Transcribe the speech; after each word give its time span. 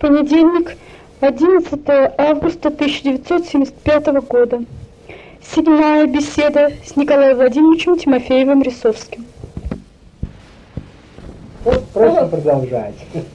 Понедельник, 0.00 0.76
11 1.20 1.80
августа 2.18 2.68
1975 2.68 4.06
года. 4.28 4.62
Седьмая 5.42 6.06
беседа 6.06 6.72
с 6.86 6.94
Николаем 6.94 7.36
Владимировичем 7.36 7.98
Тимофеевым 7.98 8.62
Рисовским. 8.62 9.24
Вот 11.64 11.84
просто 11.88 12.26
продолжать. 12.26 12.94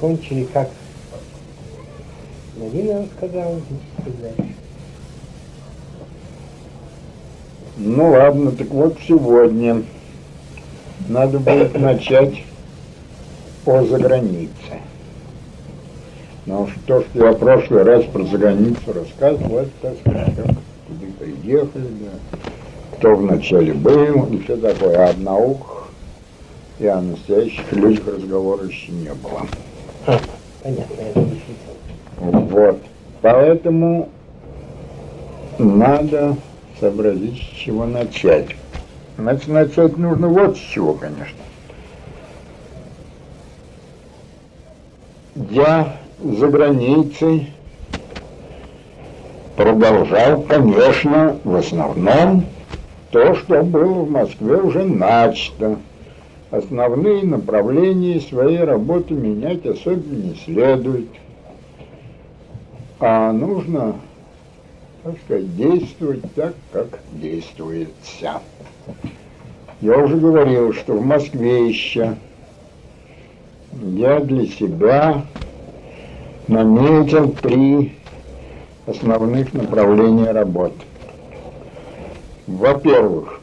Кончили 0.00 0.44
как 0.44 0.68
Марина 2.56 3.06
сказала. 3.16 3.60
Ну 7.76 8.10
ладно, 8.10 8.52
так 8.52 8.68
вот 8.68 8.96
сегодня 9.06 9.82
надо 11.08 11.40
будет 11.40 11.78
начать 11.78 12.45
о 13.66 13.84
загранице. 13.84 14.80
Но 16.46 16.68
то, 16.86 17.02
что 17.02 17.26
я 17.26 17.32
в 17.32 17.38
прошлый 17.38 17.82
раз 17.82 18.04
про 18.04 18.24
заграницу 18.24 18.92
рассказывал, 18.92 19.58
это, 19.58 19.70
так 19.82 19.98
сказать, 19.98 20.34
как 20.36 20.46
куда 20.46 21.06
приехали, 21.18 21.88
да, 22.00 22.38
кто 22.96 23.16
вначале 23.16 23.74
был 23.74 24.26
и 24.26 24.38
все 24.42 24.56
такое. 24.56 25.06
А 25.06 25.10
о 25.10 25.16
науках 25.16 25.88
и 26.78 26.86
о 26.86 27.00
настоящих 27.00 27.72
людях 27.72 28.06
разговора 28.06 28.64
еще 28.64 28.92
не 28.92 29.12
было. 29.14 29.42
А, 30.06 30.18
понятно, 30.62 30.94
это 31.00 31.20
действительно. 31.20 32.40
Вот. 32.46 32.80
Поэтому 33.22 34.08
надо 35.58 36.36
сообразить, 36.78 37.38
с 37.38 37.56
чего 37.56 37.86
начать. 37.86 38.48
Значит, 39.18 39.48
начать 39.48 39.96
нужно 39.96 40.28
вот 40.28 40.56
с 40.56 40.60
чего, 40.60 40.92
конечно. 40.94 41.38
Я 45.36 45.98
за 46.18 46.48
границей 46.48 47.48
продолжал, 49.54 50.40
конечно, 50.42 51.36
в 51.44 51.54
основном 51.56 52.46
то, 53.10 53.34
что 53.34 53.62
было 53.62 54.04
в 54.04 54.10
Москве 54.10 54.56
уже 54.56 54.84
начато. 54.84 55.76
Основные 56.50 57.22
направления 57.24 58.18
своей 58.20 58.60
работы 58.60 59.12
менять 59.12 59.66
особенно 59.66 60.22
не 60.22 60.36
следует. 60.36 61.08
А 62.98 63.30
нужно, 63.32 63.96
так 65.02 65.16
сказать, 65.22 65.54
действовать 65.54 66.22
так, 66.34 66.54
как 66.72 67.00
действуется. 67.12 68.40
Я 69.82 69.98
уже 69.98 70.16
говорил, 70.16 70.72
что 70.72 70.94
в 70.94 71.04
Москве 71.04 71.68
еще 71.68 72.16
я 73.72 74.20
для 74.20 74.46
себя 74.46 75.22
наметил 76.48 77.30
три 77.32 77.92
основных 78.86 79.52
направления 79.52 80.30
работы. 80.32 80.74
Во-первых, 82.46 83.40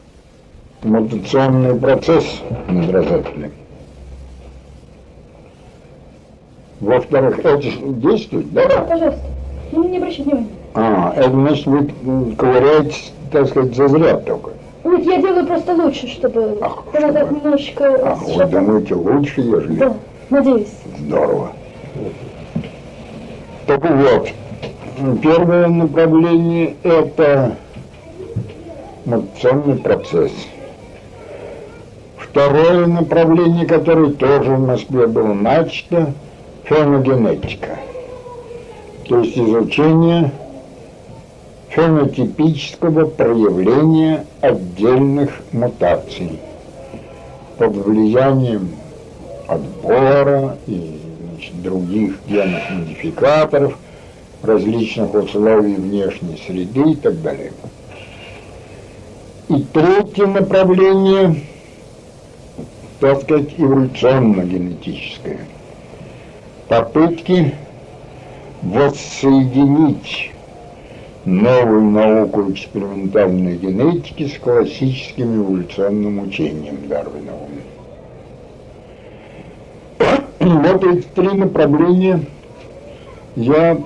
мутационный 0.82 1.74
процесс 1.74 2.40
недразательный. 2.68 3.50
Во-вторых, 6.80 7.38
это 7.38 7.60
действует, 7.62 8.52
да? 8.52 8.68
Да, 8.68 8.80
пожалуйста. 8.82 9.20
Ну, 9.72 9.88
не 9.88 9.98
обращайте 9.98 10.30
внимания. 10.30 10.48
А, 10.74 11.12
это 11.16 11.30
значит, 11.30 11.66
вы 11.66 12.34
ковыряетесь, 12.36 13.12
так 13.30 13.48
сказать, 13.48 13.74
зазря 13.74 14.16
только. 14.18 14.50
Нет, 14.84 15.04
я 15.06 15.20
делаю 15.22 15.46
просто 15.46 15.72
лучше, 15.74 16.08
чтобы 16.08 16.58
Ах, 16.60 16.84
чтобы- 16.92 17.34
немножечко... 17.34 18.12
А, 18.12 18.14
вы 18.16 18.44
думаете, 18.44 18.94
лучше, 18.94 19.40
ежели? 19.40 19.76
Да, 19.76 19.94
надеюсь. 20.30 20.72
Здорово. 20.98 21.52
Так 23.66 23.90
вот, 23.90 24.28
первое 25.22 25.68
направление– 25.68 26.74
это 26.82 27.56
мутационный 29.04 29.76
процесс. 29.76 30.32
Второе 32.16 32.86
направление, 32.86 33.66
которое 33.66 34.10
тоже 34.10 34.50
в 34.50 34.66
Москве 34.66 35.06
было 35.06 35.32
начато– 35.32 36.12
феногенетика. 36.64 37.78
То 39.08 39.20
есть 39.20 39.36
изучение 39.36 40.32
фенотипического 41.68 43.06
проявления 43.06 44.24
отдельных 44.40 45.30
мутаций 45.52 46.40
под 47.58 47.72
влиянием 47.76 48.70
отбора 49.46 50.56
и 50.66 51.00
значит, 51.30 51.62
других 51.62 52.16
генных 52.26 52.70
модификаторов, 52.70 53.78
различных 54.42 55.14
условий 55.14 55.74
внешней 55.74 56.40
среды 56.46 56.92
и 56.92 56.96
так 56.96 57.20
далее. 57.22 57.52
И 59.48 59.62
третье 59.72 60.26
направление, 60.26 61.36
так 63.00 63.22
сказать, 63.22 63.50
эволюционно-генетическое. 63.58 65.40
Попытки 66.68 67.54
воссоединить 68.62 70.32
новую 71.24 71.82
науку 71.90 72.50
экспериментальной 72.50 73.56
генетики 73.56 74.28
с 74.28 74.38
классическим 74.38 75.42
эволюционным 75.42 76.20
учением 76.20 76.88
Дарвиновым. 76.88 77.63
Вот 79.98 80.84
эти 80.84 81.02
три 81.14 81.28
направления 81.28 82.20
я 83.36 83.78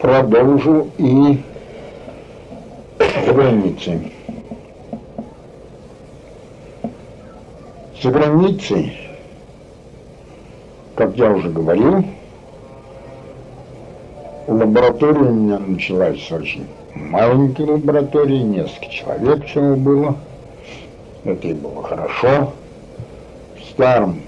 продолжу 0.00 0.88
и 0.98 1.40
за 2.98 3.32
границей. 3.32 4.12
За 8.02 8.10
границей, 8.10 8.96
как 10.94 11.16
я 11.16 11.30
уже 11.30 11.50
говорил, 11.50 12.04
лаборатория 14.46 15.20
у 15.20 15.34
меня 15.34 15.58
началась 15.58 16.30
очень 16.32 16.66
маленькой 16.94 17.66
лаборатории, 17.66 18.38
несколько 18.38 18.90
человек 18.90 19.44
всего 19.46 19.76
было. 19.76 20.16
Это 21.24 21.48
и 21.48 21.54
было 21.54 21.82
хорошо. 21.82 22.52
В 23.58 23.70
старом 23.70 24.22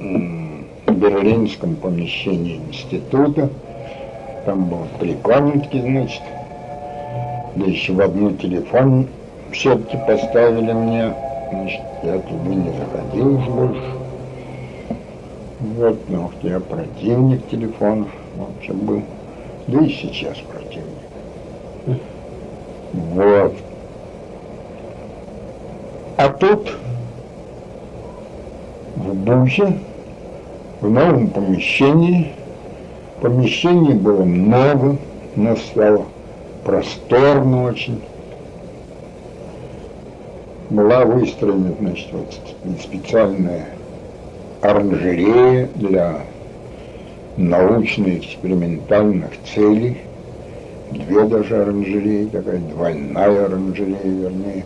м, 0.00 0.64
берлинском 0.86 1.76
помещении 1.76 2.56
института. 2.56 3.48
Там 4.44 4.64
было 4.64 4.86
три 5.00 5.14
комнатки, 5.14 5.80
значит. 5.80 6.22
Да 7.56 7.64
еще 7.66 7.92
в 7.92 8.00
одну 8.00 8.32
телефон 8.32 9.08
все-таки 9.52 9.96
поставили 10.06 10.72
мне. 10.72 11.12
Значит, 11.50 11.80
я 12.02 12.18
туда 12.18 12.54
не 12.54 12.70
заходил 12.70 13.36
уж 13.38 13.44
больше. 13.46 13.82
Вот, 15.60 15.98
ну, 16.08 16.30
я 16.42 16.60
противник 16.60 17.48
телефонов 17.48 18.08
вообще 18.36 18.72
был. 18.72 19.02
Да 19.68 19.80
и 19.80 19.88
сейчас 19.88 20.36
противник. 20.38 22.00
Вот. 22.92 23.54
А 26.18 26.28
тут 26.28 26.70
в 28.96 29.14
Бузе, 29.14 29.78
в 30.80 30.90
новом 30.90 31.28
помещении. 31.28 32.32
Помещений 33.20 33.94
было 33.94 34.24
много, 34.24 34.96
но 35.36 35.56
стало 35.56 36.06
просторно 36.64 37.64
очень. 37.64 38.02
Была 40.68 41.04
выстроена, 41.04 41.72
значит, 41.80 42.08
вот 42.12 42.34
специальная 42.82 43.66
оранжерея 44.60 45.68
для 45.76 46.20
научно-экспериментальных 47.36 49.30
целей. 49.54 49.98
Две 50.90 51.24
даже 51.24 51.62
оранжереи, 51.62 52.26
такая 52.26 52.58
двойная 52.58 53.46
оранжерея, 53.46 53.98
вернее. 54.02 54.64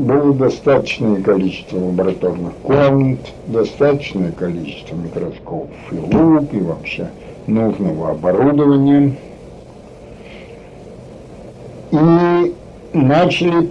Было 0.00 0.32
достаточное 0.32 1.20
количество 1.20 1.76
лабораторных 1.76 2.54
комнат, 2.62 3.18
достаточное 3.48 4.32
количество 4.32 4.96
микроскопов 4.96 5.76
и 5.92 5.96
луп, 5.96 6.54
и 6.54 6.60
вообще 6.60 7.10
нужного 7.46 8.12
оборудования. 8.12 9.14
И 11.90 12.54
начали 12.94 13.68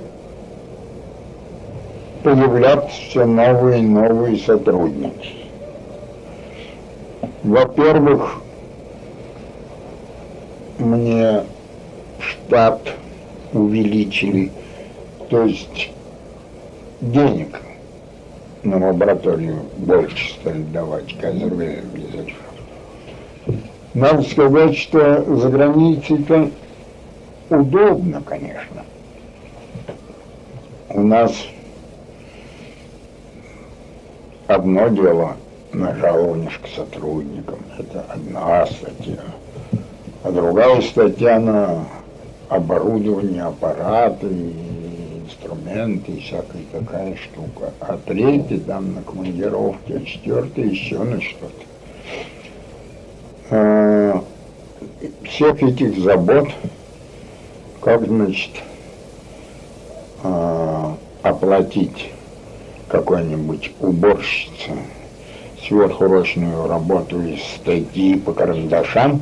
появляться 2.24 3.26
новые 3.26 3.80
и 3.80 3.88
новые 3.88 4.38
сотрудники. 4.38 5.32
Во-первых, 7.42 8.36
мне 10.78 11.42
штат 12.20 12.82
увеличили, 13.52 14.52
то 15.32 15.42
есть 15.46 15.90
денег. 17.02 17.60
На 18.64 18.88
лабораторию 18.88 19.62
больше 19.78 20.34
стали 20.34 20.64
давать 20.64 21.18
кайзер 21.18 21.54
Надо 23.94 24.22
сказать, 24.24 24.78
что 24.78 25.24
за 25.36 25.50
границей-то 25.50 26.52
удобно, 27.50 28.22
конечно. 28.22 28.84
У 30.90 31.02
нас 31.02 31.32
одно 34.48 34.90
дело 34.90 35.38
на 35.72 35.96
жалование 35.96 36.50
к 36.50 36.68
сотрудникам, 36.76 37.60
это 37.78 38.04
одна 38.10 38.66
статья, 38.66 39.22
а 40.24 40.32
другая 40.32 40.82
статья 40.82 41.40
на 41.40 41.86
оборудование, 42.50 43.44
аппараты, 43.44 44.54
инструменты 45.70 46.12
и 46.12 46.20
всякая 46.20 46.64
такая 46.72 47.16
штука. 47.16 47.74
А 47.80 47.98
третья 48.06 48.60
там 48.60 48.94
на 48.96 49.02
командировке, 49.02 49.98
а 49.98 50.06
четвертая 50.06 50.66
еще 50.66 51.00
на 51.00 51.22
что-то. 51.22 51.66
А, 53.52 54.24
всех 55.24 55.62
этих 55.64 56.00
забот, 56.00 56.50
как 57.82 58.06
значит, 58.06 58.52
а, 60.24 60.98
оплатить 61.24 62.12
какой-нибудь 62.88 63.72
уборщице 63.80 64.72
сверхурочную 65.68 66.68
работу 66.68 67.22
из 67.22 67.44
статьи 67.44 68.18
по 68.18 68.32
карандашам 68.32 69.22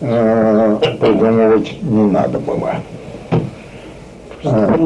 э, 0.00 0.78
придумывать 0.98 1.82
не 1.82 2.04
надо 2.04 2.38
было. 2.38 2.76
А, 4.44 4.78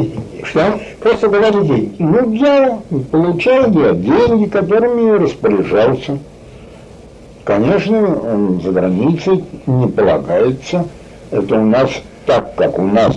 Что? 0.49 0.81
Просто 1.01 1.29
давали 1.29 1.67
деньги. 1.67 1.97
Ну, 1.99 2.33
я 2.33 2.79
получал 3.11 3.71
я 3.73 3.93
деньги, 3.93 4.49
которыми 4.49 5.09
я 5.09 5.19
распоряжался. 5.19 6.19
Конечно, 7.45 7.99
он 7.99 8.61
за 8.61 8.73
границей 8.73 9.45
не 9.67 9.89
полагается. 9.89 10.87
Это 11.31 11.59
у 11.59 11.65
нас 11.65 11.91
так, 12.27 12.55
как 12.57 12.79
у 12.79 12.83
нас 12.83 13.17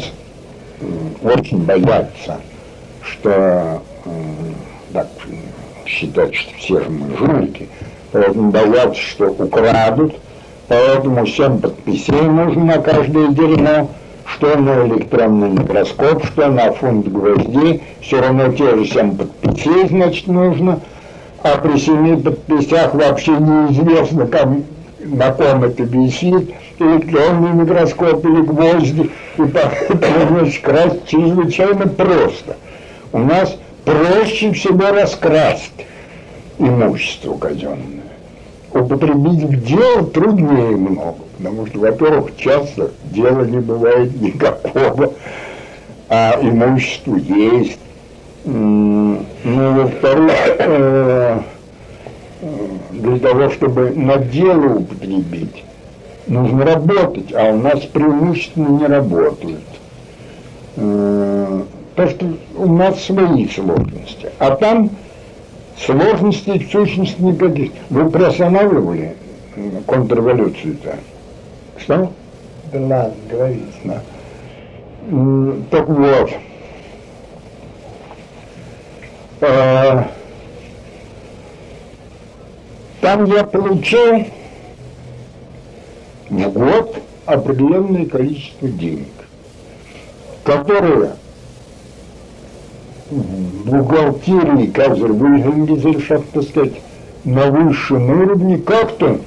очень 1.23 1.63
боятся, 1.63 2.37
что 3.01 3.81
так 4.93 5.07
считать, 5.85 6.35
что 6.35 6.55
все 6.57 6.79
же 6.81 6.89
мы 6.89 7.17
жулики, 7.17 7.67
поэтому 8.11 8.51
боятся, 8.51 9.01
что 9.01 9.27
украдут, 9.31 10.15
поэтому 10.67 11.25
семь 11.25 11.59
подписей 11.59 12.21
нужно 12.21 12.65
на 12.65 12.77
каждое 12.79 13.29
дерьмо, 13.29 13.89
что 14.33 14.57
на 14.57 14.87
электронный 14.87 15.49
микроскоп, 15.49 16.25
что 16.25 16.47
на 16.47 16.71
фунт 16.71 17.07
гвоздей, 17.07 17.81
все 18.01 18.21
равно 18.21 18.51
те 18.53 18.75
же 18.75 18.85
семь 18.85 19.15
подписей, 19.15 19.87
значит, 19.87 20.27
нужно, 20.27 20.79
а 21.43 21.57
при 21.57 21.77
семи 21.77 22.15
подписях 22.15 22.93
вообще 22.93 23.31
неизвестно, 23.31 24.27
кому, 24.27 24.63
на 24.99 25.31
ком 25.31 25.63
это 25.63 25.83
висит, 25.83 26.51
электронный 26.79 27.53
микроскоп 27.53 28.23
или 28.25 28.41
гвозди, 28.41 29.09
и 29.37 29.41
поэтому, 29.41 30.39
значит, 30.39 30.63
красть 30.63 31.07
чрезвычайно 31.07 31.87
просто. 31.87 32.55
У 33.11 33.19
нас 33.19 33.57
проще 33.83 34.51
всего 34.53 34.91
раскрасть 34.91 35.85
имущество 36.59 37.35
казенное. 37.37 38.03
Употребить 38.71 39.43
в 39.43 39.65
дело 39.65 40.05
труднее 40.05 40.75
много, 40.75 41.17
потому 41.39 41.65
что, 41.68 41.80
во-первых, 41.80 42.36
часто 42.36 42.91
дела 43.12 43.44
не 43.44 43.59
бывает 43.59 44.21
никакого, 44.21 45.13
а 46.09 46.38
имущество 46.41 47.15
есть. 47.15 47.80
Ну, 48.44 49.25
во-вторых, 49.44 50.31
э, 50.59 51.39
для 52.91 53.19
того, 53.19 53.50
чтобы 53.51 53.91
на 53.91 54.18
дело 54.18 54.80
употребить, 54.80 55.63
нужно 56.27 56.65
работать, 56.65 57.33
а 57.33 57.51
у 57.51 57.57
нас 57.57 57.80
преимущественно 57.85 58.77
не 58.77 58.85
работают. 58.85 59.63
Э, 60.75 61.62
То, 61.95 62.09
что 62.09 62.25
у 62.56 62.74
нас 62.74 63.03
свои 63.03 63.47
сложности. 63.50 64.31
А 64.39 64.56
там 64.56 64.89
сложностей 65.77 66.65
в 66.65 66.71
сущности 66.71 67.21
никаких. 67.21 67.71
Вы 67.89 68.09
приостанавливали 68.09 69.15
контрреволюцию-то? 69.85 70.95
Что? 71.79 72.11
Да. 72.73 73.11
Да. 73.29 74.01
М, 75.09 75.65
Так 75.71 75.87
вот. 75.87 76.31
Э, 79.41 80.03
Там 83.01 83.25
я 83.25 83.43
получил 83.45 84.25
в 86.29 86.49
год 86.51 86.97
определенное 87.25 88.05
количество 88.05 88.67
денег, 88.67 89.07
которые 90.43 91.11
в 93.09 93.69
бухгалтерии 93.71 94.67
Казервильгенgesellschaft, 94.67 96.25
так 96.33 96.43
сказать, 96.43 96.73
на 97.23 97.47
высшем 97.47 98.09
уровне 98.09 98.57
как-то 98.57 99.19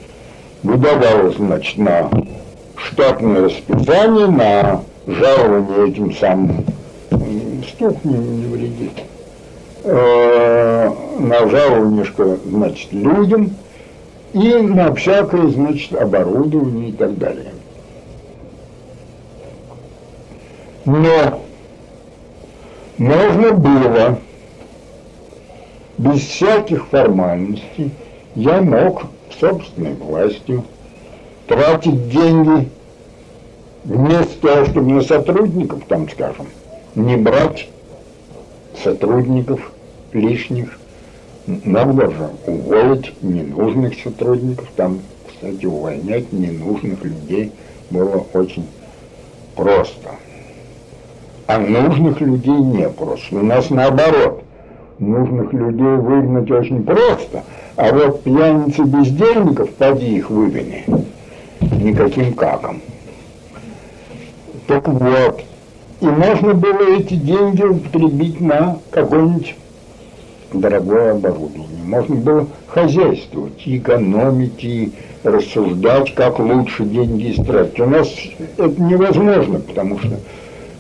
выдавалось, 0.63 1.37
значит, 1.37 1.79
на 1.79 2.09
штатное 2.85 3.43
расписание, 3.43 4.27
на 4.27 4.83
жалование 5.07 5.91
этим 5.91 6.15
самым, 6.15 6.65
стук 7.69 8.05
не, 8.05 8.47
вредит, 8.47 8.93
э, 9.85 10.91
на 11.19 11.49
жалование, 11.49 12.05
что, 12.05 12.39
значит, 12.45 12.93
людям 12.93 13.51
и 14.33 14.55
на 14.55 14.95
всякое, 14.95 15.49
значит, 15.49 15.95
оборудование 15.95 16.91
и 16.91 16.93
так 16.93 17.17
далее. 17.19 17.53
Но 20.85 21.41
можно 22.99 23.53
было 23.53 24.19
без 25.99 26.21
всяких 26.21 26.87
формальностей, 26.89 27.93
я 28.35 28.61
мог 28.61 29.05
собственной 29.39 29.95
властью 29.95 30.65
тратить 31.53 32.09
деньги 32.09 32.69
вместо 33.85 34.41
того, 34.41 34.65
чтобы 34.65 34.93
на 34.93 35.03
сотрудников, 35.03 35.83
там, 35.87 36.09
скажем, 36.09 36.47
не 36.95 37.17
брать 37.17 37.69
сотрудников 38.83 39.71
лишних, 40.13 40.79
надо 41.47 42.11
же 42.11 42.31
уволить 42.47 43.13
ненужных 43.23 43.95
сотрудников, 44.03 44.69
там, 44.77 45.01
кстати, 45.29 45.67
увольнять 45.67 46.33
ненужных 46.33 47.05
людей 47.05 47.53
было 47.91 48.25
очень 48.33 48.67
просто. 49.55 50.11
А 51.47 51.59
нужных 51.59 52.21
людей 52.21 52.55
не 52.55 52.89
просто. 52.89 53.37
У 53.37 53.43
нас 53.43 53.69
наоборот. 53.69 54.43
Нужных 54.99 55.53
людей 55.53 55.97
выгнать 55.97 56.51
очень 56.51 56.85
просто. 56.85 57.43
А 57.77 57.93
вот 57.93 58.23
пьяницы 58.23 58.83
бездельников, 58.85 59.71
поди 59.71 60.17
их 60.17 60.31
выгони. 60.31 60.85
Никаким 61.73 62.35
каком. 62.35 62.81
Так 64.67 64.87
вот. 64.89 65.43
И 66.01 66.07
можно 66.07 66.55
было 66.55 66.97
эти 66.99 67.15
деньги 67.15 67.63
употребить 67.63 68.41
на 68.41 68.79
какое-нибудь 68.91 69.55
дорогое 70.53 71.13
оборудование. 71.13 71.85
Можно 71.85 72.17
было 72.17 72.47
хозяйствовать, 72.67 73.63
и 73.67 73.79
экономить, 73.79 74.65
и 74.65 74.93
рассуждать, 75.23 76.15
как 76.15 76.39
лучше 76.39 76.85
деньги 76.85 77.33
истратить. 77.33 77.81
У 77.81 77.87
нас 77.87 78.09
это 78.57 78.83
невозможно, 78.83 79.61
потому 79.61 79.99
что 79.99 80.19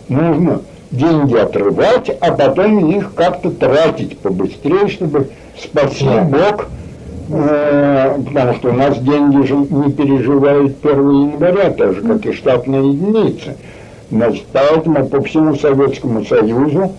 нужно 0.08 0.62
деньги 0.90 1.36
отрывать, 1.36 2.10
а 2.20 2.32
потом 2.32 2.90
их 2.90 3.14
как-то 3.14 3.50
тратить 3.50 4.18
побыстрее, 4.18 4.88
чтобы 4.88 5.28
спаси 5.58 6.04
Бог, 6.04 6.62
э, 6.62 6.81
потому 7.28 8.54
что 8.54 8.70
у 8.70 8.72
нас 8.72 8.98
деньги 8.98 9.46
же 9.46 9.54
не 9.54 9.92
переживают 9.92 10.84
1 10.84 11.10
января, 11.10 11.70
так 11.70 11.94
же, 11.94 12.02
как 12.02 12.26
и 12.26 12.32
штатные 12.32 12.90
единицы. 12.90 13.56
Значит, 14.10 14.44
поэтому 14.52 15.06
по 15.06 15.22
всему 15.22 15.54
Советскому 15.56 16.24
Союзу 16.24 16.92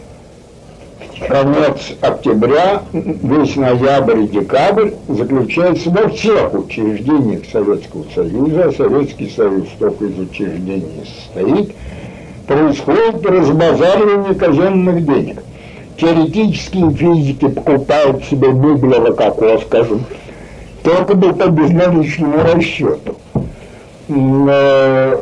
конец 1.28 1.94
октября, 2.02 2.82
весь 2.92 3.56
ноябрь 3.56 4.22
и 4.22 4.28
декабрь 4.28 4.92
заключается 5.08 5.90
во 5.90 6.10
всех 6.10 6.54
учреждениях 6.54 7.44
Советского 7.52 8.06
Союза, 8.14 8.66
а 8.66 8.72
Советский 8.72 9.30
Союз 9.30 9.68
только 9.80 10.06
из 10.06 10.20
учреждений 10.20 11.04
состоит, 11.06 11.76
происходит 12.48 13.26
разбазаривание 13.26 14.36
казенных 14.36 15.06
денег. 15.06 15.38
Теоретические 15.98 16.92
физики 16.92 17.48
покупают 17.48 18.24
себе 18.26 18.50
Библия 18.52 19.00
Рококо, 19.00 19.60
скажем, 19.60 20.04
только 20.84 21.14
бы 21.16 21.34
по 21.34 21.48
безналичному 21.48 22.38
расчету. 22.44 23.18
Э, 24.10 25.18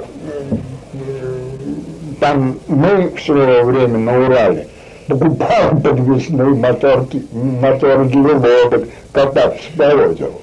Там 2.19 2.59
мы 2.67 3.09
в 3.15 3.21
свое 3.21 3.63
время 3.63 3.97
на 3.97 4.25
Урале 4.25 4.67
покупал 5.07 5.71
подвесной 5.83 6.53
мотор, 6.55 7.07
мотор 7.33 8.05
для 8.05 8.33
лодок, 8.37 8.87
кататься 9.11 9.63
по 9.77 9.83
озеру 9.83 10.41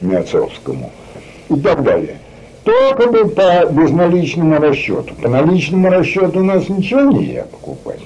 Мяцовскому 0.00 0.92
и 1.48 1.58
так 1.60 1.82
далее. 1.82 2.18
Только 2.62 3.10
бы 3.10 3.28
по 3.28 3.66
безналичному 3.66 4.58
расчету. 4.58 5.14
По 5.20 5.28
наличному 5.28 5.90
расчету 5.90 6.40
у 6.40 6.44
нас 6.44 6.68
ничего 6.68 7.00
нельзя 7.00 7.44
покупать. 7.44 8.00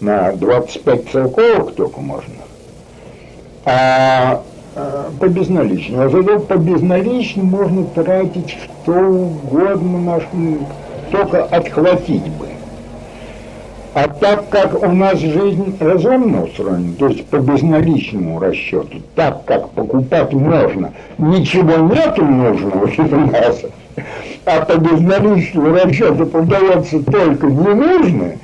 На 0.00 0.32
25 0.32 1.08
целковых 1.10 1.74
только 1.74 2.00
можно. 2.00 2.34
А, 3.64 4.42
а 4.74 5.10
по 5.18 5.28
безналичному. 5.28 6.10
Зато 6.10 6.38
по 6.40 6.56
безналичному 6.56 7.48
можно 7.48 7.84
тратить 7.84 8.56
что 8.84 8.92
угодно, 8.92 9.98
наш, 9.98 10.22
только 11.10 11.44
отхватить 11.44 12.28
бы. 12.28 12.46
А 13.94 14.08
так 14.08 14.50
как 14.50 14.82
у 14.82 14.92
нас 14.92 15.18
жизнь 15.18 15.74
разумно 15.80 16.44
устроена, 16.44 16.92
то 16.98 17.08
есть 17.08 17.24
по 17.28 17.36
безналичному 17.36 18.38
расчету, 18.38 18.98
так 19.14 19.46
как 19.46 19.70
покупать 19.70 20.34
можно, 20.34 20.92
ничего 21.16 21.78
нету 21.78 22.22
нужного 22.22 22.84
у 22.84 23.30
нас, 23.30 23.62
а 24.44 24.60
по 24.66 24.76
безналичному 24.76 25.74
расчету 25.74 26.26
продается 26.26 27.02
только 27.02 27.46
ненужное, 27.46 28.38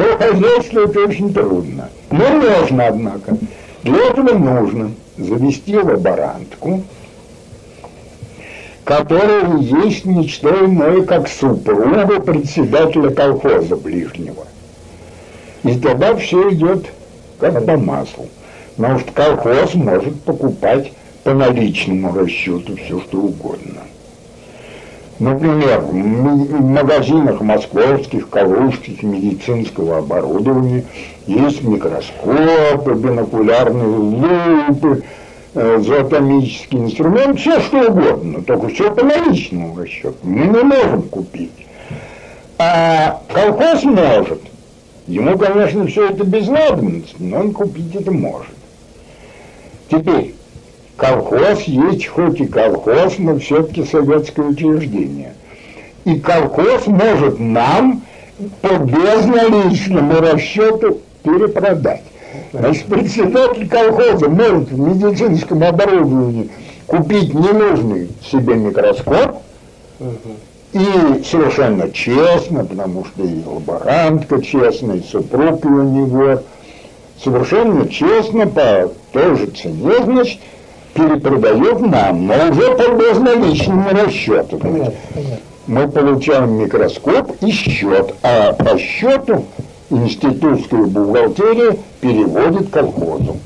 то 0.00 0.16
хозяйствовать 0.16 0.96
очень 0.96 1.32
трудно. 1.32 1.90
Но 2.10 2.28
можно, 2.28 2.86
однако. 2.86 3.36
Для 3.82 3.98
этого 4.08 4.32
нужно 4.32 4.92
завести 5.16 5.76
лаборантку, 5.76 6.82
которая 8.84 9.58
есть 9.58 10.04
ничто 10.04 10.64
иное, 10.64 11.02
как 11.02 11.28
супруга 11.28 12.20
председателя 12.20 13.10
колхоза 13.10 13.76
ближнего. 13.76 14.46
И 15.64 15.78
тогда 15.78 16.14
все 16.16 16.50
идет 16.50 16.86
как 17.38 17.64
по 17.66 17.76
маслу. 17.76 18.28
Потому 18.76 18.98
что 19.00 19.12
колхоз 19.12 19.74
может 19.74 20.18
покупать 20.22 20.92
по 21.24 21.34
наличному 21.34 22.14
расчету 22.14 22.76
все, 22.76 23.00
что 23.00 23.18
угодно. 23.18 23.82
Например, 25.20 25.80
в 25.80 25.92
магазинах 26.62 27.42
московских, 27.42 28.30
калужских 28.30 29.02
медицинского 29.02 29.98
оборудования 29.98 30.86
есть 31.26 31.62
микроскопы, 31.62 32.94
бинокулярные 32.94 33.86
лупы, 33.86 35.04
э, 35.52 35.78
зоотомический 35.78 36.78
инструмент, 36.78 37.38
все 37.38 37.60
что 37.60 37.90
угодно, 37.90 38.42
только 38.42 38.68
все 38.68 38.94
по 38.94 39.04
наличному 39.04 39.76
расчету. 39.76 40.16
Мы 40.22 40.46
не 40.46 40.62
можем 40.62 41.02
купить. 41.02 41.66
А 42.56 43.20
колхоз 43.30 43.84
может. 43.84 44.40
Ему, 45.06 45.36
конечно, 45.36 45.86
все 45.86 46.08
это 46.08 46.24
без 46.24 46.48
надобности, 46.48 47.16
но 47.18 47.40
он 47.40 47.52
купить 47.52 47.94
это 47.94 48.10
может. 48.10 48.54
Теперь, 49.90 50.34
колхоз 51.00 51.62
есть 51.62 52.06
хоть 52.08 52.40
и 52.40 52.46
колхоз, 52.46 53.14
но 53.18 53.38
все-таки 53.38 53.84
советское 53.84 54.42
учреждение. 54.42 55.32
И 56.04 56.20
колхоз 56.20 56.86
может 56.86 57.38
нам 57.38 58.02
по 58.60 58.74
безналичному 58.76 60.20
расчету 60.20 60.98
перепродать. 61.22 62.02
Значит, 62.52 62.84
председатель 62.86 63.68
колхоза 63.68 64.28
может 64.28 64.70
в 64.70 64.78
медицинском 64.78 65.62
оборудовании 65.64 66.50
купить 66.86 67.32
ненужный 67.32 68.10
себе 68.30 68.54
микроскоп, 68.54 69.38
и 70.72 71.22
совершенно 71.24 71.90
честно, 71.90 72.64
потому 72.64 73.04
что 73.06 73.24
и 73.24 73.42
лаборантка 73.44 74.40
честная, 74.42 74.96
и 74.96 75.02
супруг 75.02 75.64
у 75.64 75.82
него, 75.82 76.42
совершенно 77.22 77.88
честно, 77.88 78.46
по 78.46 78.90
той 79.12 79.36
же 79.36 79.46
цене, 79.46 79.92
значит, 80.04 80.38
перепродает 80.94 81.80
нам, 81.80 82.26
но 82.26 82.34
уже 82.50 82.74
по 82.76 82.94
безналичному 82.94 83.90
расчету. 83.90 84.58
Понятно, 84.58 84.92
понятно. 85.14 85.38
Мы 85.66 85.88
получаем 85.88 86.54
микроскоп 86.54 87.32
и 87.42 87.50
счет, 87.50 88.14
а 88.22 88.52
по 88.54 88.76
счету 88.78 89.44
институтская 89.90 90.84
бухгалтерия 90.84 91.76
переводит 92.00 92.70
колхозу. 92.70 93.36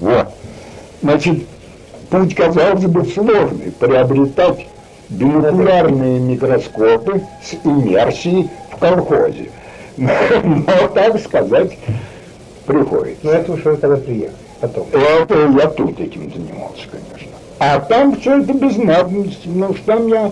Вот. 0.00 0.28
Значит, 1.02 1.46
путь, 2.10 2.34
казалось 2.34 2.84
бы, 2.84 3.04
сложный. 3.06 3.72
Приобретать 3.78 4.66
бинокулярные 5.08 6.20
микроскопы 6.20 7.22
с 7.42 7.54
иммерсией 7.64 8.48
в 8.72 8.76
колхозе. 8.76 9.50
Но, 9.96 10.88
так 10.94 11.20
сказать, 11.20 11.78
приходится. 12.66 13.20
Ну, 13.22 13.30
это 13.30 13.52
уже 13.52 13.76
когда 13.76 13.96
приехали, 13.96 14.36
потом. 14.60 14.86
Я 14.92 15.68
тут 15.68 16.00
этим 16.00 16.32
занимался, 16.32 16.82
конечно. 16.90 17.32
А 17.58 17.80
там 17.80 18.16
все 18.16 18.40
это 18.40 18.52
без 18.52 18.76
надобности, 18.76 19.48
потому 19.48 19.74
что 19.74 19.84
там 19.86 20.06
я 20.08 20.30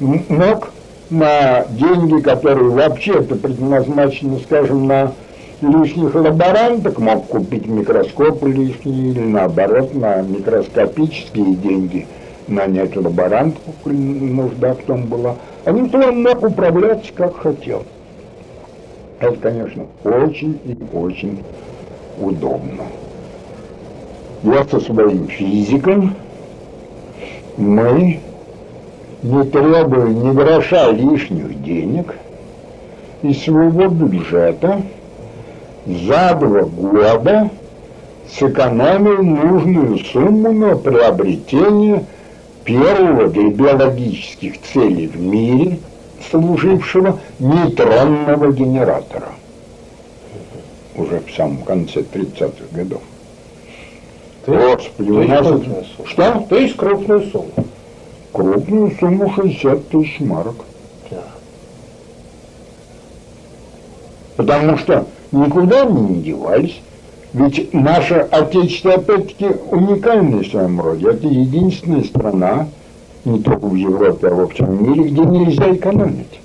мог 0.00 0.70
на 1.10 1.64
деньги, 1.70 2.20
которые 2.20 2.70
вообще-то 2.70 3.36
предназначены, 3.36 4.38
скажем, 4.40 4.86
на 4.86 5.12
лишних 5.62 6.14
лаборанток, 6.14 6.98
мог 6.98 7.26
купить 7.26 7.66
микроскопы 7.66 8.50
лишние 8.50 9.12
или 9.12 9.20
наоборот 9.20 9.94
на 9.94 10.22
микроскопические 10.22 11.54
деньги– 11.54 12.06
нанять 12.48 12.96
лаборантов, 12.96 13.62
нужда 13.84 14.74
в 14.74 14.82
том 14.82 15.06
была. 15.06 15.36
А 15.64 15.70
никто 15.70 15.98
он 15.98 16.22
мог 16.22 16.42
управляться 16.42 17.12
как 17.14 17.36
хотел. 17.36 17.84
Это, 19.20 19.36
конечно, 19.36 19.86
очень 20.04 20.58
и 20.64 20.76
очень 20.96 21.42
удобно. 22.20 22.84
Я 24.42 24.64
со 24.64 24.78
своим 24.78 25.26
физиком, 25.26 26.14
мы, 27.56 28.20
не 29.22 29.44
требуя 29.44 30.06
ни 30.06 30.32
гроша 30.32 30.90
лишних 30.92 31.62
денег, 31.62 32.14
из 33.22 33.42
своего 33.42 33.88
бюджета 33.88 34.82
за 35.86 36.38
два 36.40 36.62
года 36.62 37.50
сэкономил 38.30 39.22
нужную 39.24 39.98
сумму 39.98 40.52
на 40.52 40.76
приобретение 40.76 42.04
первого 42.64 43.28
для 43.28 43.48
биологических 43.48 44.60
целей 44.72 45.08
в 45.08 45.18
мире 45.18 45.78
служившего 46.30 47.18
нейтронного 47.40 48.52
генератора 48.52 49.28
уже 50.94 51.20
в 51.20 51.34
самом 51.34 51.62
конце 51.62 52.00
30-х 52.00 52.64
годов. 52.72 53.02
То 54.44 54.52
Господи, 54.52 55.10
у 55.10 55.28
нас... 55.28 55.46
Это... 55.46 55.84
Что? 56.06 56.46
То 56.48 56.56
есть 56.56 56.76
крупную 56.76 57.22
сумму. 57.30 57.52
Крупную 58.32 58.92
сумму 58.98 59.32
60 59.34 59.88
тысяч 59.88 60.20
марок. 60.20 60.56
Да. 61.10 61.22
Потому 64.36 64.78
что 64.78 65.06
никуда 65.32 65.82
они 65.82 66.00
не 66.00 66.22
девались. 66.22 66.80
Ведь 67.34 67.74
наше 67.74 68.14
Отечество, 68.14 68.94
опять-таки, 68.94 69.46
уникальное 69.70 70.42
в 70.42 70.46
своем 70.46 70.80
роде. 70.80 71.10
Это 71.10 71.26
единственная 71.26 72.04
страна, 72.04 72.68
не 73.24 73.40
только 73.40 73.66
в 73.66 73.74
Европе, 73.74 74.28
а 74.28 74.34
во 74.34 74.48
всем 74.48 74.82
мире, 74.82 75.10
где 75.10 75.20
нельзя 75.20 75.74
экономить. 75.74 76.40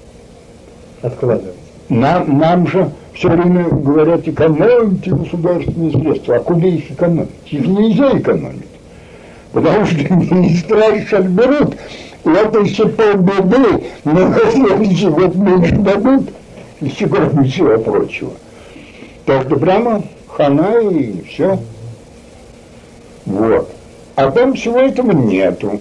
Откладывать. 1.02 1.56
Нам, 1.90 2.38
нам 2.38 2.68
же 2.68 2.92
все 3.14 3.30
время 3.30 3.66
говорят, 3.70 4.28
экономите 4.28 5.12
государственные 5.12 5.92
средства. 5.92 6.36
А 6.36 6.40
куда 6.40 6.68
их 6.68 6.92
экономить? 6.92 7.30
Их 7.52 7.68
нельзя 7.68 8.18
экономить. 8.18 8.68
Потому 9.52 9.86
что 9.86 9.96
министра 10.14 10.82
сейчас 11.00 11.26
берут, 11.26 11.76
и 12.26 12.30
это 12.30 12.60
еще 12.60 12.88
полбеды, 12.88 13.84
но 14.04 14.30
на 14.30 14.52
следующий 14.52 15.10
год 15.10 15.36
меньше 15.36 15.76
дадут, 15.76 16.30
еще 16.82 17.08
кроме 17.08 17.48
всего 17.48 17.78
прочего. 17.78 18.32
Так 19.26 19.44
что 19.44 19.58
прямо 19.58 20.04
хана 20.28 20.80
и 20.80 21.22
все. 21.24 21.60
Вот. 23.26 23.70
А 24.16 24.32
там 24.32 24.54
всего 24.54 24.80
этого 24.80 25.12
нету. 25.12 25.80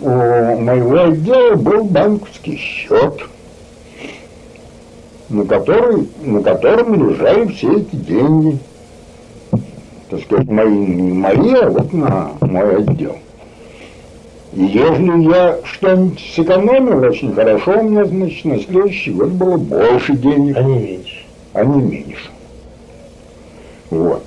У 0.00 0.08
моего 0.08 1.04
отдела 1.04 1.54
был 1.54 1.84
банковский 1.84 2.56
счет, 2.56 3.20
на, 5.28 5.44
который, 5.44 6.08
на 6.22 6.42
котором 6.42 6.94
лежали 6.94 7.46
все 7.48 7.78
эти 7.78 7.96
деньги. 7.96 8.58
Так 10.08 10.20
сказать, 10.20 10.48
мои, 10.48 10.70
не 10.70 11.12
мои, 11.12 11.54
а 11.54 11.68
вот 11.68 11.92
на 11.92 12.30
мой 12.40 12.76
отдел. 12.76 13.16
И 14.52 14.62
если 14.62 15.28
я 15.28 15.58
что-нибудь 15.64 16.20
сэкономил 16.34 17.02
очень 17.02 17.34
хорошо, 17.34 17.80
у 17.80 17.82
меня, 17.82 18.04
значит, 18.04 18.44
на 18.44 18.58
следующий 18.58 19.10
год 19.10 19.30
было 19.30 19.56
больше 19.56 20.16
денег. 20.16 20.56
А 20.56 20.62
не 20.62 20.78
меньше. 20.78 21.24
А 21.52 21.64
не 21.64 21.82
меньше. 21.82 22.30
Вот. 23.90 24.22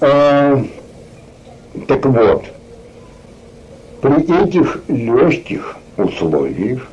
А, 0.00 0.64
так 1.88 2.06
вот, 2.06 2.44
при 4.00 4.44
этих 4.44 4.82
легких 4.88 5.76
условиях 5.96 6.88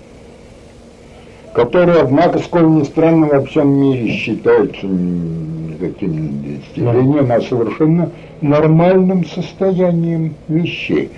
которые, 1.53 2.01
однако, 2.01 2.39
сколь 2.39 2.67
ни 2.67 2.83
странно, 2.83 3.27
во 3.27 3.43
всем 3.45 3.69
мире 3.69 4.11
считаются 4.11 4.85
никаким 4.85 6.43
достижением, 6.43 7.31
а 7.31 7.41
совершенно 7.41 8.11
нормальным 8.41 9.25
состоянием 9.25 10.35
вещей. 10.47 11.09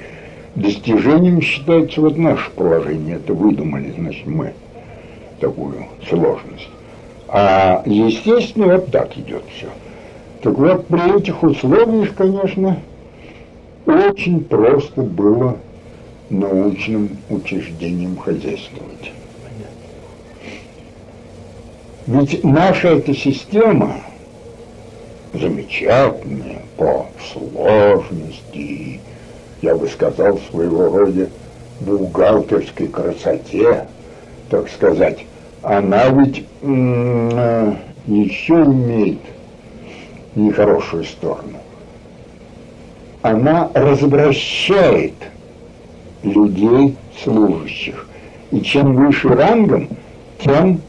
Достижением 0.55 1.41
считается 1.41 2.01
вот 2.01 2.17
наше 2.17 2.49
положение, 2.51 3.15
это 3.15 3.33
выдумали, 3.33 3.93
значит, 3.97 4.25
мы 4.27 4.53
такую 5.39 5.85
сложность. 6.07 6.69
А 7.27 7.81
естественно, 7.85 8.67
вот 8.67 8.91
так 8.91 9.17
идет 9.17 9.43
все. 9.55 9.67
Так 10.41 10.57
вот, 10.57 10.87
при 10.87 11.17
этих 11.17 11.41
условиях, 11.41 12.13
конечно, 12.15 12.77
очень 13.85 14.43
просто 14.43 15.01
было 15.01 15.57
научным 16.29 17.09
учреждением 17.29 18.17
хозяйствовать. 18.17 19.11
Ведь 22.05 22.43
наша 22.43 22.89
эта 22.89 23.13
система 23.13 23.95
замечательная 25.33 26.61
по 26.75 27.05
сложности, 27.31 28.99
я 29.61 29.75
бы 29.75 29.87
сказал, 29.87 30.37
своего 30.51 30.89
рода 30.89 31.29
бухгалтерской 31.79 32.87
красоте, 32.87 33.87
так 34.49 34.69
сказать, 34.69 35.25
она 35.61 36.09
ведь 36.09 36.45
э, 36.61 37.73
еще 38.07 38.53
имеет 38.53 39.19
нехорошую 40.35 41.05
сторону. 41.05 41.59
Она 43.21 43.69
развращает 43.73 45.13
людей 46.23 46.97
служащих. 47.23 48.07
И 48.51 48.61
чем 48.61 48.93
выше 48.93 49.29
рангом, 49.29 49.87
тем 50.41 50.81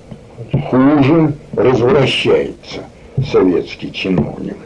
хуже 0.71 1.35
развращается 1.57 2.83
советский 3.31 3.93
чиновник. 3.93 4.57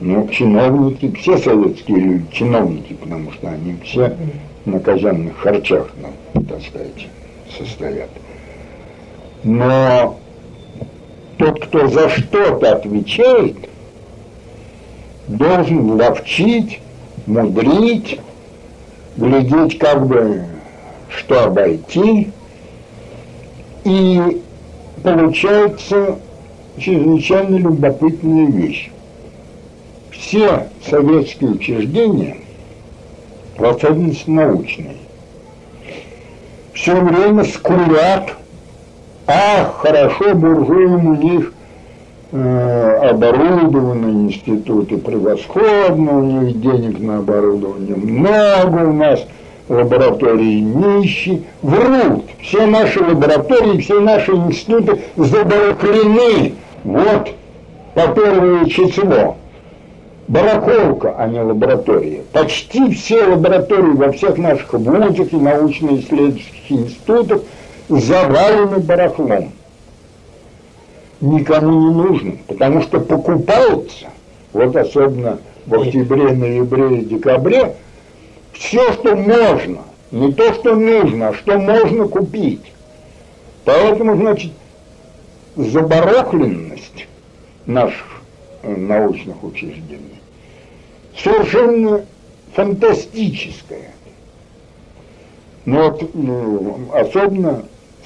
Ну, 0.00 0.28
чиновники, 0.28 1.12
все 1.16 1.38
советские 1.38 1.98
люди, 1.98 2.24
чиновники, 2.32 2.94
потому 2.94 3.30
что 3.32 3.48
они 3.48 3.76
все 3.84 4.16
на 4.64 4.80
казенных 4.80 5.38
харчах, 5.38 5.90
ну, 5.96 6.42
так 6.44 6.60
сказать, 6.62 7.08
состоят. 7.56 8.10
Но 9.44 10.18
тот, 11.38 11.64
кто 11.64 11.86
за 11.88 12.08
что-то 12.08 12.72
отвечает, 12.72 13.56
должен 15.28 15.92
ловчить, 15.92 16.80
мудрить, 17.26 18.20
глядеть, 19.16 19.78
как 19.78 20.06
бы, 20.06 20.44
что 21.08 21.44
обойти. 21.44 22.30
И 23.84 24.41
получается 25.02 26.18
чрезвычайно 26.78 27.56
любопытная 27.56 28.46
вещь. 28.46 28.90
Все 30.10 30.68
советские 30.88 31.50
учреждения, 31.50 32.38
в 33.56 33.64
особенности 33.64 34.30
научные, 34.30 34.96
все 36.72 36.94
время 37.00 37.44
скулят, 37.44 38.34
ах, 39.26 39.74
хорошо 39.76 40.34
буржуям 40.34 41.06
у 41.06 41.14
них 41.14 41.52
э, 42.32 42.98
оборудованные 43.10 44.28
институты 44.28 44.96
превосходно, 44.96 46.18
у 46.18 46.22
них 46.22 46.60
денег 46.60 46.98
на 46.98 47.18
оборудование 47.18 47.96
много, 47.96 48.88
у 48.88 48.92
нас 48.92 49.24
лаборатории 49.72 50.60
нищие, 50.60 51.42
врут. 51.62 52.26
Все 52.40 52.66
наши 52.66 53.02
лаборатории, 53.02 53.80
все 53.80 54.00
наши 54.00 54.32
институты 54.32 55.00
забарахлены. 55.16 56.54
Вот 56.84 57.30
по 57.94 58.08
первое 58.08 58.66
число. 58.66 59.36
Барахолка, 60.28 61.14
а 61.18 61.26
не 61.26 61.40
лаборатория. 61.40 62.22
Почти 62.32 62.90
все 62.94 63.24
лаборатории 63.24 63.96
во 63.96 64.12
всех 64.12 64.38
наших 64.38 64.72
вузах 64.72 65.32
и 65.32 65.36
научно-исследовательских 65.36 66.70
институтах 66.70 67.40
завалены 67.88 68.78
барахлом. 68.78 69.50
Никому 71.20 71.88
не 71.88 71.94
нужно, 71.94 72.32
потому 72.46 72.82
что 72.82 73.00
покупаются, 73.00 74.06
вот 74.52 74.74
особенно 74.76 75.38
в 75.66 75.74
октябре, 75.74 76.32
ноябре 76.32 76.98
и 76.98 77.04
декабре, 77.04 77.74
все, 78.62 78.92
что 78.92 79.16
можно, 79.16 79.82
не 80.10 80.32
то, 80.32 80.54
что 80.54 80.74
нужно, 80.74 81.28
а 81.28 81.34
что 81.34 81.58
можно 81.58 82.06
купить. 82.06 82.72
Поэтому, 83.64 84.16
значит, 84.16 84.52
забарахленность 85.56 87.06
наших 87.66 88.22
э, 88.62 88.74
научных 88.74 89.42
учреждений 89.42 90.20
совершенно 91.16 92.04
фантастическая. 92.54 93.92
Но 95.64 95.90
вот 95.90 96.14
ну, 96.14 96.90
особенно 96.92 97.64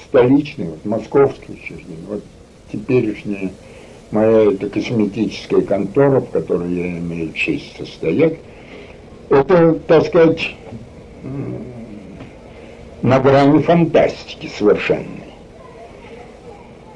столичные, 0.09 0.71
вот, 0.71 0.85
московские 0.85 1.57
учреждения, 1.57 2.05
вот 2.09 2.23
теперешняя 2.73 3.51
моя 4.11 4.53
это 4.53 4.69
косметическая 4.69 5.63
контора, 5.63 6.21
в 6.21 6.31
которой 6.31 6.73
я 6.73 6.99
имею 6.99 7.33
честь 7.33 7.77
состоять, 7.79 8.39
это, 9.31 9.75
так 9.87 10.07
сказать, 10.07 10.55
на 13.03 13.19
грани 13.21 13.63
фантастики 13.63 14.51
совершенной. 14.57 15.25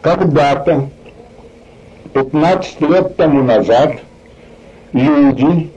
Когда-то, 0.01 0.89
15 2.15 2.81
лет 2.83 3.17
тому 3.17 3.43
назад, 3.43 3.97
люди, 4.93 5.71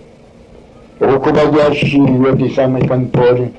руководящие 0.99 2.03
в 2.03 2.25
этой 2.25 2.51
самой 2.51 2.87
конторе, 2.87 3.51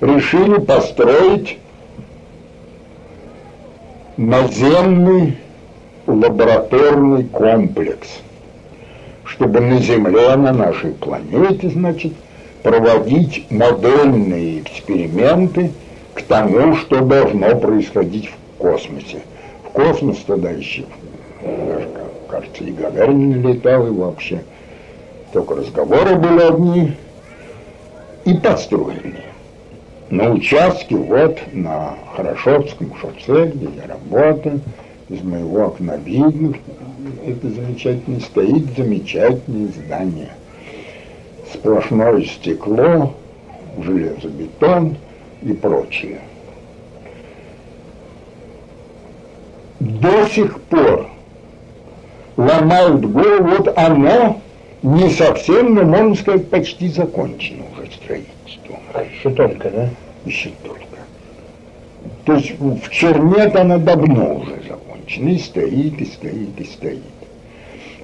решили 0.00 0.58
построить 0.60 1.58
наземный 4.16 5.38
лабораторный 6.06 7.24
комплекс– 7.24 8.20
чтобы 9.30 9.60
на 9.60 9.78
Земле, 9.78 10.36
на 10.36 10.52
нашей 10.52 10.90
планете, 10.92 11.70
значит, 11.70 12.12
проводить 12.62 13.46
модельные 13.50 14.60
эксперименты 14.60 15.70
к 16.14 16.22
тому, 16.22 16.74
что 16.76 17.00
должно 17.00 17.56
происходить 17.56 18.28
в 18.28 18.58
космосе. 18.58 19.18
В 19.64 19.68
космос 19.68 20.18
тогда 20.26 20.50
еще, 20.50 20.84
даже, 21.42 21.88
кажется, 22.28 22.64
и 22.64 22.72
Гагарин 22.72 23.46
летал, 23.46 23.86
и 23.86 23.90
вообще 23.90 24.42
только 25.32 25.54
разговоры 25.54 26.16
были 26.16 26.40
одни, 26.40 26.92
и 28.24 28.34
построили. 28.34 29.24
На 30.10 30.32
участке, 30.32 30.96
вот, 30.96 31.38
на 31.52 31.94
Хорошевском 32.16 32.92
шоссе, 33.00 33.52
где 33.54 33.68
я 33.76 33.86
работаю, 33.86 34.60
из 35.08 35.22
моего 35.22 35.66
окна 35.66 35.96
видно, 35.96 36.54
это 37.26 37.48
замечательно, 37.48 38.20
стоит 38.20 38.66
замечательное 38.76 39.68
здание. 39.68 40.30
Сплошное 41.52 42.22
стекло, 42.22 43.14
железобетон 43.82 44.96
и 45.42 45.52
прочее. 45.52 46.20
До 49.80 50.26
сих 50.26 50.60
пор 50.62 51.08
ломают 52.36 53.04
голову, 53.10 53.48
вот 53.56 53.78
оно 53.78 54.40
не 54.82 55.10
совсем, 55.10 55.74
но, 55.74 55.82
можно 55.84 56.14
сказать, 56.14 56.48
почти 56.48 56.88
закончено 56.88 57.64
уже 57.72 57.90
строительство. 57.92 58.78
А 58.94 59.02
еще 59.02 59.30
только, 59.30 59.70
да? 59.70 59.88
Еще 60.24 60.50
только. 60.62 60.80
То 62.24 62.34
есть 62.34 62.58
в 62.58 62.88
черне 62.90 63.44
она 63.44 63.78
давно 63.78 64.36
уже 64.36 64.56
закончена 64.68 64.89
и 65.18 65.38
стоит, 65.38 66.00
и 66.00 66.04
стоит, 66.04 66.60
и 66.60 66.64
стоит. 66.64 67.02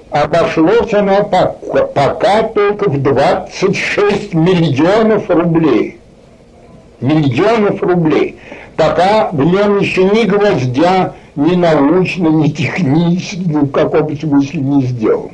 Обошлось 0.09 0.93
оно 0.93 1.23
пока, 1.25 1.85
пока 1.87 2.43
только 2.43 2.89
в 2.89 3.01
26 3.01 4.33
миллионов 4.33 5.29
рублей. 5.29 5.99
Миллионов 7.01 7.81
рублей. 7.83 8.37
Пока 8.75 9.29
в 9.31 9.43
нем 9.43 9.79
еще 9.79 10.03
ни 10.05 10.23
гвоздя, 10.23 11.13
ни 11.35 11.55
научно, 11.55 12.29
ни 12.29 12.47
технически, 12.49 13.39
ни 13.39 13.65
в 13.65 13.71
каком 13.71 14.17
смысле 14.17 14.61
не 14.61 14.83
сделано. 14.83 15.31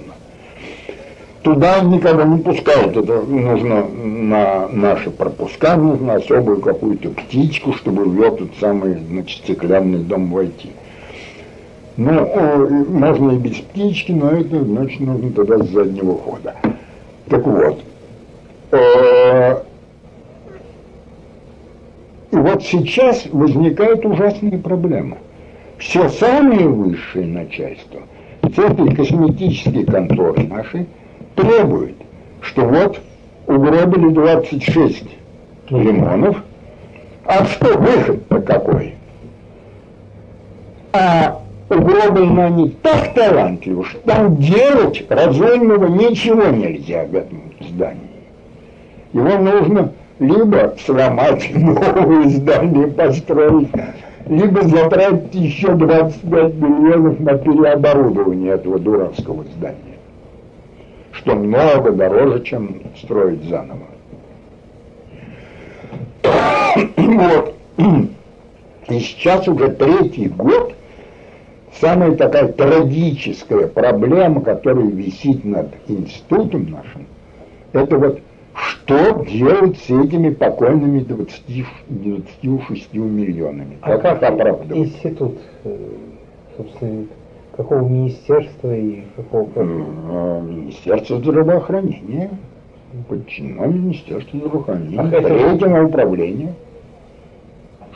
Туда 1.43 1.81
никогда 1.81 2.23
не 2.23 2.39
пускают, 2.39 2.95
это 2.95 3.21
нужно 3.21 3.85
на 3.85 4.69
наши 4.69 5.11
пропуска, 5.11 5.75
нужно 5.75 6.15
особую 6.15 6.61
какую-то 6.61 7.09
птичку, 7.09 7.73
чтобы 7.73 8.05
в 8.05 8.21
этот 8.21 8.49
самый, 8.61 8.97
значит, 9.09 9.43
стеклянный 9.43 9.99
дом 9.99 10.31
войти. 10.31 10.71
Ну, 11.95 12.85
можно 12.89 13.31
и 13.31 13.37
без 13.37 13.57
птички, 13.57 14.11
но 14.11 14.31
это, 14.31 14.63
значит, 14.63 14.99
нужно 14.99 15.31
тогда 15.31 15.59
с 15.59 15.69
заднего 15.69 16.17
хода. 16.17 16.55
Так 17.29 17.45
вот, 17.45 17.83
э, 18.71 19.63
и 22.31 22.35
вот 22.35 22.63
сейчас 22.63 23.27
возникает 23.31 24.05
ужасная 24.05 24.57
проблема. 24.57 25.17
все 25.77 26.09
самое 26.09 26.67
высшее 26.67 27.27
начальство 27.27 28.01
с 28.41 28.57
этой 28.57 28.95
косметической 28.95 29.85
конторы 29.85 30.43
нашей 30.47 30.87
требует, 31.35 31.95
что 32.41 32.65
вот 32.65 32.99
угробили 33.45 34.09
26 34.09 35.05
лимонов, 35.69 36.37
а 37.25 37.45
что 37.45 37.77
выход-то 37.77 38.41
какой? 38.41 38.95
А 40.91 41.42
угроблены 41.75 42.39
они 42.41 42.69
так 42.81 43.13
талантливо, 43.13 43.83
что 43.85 43.99
там 43.99 44.37
делать 44.37 45.05
разумного 45.09 45.87
ничего 45.87 46.47
нельзя 46.47 47.05
в 47.05 47.15
этом 47.15 47.41
здании. 47.59 48.09
Его 49.13 49.37
нужно 49.37 49.91
либо 50.19 50.75
сломать, 50.85 51.51
новое 51.55 52.29
здание 52.29 52.87
построить, 52.87 53.69
либо 54.27 54.61
затратить 54.63 55.33
еще 55.35 55.73
25 55.73 56.55
миллионов 56.55 57.19
на 57.19 57.37
переоборудование 57.37 58.53
этого 58.53 58.79
дурацкого 58.79 59.43
здания, 59.55 59.97
что 61.11 61.35
много 61.35 61.91
дороже, 61.91 62.43
чем 62.43 62.81
строить 62.97 63.43
заново. 63.45 63.87
Вот. 66.97 67.55
И 68.89 68.99
сейчас 68.99 69.47
уже 69.47 69.69
третий 69.69 70.27
год 70.27 70.73
самая 71.79 72.15
такая 72.15 72.47
трагическая 72.49 73.67
проблема, 73.67 74.41
которая 74.41 74.85
висит 74.85 75.43
над 75.43 75.69
институтом 75.87 76.69
нашим, 76.71 77.07
это 77.73 77.97
вот 77.97 78.19
что 78.55 79.25
делать 79.25 79.77
с 79.77 79.89
этими 79.89 80.29
покойными 80.29 80.99
20, 80.99 81.65
26 81.89 82.93
миллионами? 82.93 83.77
А 83.81 83.97
как, 83.97 84.19
как 84.19 84.71
институт, 84.71 85.39
э, 85.63 85.77
собственно, 86.55 87.05
какого 87.55 87.87
министерства 87.87 88.75
и 88.75 89.03
какого... 89.15 89.49
А, 89.57 90.41
Министерство 90.41 91.17
здравоохранения. 91.17 92.29
Подчинено 93.09 93.65
Министерству 93.65 94.37
здравоохранения. 94.37 94.99
А 94.99 95.09
Третьего 95.09 95.85
управления. 95.85 96.53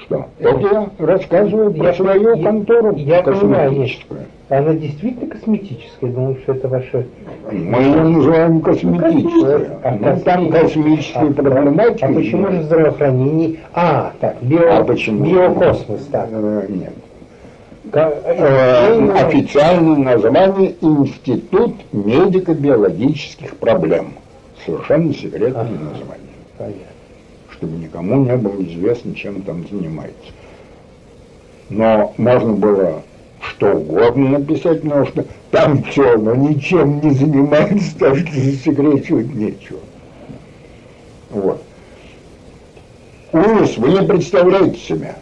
Что? 0.08 0.26
Это 0.40 0.60
я 0.60 0.90
рассказываю 1.00 1.74
про 1.74 1.88
я, 1.88 1.94
свою 1.94 2.36
я, 2.36 2.44
контору 2.44 2.96
я 2.96 3.22
косметическую. 3.24 4.20
Понимаю, 4.48 4.70
она 4.70 4.74
действительно 4.76 5.30
косметическая, 5.30 6.10
думаю, 6.10 6.38
что 6.44 6.54
это 6.54 6.68
ваша... 6.70 7.06
Мы 7.52 7.82
ее 7.82 8.04
называем 8.04 8.62
косметической. 8.62 9.68
А, 9.84 9.98
ну, 10.00 10.20
там 10.22 10.50
космическая 10.50 11.30
а, 11.30 11.34
проблематика. 11.34 12.08
А 12.08 12.14
почему 12.14 12.48
же 12.52 12.64
здравоохранение? 12.64 13.58
А, 13.74 14.14
так, 14.22 14.38
био, 14.42 14.78
а 14.78 14.84
почему? 14.86 15.26
биокосмос, 15.26 16.08
так. 16.10 16.30
Э, 16.32 16.66
нет. 16.70 16.94
Э, 17.92 19.28
официальное 19.28 19.98
название 19.98 20.76
Институт 20.80 21.76
медико-биологических 21.92 23.58
проблем. 23.58 24.14
Совершенно 24.66 25.14
секретное 25.14 25.64
ага. 25.64 25.72
название. 25.72 26.28
Понятно 26.58 26.97
чтобы 27.58 27.78
никому 27.78 28.24
не 28.24 28.36
было 28.38 28.62
известно, 28.64 29.16
чем 29.16 29.42
там 29.42 29.68
занимается. 29.68 30.32
Но 31.70 32.14
можно 32.18 32.54
было 32.54 33.04
что 33.42 33.74
угодно 33.74 34.40
написать, 34.40 34.82
потому 34.82 35.06
что 35.08 35.26
там 35.52 35.84
все, 35.84 36.18
но 36.18 36.36
ничем 36.36 37.02
не 37.02 37.12
занимается, 37.12 37.98
так 37.98 38.18
что 38.18 38.32
засекречивать 38.32 39.34
нечего. 39.34 39.80
Вот. 41.30 41.62
Ужас, 43.34 43.78
вы 43.78 43.90
не 43.90 44.08
представляете 44.08 44.80
себе 44.80 45.16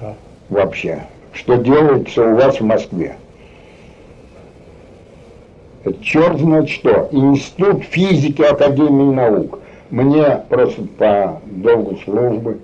а. 0.00 0.14
вообще, 0.48 1.02
что 1.32 1.56
делается 1.56 2.22
у 2.22 2.34
вас 2.36 2.60
в 2.60 2.64
Москве. 2.64 3.16
Это 5.84 6.02
черт 6.02 6.38
знает 6.38 6.68
что. 6.68 7.08
Институт 7.12 7.84
физики 7.84 8.42
Академии 8.42 9.14
наук– 9.14 9.60
мне 9.90 10.42
просто 10.48 10.82
по 10.98 11.40
долгу 11.46 11.98
службы 12.04 12.58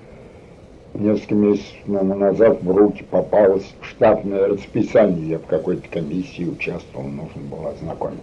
несколько 0.92 1.34
месяцев 1.34 1.74
назад 1.86 2.62
в 2.62 2.70
руки 2.70 3.02
попалось 3.02 3.66
штатное 3.82 4.48
расписание. 4.48 5.30
Я 5.30 5.38
в 5.38 5.46
какой-то 5.46 5.88
комиссии 5.88 6.44
участвовал, 6.44 7.06
нужно 7.06 7.42
было 7.50 7.70
ознакомиться. 7.70 8.22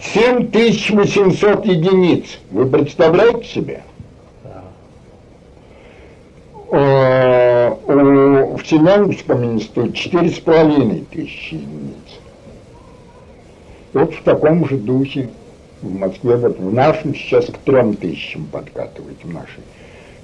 7800 0.00 1.64
единиц. 1.66 2.38
Вы 2.50 2.66
представляете 2.66 3.44
себе? 3.44 3.82
Да. 4.44 4.62
В 6.70 8.62
Семеновском 8.64 9.44
институте 9.44 9.92
четыре 9.92 10.30
с 10.30 10.38
половиной 10.38 11.04
тысячи 11.10 11.54
единиц. 11.54 12.20
Вот 13.92 14.14
в 14.14 14.22
таком 14.22 14.66
же 14.66 14.78
духе 14.78 15.28
в 15.82 15.94
Москве, 15.94 16.36
вот 16.36 16.58
в 16.58 16.72
нашем 16.72 17.14
сейчас 17.14 17.46
к 17.46 17.58
трем 17.58 17.94
тысячам 17.94 18.46
подкатывает 18.46 19.22
в 19.22 19.32
нашей 19.32 19.62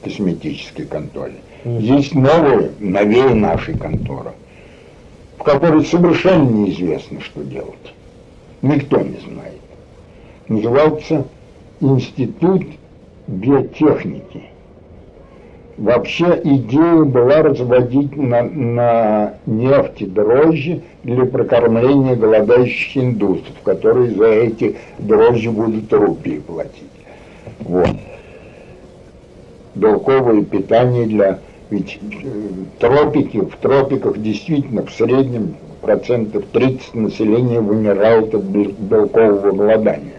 косметической 0.02 0.86
конторе. 0.86 1.34
Есть 1.64 2.14
новая, 2.14 2.70
новее 2.78 3.34
нашей 3.34 3.76
конторы, 3.76 4.32
в 5.36 5.42
которой 5.42 5.84
совершенно 5.84 6.48
неизвестно, 6.48 7.20
что 7.20 7.42
делать. 7.42 7.94
Никто 8.62 9.00
не 9.00 9.18
знает. 9.18 9.60
Называется 10.48 11.26
Институт 11.80 12.64
биотехники 13.26 14.47
вообще 15.78 16.40
идея 16.44 17.04
была 17.04 17.42
разводить 17.42 18.16
на, 18.16 18.42
на 18.42 19.34
нефти 19.46 20.04
дрожжи 20.04 20.82
для 21.04 21.24
прокормления 21.24 22.16
голодающих 22.16 22.96
индусов, 22.96 23.54
которые 23.62 24.10
за 24.10 24.26
эти 24.26 24.76
дрожжи 24.98 25.50
будут 25.50 25.92
рупии 25.92 26.40
платить. 26.40 26.90
Вот. 27.60 27.90
Белковое 29.74 30.42
питание 30.42 31.06
для... 31.06 31.38
Ведь 31.70 31.98
э, 32.00 32.26
тропики, 32.78 33.40
в 33.40 33.54
тропиках 33.56 34.18
действительно 34.18 34.86
в 34.86 34.90
среднем 34.90 35.54
процентов 35.82 36.44
30 36.52 36.94
населения 36.94 37.60
вымирает 37.60 38.34
от 38.34 38.42
белкового 38.42 39.52
голодания 39.52 40.14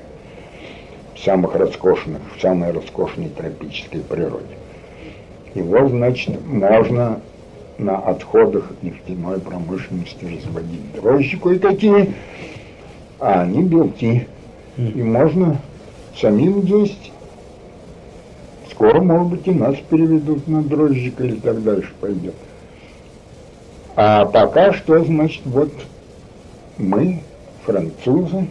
в 1.16 1.20
самых 1.20 1.56
роскошных, 1.56 2.22
в 2.38 2.42
самой 2.42 2.72
роскошной 2.72 3.30
тропической 3.30 4.02
природе. 4.02 4.60
Его, 5.56 5.88
значит, 5.90 6.46
можно 6.46 7.22
на 7.78 7.98
отходах 7.98 8.72
нефтяной 8.82 9.40
промышленности 9.40 10.26
разводить 10.26 10.94
дрожжи 10.94 11.38
кое-какие, 11.38 12.14
а 13.20 13.42
они 13.42 13.64
белки. 13.64 14.28
И 14.78 15.02
можно 15.02 15.58
самим 16.16 16.62
есть. 16.62 17.12
Скоро, 18.72 19.02
может 19.02 19.28
быть, 19.28 19.48
и 19.48 19.52
нас 19.52 19.76
переведут 19.90 20.48
на 20.48 20.62
дрожжик 20.62 21.20
или 21.22 21.36
так 21.36 21.64
дальше 21.64 21.92
пойдет. 22.00 22.36
А 23.96 24.26
пока 24.26 24.72
что, 24.72 25.04
значит, 25.04 25.42
вот 25.46 25.72
мы, 26.78 27.22
французы, 27.66 28.48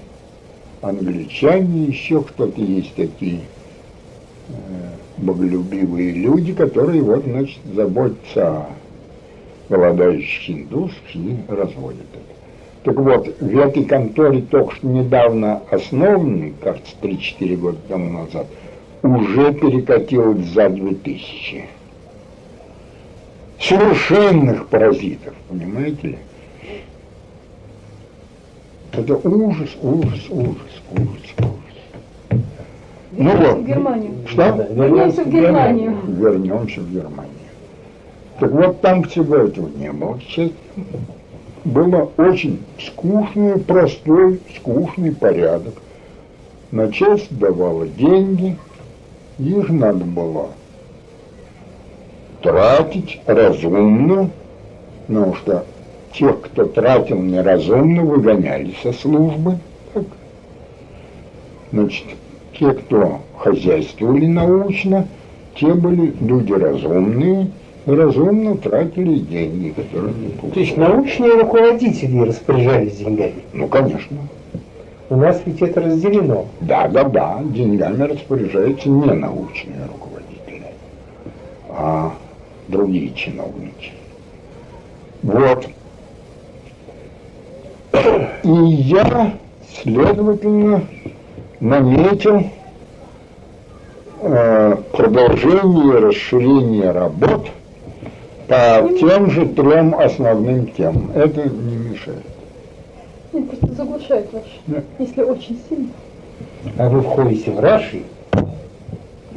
англичане, 0.83 1.85
еще 1.85 2.23
кто-то 2.23 2.61
есть 2.61 2.95
такие 2.95 3.41
э, 4.49 4.53
боголюбивые 5.19 6.13
люди, 6.13 6.53
которые 6.53 7.03
вот, 7.03 7.25
значит, 7.25 7.59
заботятся 7.75 8.49
о 8.49 8.67
голодающих 9.69 10.51
индусах 10.51 11.15
и 11.15 11.37
разводят 11.49 12.07
это. 12.13 12.39
Так 12.85 12.97
вот, 12.97 13.41
в 13.41 13.59
этой 13.59 13.85
конторе 13.85 14.43
только 14.43 14.77
что 14.77 14.87
недавно 14.87 15.63
основанной, 15.71 16.55
кажется, 16.63 16.95
3-4 17.03 17.57
года 17.57 17.79
тому 17.89 18.25
назад, 18.25 18.47
уже 19.03 19.53
перекатилось 19.55 20.47
за 20.47 20.69
2000. 20.71 21.65
Совершенных 23.61 24.69
паразитов, 24.69 25.35
понимаете 25.49 26.09
ли? 26.09 26.19
Это 28.93 29.17
ужас, 29.17 29.71
ужас, 29.83 30.27
ужас, 30.31 30.83
ужас, 30.93 31.35
ужас. 31.39 31.58
Ну 33.13 33.37
вот. 33.37 33.59
В 33.59 33.65
Германию. 33.65 34.13
Что? 34.27 34.67
Вернемся 34.71 35.25
в 35.25 35.31
Германию. 35.31 35.99
Вернемся 36.07 36.81
в 36.81 36.93
Германию. 36.93 37.33
Так 38.39 38.51
вот 38.53 38.81
там 38.81 39.03
всего 39.05 39.37
этого 39.37 39.69
не 39.69 39.91
было. 39.91 40.19
Было 41.65 42.11
очень 42.17 42.63
скучный, 42.79 43.59
простой, 43.59 44.41
скучный 44.57 45.13
порядок. 45.13 45.75
Начальство 46.71 47.37
давало 47.37 47.87
деньги, 47.87 48.57
их 49.39 49.69
надо 49.71 50.05
было 50.05 50.49
тратить 52.43 53.21
разумно, 53.27 54.31
потому 55.07 55.35
что 55.35 55.65
тех, 56.13 56.41
кто 56.43 56.67
тратил 56.67 57.21
неразумно, 57.21 58.03
выгоняли 58.03 58.75
со 58.83 58.93
службы. 58.93 59.59
Так. 59.95 60.05
Значит, 61.73 62.07
те, 62.59 62.73
кто 62.73 63.21
хозяйствовали 63.39 64.27
научно, 64.27 65.07
те 65.55 65.73
были 65.75 66.15
люди 66.21 66.53
разумные, 66.53 67.51
разумно 67.87 68.57
тратили 68.57 69.19
деньги, 69.19 69.71
которые 69.71 70.15
не 70.15 70.29
То 70.31 70.61
есть 70.61 70.75
получали. 70.75 70.79
научные 70.79 71.41
руководители 71.41 72.21
распоряжались 72.21 72.97
деньгами. 72.97 73.43
Ну, 73.53 73.69
конечно. 73.69 74.19
У 75.11 75.17
нас 75.17 75.41
ведь 75.47 75.63
это 75.63 75.81
разделено. 75.81 76.47
Да, 76.61 76.87
да, 76.89 77.05
да, 77.05 77.41
деньгами 77.43 78.03
распоряжаются 78.03 78.89
не 78.89 79.07
научные 79.07 79.87
руководители, 79.87 80.67
а 81.71 82.13
другие 82.69 83.15
чиновники. 83.15 83.93
Вот. 85.23 85.67
И 88.45 88.51
я, 88.51 89.35
следовательно, 89.83 90.83
наметил 91.61 92.45
э, 94.21 94.77
продолжение 94.93 95.99
расширение 95.99 96.91
работ 96.91 97.49
по 98.47 98.89
тем 98.99 99.31
же 99.31 99.47
трем 99.47 99.95
основным 99.95 100.69
темам. 100.69 101.11
Это 101.15 101.49
не 101.49 101.77
мешает. 101.77 102.25
Нет, 103.33 103.51
просто 103.51 103.75
заглушает 103.75 104.33
ваш, 104.33 104.45
Нет. 104.67 104.85
если 104.99 105.23
очень 105.23 105.61
сильно. 105.69 105.89
А 106.79 106.89
вы 106.89 107.03
входите 107.03 107.51
в 107.51 107.61
Раши, 107.61 108.03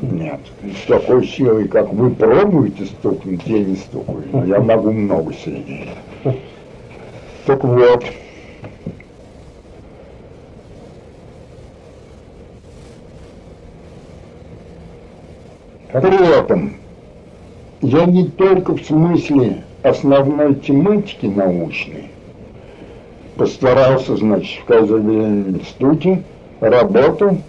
Нет, 0.01 0.39
с 0.63 0.88
такой 0.88 1.27
силой, 1.27 1.67
как 1.67 1.91
вы 1.91 2.12
пробуете 2.12 2.86
стукнуть, 2.86 3.41
я 3.45 3.60
не 3.60 3.75
стукаю. 3.75 4.23
Я 4.47 4.60
могу 4.60 4.91
много 4.91 5.34
сильнее. 5.34 5.89
Так 7.47 7.63
вот. 7.63 8.05
При 15.93 16.38
этом 16.38 16.75
я 17.82 18.06
не 18.06 18.27
только 18.27 18.75
в 18.75 18.86
смысле 18.86 19.63
основной 19.84 20.56
тематики 20.56 21.25
научной 21.25 22.06
постарался, 23.36 24.15
значит, 24.15 24.62
в 24.62 24.65
Казахском 24.65 25.56
институте 25.56 26.23
работу 26.62 27.39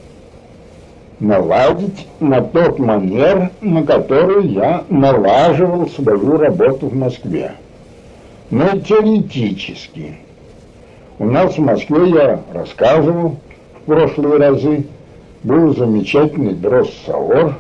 наладить 1.20 2.08
на 2.18 2.40
тот 2.40 2.78
манер, 2.78 3.50
на 3.60 3.84
который 3.84 4.48
я 4.48 4.84
налаживал 4.88 5.88
свою 5.88 6.36
работу 6.36 6.88
в 6.88 6.94
Москве. 6.94 7.52
Но 8.50 8.66
и 8.68 8.80
теоретически. 8.80 10.16
У 11.18 11.26
нас 11.26 11.56
в 11.56 11.60
Москве, 11.60 12.10
я 12.10 12.40
рассказывал 12.52 13.36
в 13.76 13.86
прошлые 13.86 14.38
разы, 14.38 14.86
был 15.44 15.76
замечательный 15.76 16.54
дрозд-савор, 16.54 17.56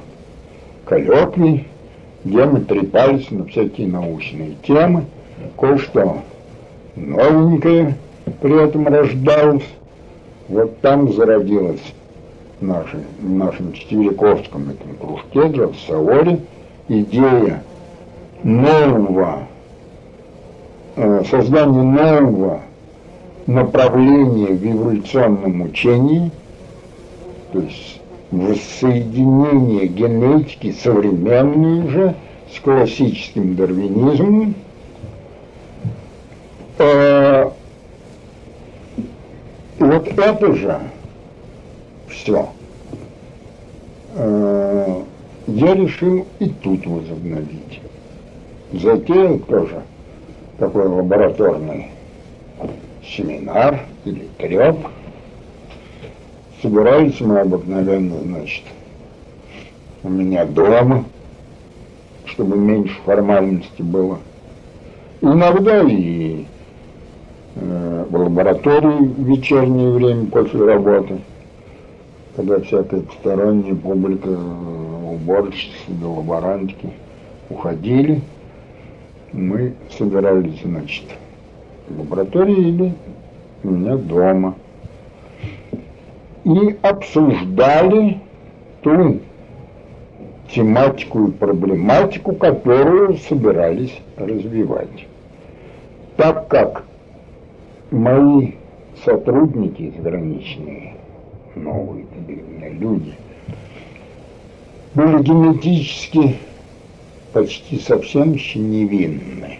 коллоквий, 0.92 1.66
где 2.24 2.44
мы 2.44 2.60
трепались 2.60 3.30
на 3.30 3.44
всякие 3.46 3.88
научные 3.88 4.56
темы, 4.66 5.04
кое-что 5.58 6.18
новенькое 6.96 7.96
при 8.40 8.62
этом 8.62 8.86
рождалось. 8.86 9.66
Вот 10.48 10.80
там 10.80 11.12
зародилась 11.12 11.80
в 12.60 12.64
нашей- 12.64 13.04
в 13.20 13.30
нашем 13.30 13.72
Четвериковском 13.72 14.70
этом 14.70 14.94
кружке, 15.00 15.66
в 15.66 15.76
Саоре, 15.86 16.40
идея 16.88 17.62
нового, 18.42 19.44
э, 20.96 21.22
создания 21.30 21.82
нового 21.82 22.60
направления 23.46 24.48
в 24.48 24.64
эволюционном 24.64 25.62
учении, 25.62 26.30
то 27.52 27.60
есть 27.60 28.01
воссоединение 28.32 29.86
генетики 29.86 30.72
современной 30.72 31.86
уже 31.86 32.16
с 32.52 32.58
классическим 32.58 33.54
дарвинизмом, 33.54 34.56
Э, 36.78 37.50
вот 39.78 40.08
это 40.08 40.52
же 40.54 40.80
все 42.08 42.48
я 44.14 45.74
решил 45.74 46.26
и 46.38 46.48
тут 46.48 46.86
возобновить. 46.86 47.80
Затеял 48.72 49.38
тоже 49.40 49.82
такой 50.58 50.86
лабораторный 50.86 51.90
семинар 53.04 53.80
или 54.04 54.28
треп. 54.38 54.76
Собирались 56.62 57.20
мы 57.20 57.40
обыкновенно, 57.40 58.20
значит, 58.20 58.62
у 60.04 60.08
меня 60.08 60.44
дома, 60.44 61.04
чтобы 62.24 62.56
меньше 62.56 62.94
формальности 63.04 63.82
было. 63.82 64.20
Иногда 65.20 65.82
и 65.82 66.44
э, 67.56 68.06
в 68.08 68.16
лаборатории 68.16 69.06
в 69.06 69.28
вечернее 69.28 69.90
время 69.90 70.26
после 70.26 70.64
работы, 70.64 71.18
когда 72.36 72.60
всякая 72.60 73.00
посторонняя 73.00 73.74
публика, 73.74 74.28
уборщицы, 74.28 75.74
да 75.88 76.06
лаборантки 76.06 76.90
уходили, 77.50 78.20
мы 79.32 79.74
собирались, 79.98 80.62
значит, 80.62 81.06
в 81.88 81.98
лаборатории 81.98 82.68
или 82.68 82.94
у 83.64 83.68
меня 83.68 83.96
дома. 83.96 84.54
И 86.44 86.76
обсуждали 86.82 88.20
ту 88.82 89.20
тематику 90.50 91.28
и 91.28 91.30
проблематику, 91.30 92.34
которую 92.34 93.16
собирались 93.18 93.96
развивать. 94.16 95.06
Так 96.16 96.48
как 96.48 96.84
мои 97.90 98.52
сотрудники 99.04 99.92
заграничные, 99.96 100.96
новые 101.54 102.06
люди, 102.78 103.14
были 104.94 105.22
генетически 105.22 106.36
почти 107.32 107.78
совсем 107.78 108.32
еще 108.32 108.58
невинны. 108.58 109.58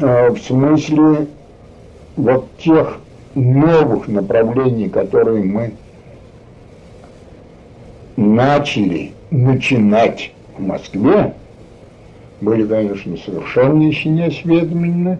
А, 0.00 0.30
В 0.30 0.38
смысле 0.38 1.26
вот 2.16 2.46
тех 2.58 3.00
новых 3.34 4.08
направлений, 4.08 4.88
которые 4.88 5.42
мы 5.42 5.74
начали 8.16 9.12
начинать 9.30 10.32
в 10.56 10.62
Москве, 10.62 11.34
были, 12.40 12.66
конечно, 12.66 13.16
совершенно 13.16 13.82
еще 13.82 14.08
не 14.08 14.24
осведомлены, 14.26 15.18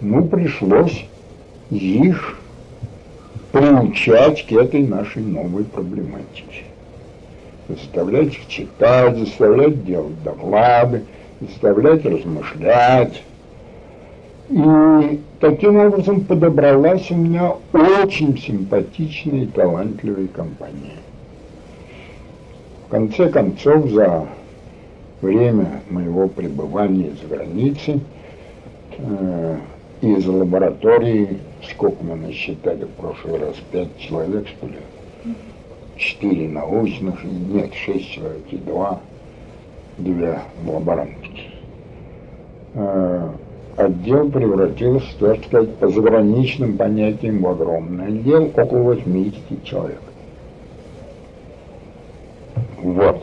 ну, 0.00 0.24
пришлось 0.24 1.06
их 1.70 2.38
приучать 3.52 4.46
к 4.46 4.52
этой 4.52 4.86
нашей 4.86 5.22
новой 5.22 5.64
проблематике. 5.64 6.64
Заставлять 7.68 8.34
их 8.34 8.48
читать, 8.48 9.16
заставлять 9.16 9.84
делать 9.84 10.20
доклады, 10.24 11.04
заставлять 11.40 12.04
размышлять. 12.04 13.22
И 14.52 15.20
таким 15.40 15.76
образом 15.76 16.20
подобралась 16.26 17.10
у 17.10 17.14
меня 17.14 17.54
очень 17.72 18.36
симпатичная 18.36 19.44
и 19.44 19.46
талантливая 19.46 20.26
компания. 20.26 20.98
В 22.86 22.90
конце 22.90 23.30
концов, 23.30 23.88
за 23.88 24.26
время 25.22 25.80
моего 25.88 26.28
пребывания 26.28 27.12
за 27.22 27.34
границей 27.34 28.02
э, 28.98 29.56
из 30.02 30.26
лаборатории, 30.26 31.38
сколько 31.70 32.04
мы 32.04 32.16
насчитали 32.16 32.84
в 32.84 32.90
прошлый 32.90 33.38
раз, 33.38 33.56
пять 33.70 33.96
человек, 33.96 34.46
что 34.48 34.66
ли, 34.66 34.76
четыре 35.96 36.50
научных, 36.50 37.24
нет, 37.24 37.72
шесть 37.72 38.10
человек 38.10 38.42
и 38.50 38.58
два, 38.58 39.00
две 39.96 40.40
лаборантки. 40.66 41.44
Э, 42.74 43.30
отдел 43.76 44.30
превратился, 44.30 45.08
так 45.18 45.44
сказать, 45.44 45.76
по 45.76 45.88
заграничным 45.88 46.76
понятиям 46.76 47.42
в 47.42 47.48
огромный 47.48 48.06
отдел, 48.08 48.50
около 48.56 48.94
80 48.94 49.64
человек. 49.64 50.00
Вот. 52.78 53.22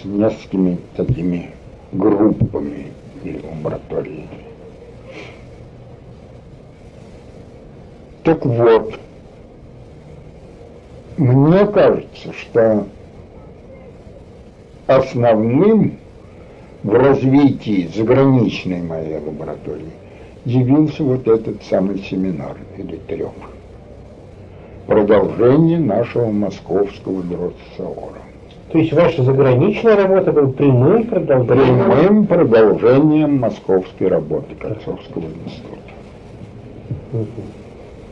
С 0.00 0.04
несколькими 0.04 0.78
такими 0.96 1.50
группами 1.92 2.88
или 3.24 3.40
лабораториями. 3.44 4.28
Так 8.24 8.44
вот, 8.44 8.98
мне 11.16 11.66
кажется, 11.66 12.32
что 12.32 12.86
основным 14.86 15.98
в 16.82 16.92
развитии 16.92 17.88
заграничной 17.94 18.82
моей 18.82 19.18
лаборатории 19.18 19.92
явился 20.44 21.02
вот 21.04 21.26
этот 21.28 21.62
самый 21.64 21.98
семинар 21.98 22.56
или 22.76 22.96
треп. 22.96 23.30
Продолжение 24.86 25.78
нашего 25.78 26.30
московского 26.30 27.22
дротсаора. 27.22 28.18
То 28.72 28.78
есть 28.78 28.92
ваша 28.92 29.22
заграничная 29.22 29.96
работа 29.96 30.32
была 30.32 30.48
прямым 30.48 31.04
продолжением? 31.04 31.84
Прямым 31.84 32.26
продолжением 32.26 33.38
московской 33.38 34.08
работы 34.08 34.54
Кольцовского 34.56 35.24
института. 35.44 35.78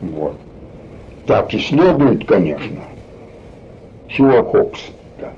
Вот. 0.01 0.35
Так 1.25 1.53
и 1.53 1.59
следует, 1.59 2.25
конечно. 2.25 2.79
Чего 4.07 4.43
Хопс? 4.43 4.79
Да. 5.19 5.31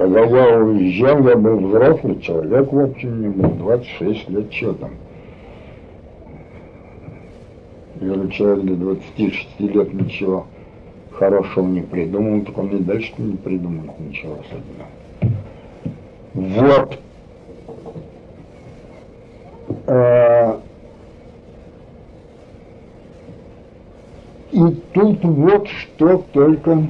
Когда 0.00 0.20
я 0.20 0.58
уезжал, 0.58 1.28
я 1.28 1.36
был 1.36 1.58
взрослый 1.58 2.18
человек, 2.20 2.72
в 2.72 2.78
общем, 2.78 3.18
мне 3.18 3.28
было 3.28 3.50
26 3.50 4.30
лет, 4.30 4.50
что 4.50 4.72
там. 4.72 4.92
Я 8.00 8.30
человек 8.30 8.64
до 8.64 8.76
26 8.76 9.60
лет 9.60 9.92
ничего 9.92 10.46
хорошего 11.12 11.66
не 11.66 11.82
придумал, 11.82 12.46
так 12.46 12.56
он 12.56 12.68
и 12.68 12.78
дальше 12.78 13.12
не 13.18 13.36
придумал 13.36 13.94
ничего 13.98 14.38
особенного. 14.40 14.88
Вот. 16.32 16.98
А, 19.86 20.60
и 24.50 24.60
тут 24.94 25.24
вот 25.24 25.68
что 25.68 26.24
только 26.32 26.86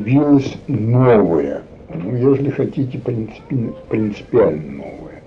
явилось 0.00 0.56
новое, 0.66 1.62
ну, 1.92 2.14
если 2.14 2.50
хотите, 2.50 2.98
принципи, 2.98 3.72
принципиально 3.88 4.84
новое. 4.84 5.22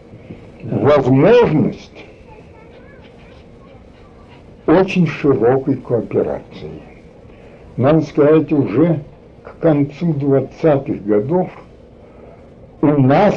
Возможность 0.64 2.06
очень 4.66 5.08
широкой 5.08 5.76
кооперации. 5.76 6.82
Надо 7.78 8.02
сказать, 8.02 8.52
уже 8.52 9.02
к 9.44 9.58
концу 9.60 10.14
20-х 10.14 11.04
годов 11.04 11.50
у 12.82 12.88
нас 12.88 13.36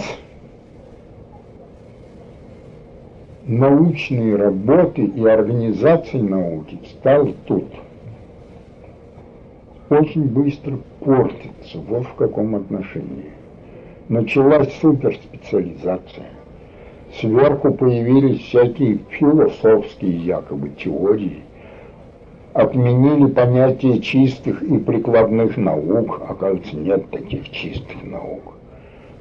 научные 3.46 4.36
работы 4.36 5.04
и 5.04 5.24
организация 5.24 6.22
науки 6.22 6.78
стал 6.90 7.32
тут 7.46 7.64
очень 9.88 10.24
быстро 10.24 10.78
портится. 11.06 11.78
Вот 11.86 12.04
в 12.04 12.14
каком 12.14 12.56
отношении. 12.56 13.30
Началась 14.08 14.76
суперспециализация. 14.80 16.26
Сверху 17.20 17.72
появились 17.72 18.40
всякие 18.40 18.98
философские 19.10 20.16
якобы 20.18 20.70
теории. 20.70 21.44
Отменили 22.52 23.30
понятие 23.30 24.00
чистых 24.00 24.62
и 24.62 24.78
прикладных 24.78 25.56
наук. 25.56 26.22
Оказывается, 26.28 26.76
нет 26.76 27.08
таких 27.10 27.50
чистых 27.50 28.02
наук. 28.02 28.54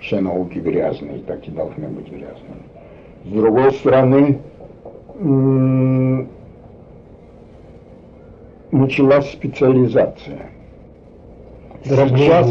Все 0.01 0.19
науки 0.21 0.57
грязные, 0.57 1.19
так 1.19 1.47
и 1.47 1.51
должны 1.51 1.87
быть 1.87 2.07
грязными. 2.07 2.63
С 3.25 3.29
другой 3.29 3.71
стороны, 3.73 4.39
началась 8.71 9.31
специализация. 9.31 10.54
Сейчас... 11.85 12.47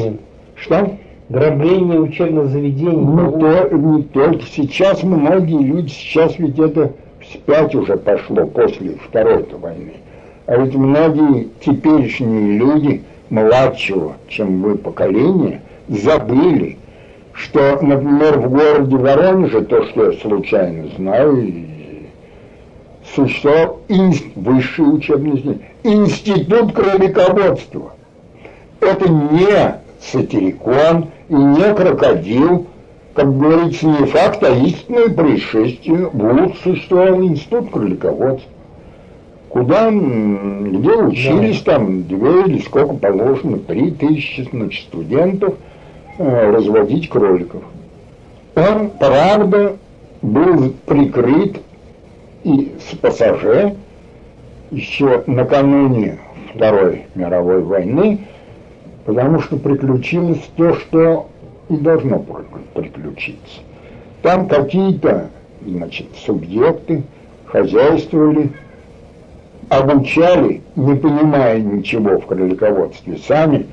Что? 0.56 0.96
Дробление 1.28 2.00
учебных 2.00 2.48
заведений. 2.48 2.96
Ну, 2.96 3.38
то, 3.38 3.68
не 3.74 4.02
только. 4.02 4.44
Сейчас 4.46 5.02
многие 5.02 5.62
люди, 5.62 5.88
сейчас 5.88 6.38
ведь 6.38 6.58
это 6.58 6.92
вспять 7.20 7.74
уже 7.74 7.96
пошло 7.96 8.46
после 8.46 8.96
Второй 9.08 9.44
войны. 9.58 9.94
А 10.46 10.56
ведь 10.56 10.74
многие 10.74 11.48
теперешние 11.64 12.58
люди 12.58 13.02
младшего, 13.30 14.16
чем 14.28 14.62
вы, 14.62 14.76
поколения, 14.76 15.62
забыли, 15.88 16.76
что, 17.32 17.78
например, 17.80 18.38
в 18.38 18.50
городе 18.50 18.96
Воронеже, 18.96 19.62
то, 19.62 19.84
что 19.86 20.10
я 20.10 20.18
случайно 20.20 20.88
знаю, 20.96 21.52
существовал 23.14 23.80
инст, 23.88 24.26
высший 24.36 24.94
учебный 24.94 25.60
институт 25.82 26.72
кролиководства. 26.72 27.92
Это 28.84 29.08
не 29.08 29.80
сатирикон 30.00 31.08
и 31.28 31.34
не 31.34 31.74
крокодил, 31.74 32.66
как 33.14 33.36
говорится, 33.36 33.86
не 33.86 34.06
факт, 34.06 34.42
а 34.42 34.50
истинное 34.50 35.08
происшествие. 35.08 36.08
Вот 36.12 36.56
существовал 36.62 37.22
институт 37.22 37.70
кролиководства. 37.70 38.50
Куда, 39.48 39.88
где 39.88 40.92
учились 40.96 41.62
да. 41.62 41.72
там 41.74 42.02
две 42.02 42.42
или 42.46 42.58
сколько 42.58 42.94
положено, 42.94 43.58
три 43.58 43.92
тысячи 43.92 44.48
значит, 44.50 44.84
студентов– 44.84 45.54
Э, 46.16 46.50
разводить 46.52 47.08
кроликов. 47.08 47.64
Он, 48.54 48.90
правда, 48.90 49.76
был 50.22 50.72
прикрыт 50.86 51.60
и 52.44 52.72
с 52.78 52.96
пассаже 52.96 53.74
еще 54.70 55.24
накануне 55.26 56.18
Второй 56.54 57.06
мировой 57.16 57.62
войны, 57.62 58.20
потому 59.04 59.40
что 59.40 59.56
приключилось 59.56 60.42
то, 60.56 60.74
что 60.74 61.28
и 61.68 61.76
должно 61.76 62.24
приключиться. 62.74 63.60
Там 64.22 64.48
какие-то, 64.48 65.28
значит, 65.66 66.06
субъекты 66.24 67.02
хозяйствовали, 67.46 68.52
обучали, 69.68 70.62
не 70.76 70.94
понимая 70.94 71.60
ничего 71.60 72.18
в 72.18 72.26
кролиководстве 72.26 73.18
сами, 73.18 73.66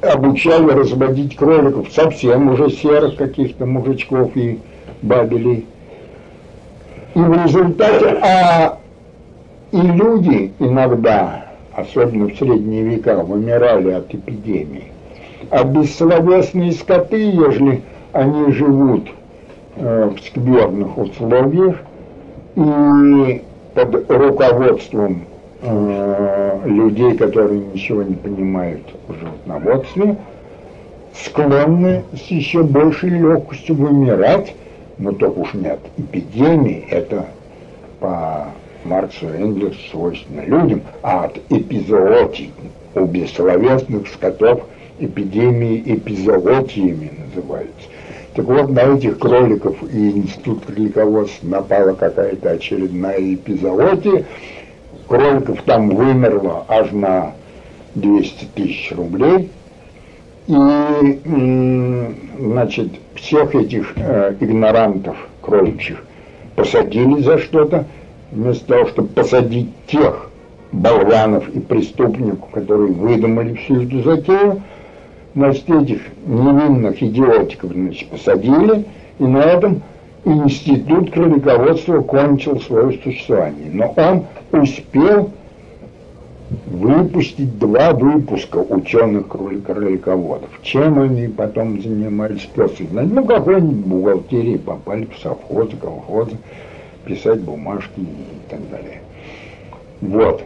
обучали 0.00 0.70
разводить 0.70 1.36
кроликов 1.36 1.92
совсем 1.92 2.48
уже 2.48 2.70
серых 2.70 3.16
каких-то 3.16 3.66
мужичков 3.66 4.36
и 4.36 4.60
бабелей. 5.00 5.66
И 7.14 7.18
в 7.18 7.44
результате, 7.44 8.18
а 8.20 8.78
и 9.70 9.80
люди 9.80 10.52
иногда, 10.58 11.41
особенно 11.74 12.26
в 12.26 12.36
средние 12.36 12.82
века, 12.82 13.22
вымирали 13.22 13.92
от 13.92 14.14
эпидемии. 14.14 14.92
А 15.50 15.64
бессловесные 15.64 16.72
скоты, 16.72 17.30
ежели 17.30 17.82
они 18.12 18.52
живут 18.52 19.08
э, 19.76 20.10
в 20.16 20.20
скверных 20.20 20.96
условиях 20.98 21.76
и 22.56 23.42
под 23.74 24.10
руководством 24.10 25.24
Э, 25.64 26.58
людей, 26.64 27.16
которые 27.16 27.60
ничего 27.60 28.02
не 28.02 28.16
понимают 28.16 28.82
в 29.06 29.14
животноводстве, 29.14 30.16
склонны 31.14 32.02
с 32.12 32.22
еще 32.32 32.64
большей 32.64 33.10
легкостью 33.10 33.76
вымирать, 33.76 34.56
но 34.98 35.12
только 35.12 35.38
уж 35.38 35.54
нет 35.54 35.78
эпидемии, 35.96 36.84
это 36.90 37.26
по 38.00 38.48
Марксу 38.84 39.26
Энгельсу 39.26 39.78
свойственно 39.90 40.42
людям, 40.42 40.82
а 41.02 41.24
от 41.24 41.38
эпизоотий 41.50 42.52
у 42.94 43.04
бессловесных 43.04 44.08
скотов 44.08 44.62
эпидемии 44.98 45.82
эпизоотиями 45.86 47.10
называются. 47.26 47.88
Так 48.34 48.46
вот, 48.46 48.70
на 48.70 48.96
этих 48.96 49.18
кроликов 49.18 49.76
и 49.92 50.10
институт 50.10 50.64
кролиководства 50.64 51.46
напала 51.46 51.92
какая-то 51.92 52.50
очередная 52.50 53.34
эпизоотия, 53.34 54.24
кроликов 55.06 55.62
там 55.62 55.90
вымерло 55.90 56.64
аж 56.68 56.92
на 56.92 57.32
200 57.94 58.46
тысяч 58.54 58.92
рублей. 58.92 59.50
И, 60.48 60.54
значит, 62.38 62.88
всех 63.14 63.54
этих 63.54 63.92
э, 63.96 64.34
игнорантов 64.40 65.16
кроличьих 65.40 66.04
посадили 66.56 67.22
за 67.22 67.38
что-то, 67.38 67.86
вместо 68.32 68.66
того, 68.66 68.86
чтобы 68.86 69.08
посадить 69.08 69.70
тех 69.86 70.30
болванов 70.72 71.48
и 71.50 71.60
преступников, 71.60 72.50
которые 72.50 72.92
выдумали 72.92 73.54
всю 73.54 73.82
эту 73.82 74.02
затею, 74.02 74.62
значит, 75.34 75.68
этих 75.68 76.00
невинных 76.26 77.02
идиотиков, 77.02 77.72
значит, 77.72 78.08
посадили, 78.08 78.86
и 79.18 79.24
на 79.24 79.38
этом 79.38 79.82
институт 80.24 81.10
кролиководства 81.10 82.00
кончил 82.00 82.60
свое 82.60 82.98
существование. 83.02 83.70
Но 83.72 83.94
он 83.96 84.24
успел 84.60 85.30
выпустить 86.66 87.58
два 87.58 87.92
выпуска 87.92 88.58
ученых 88.58 89.28
кролиководов. 89.28 90.50
Чем 90.62 91.00
они 91.00 91.28
потом 91.28 91.80
занимались, 91.82 92.48
пес 92.54 92.72
знает. 92.90 93.12
Ну, 93.12 93.24
какой-нибудь 93.24 93.86
бухгалтерии 93.86 94.58
попали 94.58 95.06
в 95.06 95.18
совхозы, 95.18 95.76
колхозы, 95.76 96.36
писать 97.04 97.40
бумажки 97.40 98.00
и 98.00 98.50
так 98.50 98.60
далее. 98.70 99.00
Вот. 100.00 100.42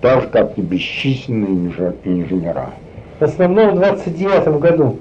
Так 0.00 0.22
же, 0.22 0.28
как 0.28 0.58
и 0.58 0.62
бесчисленные 0.62 1.72
инженера. 2.04 2.70
В 3.18 3.22
основном 3.22 3.72
в 3.72 3.76
29 3.76 4.60
году, 4.60 4.98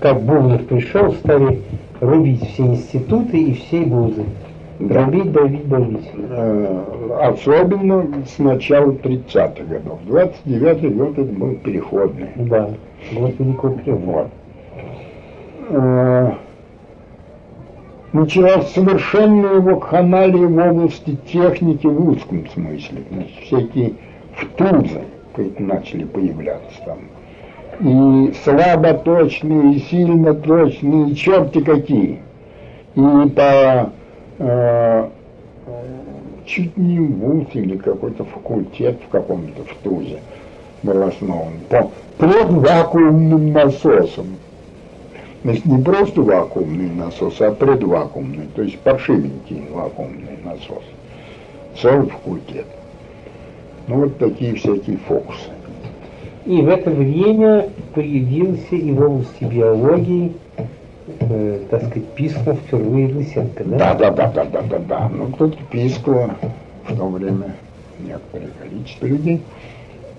как 0.00 0.22
Бунов 0.22 0.66
пришел, 0.66 1.12
стали 1.14 1.62
рубить 2.00 2.46
все 2.50 2.64
институты 2.64 3.38
и 3.38 3.54
все 3.54 3.82
вузы. 3.82 4.24
Дробить, 4.78 5.32
давить, 5.32 5.68
давить. 5.68 6.10
Э, 6.14 7.18
Особенно 7.22 8.06
с 8.26 8.38
начала 8.38 8.92
30-х 8.92 9.64
годов. 9.64 10.00
29-й 10.06 10.88
год 10.90 11.18
это 11.18 11.32
был 11.32 11.54
переходный. 11.54 12.28
Да. 12.36 12.70
Год 13.12 13.34
Великого 13.38 13.78
Вот. 13.86 14.28
Периода. 18.24 18.50
Э, 18.50 18.56
Началась 18.56 18.72
совершенная 18.72 19.60
вакханалия 19.60 20.46
в 20.46 20.58
области 20.58 21.16
техники 21.30 21.86
в 21.86 22.08
узком 22.08 22.48
смысле. 22.50 23.04
Значит, 23.10 23.34
всякие 23.44 23.92
втузы 24.36 25.02
начали 25.58 26.04
появляться 26.04 26.78
там. 26.84 26.98
И 27.80 28.32
слаботочные, 28.42 29.74
и 29.74 29.80
сильно 29.80 30.34
точные, 30.34 31.10
и 31.10 31.14
черти 31.14 31.60
какие. 31.62 32.20
И 32.94 33.28
по 33.36 33.90
э, 34.38 35.08
чуть 36.46 36.76
не 36.78 37.00
вуз 37.00 37.48
или 37.52 37.76
какой-то 37.76 38.24
факультет 38.24 38.98
в 39.06 39.10
каком-то 39.10 39.62
втузе 39.64 40.20
был 40.82 41.02
основан 41.02 41.52
по 41.68 41.90
предвакуумным 42.16 43.52
насосам. 43.52 44.36
Значит, 45.42 45.64
не 45.66 45.82
просто 45.82 46.22
вакуумный 46.22 46.90
насос, 46.90 47.40
а 47.40 47.52
предвакуумный, 47.52 48.48
то 48.54 48.62
есть 48.62 48.78
паршивенький 48.80 49.64
вакуумный 49.70 50.38
насос. 50.44 50.82
Целый 51.80 52.08
факультет. 52.08 52.66
Ну, 53.86 54.00
вот 54.00 54.18
такие 54.18 54.54
всякие 54.54 54.96
фокусы. 54.96 55.50
И 56.46 56.62
в 56.62 56.68
это 56.68 56.90
время 56.90 57.68
появился 57.94 58.76
и 58.76 58.92
в 58.92 59.00
области 59.00 59.44
биологии, 59.44 60.32
э, 61.20 61.60
так 61.70 61.82
сказать, 61.82 62.08
пискнул 62.14 62.56
впервые 62.56 63.12
Лысенко, 63.14 63.64
да? 63.64 63.94
Да, 63.94 63.94
да, 63.94 64.10
да, 64.10 64.28
да, 64.28 64.44
да, 64.44 64.62
да, 64.62 64.78
да. 64.78 65.08
Ну, 65.08 65.26
кто-то 65.28 65.58
пискало 65.70 66.36
в 66.86 66.96
то 66.96 67.08
время 67.08 67.56
некоторое 67.98 68.50
количество 68.60 69.06
людей. 69.06 69.42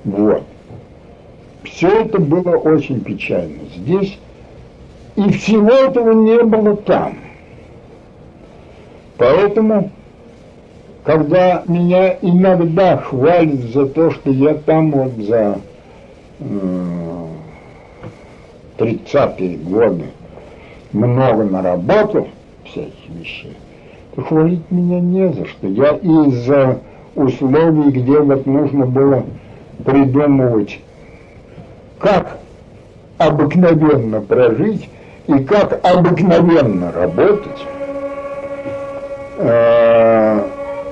Вот. 0.03 0.43
Все 1.63 2.01
это 2.01 2.19
было 2.19 2.57
очень 2.57 3.01
печально. 3.01 3.59
Здесь 3.75 4.17
и 5.17 5.31
всего 5.31 5.71
этого 5.71 6.11
не 6.11 6.43
было 6.43 6.77
там. 6.77 7.15
Поэтому, 9.17 9.89
когда 11.03 11.63
меня 11.67 12.17
иногда 12.21 12.97
хвалят 12.97 13.61
за 13.73 13.87
то, 13.87 14.11
что 14.11 14.29
я 14.29 14.53
там 14.53 14.91
вот 14.91 15.13
за 15.13 15.59
э, 16.39 17.27
30-е 18.77 19.57
годы 19.57 20.05
много 20.93 21.45
наработал 21.45 22.27
всяких 22.63 23.09
вещей, 23.09 23.57
то 24.15 24.21
хвалить 24.21 24.69
меня 24.69 24.99
не 24.99 25.33
за 25.33 25.45
что. 25.45 25.67
Я 25.67 25.93
из-за 25.95 26.79
условий, 27.15 27.89
где 27.89 28.19
вот 28.19 28.45
нужно 28.45 28.85
было 28.85 29.23
придумывать, 29.83 30.79
как 31.97 32.37
обыкновенно 33.17 34.21
прожить 34.21 34.87
и 35.27 35.39
как 35.43 35.79
обыкновенно 35.85 36.91
работать, 36.91 37.65
э, 39.37 40.41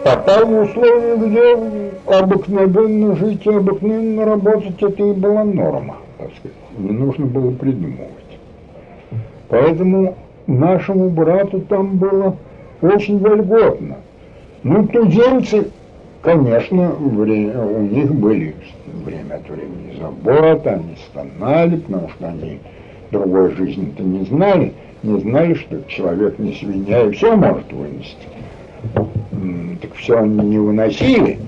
попал 0.03 0.45
в 0.45 0.59
условия, 0.61 1.15
где 1.15 1.91
обыкновенно 2.05 3.15
жить 3.15 3.45
и 3.45 3.49
обыкновенно 3.49 4.25
работать, 4.25 4.81
это 4.81 5.03
и 5.03 5.13
была 5.13 5.43
норма, 5.43 5.95
так 6.17 6.29
сказать. 6.37 6.57
Не 6.77 6.91
нужно 6.91 7.25
было 7.25 7.51
придумывать. 7.51 8.11
Поэтому 9.47 10.15
нашему 10.47 11.09
брату 11.09 11.61
там 11.61 11.97
было 11.97 12.35
очень 12.81 13.19
вольготно. 13.19 13.97
Ну, 14.63 14.85
туземцы, 14.87 15.69
конечно, 16.21 16.89
вре- 16.99 17.55
у 17.55 17.81
них 17.81 18.13
были 18.13 18.55
время 19.05 19.35
от 19.35 19.49
времени 19.49 19.95
заботы, 19.99 20.69
они 20.69 20.97
стонали, 21.09 21.77
потому 21.77 22.09
что 22.09 22.27
они 22.27 22.59
другой 23.11 23.51
жизни-то 23.55 24.03
не 24.03 24.25
знали, 24.25 24.73
не 25.03 25.19
знали, 25.19 25.53
что 25.53 25.81
человек 25.87 26.39
не 26.39 26.53
свинья 26.53 27.03
и 27.03 27.11
все 27.11 27.35
может 27.35 27.71
вынести. 27.71 28.15
Так 29.81 29.93
все 29.95 30.19
они 30.19 30.39
не 30.45 30.57
выносили, 30.57 31.39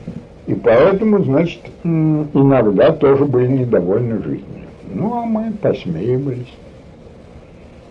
и 0.47 0.53
поэтому, 0.53 1.23
значит, 1.23 1.61
иногда 1.83 2.91
тоже 2.91 3.25
были 3.25 3.47
недовольны 3.47 4.21
жизнью. 4.21 4.43
Ну, 4.93 5.13
а 5.13 5.25
мы 5.25 5.51
посмеивались. 5.61 6.53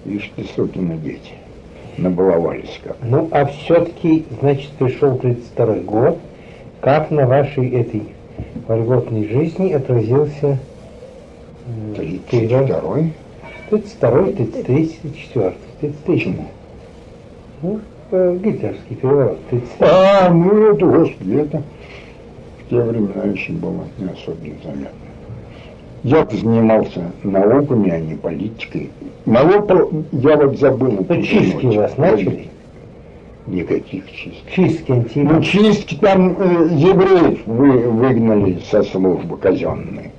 Ишь 0.04 0.30
ты, 0.36 0.44
сукины 0.54 0.96
дети, 0.98 1.32
набаловались 1.96 2.80
как. 2.84 2.96
Ну, 3.02 3.28
а 3.32 3.46
все-таки, 3.46 4.24
значит, 4.40 4.70
пришел 4.78 5.16
32 5.16 5.66
год. 5.80 6.18
Как 6.80 7.10
на 7.10 7.26
вашей 7.26 7.68
этой 7.70 8.02
вольготной 8.68 9.26
жизни 9.28 9.72
отразился 9.72 10.58
м, 11.66 11.94
перевод? 12.30 12.68
32-й? 12.70 13.12
32, 13.70 14.10
33, 14.32 14.86
34, 15.02 15.54
33. 15.80 15.92
Почему? 16.06 16.46
Ну, 17.62 17.80
э, 18.12 18.38
гитлерский 18.42 18.94
переворот, 18.96 19.38
33. 19.50 19.86
А, 19.88 20.30
ну 20.30 20.72
это, 20.72 20.86
господи, 20.86 21.34
это 21.36 21.62
в 22.66 22.70
те 22.70 22.80
времена 22.80 23.24
еще 23.32 23.52
было 23.52 23.84
не 23.98 24.06
особенно 24.06 24.54
заметно. 24.62 24.90
я 26.02 26.24
занимался 26.30 27.10
науками, 27.24 27.90
а 27.90 27.98
не 27.98 28.14
политикой. 28.14 28.90
Наука, 29.24 29.88
я 30.12 30.36
вот 30.36 30.58
забыл. 30.58 31.04
Ну, 31.08 31.22
чистки 31.22 31.66
у 31.66 31.72
вас 31.72 31.96
начали? 31.96 32.48
Никаких 33.46 34.10
чисток. 34.12 34.50
Чистки 34.52 34.90
Ну, 34.90 34.96
антимон. 34.96 35.42
чистки 35.42 35.94
там 35.96 36.36
э, 36.38 36.68
евреев 36.72 37.40
вы, 37.46 37.88
выгнали 37.90 38.58
со 38.70 38.82
службы 38.82 39.36
казенной. 39.36 40.10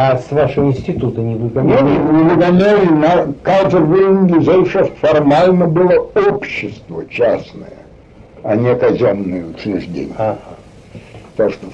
А 0.00 0.16
с 0.16 0.30
вашего 0.30 0.66
института 0.68 1.20
не 1.20 1.32
Не, 1.34 1.38
выгоняли? 1.40 1.82
не 1.90 2.22
выгоняли, 2.30 2.86
на 2.88 3.32
Кайзер 3.42 3.82
Gesellschaft 3.82 4.94
формально 5.00 5.66
было 5.66 6.08
общество 6.14 7.04
частное, 7.10 7.78
а 8.44 8.54
не 8.54 8.76
казенное 8.76 9.44
учреждение. 9.46 10.14
Ага. 10.16 10.38
Потому 11.36 11.50
что 11.50 11.66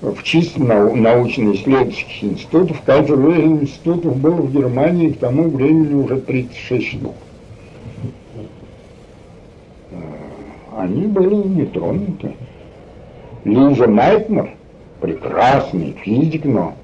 в, 0.00 0.22
чисто 0.24 0.60
нау- 0.60 0.96
научно-исследовательских 0.96 2.24
институтов, 2.24 2.80
Кайзер 2.84 3.14
институтов 3.14 4.16
было 4.16 4.40
в 4.42 4.52
Германии 4.52 5.10
к 5.10 5.20
тому 5.20 5.48
времени 5.48 5.94
уже 6.02 6.16
36 6.16 6.84
штук. 6.98 7.14
Э, 9.92 9.96
Они 10.78 11.02
были 11.02 11.32
не 11.36 11.66
тронуты. 11.66 12.32
Лиза 13.44 13.86
Майтнер, 13.86 14.50
прекрасный 15.06 15.92
физик, 16.02 16.44
но 16.44 16.74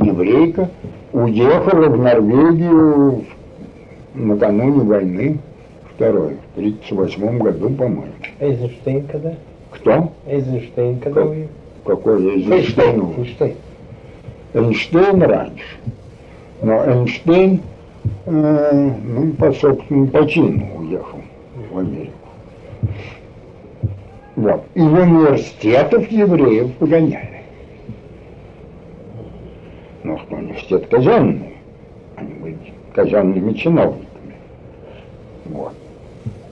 еврейка, 0.00 0.70
уехала 1.12 1.88
в 1.88 1.98
Норвегию 1.98 3.24
в- 4.14 4.18
накануне 4.18 4.84
войны 4.84 5.38
второй, 5.94 6.36
в 6.54 6.58
1938 6.58 7.38
году, 7.38 7.70
по-моему. 7.70 8.12
Эйзенштейн 8.38 9.06
когда? 9.08 9.34
Кто? 9.72 10.12
Эйзенштейн 10.28 11.00
когда 11.00 11.22
вы? 11.22 11.48
Какой 11.84 12.36
Эйзенштейн? 12.36 13.00
Эйзенштейн. 13.18 13.54
Эйнштейн 14.54 15.22
раньше. 15.22 15.76
Но 16.62 16.84
Эйнштейн, 16.84 17.62
э, 18.26 18.90
ну, 19.04 19.32
по 19.32 19.50
собственному 19.52 20.06
почину 20.06 20.66
уехал 20.78 21.18
в 21.72 21.78
Америку. 21.78 22.12
Вот. 24.36 24.62
Из 24.74 24.82
университетов 24.84 26.10
евреев 26.12 26.72
погоняли. 26.74 27.31
Ну, 30.04 30.18
что 30.18 30.36
университет 30.36 30.86
казенный. 30.88 31.56
Они 32.16 32.34
были 32.34 32.58
казенными 32.94 33.52
чиновниками. 33.54 34.34
Вот. 35.46 35.74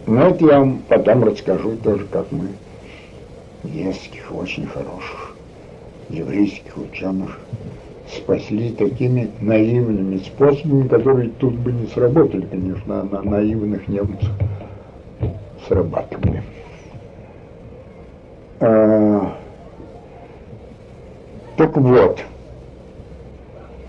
Но 0.06 0.28
это 0.28 0.44
я 0.46 0.58
вам 0.60 0.82
потом 0.88 1.24
расскажу 1.24 1.76
тоже, 1.76 2.06
как 2.10 2.30
мы 2.32 2.48
нескольких 3.64 4.34
очень 4.34 4.66
хороших 4.66 5.36
еврейских 6.08 6.76
ученых 6.76 7.38
спасли 8.08 8.70
такими 8.70 9.30
наивными 9.40 10.18
способами, 10.18 10.88
которые 10.88 11.30
тут 11.38 11.54
бы 11.54 11.72
не 11.72 11.86
сработали, 11.88 12.46
конечно, 12.46 13.00
а 13.00 13.04
на 13.04 13.22
наивных 13.22 13.86
немцев 13.88 14.30
срабатывали. 15.68 16.42
А, 18.60 19.36
так 21.56 21.76
вот, 21.76 22.24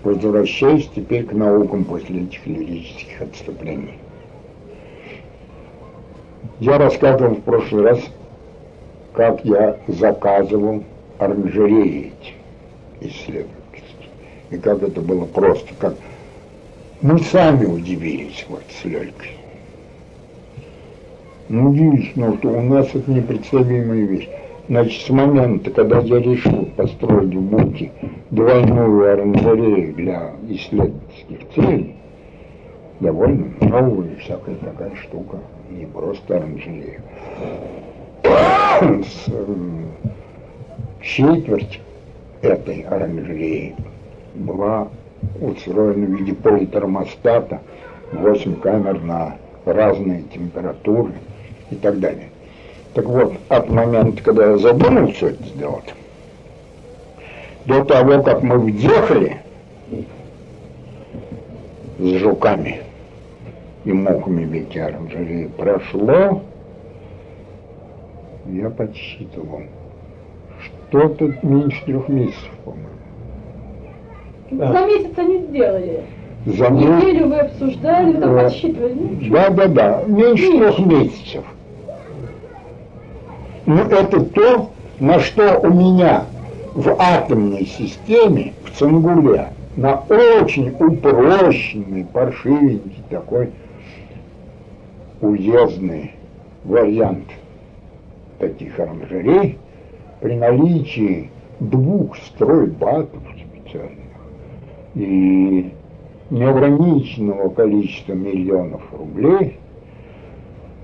возвращаясь 0.02 0.88
теперь 0.94 1.24
к 1.24 1.32
наукам 1.32 1.84
после 1.84 2.22
этих 2.22 2.46
лирических 2.46 3.22
отступлений. 3.22 3.98
Я 6.60 6.78
рассказывал 6.78 7.34
в 7.34 7.42
прошлый 7.42 7.84
раз, 7.84 8.00
как 9.14 9.44
я 9.44 9.78
заказывал 9.88 10.84
оранжереи 11.18 12.12
эти 13.00 13.08
исследовательские. 13.08 14.08
И 14.50 14.58
как 14.58 14.82
это 14.82 15.00
было 15.00 15.24
просто, 15.24 15.68
как 15.78 15.94
мы 17.00 17.18
сами 17.18 17.64
удивились 17.64 18.44
вот 18.48 18.62
с 18.70 18.84
Лёлькой. 18.84 19.36
Ну, 21.48 21.70
удивительно, 21.70 22.36
что 22.38 22.48
у 22.48 22.60
нас 22.60 22.88
это 22.94 23.10
непредставимая 23.10 24.04
вещь. 24.04 24.28
Значит, 24.72 25.02
с 25.02 25.10
момента, 25.10 25.70
когда 25.70 25.98
я 25.98 26.18
решил 26.18 26.64
построить 26.78 27.34
в 27.34 27.42
Буке 27.42 27.92
двойную 28.30 29.12
оранжерею 29.12 29.92
для 29.92 30.32
исследовательских 30.48 31.40
целей, 31.54 31.96
довольно 32.98 33.52
новая 33.60 34.16
всякая 34.16 34.54
такая 34.54 34.94
штука, 34.96 35.36
не 35.70 35.84
просто 35.84 36.38
оранжерея. 36.38 37.02
С, 39.04 39.26
четверть 41.02 41.78
этой 42.40 42.80
оранжереи 42.80 43.76
была 44.36 44.88
устроена 45.42 46.06
в 46.06 46.18
виде 46.18 46.32
полутермостата, 46.32 47.60
8 48.12 48.56
камер 48.56 49.02
на 49.02 49.36
разные 49.66 50.22
температуры 50.32 51.12
и 51.70 51.74
так 51.74 52.00
далее. 52.00 52.31
Так 52.94 53.06
вот, 53.06 53.32
от 53.48 53.70
момента, 53.70 54.22
когда 54.22 54.50
я 54.50 54.58
задумал 54.58 55.08
все 55.12 55.28
это 55.28 55.42
сделать, 55.44 55.94
до 57.64 57.84
того, 57.84 58.22
как 58.22 58.42
мы 58.42 58.58
въехали 58.58 59.38
с 61.98 62.04
жуками 62.18 62.82
и 63.84 63.92
мухами 63.92 64.44
в 64.44 64.52
эти 64.52 64.78
оранжереи, 64.78 65.46
прошло, 65.56 66.42
я 68.46 68.68
подсчитывал, 68.68 69.62
что-то 70.60 71.32
меньше 71.42 71.82
трех 71.86 72.08
месяцев, 72.08 72.50
по-моему. 72.64 72.88
За 74.50 74.86
месяц 74.86 75.16
они 75.16 75.38
сделали. 75.46 76.00
За. 76.44 76.68
Неделю 76.68 77.28
вы 77.28 77.38
обсуждали, 77.38 78.12
там 78.14 78.34
Да. 78.34 78.42
подсчитывали. 78.42 78.94
Ну, 78.94 79.30
Да, 79.30 79.48
да, 79.50 79.68
да, 79.68 80.02
меньше 80.06 80.50
трех 80.50 80.78
месяцев. 80.80 81.44
Ну, 83.74 83.84
это 83.84 84.20
то, 84.20 84.70
на 85.00 85.18
что 85.18 85.58
у 85.60 85.72
меня 85.72 86.26
в 86.74 86.94
атомной 86.98 87.64
системе, 87.64 88.52
в 88.66 88.78
Цангуле, 88.78 89.48
на 89.76 89.94
очень 89.94 90.76
упрощенный, 90.78 92.04
паршивенький 92.04 93.02
такой 93.08 93.48
уездный 95.22 96.12
вариант 96.64 97.28
таких 98.38 98.78
оранжерей, 98.78 99.58
при 100.20 100.34
наличии 100.34 101.30
двух 101.58 102.18
стройбатов 102.18 103.22
специальных 103.30 104.18
и 104.94 105.72
неограниченного 106.28 107.48
количества 107.48 108.12
миллионов 108.12 108.82
рублей 108.92 109.56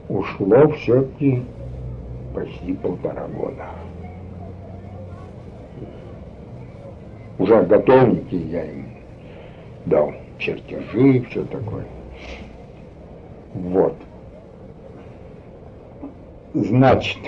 ушло 0.09 0.69
все-таки 0.69 1.43
почти 2.39 2.73
полтора 2.75 3.27
года. 3.29 3.67
Уже 7.39 7.63
готовники 7.63 8.35
я 8.35 8.65
им 8.65 8.87
дал 9.87 10.13
чертежи, 10.39 11.25
все 11.31 11.45
такое. 11.45 11.85
Вот. 13.55 13.95
Значит, 16.55 17.19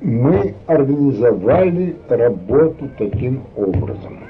мы 0.00 0.54
организовали 0.66 1.96
работу 2.08 2.88
таким 2.98 3.42
образом. 3.56 4.25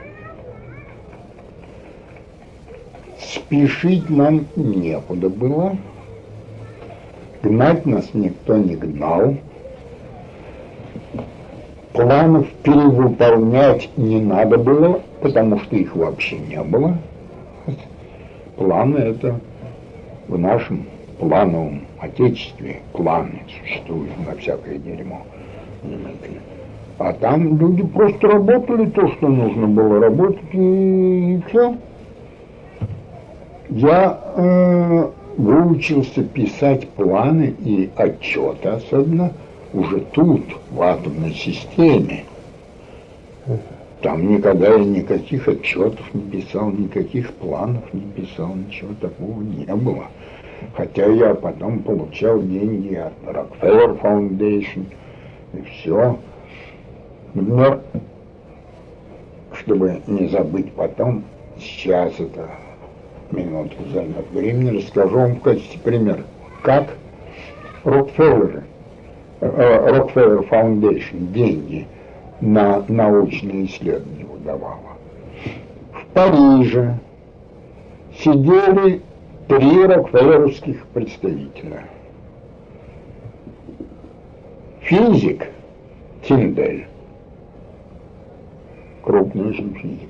Спешить 3.37 4.09
нам 4.09 4.47
некуда 4.57 5.28
было. 5.28 5.76
Гнать 7.43 7.84
нас 7.84 8.09
никто 8.14 8.57
не 8.57 8.76
гнал. 8.76 9.34
Планов 11.93 12.49
перевыполнять 12.62 13.91
не 13.97 14.20
надо 14.20 14.57
было, 14.57 15.03
потому 15.20 15.59
что 15.61 15.76
их 15.76 15.95
вообще 15.95 16.39
не 16.39 16.62
было. 16.62 16.97
Планы 18.57 18.99
это 18.99 19.39
в 20.28 20.39
нашем 20.39 20.87
плановом 21.18 21.82
отечестве 22.01 22.80
планы 22.93 23.43
существуют 23.61 24.12
на 24.26 24.34
всякое 24.37 24.78
дерьмо. 24.78 25.22
А 26.99 27.12
там 27.12 27.59
люди 27.59 27.84
просто 27.84 28.28
работали 28.28 28.89
то, 28.89 29.09
что 29.09 29.28
нужно 29.28 29.66
было 29.66 30.01
работать, 30.01 30.55
и, 30.55 31.41
все. 31.49 31.76
Я 33.77 34.18
э, 34.37 35.11
выучился 35.37 36.24
писать 36.24 36.89
планы 36.89 37.55
и 37.61 37.91
отчеты, 37.95 38.70
особенно 38.70 39.33
уже 39.74 40.01
тут, 40.12 40.45
в 40.70 40.81
атомной 40.81 41.35
системе. 41.35 42.24
Там 44.01 44.29
никогда 44.29 44.68
я 44.68 44.79
никаких 44.79 45.47
отчетов 45.47 46.14
не 46.14 46.22
писал, 46.22 46.70
никаких 46.70 47.35
планов 47.35 47.83
не 47.93 48.01
писал, 48.12 48.55
ничего 48.55 48.95
такого 48.99 49.43
не 49.43 49.66
было. 49.66 50.07
Хотя 50.74 51.05
я 51.09 51.35
потом 51.35 51.81
получал 51.81 52.41
деньги 52.41 52.95
от 52.95 53.12
Rockefeller 53.27 54.01
Foundation 54.01 54.87
и 55.53 55.61
все. 55.61 56.18
Но, 57.35 57.81
чтобы 59.53 60.01
не 60.07 60.29
забыть 60.29 60.72
потом, 60.72 61.24
сейчас 61.59 62.18
это 62.18 62.49
минутку 63.33 63.85
займет 63.93 64.31
времени, 64.31 64.79
расскажу 64.79 65.16
вам 65.16 65.37
в 65.37 65.41
качестве 65.41 65.81
примера, 65.81 66.24
как 66.62 66.89
Рокфеллеры, 67.85 68.64
Rockefeller 69.41 70.49
Foundation 70.49 71.33
деньги 71.33 71.87
на 72.41 72.85
научные 72.89 73.66
исследования 73.66 74.24
выдавала. 74.24 74.81
В 75.93 76.07
Париже 76.12 76.99
сидели 78.18 79.03
три 79.49 79.85
рокфеллеровских 79.85 80.85
представителя. 80.87 81.85
Физик 84.81 85.49
Тиндель, 86.22 86.87
крупный 89.03 89.51
очень 89.51 89.74
физик. 89.74 90.09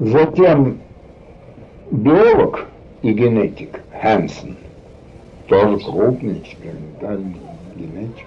Затем 0.00 0.80
биолог 1.90 2.66
и 3.02 3.12
генетик 3.12 3.80
Хэнсон, 4.00 4.56
тоже 5.48 5.78
крупный 5.84 6.38
экспериментальный 6.38 7.36
генетик. 7.76 8.26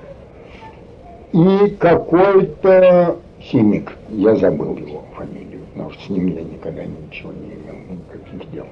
И 1.34 1.76
какой-то 1.76 3.18
химик, 3.40 3.94
я 4.10 4.36
забыл 4.36 4.78
его 4.78 5.04
фамилию, 5.16 5.62
потому 5.74 5.92
что 5.92 6.04
с 6.06 6.10
ним 6.10 6.28
я 6.28 6.42
никогда 6.42 6.84
ничего 6.86 7.32
не 7.34 7.54
имел, 7.54 7.76
никаких 7.90 8.52
дел. 8.52 8.66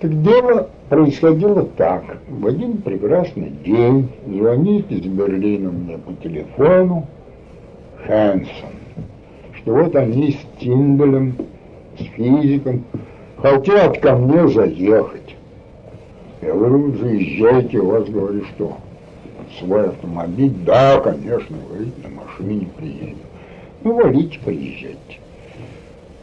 Так 0.00 0.22
дело 0.22 0.68
происходило 0.88 1.64
так. 1.64 2.02
В 2.28 2.46
один 2.46 2.78
прекрасный 2.78 3.50
день 3.50 4.08
звонит 4.26 4.90
из 4.90 5.06
Берлина 5.06 5.70
мне 5.70 5.96
по 5.98 6.12
телефону 6.14 7.06
Хэнсон, 8.04 8.70
что 9.54 9.74
вот 9.74 9.94
они 9.94 10.32
с 10.32 10.58
Тинделем, 10.58 11.36
с 11.98 12.02
физиком, 12.16 12.84
хотят 13.36 13.98
ко 13.98 14.16
мне 14.16 14.48
заехать. 14.48 15.36
Я 16.40 16.54
говорю, 16.54 16.92
заезжайте, 16.96 17.78
у 17.78 17.86
вас, 17.90 18.08
говорю, 18.08 18.44
что, 18.46 18.76
свой 19.58 19.88
автомобиль? 19.88 20.52
Да, 20.64 21.00
конечно, 21.00 21.56
говорит, 21.68 21.94
на 22.02 22.08
машине 22.10 22.68
приедем. 22.76 23.18
Ну, 23.84 23.94
валите, 23.94 24.38
приезжайте. 24.44 25.18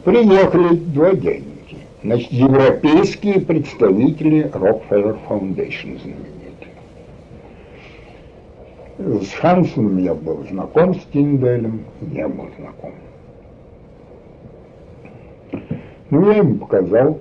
Приехали 0.04 0.76
два 0.76 1.12
дяденьки. 1.12 1.76
Значит, 2.02 2.32
европейские 2.32 3.40
представители 3.40 4.50
Rockefeller 4.52 5.18
Foundation 5.28 6.00
знаменитые. 6.00 6.40
С 8.98 9.32
Хансоном 9.34 9.98
я 9.98 10.14
был 10.14 10.46
знаком, 10.48 10.94
с 10.94 11.04
Тинделем 11.12 11.84
не 12.00 12.26
был 12.26 12.48
знаком. 12.58 12.94
Ну, 16.10 16.30
я 16.30 16.38
им 16.38 16.58
показал 16.58 17.20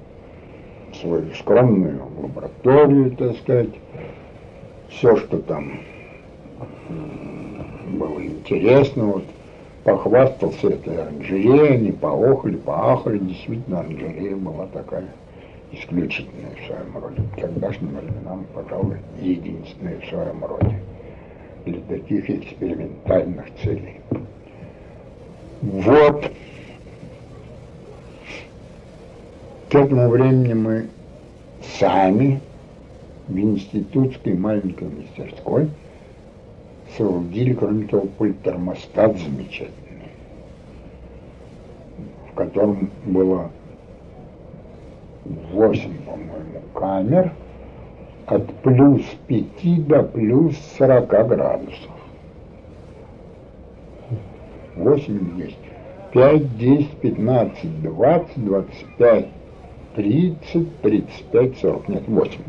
свою 1.00 1.34
скромную 1.36 2.02
лабораторию, 2.22 3.12
так 3.12 3.38
сказать, 3.38 3.70
все, 4.90 5.16
что 5.16 5.38
там 5.38 5.80
было 7.94 8.26
интересно, 8.26 9.06
вот, 9.06 9.24
похвастался 9.84 10.70
этой 10.70 11.04
оранжереей, 11.04 11.76
они 11.76 11.92
поохали, 11.92 12.56
поахали, 12.56 13.20
действительно 13.20 13.82
оранжерея 13.82 14.36
была 14.36 14.66
такая 14.68 15.06
исключительная 15.72 16.56
в 16.56 16.66
своем 16.66 16.98
роде. 17.04 17.22
Тогдашним 17.40 17.90
временам, 17.90 18.46
пожалуй, 18.56 18.98
единственная 19.22 20.00
в 20.00 20.06
своем 20.06 20.44
роде 20.44 20.80
для 21.66 21.80
таких 21.82 22.28
экспериментальных 22.28 23.46
целей. 23.62 24.02
Вот. 25.62 26.32
К 29.70 29.76
этому 29.76 30.10
времени 30.10 30.54
мы 30.54 30.88
сами 31.78 32.42
в 33.28 33.38
институтской 33.38 34.34
маленькой 34.34 34.90
мастерской 34.90 35.70
соорудили, 36.98 37.54
кроме 37.54 37.86
того, 37.86 38.08
пультермостат 38.18 39.16
замечательный, 39.20 40.10
в 42.32 42.36
котором 42.36 42.90
было 43.06 43.52
8, 45.26 45.98
по-моему, 46.04 46.62
камер 46.74 47.32
от 48.26 48.52
плюс 48.64 49.04
5 49.28 49.88
до 49.88 50.02
плюс 50.02 50.58
40 50.80 51.08
градусов. 51.08 51.92
8 54.78 55.40
есть. 55.40 55.60
5, 56.12 56.58
10, 56.58 56.90
15, 57.02 57.84
20, 57.84 58.46
25, 58.46 59.28
30, 60.00 60.82
35, 60.82 61.58
40. 61.58 61.90
Нет, 61.90 62.04
8. 62.08 62.40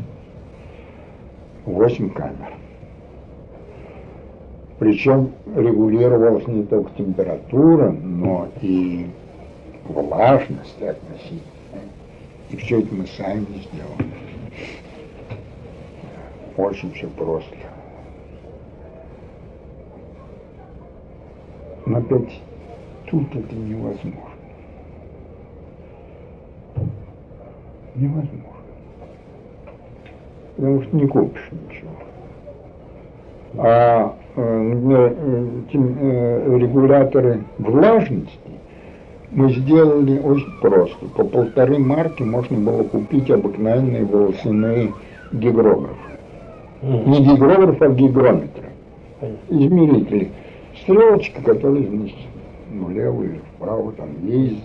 8 1.65 2.09
камер. 2.11 2.53
Причем 4.79 5.33
регулировалась 5.53 6.47
не 6.47 6.63
только 6.63 6.91
температура, 6.97 7.91
но 7.91 8.47
и 8.61 9.07
влажность 9.83 10.81
относительная. 10.81 11.41
И 12.51 12.55
все 12.55 12.79
это 12.79 12.95
мы 12.95 13.05
сами 13.05 13.45
сделали. 13.45 14.11
Очень 16.55 16.93
все 16.93 17.07
просто. 17.09 17.53
Но 21.85 21.97
опять 21.97 22.39
тут 23.07 23.35
это 23.35 23.55
невозможно. 23.55 24.30
Невозможно. 28.01 28.41
Потому 30.55 30.81
что 30.81 30.95
не 30.95 31.07
купишь 31.07 31.49
ничего. 31.51 31.91
А 33.57 34.15
например, 34.35 35.15
э, 35.71 36.57
регуляторы 36.57 37.43
влажности 37.59 38.39
мы 39.29 39.51
сделали 39.51 40.17
очень 40.19 40.51
просто. 40.61 41.05
По 41.15 41.23
полторы 41.23 41.77
марки 41.77 42.23
можно 42.23 42.57
было 42.57 42.83
купить 42.83 43.29
обыкновенные 43.29 44.03
волосяные 44.03 44.93
гигрографы. 45.31 45.95
Не 46.81 47.23
гигрограф, 47.23 47.81
а 47.81 47.89
гигрометры. 47.89 48.69
Измерители. 49.49 50.31
Стрелочка, 50.81 51.43
которая, 51.43 51.83
ну, 51.83 52.09
влево 52.87 53.23
или 53.23 53.41
вправо 53.55 53.91
там 53.91 54.09
есть. 54.23 54.63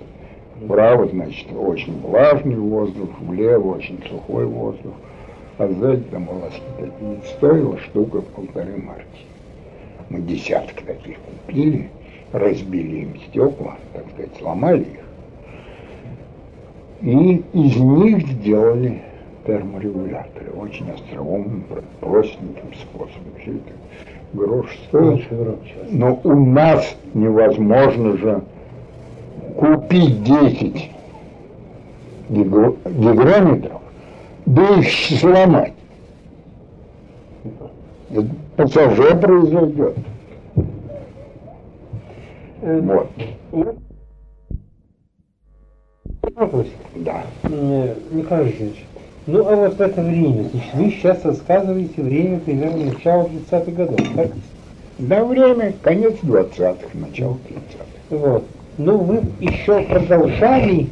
Вправо, 0.66 1.06
значит, 1.06 1.46
очень 1.52 2.00
влажный 2.00 2.56
воздух, 2.56 3.08
влево 3.20 3.76
очень 3.76 4.00
сухой 4.08 4.46
воздух. 4.46 4.94
А 5.58 5.68
сзади 5.68 6.02
там 6.10 6.28
такие. 6.76 7.20
Стоила 7.36 7.78
штука 7.78 8.20
полторы 8.20 8.76
марки. 8.76 9.24
Мы 10.10 10.20
десяток 10.20 10.82
таких 10.82 11.16
купили, 11.20 11.88
разбили 12.32 12.96
им 12.98 13.16
стекла, 13.28 13.76
так 13.92 14.04
сказать, 14.10 14.36
сломали 14.38 14.82
их. 14.82 15.00
И 17.02 17.44
из 17.52 17.76
них 17.76 18.26
сделали 18.26 19.02
терморегуляторы 19.46 20.50
очень 20.50 20.90
остроумным, 20.90 21.64
простеньким 22.00 22.74
способом. 22.74 23.32
Все 23.40 23.52
это 23.52 23.72
грош 24.32 24.76
стоит. 24.88 25.26
Но 25.90 26.20
у 26.24 26.34
нас 26.34 26.96
невозможно 27.14 28.16
же 28.16 28.42
купить 29.56 30.22
10 30.22 30.90
гигрометров, 32.28 33.80
да 34.46 34.68
их 34.78 35.18
сломать. 35.20 35.72
Это 38.10 38.26
пассажир 38.56 39.18
произойдет. 39.18 39.96
Э, 42.62 42.80
Вот. 42.80 43.08
Да. 46.96 47.22
Э, 47.44 47.94
Николай 48.10 48.44
Васильевич, 48.44 48.84
ну 49.26 49.46
а 49.46 49.56
вот 49.56 49.74
в 49.74 49.80
это 49.80 50.02
время, 50.02 50.48
значит, 50.50 50.74
вы 50.74 50.90
сейчас 50.90 51.24
рассказываете 51.24 52.02
время 52.02 52.40
примерно 52.40 52.84
начала 52.92 53.24
30-х 53.24 53.70
годов, 53.72 54.00
так? 54.14 54.30
Да, 54.98 55.24
время 55.24 55.72
конец 55.82 56.14
20-х, 56.22 56.76
начало 56.94 57.38
30-х. 57.48 57.84
Вот. 58.10 58.44
Ну 58.78 58.98
вы 58.98 59.22
еще 59.40 59.80
продолжали 59.82 60.88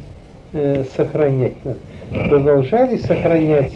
э, 0.53 0.83
сохранять, 0.95 1.53
э, 1.63 1.75
продолжали 2.29 2.97
сохранять, 2.97 3.73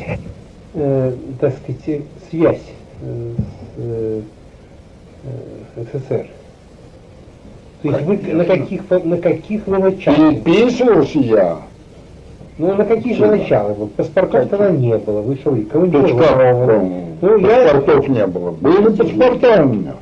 э, 0.73 1.13
так 1.39 1.53
сказать, 1.57 2.01
связь 2.29 2.61
э, 3.01 3.33
с 3.37 3.77
э, 3.77 4.21
э, 5.75 5.83
СССР. 5.93 6.25
То 7.83 7.89
есть 7.89 8.01
вы 8.01 8.17
на 8.33 8.45
каких, 8.45 8.81
на 8.89 9.17
каких 9.17 9.67
вы 9.67 9.77
началах? 9.77 10.43
Переписывался 10.43 11.19
я. 11.19 11.57
Ну, 12.57 12.73
на 12.73 12.85
каких 12.85 13.15
же 13.15 13.27
началах? 13.27 13.77
Вот 13.77 13.93
паспортов 13.93 14.49
тогда 14.49 14.69
не 14.71 14.97
было. 14.97 15.21
Вы 15.21 15.35
что, 15.35 15.55
командированы? 15.71 16.17
Паспортов, 16.17 16.83
Ну, 17.21 17.37
я... 17.37 17.63
паспортов 17.63 18.07
не 18.09 18.27
было. 18.27 18.51
Были 18.51 18.89
паспорта 18.95 19.63
у 19.63 19.67
меня. 19.69 19.93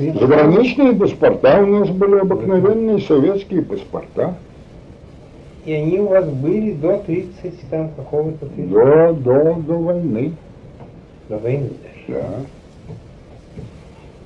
Заграничные 0.00 0.94
паспорта 0.94 1.62
у 1.62 1.66
нас 1.66 1.90
были 1.90 2.20
обыкновенные 2.20 3.00
советские 3.00 3.62
паспорта. 3.62 4.34
И 5.66 5.72
они 5.74 5.98
у 5.98 6.08
вас 6.08 6.26
были 6.26 6.72
до 6.72 6.98
30, 6.98 7.68
там, 7.68 7.90
какого-то 7.90 8.46
30, 8.46 8.70
До, 8.70 9.12
до, 9.12 9.54
до 9.54 9.74
войны. 9.74 10.32
до 11.28 11.36
войны 11.38 11.70
даже. 12.08 12.20
Да. 12.20 12.26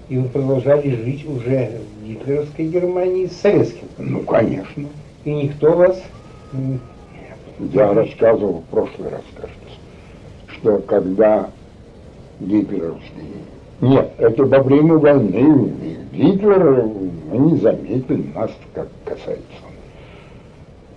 И 0.08 0.16
вы 0.18 0.28
продолжали 0.28 0.90
жить 0.90 1.26
уже 1.28 1.80
в 2.00 2.06
гитлеровской 2.06 2.66
Германии 2.66 3.26
с 3.26 3.32
советским. 3.32 3.88
Ну, 3.98 4.20
конечно. 4.20 4.86
И 5.24 5.30
никто 5.32 5.72
вас... 5.72 6.00
Я 7.72 7.92
рассказывал 7.94 8.60
в 8.60 8.64
прошлый 8.64 9.08
раз, 9.10 9.22
кажется, 9.36 9.78
что 10.48 10.78
когда 10.80 11.50
гитлеровские... 12.38 13.24
Нет, 13.84 14.12
это 14.18 14.44
во 14.44 14.62
время 14.62 14.94
войны. 14.94 15.70
Гитлер, 16.12 16.84
мы 17.30 17.38
не 17.52 17.58
заметили 17.58 18.24
нас, 18.34 18.50
как 18.72 18.88
касается. 19.04 19.44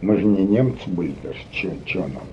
Мы 0.01 0.15
же 0.17 0.25
не 0.25 0.45
немцы 0.45 0.87
были 0.87 1.13
даже. 1.21 1.39
Че, 1.51 1.99
нам? 1.99 2.23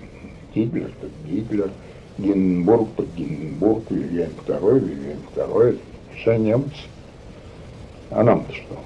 Гитлер, 0.55 0.91
так 1.01 1.11
Гитлер. 1.29 1.71
Гинденбург, 2.19 2.89
так 2.97 3.07
Гинденбург. 3.17 3.91
Вильгельм 3.91 4.31
II, 4.47 4.79
Вильгельм 4.79 5.19
II. 5.35 5.79
Все 6.17 6.37
немцы. 6.37 6.83
А 8.11 8.23
нам-то 8.23 8.55
что? 8.55 8.79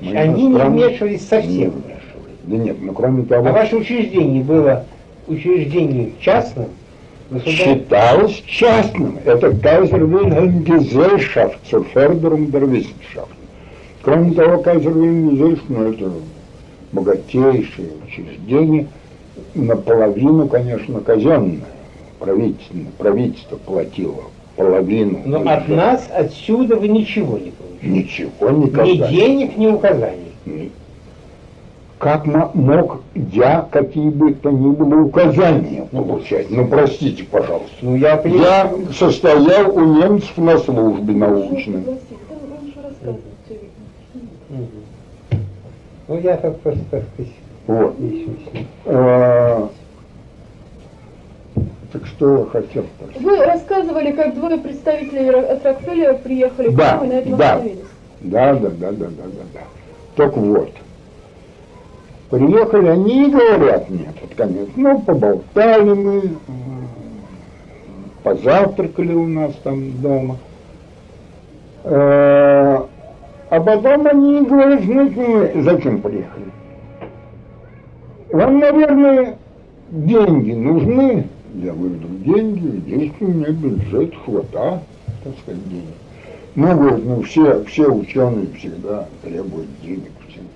Мы 0.00 0.16
Они 0.16 0.48
не 0.48 0.58
вмешивались 0.58 1.20
Не 1.20 1.26
совсем. 1.28 1.70
вмешивались. 1.70 2.38
Да 2.44 2.56
нет, 2.56 2.76
ну 2.80 2.92
кроме 2.92 3.24
того... 3.24 3.48
А 3.48 3.52
ваше 3.52 3.76
учреждение 3.76 4.42
было 4.42 4.86
учреждением 5.28 6.14
частным? 6.20 6.70
Считалось 7.46 8.42
частным. 8.46 9.18
Это 9.24 9.48
Kaiser 9.48 10.00
Wilhelm 10.00 10.62
Gesellschaft 10.62 11.58
zur 11.68 11.84
Förderung 11.86 12.50
der 12.50 12.70
Wissenschaft. 12.70 13.30
Кроме 14.02 14.34
того, 14.34 14.62
Kaiser 14.62 14.92
Wilhelm 14.92 15.30
Gesellschaft, 15.30 15.68
ну, 15.68 15.92
это 15.92 16.12
богатейшее 16.92 17.88
учреждение, 18.06 18.86
наполовину, 19.54 20.48
конечно, 20.48 21.00
казенное, 21.00 21.60
правительственное. 22.18 22.92
Правительство 22.98 23.56
платило 23.56 24.24
половину. 24.56 25.20
Но 25.24 25.40
от 25.50 25.68
нас 25.68 26.08
отсюда 26.14 26.76
вы 26.76 26.88
ничего 26.88 27.38
не 27.38 27.50
получили. 27.50 27.90
Ничего 27.90 28.50
Ни 28.50 28.64
никогда. 28.66 29.08
денег, 29.08 29.56
ни 29.56 29.66
указаний. 29.66 30.70
Как 32.04 32.26
мо- 32.26 32.50
мог 32.52 33.00
я 33.14 33.66
какие 33.72 34.10
бы 34.10 34.34
то 34.34 34.50
ни 34.50 34.68
было 34.68 35.00
указания 35.04 35.86
получать? 35.90 36.50
Ну, 36.50 36.66
простите, 36.68 37.24
пожалуйста. 37.24 37.74
Ну, 37.80 37.96
я. 37.96 38.20
Я 38.22 38.74
состоял 38.92 39.74
у 39.74 39.80
немцев 39.80 40.36
на 40.36 40.58
службе 40.58 41.14
научной. 41.14 41.82
Ну, 46.06 46.20
я 46.20 46.36
так 46.36 46.58
просто, 46.60 46.82
так 46.90 47.04
сказать, 47.14 47.32
Вот. 47.68 47.96
А, 48.84 49.68
Так 51.90 52.04
что 52.04 52.40
я 52.40 52.44
хотел 52.44 52.84
спросить? 52.98 53.22
Вы 53.22 53.44
рассказывали, 53.46 54.12
как 54.12 54.34
двое 54.34 54.58
представителей 54.58 55.30
от 55.30 55.64
Рокфеллера 55.64 56.12
приехали 56.18 56.68
к 56.68 56.76
Да, 56.76 56.96
вам 56.98 57.04
и 57.06 57.08
на 57.08 57.12
этом 57.14 57.36
да. 57.38 57.52
остановились. 57.54 57.84
Да, 58.20 58.52
да, 58.56 58.68
да, 58.68 58.68
да, 58.68 58.92
да, 58.92 59.06
да, 59.06 59.44
да. 59.54 59.60
Так 60.16 60.36
вот. 60.36 60.68
Приехали 62.34 62.88
они 62.88 63.28
и 63.28 63.30
говорят 63.30 63.88
мне 63.88 64.08
под 64.20 64.34
конец, 64.34 64.68
ну, 64.74 64.98
поболтали 65.02 65.92
мы, 65.92 66.22
позавтракали 68.24 69.14
у 69.14 69.28
нас 69.28 69.54
там 69.62 69.92
дома. 70.00 70.36
Э, 71.84 72.80
А 73.50 73.60
потом 73.60 74.06
они 74.08 74.40
говорят, 74.46 74.82
знаете, 74.82 75.20
мы 75.20 75.62
зачем 75.62 76.00
приехали? 76.00 76.46
Вам, 78.32 78.58
наверное, 78.58 79.36
деньги 79.90 80.52
нужны? 80.54 81.28
Я 81.54 81.72
говорю, 81.72 81.98
деньги, 82.24 82.90
есть 82.90 83.14
у 83.20 83.26
меня 83.26 83.50
бюджет, 83.50 84.12
хвата, 84.24 84.82
так 85.22 85.34
сказать, 85.40 85.68
денег. 85.68 85.94
Ну, 86.56 86.76
говорит, 86.76 87.04
ну 87.04 87.22
все, 87.22 87.62
все 87.64 87.88
ученые 87.92 88.48
всегда 88.58 89.06
требуют 89.22 89.68
денег, 89.84 90.10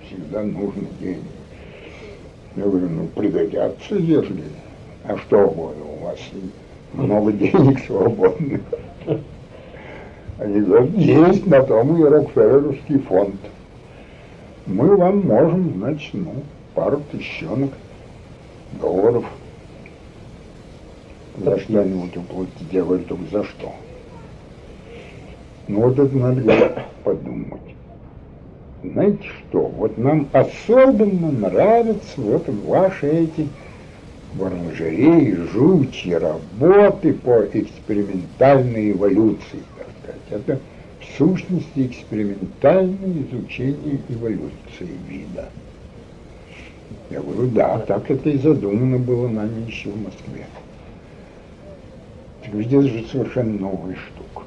всегда 0.05 0.43
нужны 0.43 0.87
деньги. 0.99 1.38
Я 2.55 2.63
говорю, 2.63 2.89
ну 2.89 3.07
пригодятся, 3.07 3.95
если. 3.95 4.43
А 5.03 5.17
что, 5.17 5.49
говорю, 5.49 5.85
у 5.99 6.05
вас 6.05 6.19
много 6.93 7.31
денег 7.31 7.79
свободных. 7.85 8.61
Они 10.39 10.61
говорят, 10.61 10.89
есть 10.91 11.45
на 11.47 11.63
том 11.63 11.99
и 11.99 12.03
Рокфеллеровский 12.07 12.99
фонд. 12.99 13.35
Мы 14.65 14.95
вам 14.95 15.21
можем, 15.27 15.73
значит, 15.75 16.13
ну, 16.13 16.33
пару 16.75 17.01
тысячонок 17.11 17.71
долларов 18.79 19.25
за 21.37 21.59
что-нибудь 21.59 22.15
уплатить. 22.17 22.71
Я 22.71 22.83
говорю, 22.83 23.03
только 23.03 23.23
за 23.31 23.43
что? 23.43 23.73
Ну 25.67 25.81
вот 25.81 25.99
это 25.99 26.17
надо 26.17 26.85
подумать. 27.03 27.68
Знаете 28.81 29.27
что, 29.49 29.59
вот 29.59 29.97
нам 29.97 30.29
особенно 30.31 31.31
нравятся 31.31 32.21
вот 32.21 32.47
ваши 32.47 33.07
эти 33.07 33.47
в 34.35 34.43
оранжерее 34.43 35.35
жучьи 35.47 36.13
работы 36.13 37.13
по 37.13 37.45
экспериментальной 37.45 38.91
эволюции, 38.91 39.63
так 39.77 39.87
сказать. 40.01 40.21
Это 40.29 40.59
в 41.01 41.17
сущности 41.17 41.87
экспериментальное 41.87 43.23
изучение 43.29 43.99
эволюции 44.07 44.89
вида. 45.09 45.49
Я 47.09 47.21
говорю, 47.21 47.49
да, 47.49 47.79
так 47.79 48.09
это 48.09 48.29
и 48.29 48.37
задумано 48.37 48.97
было 48.97 49.27
нами 49.27 49.67
еще 49.67 49.89
в 49.89 50.01
Москве. 50.01 50.45
Так 52.43 52.53
здесь 52.61 52.85
же 52.85 53.05
совершенно 53.07 53.59
новая 53.59 53.95
штука. 53.95 54.45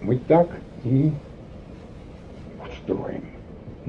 Мы 0.00 0.16
так 0.16 0.48
и 0.84 1.12
устроим 2.64 3.29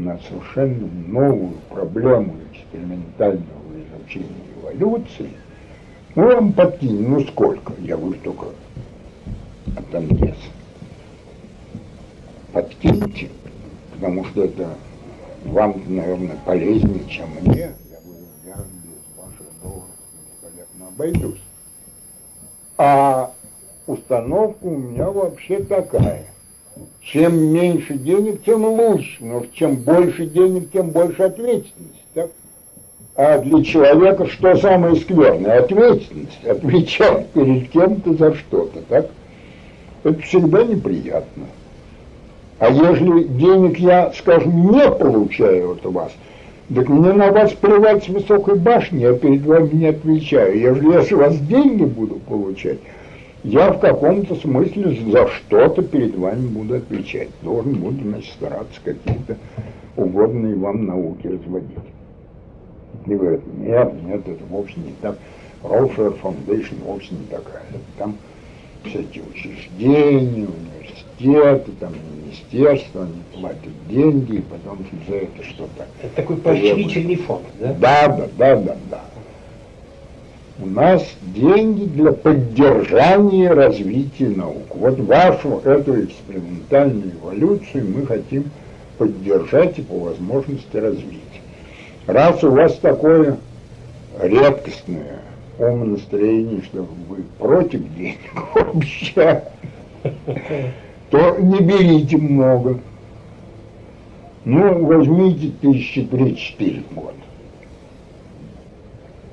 на 0.04 0.18
совершенно 0.20 0.88
новую 1.08 1.54
проблему 1.70 2.36
экспериментального 2.52 3.46
изучения 3.76 4.28
эволюции. 4.60 5.32
Мы 6.16 6.26
вам 6.26 6.54
подкинем, 6.54 7.12
ну 7.12 7.22
сколько? 7.22 7.74
Я 7.80 7.98
говорю, 7.98 8.20
только 8.24 8.48
от 9.78 9.96
Ангеса. 9.96 10.36
Подкиньте, 12.52 13.30
потому 13.94 14.26
что 14.26 14.44
это 14.44 14.70
вам, 15.46 15.82
наверное, 15.88 16.38
полезнее, 16.46 17.08
чем 17.08 17.30
мне. 17.42 17.72
Я 17.90 18.00
говорю, 18.04 18.26
я 18.46 18.56
без 18.56 19.18
ваших 19.18 19.62
долларов 19.62 19.90
великолепно 20.42 20.88
обойдусь. 20.88 21.42
А 22.78 23.32
установка 23.86 24.66
у 24.66 24.78
меня 24.78 25.10
вообще 25.10 25.64
такая. 25.64 26.31
Чем 27.02 27.54
меньше 27.54 27.96
денег, 27.96 28.44
тем 28.44 28.66
лучше. 28.66 29.18
Но 29.20 29.46
чем 29.54 29.76
больше 29.78 30.26
денег, 30.26 30.72
тем 30.72 30.90
больше 30.90 31.24
ответственности. 31.24 32.04
Так? 32.14 32.32
А 33.16 33.40
для 33.40 33.64
человека 33.64 34.28
что 34.28 34.56
самое 34.56 34.96
скверное? 34.96 35.60
Ответственность. 35.60 36.44
Отвечать 36.46 37.28
перед 37.30 37.70
кем-то 37.70 38.14
за 38.14 38.36
что-то. 38.36 38.82
Так? 38.88 39.10
Это 40.04 40.22
всегда 40.22 40.64
неприятно. 40.64 41.46
А 42.60 42.70
если 42.70 43.24
денег 43.24 43.80
я, 43.80 44.12
скажем, 44.16 44.72
не 44.72 44.90
получаю 44.92 45.72
от 45.72 45.86
вас, 45.86 46.12
так 46.74 46.88
мне 46.88 47.12
на 47.12 47.32
вас 47.32 47.52
плевать 47.54 48.04
с 48.04 48.08
высокой 48.08 48.56
башни, 48.56 49.00
я 49.00 49.14
перед 49.14 49.42
вами 49.42 49.70
не 49.74 49.88
отвечаю. 49.88 50.58
Если 50.58 50.92
я 50.92 51.02
с 51.04 51.12
вас 51.12 51.38
деньги 51.40 51.84
буду 51.84 52.16
получать, 52.16 52.78
я 53.44 53.72
в 53.72 53.80
каком-то 53.80 54.36
смысле 54.36 55.12
за 55.12 55.28
что-то 55.28 55.82
перед 55.82 56.16
вами 56.16 56.48
буду 56.48 56.76
отвечать. 56.76 57.30
Должен 57.42 57.76
буду, 57.76 58.04
значит, 58.04 58.34
стараться 58.34 58.80
какие-то 58.84 59.38
угодные 59.96 60.56
вам 60.56 60.86
науки 60.86 61.28
разводить. 61.28 61.78
И 63.06 63.16
говорят, 63.16 63.42
нет, 63.58 63.94
нет, 64.04 64.28
это 64.28 64.44
вовсе 64.50 64.76
не 64.78 64.94
так. 65.02 65.18
Рофер 65.64 66.14
Foundation 66.22 66.84
вовсе 66.86 67.16
не 67.16 67.26
такая. 67.26 67.64
Там 67.98 68.16
всякие 68.84 69.24
учреждения, 69.24 70.48
университеты, 70.48 71.72
там 71.80 71.94
министерства, 72.16 73.04
они 73.04 73.22
платят 73.34 73.88
деньги, 73.88 74.38
и 74.38 74.42
потом 74.42 74.80
за 75.08 75.16
это 75.16 75.44
что-то. 75.44 75.86
Это 76.02 76.16
такой 76.16 76.38
поощрительный 76.38 77.16
фонд, 77.16 77.46
да? 77.60 77.74
Да, 77.74 78.08
да, 78.08 78.28
да, 78.38 78.56
да, 78.56 78.78
да. 78.90 79.04
У 80.62 80.68
нас 80.68 81.04
деньги 81.34 81.86
для 81.86 82.12
поддержания 82.12 83.52
развития 83.52 84.30
наук. 84.30 84.76
Вот 84.76 85.00
вашу 85.00 85.60
эту 85.66 86.06
экспериментальную 86.06 87.14
эволюцию 87.16 87.88
мы 87.92 88.06
хотим 88.06 88.52
поддержать 89.00 89.80
и 89.80 89.82
по 89.82 89.98
возможности 89.98 90.78
развить. 90.78 91.42
Раз 92.06 92.44
у 92.44 92.52
вас 92.52 92.76
такое 92.76 93.40
редкостное 94.22 95.22
умонастроение, 95.58 96.62
что 96.62 96.88
вы 97.10 97.24
против 97.40 97.82
денег 97.96 98.20
вообще, 98.54 99.44
то 101.10 101.38
не 101.40 101.60
берите 101.60 102.18
много. 102.18 102.78
Ну, 104.46 104.86
возьмите 104.86 105.54
тысячи 105.60 106.04
три-четыре 106.04 106.84
года. 106.92 107.16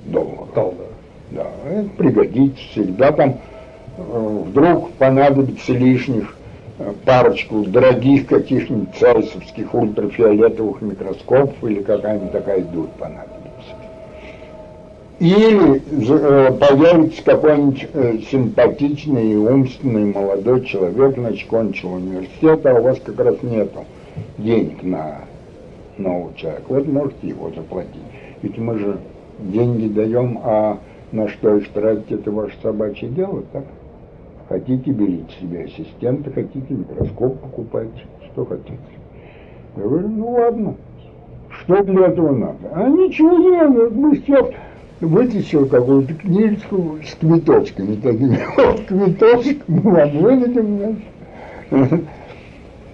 Долларов. 0.07 0.88
Да, 1.31 1.47
это 1.69 1.89
пригодится 1.91 2.63
всегда. 2.71 3.13
Там 3.13 3.39
э, 3.99 4.43
вдруг 4.47 4.93
понадобится 4.93 5.73
лишних 5.73 6.35
э, 6.79 6.93
парочку 7.05 7.65
дорогих 7.65 8.27
каких-нибудь 8.27 8.95
царсовских 8.99 9.75
ультрафиолетовых 9.75 10.81
микроскопов 10.81 11.63
или 11.63 11.83
какая-нибудь 11.83 12.33
такая 12.33 12.63
дурь 12.63 12.89
понадобится. 12.99 13.39
Или 15.21 15.83
э, 16.09 16.53
появится 16.53 17.23
какой-нибудь 17.25 18.29
симпатичный 18.31 19.33
и 19.33 19.37
умственный 19.37 20.13
молодой 20.13 20.65
человек, 20.65 21.15
значит, 21.17 21.49
кончил 21.49 21.95
университет, 21.95 22.65
а 22.65 22.75
у 22.75 22.83
вас 22.83 22.99
как 23.05 23.19
раз 23.21 23.43
нету 23.43 23.85
денег 24.39 24.83
на 24.83 25.23
нового 25.99 26.35
человека. 26.37 26.65
Вот 26.69 26.87
можете 26.87 27.29
его 27.29 27.51
заплатить. 27.51 28.01
Ведь 28.43 28.57
мы 28.57 28.79
же 28.79 28.99
деньги 29.41 29.89
даем, 29.89 30.41
а 30.43 30.79
на 31.13 31.29
что 31.29 31.57
их 31.57 31.69
тратить, 31.71 32.11
это 32.11 32.31
ваше 32.31 32.57
собачье 32.63 33.09
дело, 33.09 33.43
так? 33.53 33.65
Хотите, 34.49 34.91
берите 34.91 35.33
себе 35.41 35.65
ассистента, 35.65 36.31
хотите, 36.31 36.67
микроскоп 36.71 37.41
покупайте, 37.41 38.03
что 38.33 38.45
хотите. 38.45 38.79
Я 39.77 39.83
говорю, 39.83 40.09
ну 40.09 40.31
ладно, 40.31 40.75
что 41.51 41.83
для 41.83 42.07
этого 42.07 42.35
надо? 42.35 42.71
А 42.73 42.89
ничего 42.89 43.37
не 43.37 43.51
надо, 43.51 44.17
сейчас 44.17 44.47
вытащил 45.01 45.67
какую-то 45.67 46.15
книжку 46.15 46.99
с 47.05 47.15
квиточками 47.15 47.97
такими. 47.97 48.39
Вот 48.57 48.81
квиточек 48.87 49.63
мы 49.69 49.81
вам 49.81 50.19
выдадим, 50.19 50.97
значит. 51.71 52.05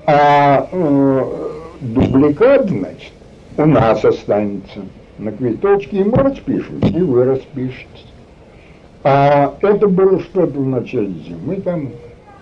А 0.06 0.68
э, 0.70 1.24
дубликат, 1.80 2.68
значит, 2.68 3.12
у 3.56 3.64
нас 3.64 4.04
останется 4.04 4.80
на 5.18 5.32
квиточке, 5.32 5.98
и 5.98 6.04
мы 6.04 6.16
распишем, 6.18 6.80
и 6.80 7.02
вы 7.02 7.24
распишете. 7.24 7.86
А 9.02 9.54
это 9.60 9.86
было 9.86 10.20
что-то 10.20 10.58
в 10.58 10.66
начале 10.66 11.12
зимы, 11.26 11.56
там, 11.56 11.90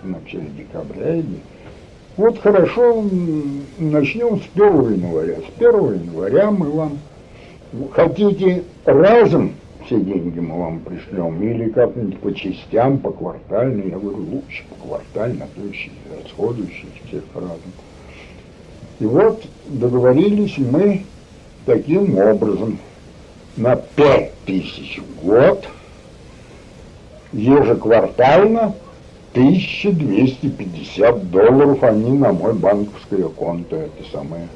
в 0.01 0.09
начале 0.09 0.47
декабря 0.57 1.15
или... 1.15 1.39
Вот 2.15 2.39
хорошо, 2.39 3.03
начнем 3.79 4.39
с 4.39 4.43
1 4.53 4.93
января. 4.93 5.37
С 5.37 5.57
1 5.57 6.05
января 6.05 6.51
мы 6.51 6.69
вам 6.69 6.99
хотите 7.91 8.63
разом 8.85 9.53
все 9.85 9.99
деньги 9.99 10.39
мы 10.39 10.57
вам 10.59 10.79
пришлем, 10.79 11.41
или 11.41 11.69
как-нибудь 11.69 12.19
по 12.19 12.33
частям, 12.33 12.99
по 12.99 13.11
квартально, 13.11 13.83
я 13.83 13.97
говорю, 13.97 14.25
лучше 14.31 14.63
по 14.69 14.87
квартально, 14.87 15.45
а 15.45 15.59
то 15.59 15.65
еще 15.65 15.91
расходующие 16.23 16.87
всех 17.05 17.23
разом. 17.33 17.59
И 18.99 19.05
вот 19.05 19.43
договорились 19.67 20.57
мы 20.57 21.03
таким 21.65 22.17
образом 22.17 22.79
на 23.57 23.75
5 23.75 24.31
тысяч 24.45 24.99
в 24.99 25.25
год, 25.25 25.65
ежеквартально 27.31 28.73
1250 29.33 31.31
долларов 31.31 31.83
они 31.83 32.11
на 32.17 32.31
мой 32.33 32.53
банковское 32.53 33.27
конто, 33.29 33.77
это 33.77 34.03
самое, 34.11 34.47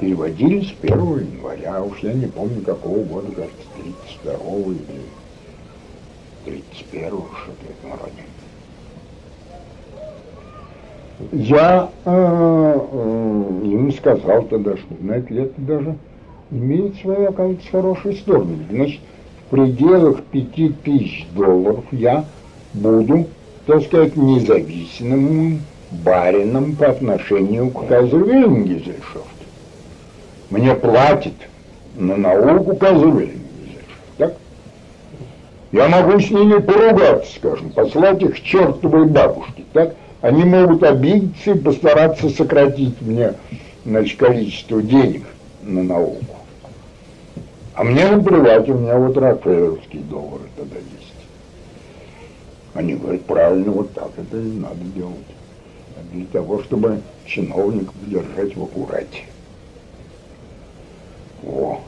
переводились 0.00 0.74
1 0.82 0.98
января, 0.98 1.82
уж 1.82 1.98
я 2.00 2.12
не 2.12 2.26
помню 2.26 2.62
какого 2.62 3.04
года, 3.04 3.28
кажется, 3.28 3.66
32 4.22 4.32
или 4.72 5.02
31 6.44 7.08
что-то 7.08 7.22
в 7.22 7.86
этом 7.86 7.90
роде. 8.00 8.35
Я 11.32 11.90
э, 12.04 12.80
э, 12.92 13.60
им 13.64 13.92
сказал 13.92 14.42
тогда, 14.42 14.76
что, 14.76 14.94
знаете 15.00 15.32
ли, 15.32 15.42
это 15.44 15.60
даже 15.60 15.96
имеет 16.50 16.96
свои, 16.96 17.24
оказывается, 17.24 17.70
хорошие 17.70 18.16
стороны. 18.16 18.58
Значит, 18.70 19.00
в 19.46 19.50
пределах 19.50 20.22
5000 20.24 21.26
долларов 21.34 21.84
я 21.90 22.26
буду, 22.74 23.26
так 23.66 23.82
сказать, 23.84 24.16
независимым 24.16 25.60
барином 25.90 26.76
по 26.76 26.88
отношению 26.88 27.70
к 27.70 27.86
кайзеру 27.86 28.26
Вильнгезельшафт. 28.26 29.24
Мне 30.50 30.74
платит 30.74 31.34
на 31.96 32.16
науку 32.16 32.76
кайзер 32.76 33.06
Вильнгезельшафт, 33.06 34.18
так? 34.18 34.34
Я 35.72 35.88
могу 35.88 36.20
с 36.20 36.30
ними 36.30 36.58
поругаться, 36.58 37.34
скажем, 37.36 37.70
послать 37.70 38.22
их 38.22 38.34
к 38.34 38.40
чертовой 38.40 39.06
бабушке, 39.06 39.64
так? 39.72 39.94
Они 40.20 40.44
могут 40.44 40.82
обидеться 40.82 41.52
и 41.52 41.58
постараться 41.58 42.30
сократить 42.30 43.00
мне 43.02 43.34
значит, 43.84 44.18
количество 44.18 44.82
денег 44.82 45.24
на 45.62 45.82
науку. 45.82 46.36
А 47.74 47.84
мне 47.84 48.08
наплевать, 48.10 48.68
у 48.68 48.74
меня 48.74 48.96
вот 48.96 49.16
рокфеллеровские 49.18 50.02
доллары 50.02 50.44
тогда 50.56 50.76
есть. 50.76 51.14
Они 52.72 52.94
говорят, 52.94 53.24
правильно, 53.24 53.70
вот 53.70 53.92
так 53.92 54.10
это 54.16 54.38
и 54.38 54.58
надо 54.58 54.82
делать. 54.94 55.14
Для 56.12 56.26
того, 56.26 56.62
чтобы 56.62 57.00
чиновников 57.26 57.94
держать 58.06 58.56
в 58.56 58.62
аккурате. 58.62 59.24
О. 61.44 61.80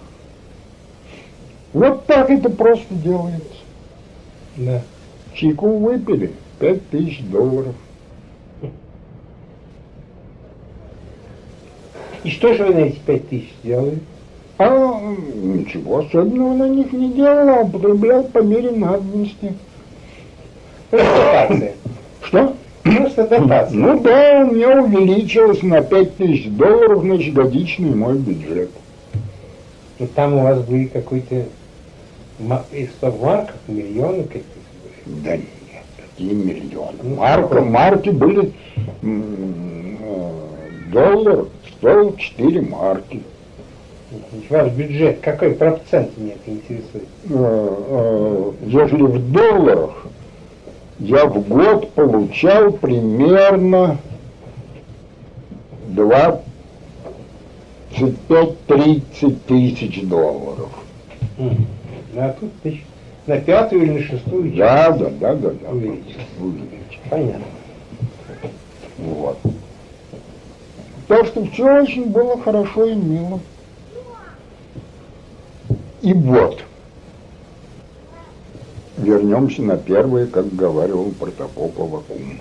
Вот 1.72 2.06
так 2.06 2.30
это 2.30 2.50
просто 2.50 2.94
делается. 2.94 3.42
Да. 4.56 4.82
Чайку 5.34 5.78
выпили, 5.78 6.32
пять 6.58 6.88
тысяч 6.90 7.20
долларов. 7.22 7.74
И 12.28 12.30
что 12.30 12.52
же 12.52 12.64
вы 12.64 12.74
на 12.74 12.78
эти 12.80 12.98
пять 12.98 13.26
тысяч 13.30 13.48
сделали? 13.64 14.00
А 14.58 15.00
ничего 15.34 16.00
особенного 16.00 16.56
на 16.56 16.68
них 16.68 16.92
не 16.92 17.14
делал, 17.14 17.48
а 17.48 17.62
употреблял 17.62 18.22
по 18.24 18.40
мере 18.40 18.70
надобности. 18.70 19.54
Дотация. 20.90 21.72
Что? 22.20 22.54
Просто 22.82 23.26
дотация. 23.28 23.78
Ну 23.78 24.00
да, 24.00 24.46
у 24.46 24.54
меня 24.54 24.82
увеличилось 24.82 25.62
на 25.62 25.80
5 25.80 26.16
тысяч 26.18 26.50
долларов, 26.50 27.00
значит, 27.00 27.32
годичный 27.32 27.94
мой 27.94 28.18
бюджет. 28.18 28.68
Ну 29.98 30.06
там 30.14 30.34
у 30.34 30.42
вас 30.42 30.60
были 30.60 30.84
какой-то 30.84 31.46
из 32.72 32.88
в 33.00 33.22
марках 33.22 33.56
миллионы 33.68 34.24
какие-то. 34.24 34.46
Да 35.06 35.34
нет, 35.34 35.46
какие 35.96 36.34
миллионы. 36.34 36.98
Ну, 37.02 37.14
Марка, 37.14 37.62
марки 37.62 38.10
были 38.10 38.52
доллар 40.92 41.46
стоил 41.78 42.16
4 42.16 42.60
марки. 42.62 43.22
Ваш 44.48 44.72
бюджет, 44.72 45.20
какой 45.20 45.50
процент 45.50 46.16
меня 46.16 46.32
это 46.34 46.50
интересует? 46.50 47.04
Э, 47.28 47.32
э, 47.88 48.52
Если 48.66 49.02
в 49.02 49.32
долларах, 49.32 50.06
я 50.98 51.26
в 51.26 51.46
год 51.46 51.90
получал 51.92 52.72
примерно 52.72 53.98
25-30 58.68 59.36
тысяч 59.46 60.02
долларов. 60.04 60.70
А 62.16 62.34
тут 62.40 62.50
тысяч 62.62 62.84
на 63.26 63.38
пятую 63.38 63.82
или 63.82 63.90
на 63.92 64.02
шестую 64.02 64.50
Да, 64.56 64.86
часть 64.86 64.98
да, 64.98 65.10
да, 65.10 65.34
да, 65.34 65.50
да. 65.50 65.70
увеличилось. 65.70 66.26
Увеличилось. 66.40 67.00
Понятно. 67.10 67.44
Вот. 68.98 69.38
Так 71.08 71.26
что 71.26 71.44
все 71.46 71.80
очень 71.80 72.10
было 72.10 72.38
хорошо 72.38 72.84
и 72.84 72.94
мило. 72.94 73.40
И 76.02 76.12
вот. 76.12 76.62
Вернемся 78.98 79.62
на 79.62 79.76
первое, 79.78 80.26
как 80.26 80.54
говорил 80.54 81.12
Протопопов 81.18 81.94
Акум. 81.94 82.40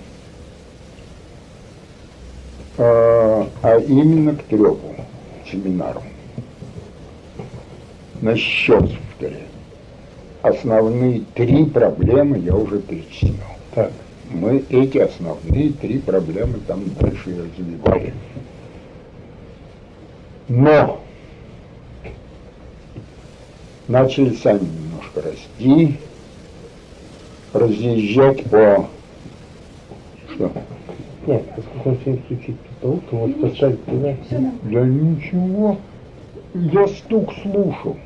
А, 2.76 3.48
а 3.62 3.78
именно 3.78 4.36
к 4.36 4.42
трепу, 4.44 4.94
семинару. 5.50 6.02
Раз 8.22 8.38
повторяю. 8.68 9.46
Основные 10.42 11.22
три 11.34 11.64
проблемы 11.64 12.38
я 12.38 12.54
уже 12.54 12.80
перечислил 12.80 13.34
Так. 13.74 13.92
мы 14.30 14.64
эти 14.68 14.98
основные 14.98 15.72
три 15.72 15.98
проблемы 15.98 16.58
там 16.66 16.84
дальше 17.00 17.30
и 17.30 17.40
развивали. 17.40 18.14
Но 20.48 21.00
начали 23.86 24.34
сами 24.34 24.60
немножко 24.60 25.22
расти, 25.22 25.96
разъезжать 27.52 28.44
по... 28.44 28.88
Что? 30.34 30.52
Нет, 31.26 31.44
поскольку 31.54 31.90
он 31.90 31.98
сегодня 32.04 32.22
включит 32.22 32.56
потолок, 32.60 33.02
то 33.10 33.16
может 33.16 33.40
поставить 33.40 33.84
туда. 33.84 34.16
Да 34.30 34.86
ничего. 34.86 35.76
Я 36.54 36.88
стук 36.88 37.32
слушал 37.42 37.96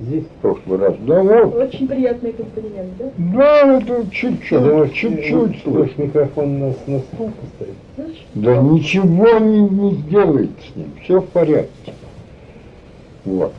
Здесь. 0.00 0.24
в 0.24 0.40
прошлый 0.40 0.78
раз. 0.78 0.94
Да 1.06 1.22
вот, 1.22 1.54
Очень 1.54 1.86
приятный 1.86 2.32
комплимент, 2.32 2.96
да? 2.98 3.10
да, 3.16 3.78
это 3.78 4.10
чуть-чуть, 4.10 4.92
чуть-чуть 4.92 5.24
думаешь, 5.24 5.62
слышно. 5.62 6.02
микрофон 6.02 6.58
на, 6.58 6.66
на 6.86 6.98
стул 6.98 7.30
поставить? 7.40 7.74
Знаешь? 7.96 8.26
Да 8.34 8.56
ничего 8.56 9.38
не, 9.38 9.60
не 9.68 9.94
сделает 9.94 10.50
с 10.72 10.76
ним, 10.76 10.90
все 11.02 11.20
в 11.20 11.26
порядке. 11.28 11.92
Вот. 13.24 13.52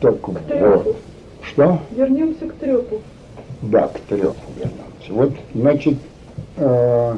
Так 0.00 0.28
вот. 0.28 0.46
трёпу. 0.46 0.94
Что? 1.42 1.78
Вернемся 1.90 2.46
к 2.46 2.52
трепу. 2.54 3.00
Да, 3.62 3.88
к 3.88 3.98
трёху 4.00 4.36
вернемся. 4.56 5.10
Вот, 5.10 5.32
значит, 5.54 5.96
э, 6.56 7.16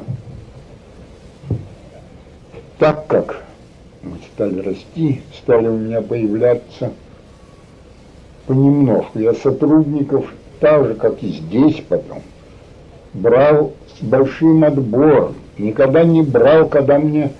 так 2.81 3.05
как 3.05 3.43
мы 4.01 4.17
стали 4.33 4.59
расти, 4.59 5.21
стали 5.37 5.67
у 5.67 5.77
меня 5.77 6.01
появляться 6.01 6.91
понемножку. 8.47 9.19
Я 9.19 9.35
сотрудников, 9.35 10.25
так 10.59 10.87
же, 10.87 10.95
как 10.95 11.21
и 11.21 11.27
здесь 11.27 11.83
потом, 11.87 12.23
брал 13.13 13.73
с 13.99 14.03
большим 14.03 14.63
отбором. 14.63 15.35
Никогда 15.59 16.03
не 16.03 16.23
брал, 16.23 16.67
когда 16.69 16.97
мне 16.97 17.33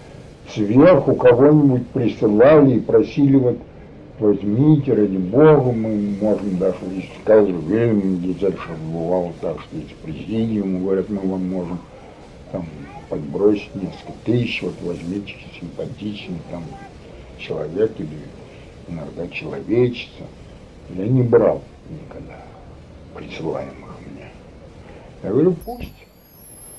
сверху 0.54 1.16
кого-нибудь 1.16 1.88
присылали 1.88 2.76
и 2.76 2.80
просили 2.80 3.38
вот 3.38 3.58
возьмите, 4.20 4.94
ради 4.94 5.18
бога, 5.18 5.72
мы 5.72 6.18
можем 6.22 6.60
даже, 6.60 6.76
если 6.94 7.10
сказали, 7.24 7.52
времени, 7.52 8.38
дальше 8.40 8.60
бывало 8.94 9.32
так, 9.42 9.60
что 9.62 9.76
из 9.76 9.92
президиума 10.04 10.82
говорят, 10.82 11.10
мы 11.10 11.28
вам 11.28 11.50
можем 11.50 11.80
там 12.52 12.64
подбросить 13.12 13.76
несколько 13.76 14.14
тысяч, 14.24 14.62
вот 14.64 14.74
возьмите 14.82 15.36
симпатичный 15.60 16.40
там 16.50 16.64
человек 17.38 17.92
или 18.00 18.20
иногда 18.88 19.28
человечество. 19.28 20.26
Я 20.90 21.08
не 21.08 21.22
брал 21.22 21.62
никогда 21.90 22.42
присылаемых 23.14 23.98
мне. 24.10 24.30
Я 25.24 25.30
говорю, 25.30 25.54
пусть 25.66 25.90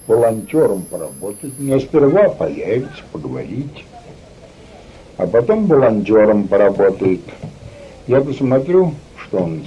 волонтером 0.06 0.82
поработать. 0.84 1.52
Но 1.58 1.78
сперва 1.78 2.30
появится, 2.30 3.02
поговорить. 3.12 3.84
А 5.18 5.26
потом 5.26 5.66
волонтером 5.66 6.48
поработает. 6.48 7.20
Я 8.06 8.22
посмотрю, 8.22 8.94
что 9.16 9.38
он 9.38 9.66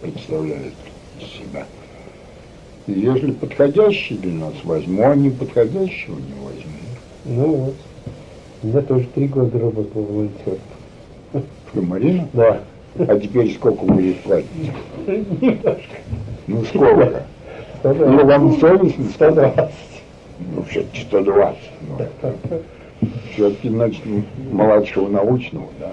представляет 0.00 0.72
если 2.94 3.32
подходящий 3.32 4.16
для 4.16 4.32
нас 4.32 4.54
возьму, 4.64 5.08
а 5.08 5.14
не 5.14 5.30
подходящего 5.30 6.14
не 6.16 6.44
возьму. 6.44 6.72
Ну 7.24 7.54
вот. 7.54 7.74
Я 8.62 8.80
тоже 8.82 9.06
три 9.14 9.26
года 9.28 9.58
работал 9.58 10.02
волонтером. 10.02 10.58
Что, 11.32 11.82
Марина? 11.82 12.28
Да. 12.32 12.60
А 12.98 13.18
теперь 13.18 13.52
сколько 13.54 13.84
будет 13.84 14.18
платить? 14.20 14.48
Ну 16.46 16.64
сколько? 16.64 17.24
Двадцать. 17.82 18.24
вам 18.24 18.58
совестно 18.60 19.04
Сто 19.04 19.14
сказать? 19.14 19.54
двадцать. 19.54 19.74
Ну, 20.54 20.62
все-таки 20.64 21.02
120. 21.02 21.56
все-таки, 23.32 23.68
значит, 23.68 24.02
младшего 24.50 25.08
научного, 25.08 25.66
да, 25.78 25.92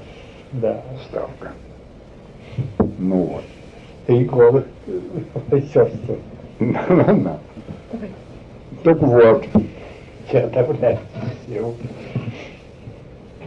Да. 0.54 0.82
ставка. 1.10 1.52
Ну 2.98 3.24
вот. 3.24 3.44
Три 4.08 4.24
года 4.26 4.64
волонтерства. 5.50 6.16
Да. 6.60 7.40
Так 8.84 9.02
вот. 9.02 9.46
Я 10.32 10.50
все. 11.48 11.74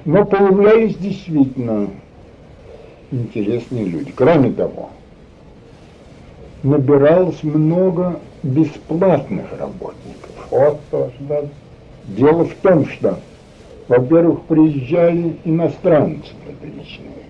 Но 0.05 0.25
появлялись 0.25 0.97
действительно 0.97 1.89
интересные 3.11 3.85
люди. 3.85 4.13
Кроме 4.13 4.51
того, 4.53 4.91
набиралось 6.63 7.43
много 7.43 8.21
бесплатных 8.43 9.47
работников. 9.59 10.49
Вот 10.51 10.81
тоже, 10.91 11.15
да. 11.21 11.43
Дело 12.05 12.45
в 12.45 12.55
том, 12.55 12.87
что 12.87 13.19
Во-первых, 13.89 14.43
приезжали 14.43 15.37
иностранцы 15.45 16.33
поперечные 16.47 17.25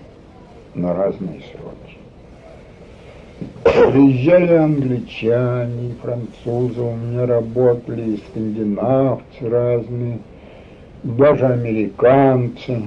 на 0.75 0.93
разные 0.93 1.41
сроки. 1.51 1.60
Приезжали 3.63 4.53
англичане, 4.53 5.95
французы, 6.01 6.81
у 6.81 6.95
меня 6.95 7.25
работали, 7.25 8.11
и 8.11 8.17
скандинавцы 8.29 9.49
разные, 9.49 10.19
даже 11.03 11.47
американцы. 11.47 12.83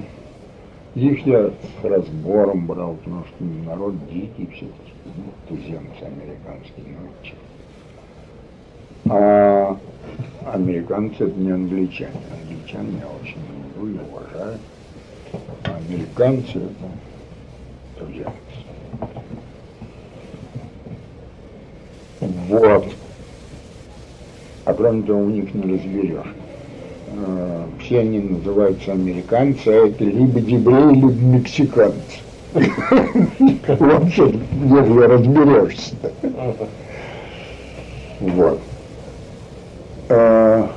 Их 0.95 1.27
я 1.27 1.49
с 1.49 1.83
разбором 1.83 2.65
брал, 2.67 2.95
потому 2.95 3.25
что 3.25 3.43
народ 3.43 3.95
дикий 4.09 4.47
все-таки, 4.53 4.93
ну, 5.05 5.23
туземцы 5.47 6.03
американские, 6.03 6.85
ну. 6.87 7.09
А 9.07 9.77
американцы 10.53 11.25
это 11.25 11.39
не 11.39 11.51
англичане. 11.51 12.11
Англичан 12.31 12.87
я 12.97 13.07
очень 13.21 13.37
люблю 13.77 13.95
и 13.95 13.99
уважаю. 14.09 14.57
А 15.65 15.75
американцы 15.75 16.59
это 16.59 16.89
туземцы. 17.99 18.44
Вот. 22.49 22.85
А 24.65 24.73
кроме 24.73 25.03
того, 25.03 25.19
у 25.19 25.29
них 25.29 25.53
не 25.53 25.73
разберешь. 25.73 26.33
Э, 27.07 27.65
Все 27.79 27.99
они 27.99 28.19
называются 28.19 28.91
американцы, 28.91 29.67
а 29.67 29.87
это 29.87 30.03
либо 30.03 30.39
дебреи, 30.39 30.95
либо 30.95 31.11
мексиканцы. 31.11 32.19
Вообще, 32.53 34.31
если 34.63 35.03
разберешься. 35.03 35.95
Вот. 38.19 38.59
Э, 40.09 40.67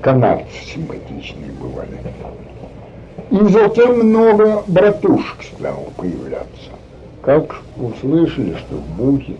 Канадцы 0.00 0.46
симпатичные 0.74 1.50
бывали. 1.52 1.98
И 3.30 3.52
затем 3.52 3.98
много 3.98 4.62
братушек 4.68 5.42
стало 5.42 5.84
появляться. 5.96 6.70
Как 7.22 7.56
услышали, 7.76 8.54
что 8.54 8.80
значит, 8.96 9.36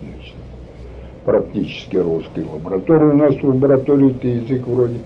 практически 1.25 1.97
русской 1.97 2.43
лаборатории, 2.43 3.05
у 3.05 3.17
нас 3.17 3.35
в 3.35 3.43
лаборатории-то 3.43 4.27
язык 4.27 4.67
вроде 4.67 4.99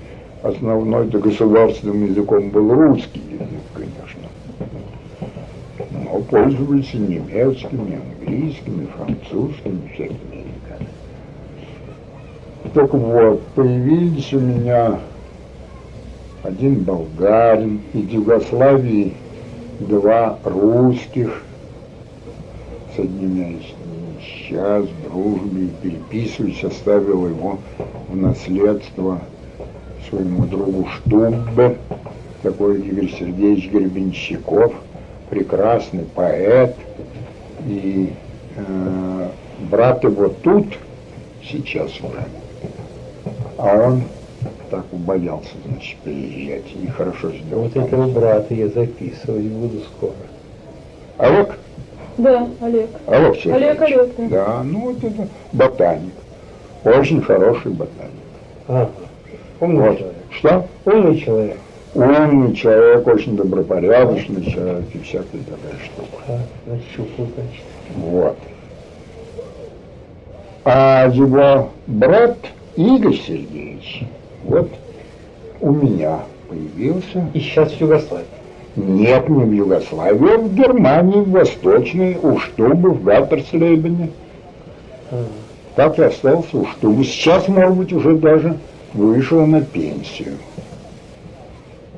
основной, 0.43 1.07
это 1.07 1.19
государственным 1.19 2.05
языком 2.05 2.49
был 2.49 2.73
русский 2.73 3.21
язык, 3.31 3.63
конечно. 3.73 4.21
Но 5.91 6.19
пользовались 6.19 6.93
и 6.93 6.97
немецкими, 6.97 7.99
английскими, 8.21 8.87
французскими, 8.97 9.89
всякими 9.93 10.43
языками. 10.43 10.87
Так 12.73 12.93
вот, 12.93 13.41
появились 13.55 14.33
у 14.33 14.39
меня 14.39 14.99
один 16.43 16.83
болгарин, 16.83 17.81
из 17.93 18.09
Югославии 18.09 19.13
два 19.79 20.37
русских, 20.43 21.43
с 22.95 22.99
одним 22.99 23.37
я 23.37 23.47
сейчас 24.53 24.85
в 24.85 25.09
дружбе 25.09 25.69
переписываюсь, 25.81 26.63
оставил 26.63 27.27
его 27.27 27.57
в 28.07 28.15
наследство 28.15 29.19
своему 30.07 30.45
другу 30.45 30.87
Штуббе, 30.89 31.77
такой 32.43 32.81
Игорь 32.81 33.09
Сергеевич 33.09 33.71
Гребенщиков, 33.71 34.73
прекрасный 35.31 36.03
поэт, 36.03 36.75
и 37.67 38.13
э, 38.55 39.29
брат 39.71 40.03
его 40.03 40.27
тут, 40.27 40.67
сейчас 41.43 41.89
уже, 42.01 42.23
а 43.57 43.87
он 43.87 44.03
так 44.69 44.85
боялся, 44.91 45.49
значит, 45.65 45.97
приезжать, 46.03 46.65
и 46.79 46.87
хорошо 46.87 47.31
сделал. 47.31 47.63
Вот 47.63 47.75
этого 47.75 48.07
брата 48.07 48.53
я 48.53 48.67
записывать 48.67 49.45
буду 49.45 49.79
скоро. 49.97 50.13
Олег? 51.17 51.57
Да, 52.17 52.47
Олег. 52.61 52.89
Олег 53.07 53.35
Сергеевич. 53.35 53.55
Олег, 53.55 53.81
Олег, 53.81 54.09
да. 54.17 54.27
Да, 54.29 54.63
ну 54.63 54.79
вот 54.91 55.03
это 55.03 55.27
ботаник. 55.51 56.13
Очень 56.83 57.21
хороший 57.21 57.71
ботаник. 57.71 58.11
Ага. 58.67 58.89
Умный 59.59 59.89
Вот. 59.89 59.97
человек. 59.97 60.17
Что? 60.31 60.67
Умный 60.85 61.17
человек. 61.19 61.57
Умный 61.95 62.55
человек, 62.55 63.07
очень 63.07 63.35
добропорядочный 63.35 64.43
человек 64.45 64.85
и 64.93 64.99
всякая 64.99 65.41
такая 65.41 65.79
штука. 65.83 66.23
А, 66.27 66.39
нащупал, 66.65 67.27
значит. 67.35 67.63
Вот. 67.95 68.37
А 70.65 71.07
его 71.09 71.69
брат 71.87 72.37
Игорь 72.75 73.15
Сергеевич, 73.15 74.03
вот 74.43 74.69
у 75.61 75.71
меня 75.71 76.19
появился. 76.49 77.27
И 77.33 77.39
сейчас 77.39 77.71
в 77.73 77.81
Югославии. 77.81 78.25
Нет, 78.75 79.29
не 79.29 79.43
в 79.43 79.51
Югославии, 79.51 80.33
а 80.33 80.37
в 80.37 80.53
Германии, 80.55 81.21
в 81.21 81.29
Восточной, 81.29 82.17
у 82.21 82.39
Штубы, 82.39 82.89
в 82.89 83.03
Гаттерслебене. 83.03 84.09
Так 85.75 85.99
и 85.99 86.03
остался 86.03 86.57
у 86.57 86.65
Штубы. 86.65 87.03
Сейчас, 87.03 87.47
может 87.47 87.77
быть, 87.77 87.93
уже 87.93 88.15
даже 88.15 88.57
вышел 88.93 89.45
на 89.45 89.61
пенсию. 89.61 90.37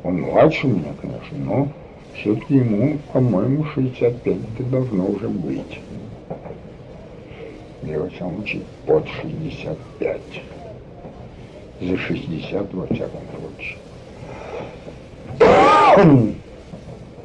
Он 0.04 0.22
младше 0.22 0.68
меня, 0.68 0.94
конечно, 1.02 1.38
но 1.38 1.68
все-таки 2.14 2.56
ему, 2.56 2.98
по-моему, 3.14 3.66
65-то 3.76 4.64
должно 4.64 5.06
уже 5.06 5.30
быть. 5.30 5.80
Я 7.84 8.00
во 8.00 8.10
всяком 8.10 8.36
случае 8.36 8.62
под 8.86 9.08
65. 9.22 10.22
За 11.82 11.98
60 11.98 12.74
во 12.74 12.86
всяком 12.88 13.22
случае. 13.38 13.78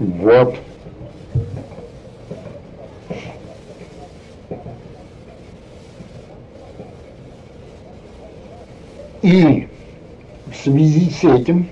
Вот. 0.01 0.57
И 9.21 9.69
в 10.47 10.57
связи 10.57 11.11
с 11.11 11.23
этим 11.23 11.69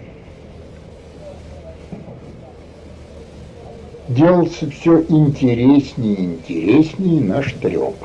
делался 4.09 4.70
все 4.70 5.01
интереснее 5.09 6.14
и 6.14 6.24
интереснее 6.24 7.22
наш 7.22 7.55
треп, 7.55 7.97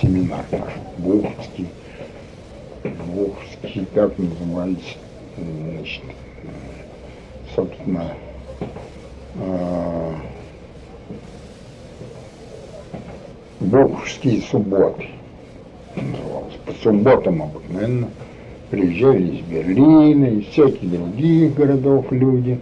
семинар 0.00 0.44
наш, 0.52 0.72
Буховский, 0.98 1.66
Буховский, 2.84 3.86
как 3.92 4.16
назывались, 4.18 4.96
значит, 5.36 6.02
собственно, 7.56 8.14
а, 9.36 10.14
Буховские 13.60 14.42
субботы 14.42 15.06
называлось. 15.96 16.54
По 16.66 16.72
субботам 16.82 17.42
обыкновенно 17.42 18.08
приезжали 18.70 19.36
из 19.36 19.40
Берлина, 19.42 20.26
из 20.26 20.46
всяких 20.48 20.90
других 20.90 21.54
городов 21.54 22.06
люди. 22.10 22.60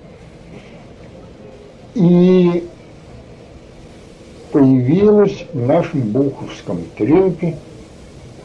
И 1.94 2.64
появилось 4.52 5.44
в 5.52 5.66
нашем 5.66 6.00
Буховском 6.12 6.78
трепе 6.96 7.56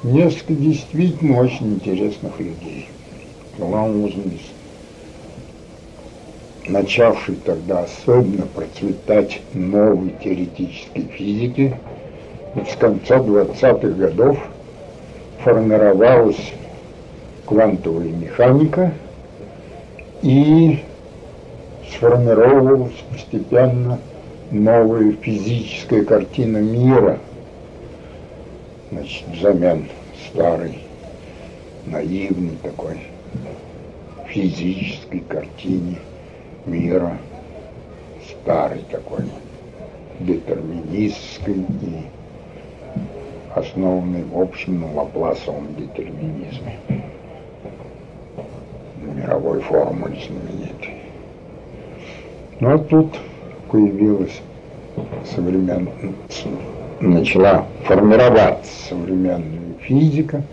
несколько 0.03 0.53
действительно 0.53 1.39
очень 1.41 1.75
интересных 1.75 2.39
людей. 2.39 2.89
Главным 3.57 4.07
из 4.07 4.15
начавшей 6.69 7.35
тогда 7.35 7.83
особенно 7.83 8.45
процветать 8.45 9.41
новой 9.53 10.13
теоретической 10.23 11.03
физики, 11.03 11.77
с 12.55 12.75
конца 12.75 13.17
20-х 13.17 13.87
годов 13.89 14.37
формировалась 15.43 16.53
квантовая 17.45 18.09
механика 18.09 18.93
и 20.21 20.83
сформировалась 21.91 22.93
постепенно 23.11 23.99
новая 24.51 25.13
физическая 25.13 26.03
картина 26.03 26.57
мира, 26.57 27.19
значит, 28.91 29.23
взамен 29.33 29.87
старой, 30.29 30.79
наивной 31.85 32.57
такой 32.63 32.99
физической 34.27 35.19
картине 35.19 35.97
мира, 36.67 37.17
старой 38.29 38.83
такой, 38.91 39.25
детерминистской 40.19 41.55
и 41.55 42.01
основанной 43.55 44.23
в 44.23 44.39
общем 44.39 44.81
на 44.81 44.93
лапласовом 44.93 45.73
детерминизме 45.75 46.79
мировой 49.17 49.61
формуле 49.61 50.19
знаменитой. 50.25 50.95
Ну 52.59 52.73
а 52.73 52.77
тут 52.77 53.17
появилась 53.69 54.41
современная, 55.35 55.93
начала 56.99 57.65
формироваться 57.85 58.71
современная 58.89 59.73
физика. 59.81 60.43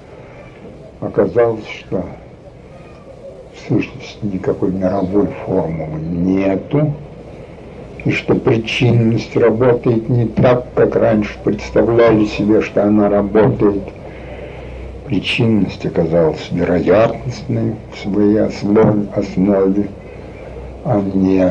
Оказалось, 1.01 1.67
что 1.69 2.05
сущности 3.69 4.19
никакой 4.23 4.73
мировой 4.73 5.29
формулы 5.45 6.01
нету, 6.01 6.95
и 8.05 8.11
что 8.11 8.35
причинность 8.35 9.35
работает 9.37 10.09
не 10.09 10.27
так, 10.27 10.67
как 10.75 10.95
раньше 10.97 11.33
представляли 11.43 12.27
себе, 12.27 12.61
что 12.61 12.85
она 12.85 13.09
работает. 13.09 13.83
Причинность 15.07 15.85
оказалась 15.85 16.49
вероятностной 16.51 17.77
в 17.93 17.99
своей 17.99 18.41
основе, 18.41 19.07
основе 19.15 19.89
а 20.85 21.01
не 21.01 21.51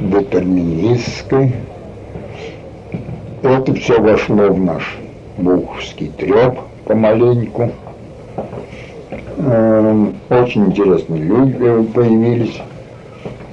детерминистской. 0.00 1.52
Это 3.42 3.74
все 3.74 4.00
вошло 4.00 4.48
в 4.48 4.58
наш 4.58 4.98
буховский 5.38 6.10
треп 6.16 6.58
помаленьку. 6.84 7.70
Эм, 9.38 10.14
очень 10.30 10.66
интересные 10.66 11.22
люди 11.22 11.82
появились. 11.92 12.58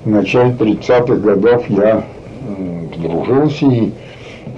В 0.05 0.09
начале 0.09 0.51
30-х 0.53 1.15
годов 1.15 1.69
я 1.69 2.05
подружился 2.91 3.65
и, 3.65 3.91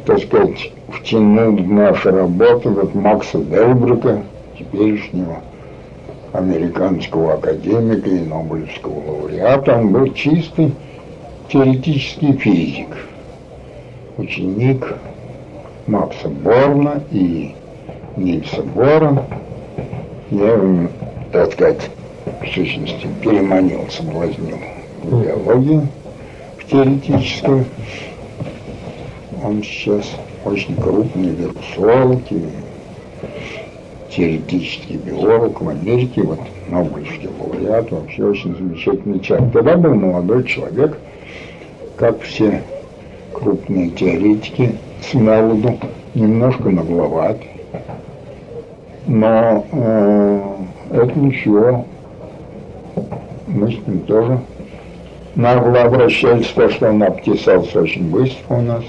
так 0.05 0.19
сказать, 0.19 0.71
втянул 0.89 1.55
в 1.55 1.67
нашу 1.67 2.11
работу 2.11 2.69
вот 2.69 2.93
Макса 2.93 3.39
Делбрука, 3.39 4.21
теперешнего 4.57 5.37
американского 6.31 7.33
академика 7.33 8.09
и 8.09 8.19
Нобелевского 8.19 8.93
лауреата. 8.93 9.77
Он 9.79 9.89
был 9.89 10.13
чистый 10.13 10.73
теоретический 11.51 12.33
физик, 12.33 12.89
ученик 14.17 14.95
Макса 15.87 16.29
Борна 16.29 17.01
и 17.11 17.55
Нильса 18.15 18.61
Бора. 18.61 19.23
Я 20.29 20.59
так 21.35 21.51
сказать, 21.51 21.89
в 22.25 22.47
сущности, 22.47 23.07
переманил, 23.21 23.81
соблазнил 23.89 24.57
в 25.03 26.71
теоретическую. 26.71 27.65
Он 29.43 29.61
сейчас 29.61 30.11
очень 30.45 30.75
крупный 30.75 31.31
вирусолог 31.31 32.21
и 32.31 32.45
теоретический 34.09 34.95
биолог 34.95 35.61
в 35.61 35.67
Америке, 35.67 36.23
вот 36.23 36.39
Нобелевский 36.69 37.29
лауреат, 37.37 37.91
вообще 37.91 38.25
очень 38.25 38.55
замечательный 38.55 39.19
человек. 39.19 39.51
Тогда 39.51 39.75
был 39.75 39.93
молодой 39.93 40.45
человек, 40.45 40.97
как 41.97 42.21
все 42.21 42.63
крупные 43.33 43.89
теоретики 43.89 44.75
с 45.01 45.13
молоду, 45.13 45.77
немножко 46.13 46.69
нагловат, 46.69 47.37
но 49.05 49.65
э, 49.71 50.41
это 50.91 51.19
ничего, 51.19 51.85
мы 53.47 53.71
с 53.71 53.87
ним 53.87 53.99
тоже 54.01 54.39
нагло 55.35 55.83
обращались, 55.83 56.47
то, 56.47 56.69
что 56.69 56.89
он 56.89 57.03
обтесался 57.03 57.81
очень 57.81 58.09
быстро 58.09 58.55
у 58.55 58.61
нас 58.61 58.83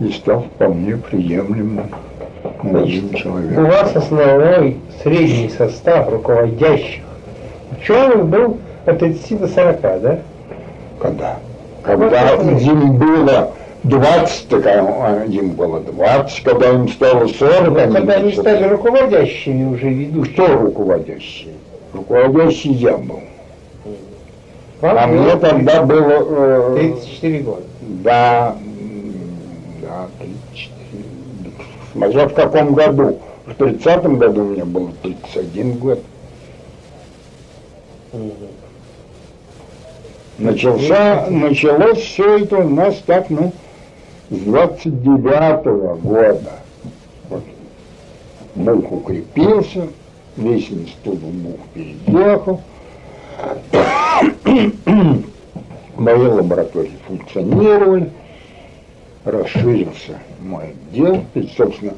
и 0.00 0.10
стал 0.10 0.42
вполне 0.42 0.96
приемлемым 0.96 1.90
молодым 2.62 3.14
человеком. 3.14 3.64
У 3.64 3.68
вас 3.68 3.96
основной 3.96 4.76
средний 5.02 5.48
состав 5.48 6.10
руководящих 6.10 7.02
ученых 7.78 8.26
был 8.26 8.58
от 8.86 8.98
30 8.98 9.40
до 9.40 9.48
40, 9.48 9.80
да? 9.80 10.18
Когда? 11.00 11.38
Когда 11.82 12.34
им 12.34 12.96
было 12.96 13.52
20, 13.84 14.48
так 14.48 14.66
а 14.66 15.24
им 15.26 15.50
было 15.50 15.80
20, 15.80 16.42
когда 16.42 16.70
им 16.70 16.88
стало 16.88 17.26
40, 17.26 17.68
Но 17.68 17.92
когда 17.92 18.14
они 18.14 18.32
стали 18.32 18.64
руководящими 18.64 19.64
уже 19.74 19.90
ведущими. 19.90 20.32
Кто 20.32 20.46
руководящий? 20.56 21.50
Руководящий 21.92 22.72
я 22.72 22.96
был. 22.96 23.20
Вам 24.80 24.98
А 24.98 25.06
мне 25.06 25.36
тогда 25.36 25.82
было... 25.82 26.74
э, 26.76 26.76
34 26.78 27.38
года. 27.40 27.62
Да, 27.80 28.56
да, 29.82 30.08
34. 30.18 31.52
Смотря 31.92 32.28
в 32.28 32.34
каком 32.34 32.74
году. 32.74 33.18
В 33.46 33.50
30-м 33.50 34.16
году 34.16 34.44
мне 34.44 34.64
было 34.64 34.90
31 35.02 35.72
год. 35.74 36.00
Начался, 40.38 41.26
началось 41.28 41.98
все 41.98 42.38
это 42.38 42.56
у 42.58 42.68
нас 42.68 42.96
так, 43.06 43.28
ну, 43.30 43.52
с 44.30 44.34
29-го 44.34 45.96
года. 45.96 46.52
Вот. 47.28 47.42
Бух 48.54 48.92
укрепился, 48.92 49.88
весь 50.36 50.70
институт 50.70 51.18
в 51.18 51.42
Бух 51.42 51.60
переехал. 51.74 52.60
Мои 55.96 56.16
лаборатории 56.16 56.98
функционировали, 57.06 58.10
расширился 59.24 60.18
мой 60.40 60.70
отдел, 60.70 61.24
и, 61.34 61.48
собственно, 61.56 61.94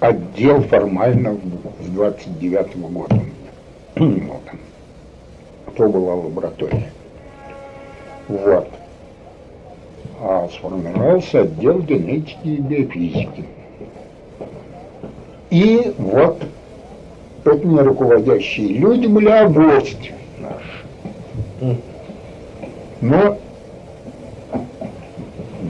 отдел 0.00 0.62
формально 0.62 1.36
с 1.80 1.86
29 1.86 2.76
года 2.76 3.14
у 3.96 4.04
меня. 4.04 4.24
Вот. 4.26 5.76
То 5.76 5.88
была 5.88 6.14
лаборатория. 6.14 6.90
Вот. 8.28 8.68
А 10.22 10.48
сформировался 10.52 11.40
отдел 11.40 11.78
генетики 11.80 12.36
и 12.44 12.56
биофизики. 12.56 13.44
И 15.48 15.94
вот 15.96 16.42
этими 17.44 17.80
руководящие 17.80 18.68
люди 18.68 19.06
были 19.06 19.30
авось 19.30 19.96
наши. 20.38 21.78
Но 23.00 23.38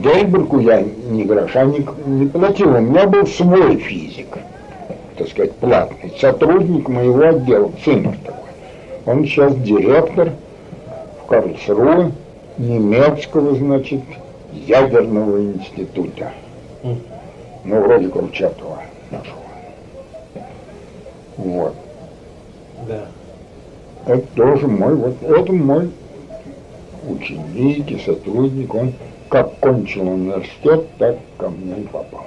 Гельберку 0.03 0.59
я 0.59 0.81
ни 0.81 1.23
гроша 1.23 1.63
не, 1.63 1.85
не 2.05 2.25
платил. 2.27 2.75
У 2.75 2.79
меня 2.79 3.07
был 3.07 3.25
свой 3.27 3.77
физик, 3.77 4.37
так 5.17 5.29
сказать, 5.29 5.53
платный, 5.55 6.13
сотрудник 6.19 6.89
моего 6.89 7.21
отдела, 7.29 7.71
Циммер 7.85 8.17
такой. 8.25 8.51
Он 9.05 9.23
сейчас 9.25 9.55
директор 9.55 10.31
в 11.23 11.27
Карлсруhe 11.27 12.11
немецкого, 12.57 13.55
значит, 13.55 14.01
ядерного 14.53 15.41
института. 15.41 16.31
Ну, 16.83 17.81
вроде 17.81 18.07
Курчатова 18.07 18.83
нашего. 19.11 19.37
Вот. 21.37 21.75
Да. 22.87 23.05
Это 24.05 24.27
тоже 24.35 24.67
мой, 24.67 24.95
вот 24.95 25.21
это 25.21 25.53
мой 25.53 25.91
ученик 27.07 27.91
и 27.91 27.99
сотрудник, 27.99 28.73
он 28.73 28.93
как 29.29 29.59
кончил 29.59 30.07
университет, 30.09 30.85
так 30.97 31.17
ко 31.37 31.49
мне 31.49 31.81
и 31.81 31.87
попал. 31.87 32.25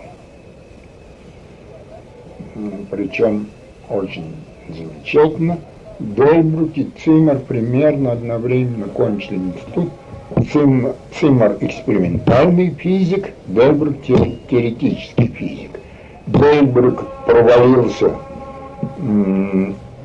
Причем 2.90 3.48
очень 3.90 4.36
замечательно. 4.68 5.58
Дольбрук 5.98 6.76
и 6.76 6.90
Циммер 7.04 7.40
примерно 7.40 8.12
одновременно 8.12 8.86
кончили 8.86 9.36
институт. 9.36 9.90
Циммер 10.42 11.56
экспериментальный 11.60 12.70
физик, 12.70 13.30
те- 14.06 14.38
теоретический 14.50 15.28
физик. 15.28 15.70
Дольбрук 16.26 17.06
провалился 17.26 18.12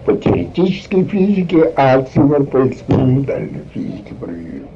по 0.06 0.14
теоретической 0.15 1.03
физике, 1.03 1.73
а 1.76 2.01
Циммер 2.03 2.43
по 2.43 2.68
экспериментальной 2.68 3.61
физике 3.73 4.14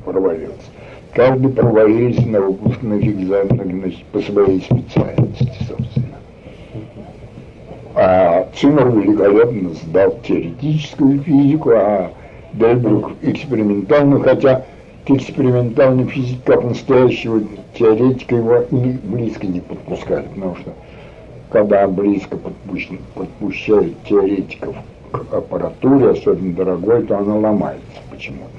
провалился. 0.06 0.70
Каждый 1.14 1.52
провалился 1.52 2.28
на 2.28 2.42
выпускных 2.42 3.04
экзаменах 3.04 3.68
значит, 3.68 4.04
по 4.06 4.20
своей 4.20 4.62
специальности, 4.62 5.52
собственно. 5.68 6.08
А 7.96 8.48
Циммер 8.56 8.90
великолепно 8.90 9.70
сдал 9.76 10.18
теоретическую 10.28 11.20
физику, 11.22 11.72
а 11.76 12.12
Дельбрук 12.54 13.12
экспериментальную, 13.22 14.22
хотя 14.22 14.66
к 15.06 15.10
экспериментальной 15.10 16.06
физике 16.06 16.40
как 16.46 16.64
настоящего 16.64 17.42
теоретика 17.78 18.36
его 18.36 18.62
и 18.72 18.98
близко 19.04 19.46
не 19.48 19.60
подпускали, 19.60 20.28
потому 20.28 20.56
что 20.56 20.74
когда 21.52 21.88
близко 21.88 22.38
подпущ- 22.38 23.00
подпущают 23.14 24.02
теоретиков 24.04 24.76
к 25.12 25.34
аппаратуре, 25.34 26.12
особенно 26.12 26.54
дорогой, 26.54 27.04
то 27.04 27.18
она 27.18 27.36
ломается 27.36 27.84
почему-то. 28.10 28.50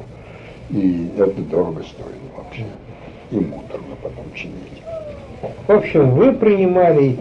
И 0.70 1.08
это 1.18 1.40
дорого 1.42 1.82
стоит 1.82 2.14
вообще. 2.36 2.64
И 3.30 3.36
муторно 3.36 3.96
потом 4.02 4.24
чинить. 4.34 4.82
В 5.66 5.72
общем, 5.72 6.10
вы 6.10 6.32
принимали 6.32 7.18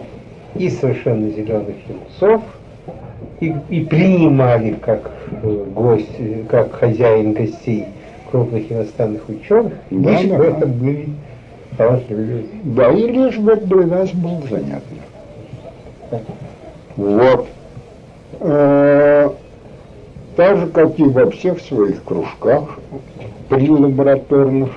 и 0.54 0.68
совершенно 0.68 1.30
зеленых 1.30 1.74
юнцов, 1.88 2.42
и, 3.40 3.54
и 3.68 3.80
принимали 3.84 4.74
как 4.74 5.10
э, 5.42 5.64
гость, 5.74 6.14
э, 6.18 6.44
как 6.48 6.72
хозяин 6.72 7.32
гостей 7.32 7.86
крупных 8.34 8.72
иностранных 8.72 9.28
ученых, 9.28 9.74
Да, 9.90 10.10
лишь 10.10 10.28
да, 10.28 10.36
в 10.36 10.38
да. 10.40 10.44
этом 10.46 10.72
были 10.72 11.08
талантливые 11.78 12.26
люди. 12.26 12.48
Да, 12.64 12.90
и 12.90 13.06
лишь 13.12 13.38
бы 13.38 13.54
для 13.54 13.86
нас 13.86 14.10
было 14.10 14.42
занятно. 14.50 14.96
Вот. 16.96 17.46
Э, 18.40 19.30
Так 20.36 20.56
же, 20.58 20.66
как 20.66 20.98
и 20.98 21.04
во 21.04 21.30
всех 21.30 21.60
своих 21.60 22.02
кружках 22.02 22.80
при 23.48 23.70
лабораторных, 23.70 24.70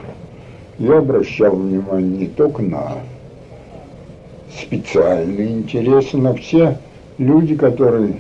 я 0.78 1.00
обращал 1.00 1.56
внимание 1.56 2.20
не 2.20 2.28
только 2.28 2.62
на 2.62 2.92
специальные 4.56 5.54
интересы, 5.62 6.18
на 6.18 6.36
все 6.36 6.78
люди, 7.18 7.56
которые 7.56 8.18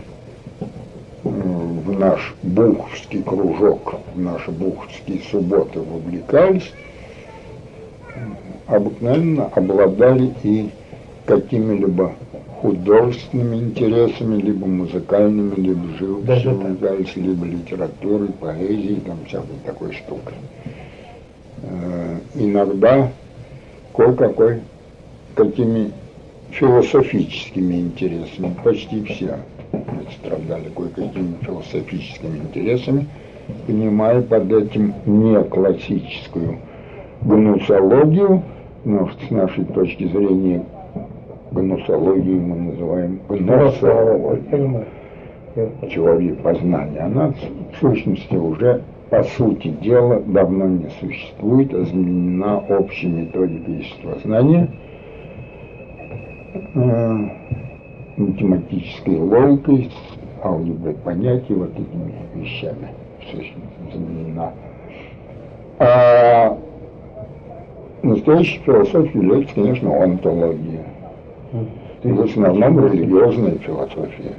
в 1.29 1.99
наш 1.99 2.35
буховский 2.43 3.23
кружок, 3.23 3.95
в 4.13 4.19
наши 4.19 4.51
буховские 4.51 5.21
субботы 5.29 5.79
вовлекались, 5.79 6.71
обыкновенно 8.67 9.45
обладали 9.47 10.33
и 10.43 10.69
какими-либо 11.25 12.13
художественными 12.61 13.57
интересами, 13.57 14.41
либо 14.41 14.65
музыкальными, 14.65 15.55
либо 15.55 15.87
живописью 15.97 16.53
увлекались, 16.53 17.15
либо 17.15 17.45
литературой, 17.45 18.29
поэзией, 18.29 19.01
там 19.01 19.17
всякой 19.27 19.55
такой 19.65 19.93
штукой. 19.93 20.33
Э, 21.61 22.17
иногда 22.35 23.11
кое-какой 23.93 24.61
какими 25.35 25.91
философическими 26.49 27.75
интересами, 27.75 28.55
почти 28.63 29.03
страдали 30.11 30.69
кое-какими 30.75 31.35
философическими 31.41 32.37
интересами, 32.37 33.07
понимая 33.65 34.21
под 34.21 34.51
этим 34.51 34.93
не 35.05 35.41
классическую 35.43 36.59
гнусологию, 37.21 38.43
но 38.85 39.09
с 39.09 39.31
нашей 39.31 39.65
точки 39.65 40.07
зрения 40.07 40.63
гнусологию 41.51 42.41
мы 42.41 42.55
называем 42.71 43.19
гносологией. 43.27 44.85
Теория 45.91 46.35
познания. 46.35 46.99
Она 46.99 47.29
в 47.29 47.79
сущности 47.79 48.35
уже 48.35 48.83
по 49.09 49.23
сути 49.23 49.69
дела 49.69 50.19
давно 50.19 50.67
не 50.67 50.89
существует, 50.99 51.73
а 51.73 51.83
заменена 51.83 52.59
общей 52.59 53.07
методикой 53.07 53.77
естествознания, 53.77 54.69
э, 56.75 57.29
математической 58.17 59.17
логикой, 59.17 59.91
алгеброй 60.43 60.95
понятий, 60.95 61.53
вот 61.53 61.71
этими 61.71 62.13
вещами 62.35 62.89
в 63.19 63.23
сущности 63.25 63.93
заменена. 63.93 64.51
А 65.79 66.57
настоящая 68.01 68.59
философия 68.59 69.17
является, 69.17 69.55
конечно, 69.55 70.03
онтология. 70.03 70.85
И 72.03 72.11
в 72.11 72.21
основном 72.21 72.85
религиозная 72.85 73.57
философия. 73.59 74.33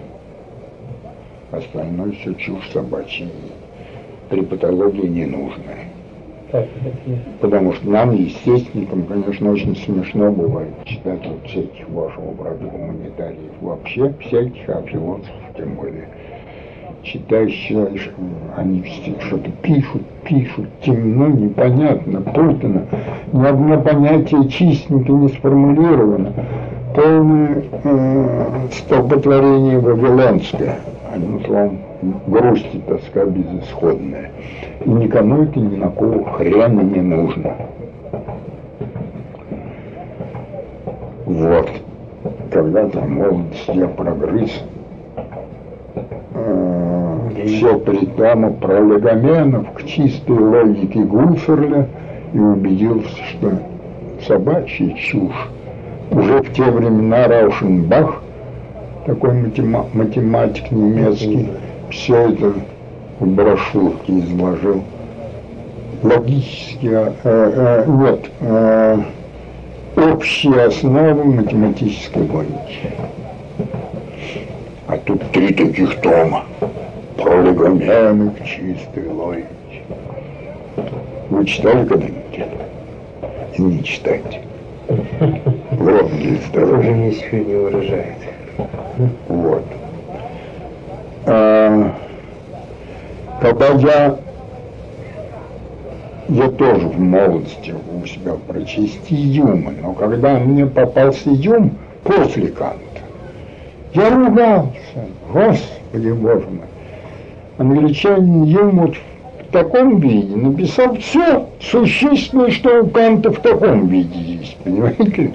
Остальное 1.50 2.12
все 2.12 2.34
чушь 2.34 2.70
собачья. 2.72 3.28
Трипатология 4.28 5.08
ненужная. 5.08 5.56
Так, 5.64 5.87
Потому 7.40 7.72
что 7.74 7.90
нам, 7.90 8.14
естественникам, 8.14 9.04
конечно, 9.04 9.50
очень 9.50 9.76
смешно 9.76 10.30
бывает 10.30 10.72
читать 10.84 11.20
вот 11.26 11.46
всяких 11.46 11.88
вашего 11.90 12.32
брата 12.32 12.64
гуманитариев. 12.64 13.52
Вообще 13.60 14.12
всяких, 14.20 14.68
а 14.68 14.82
философов 14.82 15.32
тем 15.56 15.74
более. 15.74 16.08
Читаешь, 17.02 17.72
они 18.56 18.84
что-то 19.20 19.50
пишут, 19.62 20.02
пишут, 20.24 20.66
темно, 20.84 21.28
непонятно, 21.28 22.20
путано. 22.20 22.86
Ни 23.32 23.46
одно 23.46 23.80
понятие 23.80 24.48
чистенько 24.48 25.12
не 25.12 25.28
сформулировано 25.28 26.32
полное 26.94 27.62
э, 27.84 28.68
столпотворение 28.72 29.78
вавилонское, 29.78 30.78
одним 31.12 31.44
словом, 31.44 31.78
грусть 32.26 32.68
и 32.72 32.78
тоска 32.78 33.24
безысходная. 33.24 34.32
И 34.84 34.90
никому 34.90 35.42
это 35.42 35.58
ни 35.58 35.76
на 35.76 35.90
кого 35.90 36.24
хрена 36.24 36.80
не 36.80 37.00
нужно. 37.00 37.56
Вот. 41.26 41.68
Когда-то 42.50 43.00
в 43.00 43.08
молодости 43.08 43.70
я 43.74 43.88
прогрыз 43.88 44.50
э, 46.34 47.18
все 47.44 47.78
притаму 47.78 48.54
про 48.54 48.80
легоменов 48.80 49.72
к 49.74 49.84
чистой 49.84 50.38
логике 50.38 51.00
Гуферля 51.00 51.86
и 52.32 52.38
убедился, 52.38 53.22
что 53.30 53.52
собачья 54.26 54.94
чушь 54.94 55.50
уже 56.10 56.42
в 56.42 56.52
те 56.54 56.64
времена 56.64 57.28
Раушенбах, 57.28 58.22
такой 59.06 59.34
математик 59.34 60.70
немецкий, 60.70 61.48
все 61.90 62.30
это 62.30 62.54
в 63.20 63.26
брошюрке 63.26 64.18
изложил. 64.20 64.82
Логически, 66.02 66.86
э, 66.86 67.12
э, 67.24 67.84
нет, 67.86 68.30
э, 68.40 68.98
общие 69.96 70.64
основы 70.64 71.24
математической 71.24 72.22
логики. 72.22 72.92
А 74.86 74.96
тут 74.98 75.22
три 75.32 75.52
таких 75.52 76.00
тома 76.00 76.44
про 77.16 77.42
легомены 77.42 78.30
к 78.30 78.44
чистой 78.44 79.08
логике. 79.08 79.48
Вы 81.30 81.44
читали 81.44 81.84
когда-нибудь 81.84 82.46
И 83.56 83.62
не 83.62 83.84
читайте. 83.84 84.40
Вот 85.72 86.10
Тоже 86.52 86.94
миссию 86.94 87.44
не 87.44 87.54
выражает. 87.54 88.16
Вот. 89.28 89.64
А, 91.26 91.92
когда 93.40 93.68
я, 93.68 94.18
я 96.28 96.48
тоже 96.50 96.86
в 96.88 96.98
молодости 96.98 97.74
у 97.92 98.06
себя 98.06 98.34
прочесть 98.46 99.10
Юма, 99.10 99.72
но 99.80 99.92
когда 99.92 100.38
мне 100.38 100.66
попался 100.66 101.30
Юм 101.30 101.72
после 102.04 102.48
Канта, 102.48 102.82
я 103.94 104.10
ругался, 104.10 104.72
Господи 105.32 106.10
Боже 106.10 106.46
мой. 106.48 106.66
Англичанин 107.58 108.44
Юм 108.44 108.92
в 108.92 109.52
таком 109.52 109.98
виде 109.98 110.36
написал 110.36 110.96
все 110.96 111.46
существенное, 111.60 112.50
что 112.50 112.82
у 112.82 112.88
Канта 112.88 113.30
в 113.30 113.40
таком 113.40 113.86
виде 113.86 114.18
есть, 114.18 114.56
понимаете? 114.58 115.34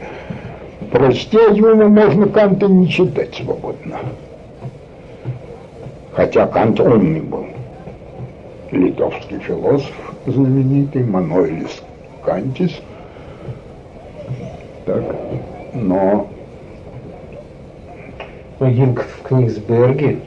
Прочтя 0.91 1.41
Юма 1.51 1.87
можно 1.87 2.27
Канта 2.27 2.67
не 2.67 2.87
читать 2.87 3.33
свободно. 3.35 3.97
Хотя 6.13 6.45
Кант 6.45 6.79
умный 6.79 7.21
был. 7.21 7.47
Литовский 8.73 9.37
философ 9.39 9.93
знаменитый, 10.25 11.03
Мануэлис 11.03 11.83
Кантис. 12.23 12.81
Так, 14.85 15.03
но... 15.73 16.27
Могилка 18.59 19.03
в 19.03 19.27
Книгсберге. 19.27 20.19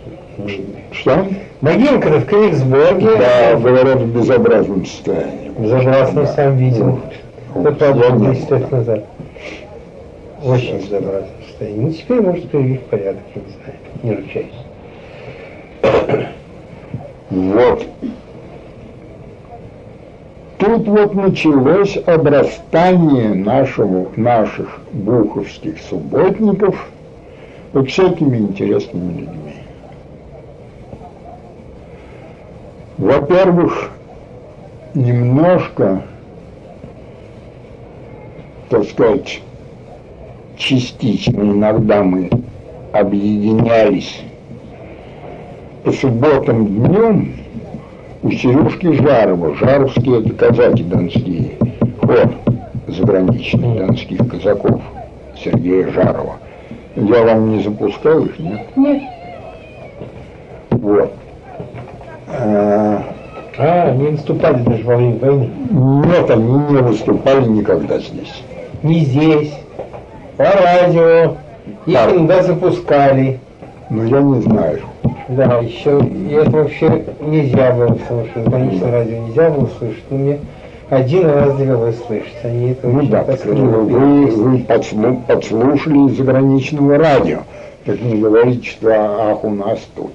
Что? 0.93 1.27
Могилка 1.61 2.09
в 2.21 2.27
Книгсберге. 2.27 3.17
Да, 3.17 3.57
говорят, 3.57 4.01
в 4.01 4.15
безобразном 4.15 4.87
состоянии. 4.87 5.49
В 5.49 5.63
безобразном 5.63 6.25
да. 6.25 6.33
сам 6.33 6.57
видел. 6.57 7.01
Это 7.55 7.93
было 7.95 8.33
10 8.33 8.51
лет 8.51 8.71
назад. 8.71 9.05
Очень 10.45 10.79
безобразное 10.79 11.31
состояние. 11.49 11.87
Ну, 11.87 11.93
теперь 11.93 12.21
может 12.21 12.49
привести 12.51 12.79
в 12.79 12.83
порядок, 12.83 13.23
не 13.35 13.43
знаю, 13.43 13.79
не 14.03 14.15
ручаюсь. 14.15 14.53
Вот. 17.31 17.87
Тут 20.59 20.89
вот 20.89 21.15
началось 21.15 21.99
обрастание 22.07 23.35
нашего, 23.35 24.09
наших 24.17 24.81
буховских 24.93 25.75
субботников 25.91 26.89
вот 27.75 27.91
всякими 27.91 28.39
интересными 28.39 29.21
людьми. 29.21 29.55
Во-первых, 32.97 33.91
немножко, 34.95 36.03
так 38.71 38.85
сказать, 38.85 39.43
частично 40.57 41.43
иногда 41.43 42.03
мы 42.03 42.31
объединялись 42.93 44.23
по 45.85 45.93
субботам 45.93 46.67
днем 46.67 47.46
у 48.27 48.31
Сережки 48.33 48.93
Жарова. 48.93 49.55
Жаровские 49.55 50.21
это 50.21 50.35
казаки 50.35 50.83
донские. 50.83 51.53
Вот, 52.03 52.29
заграничных 52.89 53.77
донских 53.77 54.29
казаков 54.29 54.81
Сергея 55.43 55.89
Жарова. 55.93 56.37
Я 56.97 57.23
вам 57.23 57.57
не 57.57 57.63
запускал 57.63 58.25
их, 58.25 58.39
нет? 58.39 58.77
Нет. 58.77 59.03
Вот. 60.71 61.13
А, 62.29 63.05
а, 63.59 63.83
они 63.91 64.09
выступали 64.09 64.63
даже 64.63 64.85
во 64.85 64.97
время 64.97 65.19
войны? 65.19 65.51
Нет, 65.71 66.31
они 66.31 66.53
не 66.53 66.83
выступали 66.83 67.47
никогда 67.47 67.99
здесь. 67.99 68.43
Не 68.83 69.01
здесь 69.01 69.55
по 70.37 70.45
радио, 70.45 71.37
их 71.87 71.95
да. 71.95 72.11
иногда 72.11 72.43
запускали. 72.43 73.39
Ну, 73.89 74.05
я 74.05 74.21
не 74.21 74.41
знаю. 74.41 74.81
Да, 75.29 75.59
еще, 75.59 76.01
и 76.05 76.33
это 76.35 76.51
вообще 76.51 77.05
нельзя 77.21 77.73
было 77.73 77.99
слушать, 78.07 78.45
конечно, 78.51 78.91
радио 78.93 79.19
нельзя 79.27 79.51
было 79.51 79.69
слышать, 79.79 80.05
но 80.11 80.19
мне 80.19 80.39
один 80.89 81.27
раз 81.29 81.57
довелось 81.57 81.97
слышать, 82.07 82.37
они 82.45 82.71
это 82.71 82.87
Ну 82.87 83.03
да, 83.07 83.25
так 83.25 83.45
вы, 83.45 84.27
вы 84.27 84.59
подслу- 84.59 85.21
подслушали 85.27 86.11
из 86.11 86.17
заграничного 86.17 86.97
радио. 86.99 87.39
Так 87.85 88.01
не 88.01 88.21
говорите, 88.21 88.69
что 88.69 88.91
ах, 88.93 89.43
у 89.45 89.51
нас 89.51 89.81
тут. 89.97 90.13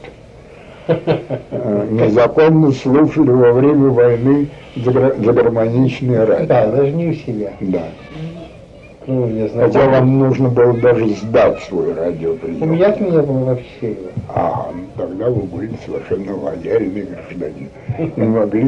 Э, 0.88 1.88
Незаконно 1.90 2.72
слушали 2.72 3.30
во 3.30 3.52
время 3.52 3.90
войны 3.90 4.48
загра- 4.78 5.16
заграничное 5.24 6.26
радио. 6.26 6.46
Да, 6.48 6.68
даже 6.68 6.92
не 6.92 7.08
у 7.08 7.14
себя. 7.14 7.52
Да. 7.60 7.84
Ну, 9.08 9.28
я 9.30 9.48
Хотя 9.50 9.72
знаю. 9.72 9.90
вам 9.92 10.20
нужно 10.20 10.50
было 10.50 10.74
даже 10.74 11.08
сдать 11.16 11.60
свой 11.64 11.92
У 11.92 11.96
радиоприем. 11.96 12.72
меня-то 12.72 13.04
не 13.04 13.22
было 13.22 13.46
вообще 13.46 13.92
его. 13.92 14.10
Ага, 14.34 14.68
ну 14.76 14.84
тогда 14.96 15.30
вы 15.30 15.42
были 15.42 15.72
совершенно 15.84 16.36
лояльный 16.38 17.08
гражданин. 17.08 17.70
Могли 18.16 18.62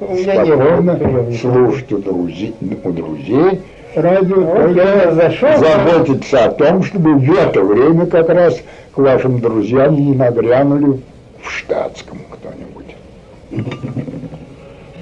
У 0.00 0.12
меня 0.12 0.44
не 0.44 0.54
было 0.54 0.92
спокойно 0.92 1.32
слушать 1.32 1.92
у 1.92 1.98
друзей, 1.98 2.54
у 2.84 2.92
друзей 2.92 3.60
радио, 3.94 4.40
Вот 4.40 4.76
я 4.76 5.12
зашел, 5.12 5.48
заботиться 5.56 6.44
о 6.44 6.50
том, 6.50 6.82
чтобы 6.82 7.14
в 7.14 7.32
это 7.32 7.62
время 7.62 8.06
как 8.06 8.28
раз 8.28 8.60
к 8.92 8.98
вашим 8.98 9.40
друзьям 9.40 9.94
не 9.96 10.14
нагрянули 10.14 11.00
в 11.42 11.50
штатском 11.50 12.18
кто-нибудь. 12.30 12.96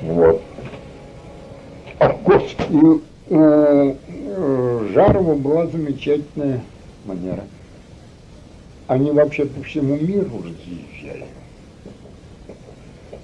Вот. 0.03 0.41
А 1.99 2.15
господи, 2.25 3.01
у 3.31 3.97
Жарова 4.39 5.35
была 5.35 5.67
замечательная 5.67 6.63
манера. 7.05 7.45
Они 8.87 9.11
вообще 9.11 9.45
по 9.45 9.63
всему 9.63 9.97
миру 9.97 10.39
разъезжали. 10.39 11.27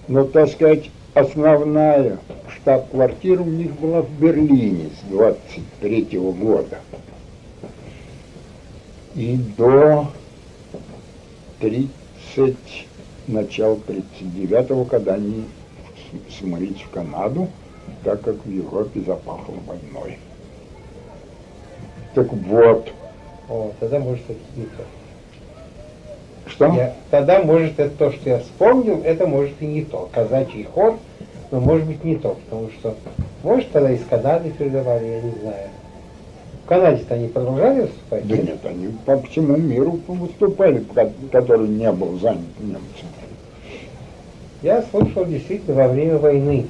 Но, 0.09 0.25
так 0.25 0.51
сказать, 0.51 0.91
основная 1.15 2.19
штаб-квартира 2.49 3.43
у 3.43 3.47
них 3.47 3.73
была 3.79 4.03
в 4.03 4.11
Берлине 4.21 4.91
с 5.01 5.11
23 5.11 6.19
года. 6.19 6.81
И 9.15 9.39
до 9.57 10.09
30, 11.61 12.57
начала 13.29 13.77
39-го, 13.77 14.85
когда 14.85 15.15
они 15.15 15.45
смылись 16.39 16.83
в 16.83 16.91
Канаду, 16.91 17.49
так 18.03 18.21
как 18.23 18.45
в 18.45 18.51
Европе 18.51 19.01
запахло 19.07 19.55
войной. 19.67 20.19
Так 22.15 22.33
вот, 22.33 22.89
О, 23.49 23.73
тогда 23.81 23.99
может 23.99 24.23
это 24.29 24.39
не 24.57 24.65
то. 24.65 24.83
что? 26.47 26.67
Я- 26.75 26.95
тогда 27.11 27.43
может 27.43 27.79
это 27.79 27.91
то, 27.97 28.13
что 28.13 28.31
я 28.31 28.39
вспомнил, 28.39 29.01
это 29.05 29.27
может 29.27 29.55
и 29.61 29.67
не 29.67 29.83
то. 29.83 30.09
Казачий 30.13 30.65
хор, 30.65 30.97
но 31.51 31.61
может 31.61 31.87
быть 31.87 32.05
не 32.05 32.17
то, 32.17 32.37
потому 32.45 32.71
что, 32.71 32.95
может, 33.43 33.71
тогда 33.73 33.91
из 33.91 34.05
Канады 34.05 34.51
передавали, 34.51 35.07
я 35.07 35.21
не 35.23 35.31
знаю. 35.43 35.69
В 36.65 36.69
Канаде-то 36.69 37.15
они 37.15 37.29
продолжали 37.29 37.81
выступать? 37.83 38.27
Да 38.27 38.37
нет, 38.37 38.65
они 38.65 38.89
по 39.05 39.21
всему 39.23 39.57
миру 39.57 39.99
выступали, 40.09 40.79
ко- 40.95 41.13
который 41.31 41.69
не 41.69 41.91
был 41.93 42.19
занят 42.21 42.41
немцами. 42.59 43.11
Я 44.63 44.83
слушал 44.91 45.27
действительно 45.27 45.77
во 45.77 45.89
время 45.89 46.17
войны. 46.17 46.67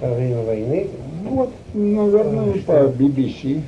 Во 0.00 0.12
время 0.14 0.42
войны, 0.42 0.88
Вот, 1.28 1.50
наверное, 1.74 2.54
по? 2.66 2.72
BBC. 2.88 3.60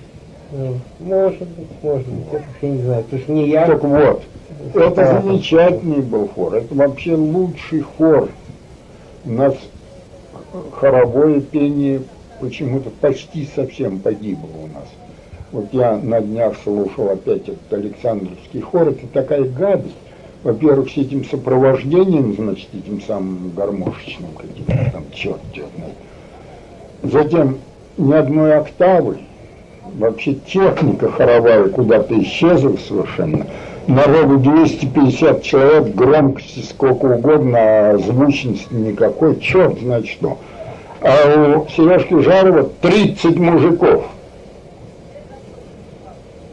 Ну, 0.52 0.76
может 1.00 1.48
быть, 1.48 1.68
может 1.82 2.06
быть, 2.08 2.26
это 2.32 2.44
я 2.60 2.68
не 2.68 2.82
знаю, 2.82 3.04
потому 3.04 3.22
что 3.22 3.32
не 3.32 3.48
я. 3.48 3.66
Так 3.66 3.82
вот, 3.82 4.22
это 4.74 5.22
замечательный 5.22 6.02
был 6.02 6.28
хор. 6.28 6.54
Это 6.54 6.74
вообще 6.74 7.14
лучший 7.14 7.80
хор. 7.80 8.28
У 9.24 9.30
нас 9.30 9.54
хоровое 10.72 11.40
пение 11.40 12.02
почему-то 12.40 12.90
почти 12.90 13.48
совсем 13.54 14.00
погибло 14.00 14.50
у 14.64 14.66
нас. 14.66 14.88
Вот 15.52 15.66
я 15.72 15.96
на 15.96 16.20
днях 16.20 16.54
слушал 16.62 17.10
опять 17.10 17.48
этот 17.48 17.72
Александровский 17.72 18.60
хор. 18.60 18.88
Это 18.88 19.06
такая 19.06 19.44
гадость. 19.44 19.94
Во-первых, 20.42 20.90
с 20.90 20.96
этим 20.98 21.24
сопровождением, 21.24 22.34
значит, 22.34 22.68
этим 22.74 23.00
самым 23.00 23.52
гармошечным 23.56 24.32
каким-то 24.32 24.90
там, 24.92 25.04
черт, 25.14 25.40
черт. 25.52 25.68
Затем 27.04 27.58
ни 27.96 28.12
одной 28.12 28.56
октавы. 28.56 29.18
Вообще 29.94 30.34
техника 30.34 31.10
хоровая 31.10 31.68
куда-то 31.68 32.18
исчезла 32.22 32.76
совершенно. 32.76 33.46
Народу 33.86 34.38
250 34.38 35.42
человек, 35.42 35.94
громкости 35.94 36.60
сколько 36.60 37.06
угодно, 37.06 37.58
а 37.58 37.98
звучности 37.98 38.72
никакой, 38.72 39.38
черт 39.40 39.78
знает 39.80 40.06
что. 40.06 40.38
А 41.00 41.58
у 41.58 41.68
Сережки 41.68 42.18
Жарова 42.20 42.70
30 42.80 43.38
мужиков. 43.38 44.06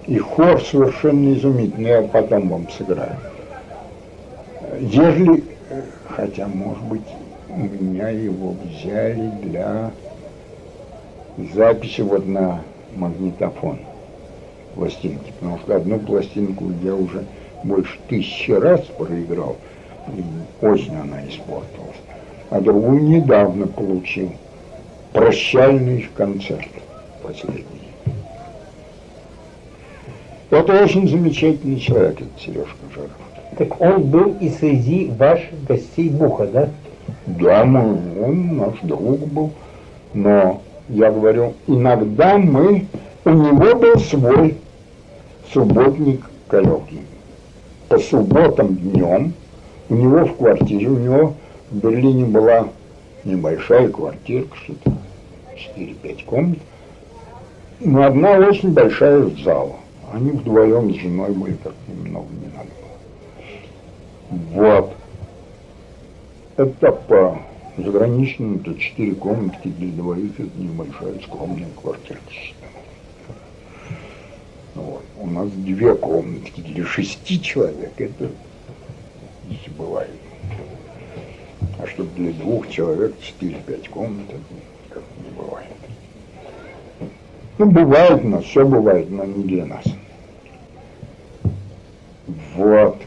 И 0.07 0.17
хор 0.17 0.59
совершенно 0.61 1.33
изумительный, 1.33 1.91
я 1.91 2.01
потом 2.01 2.49
вам 2.49 2.67
сыграю. 2.75 3.15
Ежели, 4.79 5.43
э, 5.69 5.81
хотя, 6.09 6.47
может 6.47 6.83
быть, 6.83 7.07
у 7.47 7.59
меня 7.59 8.09
его 8.09 8.55
взяли 8.63 9.31
для 9.43 9.91
записи 11.53 12.01
вот 12.01 12.27
на 12.27 12.61
магнитофон 12.95 13.79
пластинки, 14.75 15.33
потому 15.39 15.59
что 15.59 15.75
одну 15.75 15.99
пластинку 15.99 16.71
я 16.83 16.95
уже 16.95 17.25
больше 17.63 17.97
тысячи 18.07 18.51
раз 18.51 18.81
проиграл, 18.97 19.57
и 20.07 20.23
очень 20.65 20.95
она 20.95 21.21
испортилась, 21.27 21.97
а 22.49 22.61
другую 22.61 23.03
недавно 23.03 23.67
получил. 23.67 24.31
Прощальный 25.11 26.07
концерт 26.15 26.69
последний. 27.23 27.65
Это 30.51 30.83
очень 30.83 31.07
замечательный 31.07 31.79
человек, 31.79 32.21
этот 32.21 32.39
Сережка 32.39 32.77
Жаров. 32.95 33.11
Так 33.57 33.81
он 33.81 34.03
был 34.03 34.35
и 34.39 34.49
среди 34.49 35.11
ваших 35.17 35.63
гостей 35.67 36.09
Буха, 36.09 36.47
да? 36.47 36.69
Да, 37.25 37.65
мы, 37.65 38.23
он 38.23 38.57
наш 38.57 38.79
друг 38.81 39.19
был, 39.27 39.51
но 40.13 40.61
я 40.89 41.11
говорю, 41.11 41.53
иногда 41.67 42.37
мы, 42.37 42.87
у 43.25 43.29
него 43.29 43.75
был 43.75 43.97
свой 43.99 44.57
субботник 45.53 46.21
Калёгин. 46.47 47.05
По 47.87 47.97
субботам 47.99 48.75
днем 48.75 49.33
у 49.89 49.95
него 49.95 50.25
в 50.25 50.35
квартире, 50.37 50.87
у 50.87 50.97
него 50.97 51.33
в 51.71 51.77
Берлине 51.77 52.25
была 52.25 52.67
небольшая 53.23 53.89
квартирка, 53.89 54.55
что-то 54.57 54.93
4-5 55.75 56.25
комнат, 56.25 56.59
но 57.79 58.03
одна 58.03 58.37
очень 58.37 58.73
большая 58.73 59.29
зала. 59.43 59.75
Они 60.11 60.31
вдвоем 60.31 60.91
с 60.93 60.97
женой 60.97 61.31
были, 61.31 61.53
как 61.63 61.73
немного 61.87 62.27
не 62.33 62.47
надо 62.55 62.69
было. 64.55 64.65
Вот. 64.65 64.93
Это 66.57 66.91
по 66.91 67.39
заграничному, 67.83 68.57
это 68.57 68.75
четыре 68.79 69.15
комнатки 69.15 69.67
для 69.67 69.91
двоих, 69.91 70.39
это 70.39 70.57
небольшая 70.57 71.19
скромная 71.19 71.69
квартирка. 71.81 72.23
Вот. 74.75 75.03
У 75.17 75.27
нас 75.27 75.49
две 75.51 75.95
комнатки 75.95 76.61
для 76.61 76.85
шести 76.85 77.41
человек, 77.41 77.93
это 77.97 78.29
если 79.49 79.71
бывает. 79.71 80.11
А 81.79 81.87
чтобы 81.87 82.09
для 82.15 82.31
двух 82.33 82.69
человек 82.69 83.15
4-5 83.39 83.89
комнат, 83.89 84.29
это 84.29 84.39
как 84.89 85.03
не 85.23 85.31
бывает. 85.31 85.67
Ну, 87.57 87.65
бывает 87.65 88.23
у 88.23 88.27
нас, 88.27 88.43
все 88.45 88.65
бывает, 88.65 89.09
но 89.09 89.25
не 89.25 89.43
для 89.43 89.65
нас. 89.65 89.83
Вот. 92.55 92.97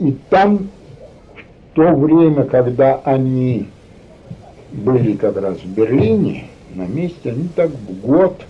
И 0.00 0.12
там 0.30 0.68
то 1.74 1.92
время, 1.94 2.44
когда 2.44 2.96
они 3.04 3.68
были 4.72 5.16
как 5.16 5.36
раз 5.36 5.58
в 5.58 5.66
Берлине, 5.66 6.48
на 6.74 6.86
месте, 6.86 7.30
они 7.30 7.48
так 7.54 7.70
в 7.70 8.00
год 8.00 8.40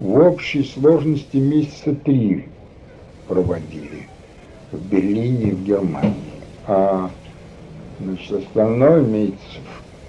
в 0.00 0.18
общей 0.18 0.64
сложности 0.64 1.36
месяца 1.36 1.94
три 1.94 2.46
проводили 3.26 4.08
в 4.72 4.78
Берлине 4.88 5.50
и 5.50 5.52
в 5.52 5.64
Германии. 5.64 6.14
А 6.66 7.10
значит, 8.00 8.32
остальное 8.32 9.02
месяцев 9.02 9.62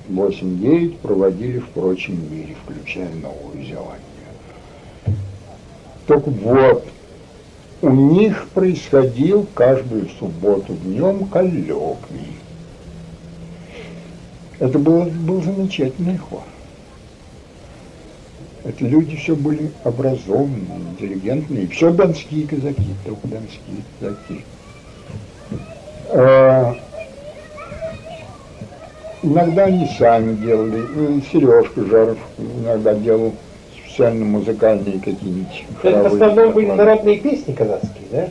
8-9 0.10 0.98
проводили 1.02 1.60
в 1.60 1.68
прочем 1.70 2.20
мире, 2.32 2.56
включая 2.64 3.10
Новую 3.16 3.64
Зеландию. 3.64 4.10
Так 6.08 6.28
вот, 6.28 6.86
у 7.82 7.90
них 7.90 8.48
происходил 8.50 9.48
каждую 9.54 10.10
субботу 10.20 10.74
днем 10.74 11.26
коллоквий. 11.26 12.38
Это 14.60 14.78
был, 14.78 15.06
был 15.06 15.42
замечательный 15.42 16.18
хор. 16.18 16.44
Это 18.66 18.84
люди 18.86 19.16
все 19.16 19.36
были 19.36 19.72
образованные, 19.86 20.80
интеллигентные, 20.92 21.68
все 21.68 21.92
донские 21.92 22.46
казаки, 22.46 22.94
только 23.06 23.28
донские 23.28 23.84
казаки. 24.00 24.46
Э, 26.10 26.74
Иногда 29.22 29.66
они 29.66 29.86
сами 29.98 30.36
делали. 30.36 31.22
Сережка 31.30 31.84
Жаров 31.86 32.18
иногда 32.38 32.94
делал 32.94 33.34
специально 34.00 34.26
музыкальные 34.26 35.00
какие-нибудь 35.00 35.66
Это 35.84 35.90
в 35.90 36.04
хоровые 36.04 36.24
основном 36.24 36.54
были 36.54 36.66
народные 36.68 37.20
песни 37.20 37.52
казахские, 37.52 38.08
да? 38.12 38.30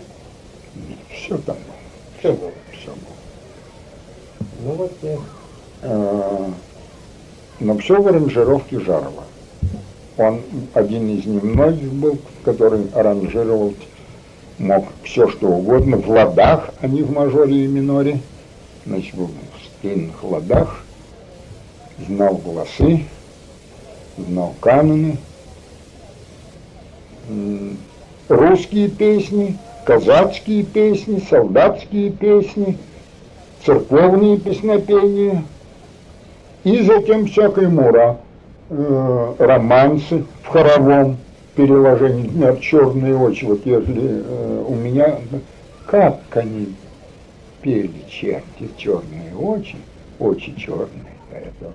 Все 1.12 1.36
там 1.38 1.56
было, 1.56 2.18
Все 2.18 2.32
было. 2.32 2.50
все 2.72 2.90
было. 2.90 4.48
Ну 4.62 4.72
вот 4.72 4.92
я. 5.02 5.16
Э, 5.82 6.48
Но 7.60 7.76
все 7.78 8.00
в 8.00 8.08
аранжировке 8.08 8.80
Жарова. 8.80 9.24
Он 10.16 10.40
один 10.72 11.10
из 11.10 11.26
немногих 11.26 11.92
был, 11.92 12.18
который 12.44 12.86
аранжировал, 12.94 13.74
мог 14.58 14.86
все 15.04 15.28
что 15.28 15.48
угодно 15.48 15.98
в 15.98 16.08
ладах, 16.08 16.70
а 16.80 16.86
не 16.86 17.02
в 17.02 17.12
мажоре 17.12 17.64
и 17.64 17.66
миноре. 17.66 18.20
Значит, 18.86 19.14
был 19.14 19.26
в 19.26 19.82
длинных 19.82 20.24
ладах, 20.24 20.82
знал 22.08 22.36
голосы, 22.36 23.04
знал 24.16 24.54
каноны, 24.60 25.18
русские 28.28 28.88
песни, 28.88 29.56
казацкие 29.84 30.64
песни, 30.64 31.22
солдатские 31.28 32.10
песни, 32.10 32.76
церковные 33.64 34.38
песнопения 34.38 35.44
и 36.64 36.82
затем 36.82 37.26
всякая 37.26 37.68
мура, 37.68 38.18
э, 38.70 39.34
романсы 39.38 40.24
в 40.42 40.48
хоровом 40.48 41.16
переложении, 41.54 42.24
например, 42.24 42.56
черные 42.58 43.16
очи, 43.16 43.44
вот 43.44 43.64
если 43.64 44.22
э, 44.24 44.64
у 44.66 44.74
меня, 44.74 45.18
как 45.86 46.20
они 46.32 46.74
пели 47.62 48.04
черти, 48.08 48.68
черные 48.76 49.34
очи, 49.34 49.76
очи 50.18 50.54
черные, 50.56 51.16
это 51.32 51.72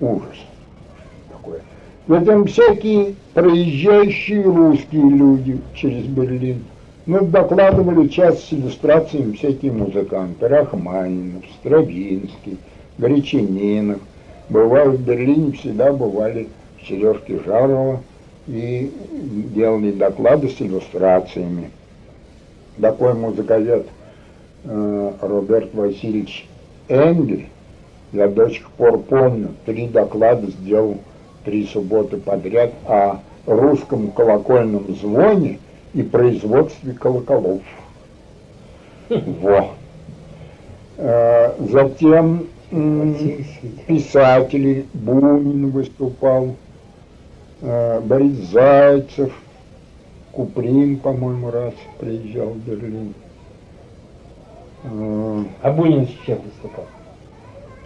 ужас 0.00 0.38
такой. 1.30 1.60
Затем 2.08 2.46
всякие 2.46 3.16
проезжающие 3.34 4.42
русские 4.42 5.10
люди 5.10 5.60
через 5.74 6.04
Берлин. 6.06 6.64
Ну, 7.04 7.26
докладывали 7.26 8.08
часть 8.08 8.48
с 8.48 8.52
иллюстрациями 8.54 9.32
всякие 9.32 9.72
музыканты. 9.72 10.48
Рахманинов, 10.48 11.44
Стравинский, 11.60 12.56
Горячининов. 12.96 14.00
Бывали 14.48 14.96
в 14.96 15.00
Берлине, 15.02 15.52
всегда 15.52 15.92
бывали 15.92 16.48
Сережки 16.86 17.40
Жарова 17.44 18.00
и 18.46 18.90
делали 19.54 19.92
доклады 19.92 20.48
с 20.48 20.62
иллюстрациями. 20.62 21.70
Такой 22.80 23.12
музыковед 23.12 23.86
э, 24.64 25.12
Роберт 25.20 25.74
Васильевич 25.74 26.46
Энгель, 26.88 27.48
я 28.12 28.28
до 28.28 28.48
сих 28.48 28.70
пор 28.70 28.98
помню, 28.98 29.50
три 29.66 29.88
доклада 29.88 30.46
сделал 30.46 30.96
три 31.44 31.66
субботы 31.66 32.16
подряд 32.18 32.72
о 32.86 33.20
русском 33.46 34.10
колокольном 34.10 34.94
звоне 34.96 35.58
и 35.94 36.02
производстве 36.02 36.92
колоколов. 36.92 37.62
Во. 39.08 39.70
Э, 40.98 41.52
Затем 41.70 42.46
писатели, 43.86 44.86
Бунин 44.92 45.70
выступал, 45.70 46.56
э, 47.62 48.00
Борис 48.00 48.50
Зайцев, 48.50 49.32
Куприн, 50.32 50.98
по-моему, 50.98 51.50
раз 51.50 51.72
приезжал 51.98 52.48
в 52.48 52.58
Берлин. 52.58 53.14
Э, 54.84 55.44
А 55.62 55.72
Бунин 55.72 56.06
с 56.06 56.26
чем 56.26 56.38
выступал? 56.42 56.84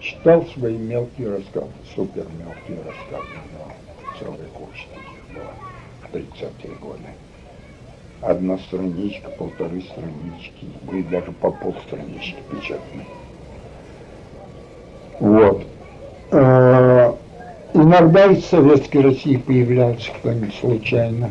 Читал 0.03 0.45
свои 0.55 0.77
мелкие 0.77 1.31
рассказы, 1.31 1.71
супер 1.95 2.27
мелкие 2.39 2.85
рассказы, 2.85 3.33
да, 3.55 4.19
целая 4.19 4.49
куча 4.55 4.85
таких 4.93 5.35
была 5.35 5.53
в 6.03 6.15
30-е 6.15 6.75
годы. 6.81 7.09
Одна 8.21 8.59
страничка, 8.59 9.31
полторы 9.31 9.81
странички, 9.83 10.67
были 10.83 11.03
даже 11.03 11.33
по 11.33 11.51
полстранички 11.51 12.37
печатные. 12.51 13.07
Вот. 15.19 15.65
Э, 16.31 17.13
Иногда 17.75 18.27
из 18.27 18.45
Советской 18.45 18.99
России 18.99 19.37
появлялся 19.37 20.11
кто-нибудь 20.19 20.55
случайно. 20.57 21.31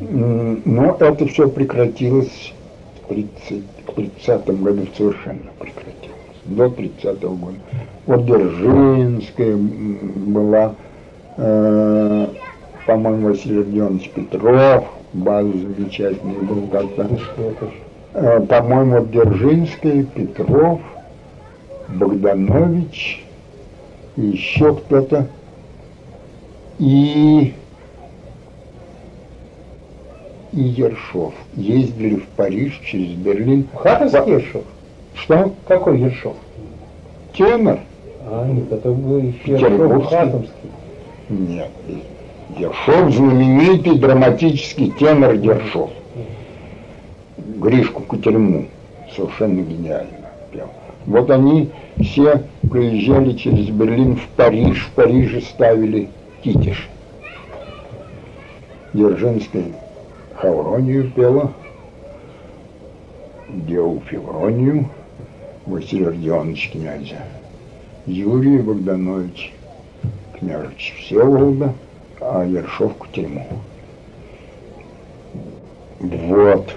Но 0.00 0.96
это 0.98 1.26
все 1.26 1.48
прекратилось 1.50 2.54
в 3.02 3.08
30, 3.08 3.62
к 3.86 3.92
30 3.94 4.46
году 4.62 4.86
совершенно 4.96 5.50
прекратилось. 5.58 5.89
До 6.50 6.68
30 6.68 7.22
года. 7.22 7.54
Вот 8.06 8.26
Держинская 8.26 9.56
была, 9.56 10.74
э, 11.36 12.26
по-моему, 12.86 13.28
Василий 13.28 13.58
Родионович 13.58 14.10
Петров, 14.10 14.84
база 15.12 15.52
замечательный 15.52 16.40
был 16.42 16.66
как-то. 16.66 17.08
Ну. 17.08 17.52
Э, 18.14 18.40
по-моему, 18.40 18.98
вот 18.98 19.12
Держинская, 19.12 20.02
Петров, 20.02 20.80
Богданович, 21.86 23.24
еще 24.16 24.74
кто-то. 24.74 25.28
И, 26.80 27.54
и 30.52 30.60
Ершов 30.60 31.32
ездили 31.54 32.16
в 32.16 32.26
Париж 32.30 32.80
через 32.84 33.10
Берлин. 33.10 33.68
Хатовский 33.72 34.32
Ершов? 34.32 34.64
Что? 35.22 35.52
Какой 35.66 36.00
Ершов? 36.00 36.36
Тенор? 37.34 37.80
А, 38.26 38.46
нет, 38.46 38.72
это 38.72 38.90
был 38.90 39.18
еще 39.18 39.52
Ершов. 39.52 40.06
Хатовский. 40.08 40.70
Нет. 41.28 41.70
Ершов 42.56 43.14
знаменитый 43.14 43.98
драматический 43.98 44.90
тенор 44.90 45.34
Ершов. 45.34 45.90
Гришку 47.36 48.02
Кутерьму 48.02 48.66
совершенно 49.14 49.60
гениально 49.60 50.30
пел. 50.52 50.68
Вот 51.06 51.30
они 51.30 51.70
все 52.00 52.42
приезжали 52.70 53.32
через 53.32 53.68
Берлин 53.68 54.16
в 54.16 54.26
Париж, 54.36 54.86
в 54.86 54.90
Париже 54.94 55.40
ставили 55.42 56.08
китиш. 56.42 56.88
Дзержинская 58.92 59.66
Хавронию 60.34 61.10
пела, 61.10 61.52
Деу 63.48 64.02
Февронию, 64.08 64.88
Василий 65.66 66.06
Родионович 66.06 66.70
князя, 66.72 67.22
Юрий 68.06 68.58
Богданович, 68.58 69.52
княжич 70.38 70.94
Всеволода, 70.98 71.74
а 72.20 72.44
Ершов 72.44 72.94
Кутерьму. 72.94 73.46
Вот. 76.00 76.70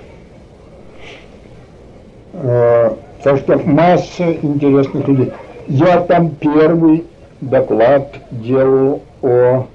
Э, 2.33 2.91
Так 3.23 3.37
что 3.37 3.57
масса 3.59 4.33
интересных 4.33 5.07
людей. 5.07 5.31
Я 5.67 6.01
там 6.01 6.31
первый 6.31 7.05
доклад 7.39 8.19
делал 8.31 9.01
о 9.21 9.65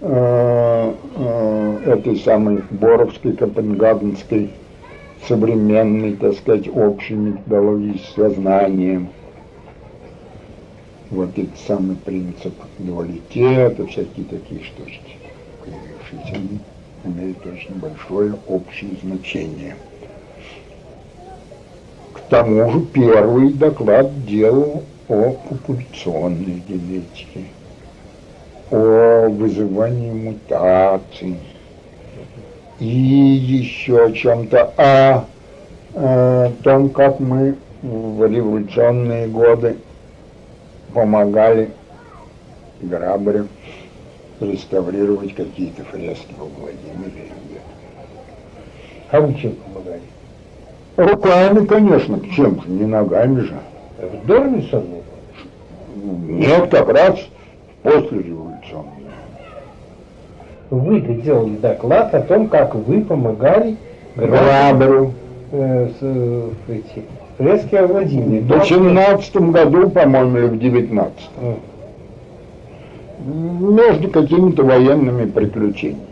э, 0.00 0.92
э, 1.16 1.78
этой 1.86 2.16
самой 2.16 2.64
Боровской, 2.70 3.32
Копенгагенской 3.34 4.50
современной, 5.26 6.16
так 6.16 6.34
сказать, 6.34 6.68
общей 6.68 7.14
методологии 7.14 7.98
с 7.98 8.14
сознанием. 8.14 9.08
Вот 11.10 11.30
этот 11.36 11.58
самый 11.66 11.96
принцип 11.96 12.54
дуалитета, 12.78 13.86
всякие 13.86 14.26
такие 14.26 14.62
штучки, 14.62 15.16
появившиеся, 15.64 16.36
они 16.36 16.60
имеют 17.04 17.44
очень 17.44 17.74
большое 17.74 18.34
общее 18.46 18.92
значение. 19.02 19.76
К 22.12 22.20
тому 22.30 22.70
же 22.70 22.80
первый 22.92 23.52
доклад 23.52 24.24
делал 24.24 24.84
о 25.08 25.32
популяционной 25.48 26.62
генетике, 26.68 27.46
о 28.70 29.28
вызывании 29.28 30.12
мутаций 30.12 31.36
и 32.80 32.86
еще 32.86 34.06
о 34.06 34.12
чем-то, 34.12 34.72
о 34.76 35.24
э, 35.94 36.50
том, 36.62 36.88
как 36.88 37.20
мы 37.20 37.54
в 37.82 38.26
революционные 38.26 39.28
годы 39.28 39.76
помогали 40.92 41.70
Грабарю 42.80 43.48
реставрировать 44.40 45.34
какие-то 45.34 45.84
фрески 45.84 46.34
во 46.38 46.46
Владимире. 46.46 47.28
А 49.10 49.20
вы 49.20 49.34
чем 49.34 49.52
помогали? 49.56 50.00
Руками, 50.96 51.66
конечно, 51.66 52.20
чем 52.34 52.62
же, 52.62 52.70
не 52.70 52.86
ногами 52.86 53.40
же. 53.40 53.60
В 53.98 54.26
дореволюционные? 54.26 55.02
Нет, 55.96 56.70
как 56.70 56.88
раз 56.88 57.18
после 57.82 58.18
революционной. 58.18 58.49
Вы 60.70 61.00
делали 61.00 61.56
доклад 61.56 62.14
о 62.14 62.20
том, 62.20 62.48
как 62.48 62.74
вы 62.76 63.02
помогали 63.02 63.76
Грабарю 64.14 65.12
э, 65.50 65.88
с, 65.88 65.96
э, 66.00 66.48
эти, 66.68 67.04
турецкие 67.38 67.80
овладения. 67.80 68.40
В 68.40 68.46
До- 68.46 68.58
18 68.58 69.36
году, 69.50 69.90
по-моему, 69.90 70.38
или 70.38 70.46
в 70.46 70.58
19 70.58 71.14
Э, 71.42 71.54
между 73.28 74.08
какими-то 74.10 74.62
военными 74.62 75.26
приключениями. 75.28 76.06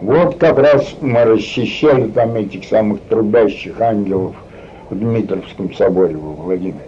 Вот 0.00 0.36
как 0.36 0.58
раз 0.58 0.94
мы 1.00 1.24
расчищали 1.24 2.08
там 2.08 2.36
этих 2.36 2.64
самых 2.64 3.00
трубящих 3.08 3.80
ангелов 3.80 4.36
в 4.88 4.98
Дмитровском 4.98 5.74
соборе 5.74 6.16
во 6.16 6.30
Владимире. 6.44 6.78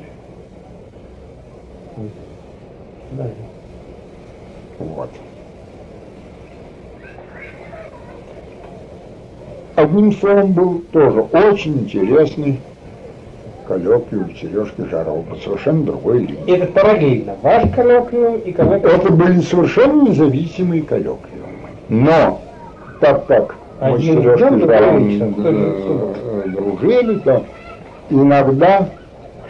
Вот. 4.79 5.11
Одним 9.77 10.13
словом, 10.13 10.53
был 10.53 10.83
тоже 10.93 11.21
очень 11.21 11.79
интересный 11.81 12.61
коллоквиум 13.71 14.35
Сережки 14.35 14.83
Жарова 14.91 15.23
по 15.23 15.37
совершенно 15.37 15.85
другой 15.85 16.19
линии. 16.19 16.45
И 16.47 16.53
это 16.53 16.67
параллельно. 16.73 17.37
Ваш 17.43 17.71
коллоквиум 17.71 18.39
и 18.39 18.53
коллоквиум. 18.53 18.95
Это 18.95 19.13
были 19.13 19.41
совершенно 19.41 20.09
независимые 20.09 20.83
коллоквиумы. 20.83 21.71
Но, 21.89 22.41
так 23.01 23.27
как 23.27 23.55
мы 23.81 23.99
с 23.99 24.03
Сережкой 24.03 24.61
Жаровым 24.61 25.35
э, 25.45 26.15
э, 26.17 26.49
дружили, 26.49 27.19
то 27.21 27.45
иногда 28.11 28.89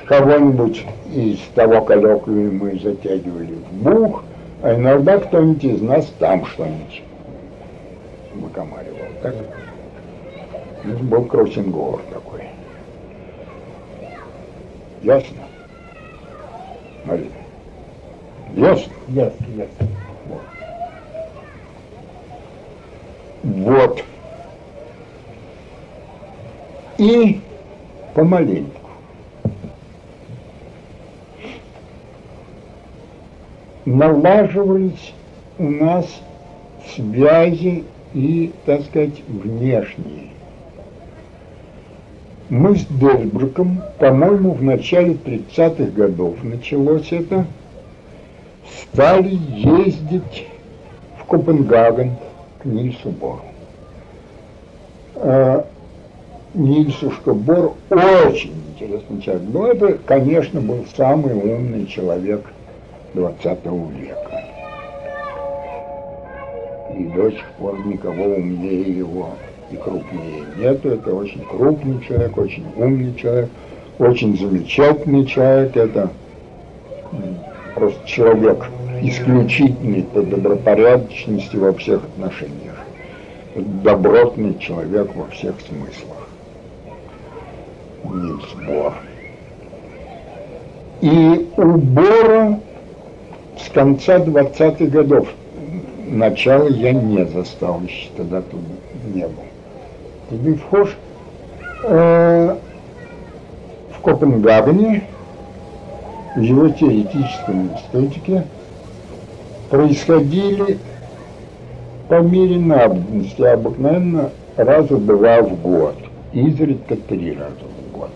кого-нибудь 0.06 0.84
из 1.14 1.38
того 1.55 1.80
коллоквиума 1.80 2.64
мы 2.64 2.78
затягивали 2.78 3.55
в 3.70 3.82
бух, 3.82 4.22
а 4.62 4.74
иногда 4.74 5.18
кто-нибудь 5.18 5.64
из 5.64 5.80
нас 5.80 6.12
там 6.18 6.44
что-нибудь 6.44 7.02
выкомаривал. 8.34 8.98
Так? 9.22 9.34
Был 10.85 11.24
кроссинговер 11.27 12.01
такой. 12.11 12.44
Ясно? 15.02 15.39
Марина? 17.05 17.31
Ясно? 18.55 18.93
Ясно, 19.09 19.47
ясно. 19.57 19.89
Вот. 23.43 24.05
И 26.98 27.40
помаленьку. 28.15 28.81
Налаживались 33.86 35.12
у 35.59 35.65
нас 35.65 36.07
связи 36.94 37.85
и, 38.12 38.52
так 38.66 38.82
сказать, 38.82 39.23
внешние. 39.27 40.31
Мы 42.51 42.74
с 42.74 42.85
Дельбруком, 42.86 43.81
по-моему, 44.01 44.55
в 44.55 44.62
начале 44.62 45.12
30-х 45.12 45.93
годов 45.93 46.43
началось 46.43 47.12
это, 47.12 47.47
стали 48.82 49.39
ездить 49.55 50.48
в 51.16 51.27
Копенгаген 51.27 52.16
к 52.60 52.64
Нильсу 52.64 53.10
Бору. 53.10 53.43
А, 55.14 55.64
Нильсушка 56.55 57.35
Бор 57.35 57.74
очень 57.89 58.52
интересный 58.74 59.22
человек. 59.22 59.48
Но 59.52 59.66
это, 59.68 59.98
конечно, 60.05 60.60
был 60.60 60.85
самый 60.97 61.35
умный 61.35 61.86
человек 61.86 62.44
20 63.14 63.64
века. 63.97 64.44
И 66.98 67.05
до 67.05 67.31
сих 67.31 67.48
пор 67.60 67.86
никого 67.86 68.24
умнее 68.24 68.90
его 68.90 69.28
и 69.70 69.76
крупнее 69.76 70.44
нету. 70.56 70.90
Это 70.90 71.14
очень 71.14 71.44
крупный 71.44 72.02
человек, 72.06 72.36
очень 72.36 72.66
умный 72.76 73.14
человек, 73.14 73.51
очень 73.98 74.36
замечательный 74.38 75.26
человек. 75.26 75.76
Это 75.76 76.10
просто 77.74 78.06
человек 78.06 78.66
исключительный 79.02 80.02
по 80.02 80.22
добропорядочности 80.22 81.56
во 81.56 81.72
всех 81.72 82.05
отношениях. 82.05 82.76
Добротный 83.55 84.59
человек 84.59 85.14
во 85.14 85.26
всех 85.28 85.55
смыслах. 85.60 86.28
Нильс 88.05 88.55
Бор. 88.66 88.94
И 91.01 91.51
у 91.56 91.76
Бора 91.78 92.60
с 93.59 93.70
конца 93.70 94.18
20-х 94.18 94.84
годов 94.86 95.28
начало 96.06 96.68
я 96.68 96.92
не 96.92 97.24
застал 97.26 97.80
еще, 97.82 98.09
тогда 98.16 98.42
тут 98.42 98.60
не 99.14 99.22
был. 99.22 99.49
Ты 100.31 100.55
вхож 100.55 100.97
э, 101.82 102.57
в 103.93 104.01
Копенгагене, 104.01 105.02
в 106.36 106.40
его 106.40 106.69
теоретическом 106.69 107.70
институте 107.70 108.47
происходили 109.70 110.78
по 112.09 112.20
мере 112.20 112.61
надобности, 112.61 113.43
обыкновенно 113.43 114.31
раза 114.57 114.98
два 114.98 115.43
в 115.43 115.61
год, 115.61 115.97
изредка 116.32 116.94
три 116.94 117.32
раза 117.32 117.66
в 117.89 117.97
год. 117.97 118.12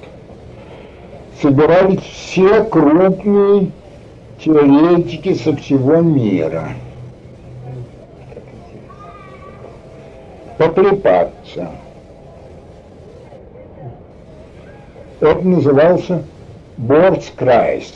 Собирались 1.43 2.01
все 2.01 2.63
крупные 2.63 3.73
теоретики 4.39 5.35
со 5.35 5.57
всего 5.57 5.97
мира. 5.97 6.69
Потрепаться. 10.59 11.71
Это 15.25 15.41
назывался 15.41 16.23
Борскрайс, 16.77 17.95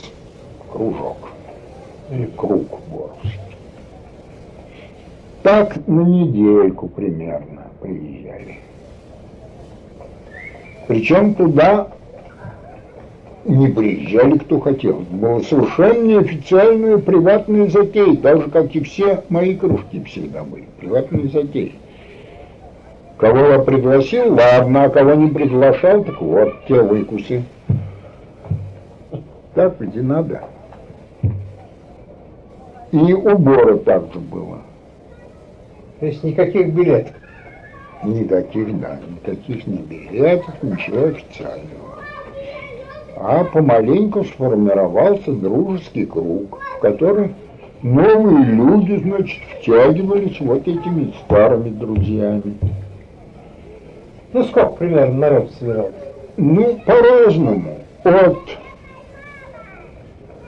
кружок, 0.73 1.29
или 2.09 2.25
круг 2.25 2.79
Борский. 2.89 3.39
Так 5.43 5.75
на 5.85 6.01
недельку 6.01 6.87
примерно 6.87 7.67
приезжали. 7.81 8.57
Причем 10.87 11.35
туда 11.35 11.89
не 13.45 13.67
приезжали 13.67 14.39
кто 14.39 14.59
хотел. 14.59 15.05
Была 15.11 15.41
совершенно 15.41 16.03
неофициальная 16.03 16.97
приватная 16.97 17.67
затея, 17.67 18.15
так 18.15 18.41
же, 18.41 18.49
как 18.49 18.75
и 18.75 18.79
все 18.79 19.23
мои 19.29 19.55
кружки 19.55 20.03
всегда 20.05 20.43
были. 20.43 20.65
Приватные 20.79 21.27
затеи. 21.27 21.75
Кого 23.19 23.37
я 23.47 23.59
пригласил, 23.59 24.33
ладно, 24.33 24.85
а 24.85 24.89
кого 24.89 25.13
не 25.15 25.29
приглашал, 25.29 26.05
так 26.05 26.21
вот, 26.21 26.53
те 26.69 26.81
выкусы. 26.81 27.43
Так 29.53 29.75
ведь 29.79 29.95
и 29.97 29.99
надо. 29.99 30.43
И 32.93 33.13
у 33.13 33.37
Бора 33.37 33.75
так 33.75 34.13
же 34.13 34.19
было. 34.19 34.59
То 35.99 36.05
есть 36.05 36.23
никаких 36.23 36.73
билетов. 36.73 37.13
Никаких, 38.05 38.79
да, 38.79 38.97
никаких 39.09 39.67
ни 39.67 39.81
билетов, 39.81 40.55
ничего 40.63 41.07
официального. 41.07 41.99
А 43.17 43.43
помаленьку 43.43 44.23
сформировался 44.23 45.33
дружеский 45.33 46.05
круг, 46.05 46.57
в 46.77 46.79
который 46.79 47.35
новые 47.81 48.45
люди, 48.45 48.95
значит, 48.95 49.41
втягивались 49.59 50.39
вот 50.39 50.61
этими 50.61 51.13
старыми 51.25 51.69
друзьями. 51.71 52.55
Ну, 54.33 54.43
сколько 54.43 54.69
примерно 54.71 55.13
народ 55.15 55.51
собирался? 55.59 55.93
Ну, 56.37 56.79
по-разному. 56.85 57.79
От 58.03 58.37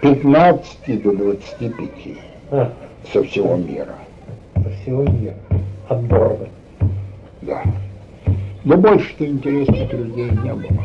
15 0.01 1.01
до 1.03 1.11
25 1.11 2.17
А, 2.51 2.71
со 3.11 3.23
всего 3.23 3.55
мира. 3.55 3.95
со 4.55 4.69
всего 4.81 5.03
мира. 5.03 5.35
От 5.89 6.07
города. 6.07 6.47
Да. 7.41 7.63
Да 8.63 8.77
больше-то 8.77 9.25
интересных 9.25 9.91
людей 9.93 10.29
не 10.29 10.53
было. 10.53 10.83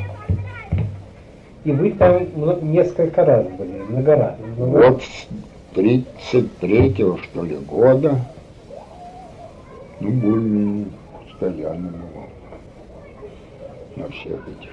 И 1.65 1.73
вы 1.73 1.91
там 1.93 2.27
много- 2.37 2.65
несколько 2.65 3.25
раз 3.25 3.47
были, 3.49 3.83
много 3.89 4.17
раз. 4.17 4.35
много 4.57 4.79
раз. 4.83 4.91
Вот 4.93 5.03
с 5.03 5.27
33-го, 5.75 7.19
что 7.19 7.43
ли, 7.45 7.57
года, 7.57 8.21
ну, 10.01 10.11
более 10.11 10.85
постоянно 11.29 11.89
было 11.89 12.16
на 13.97 14.09
всех 14.11 14.39
этих. 14.49 14.71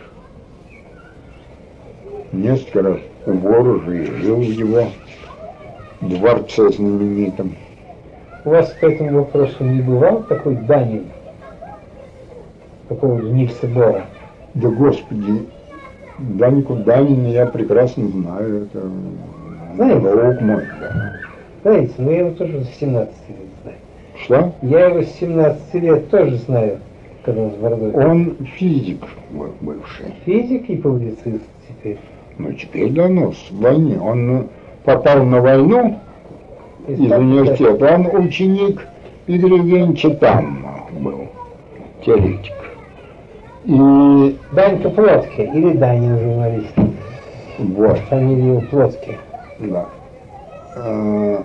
Несколько 2.31 2.81
раз 2.81 2.99
у 3.25 3.31
Ворожа 3.33 3.91
и 3.91 4.05
жил 4.05 4.37
в 4.37 4.41
его 4.41 4.87
дворце 6.01 6.69
знаменитом. 6.69 7.55
У 8.45 8.49
вас 8.49 8.73
к 8.73 8.83
этому 8.83 9.19
вопросу 9.19 9.63
не 9.63 9.81
бывал 9.81 10.23
такой 10.23 10.55
Данин? 10.55 11.05
Такого 12.89 13.21
Нильса 13.21 13.67
Бора? 13.67 14.05
Да, 14.53 14.69
Господи, 14.69 15.47
Данику 16.19 16.75
Данина 16.75 17.27
я 17.27 17.45
прекрасно 17.45 18.07
знаю, 18.09 18.63
это 18.65 18.81
Знаете? 19.75 19.99
друг 19.99 20.41
мой, 20.41 20.63
да. 20.81 21.13
Знаете, 21.63 21.93
ну 21.97 22.11
я 22.11 22.19
его 22.19 22.31
тоже 22.31 22.65
с 22.65 22.69
17 22.79 23.13
лет 23.29 23.37
знаю. 23.63 23.77
Что? 24.21 24.53
Я 24.61 24.87
его 24.89 25.01
с 25.03 25.11
17 25.13 25.73
лет 25.75 26.09
тоже 26.09 26.35
знаю. 26.37 26.79
Он 27.31 27.51
с 27.51 27.55
бородой? 27.55 27.91
Он 27.93 28.35
физик 28.57 29.05
бывший. 29.61 30.13
Физик 30.25 30.69
и 30.69 30.75
публицист 30.77 31.43
теперь. 31.67 31.97
Ну, 32.37 32.51
теперь 32.53 32.89
донос 32.91 33.35
в 33.51 33.59
войне. 33.61 33.99
Он 33.99 34.47
попал 34.83 35.23
на 35.23 35.39
войну 35.41 35.99
из 36.87 37.05
стал 37.05 37.21
университета. 37.21 37.95
Он 37.95 38.25
ученик 38.25 38.85
Игоря 39.27 39.55
Евгеньевича 39.55 40.09
Тамма 40.15 40.85
был, 40.99 41.27
теоретик. 42.05 42.53
И. 43.65 44.37
Данька 44.51 44.89
Плотский 44.89 45.45
или 45.45 45.77
Данин 45.77 46.19
журналист. 46.19 46.75
вот, 47.59 47.97
Фамилия 48.09 48.47
его 48.47 48.61
Плотский. 48.69 49.17
да. 49.59 49.85
Э, 50.75 51.37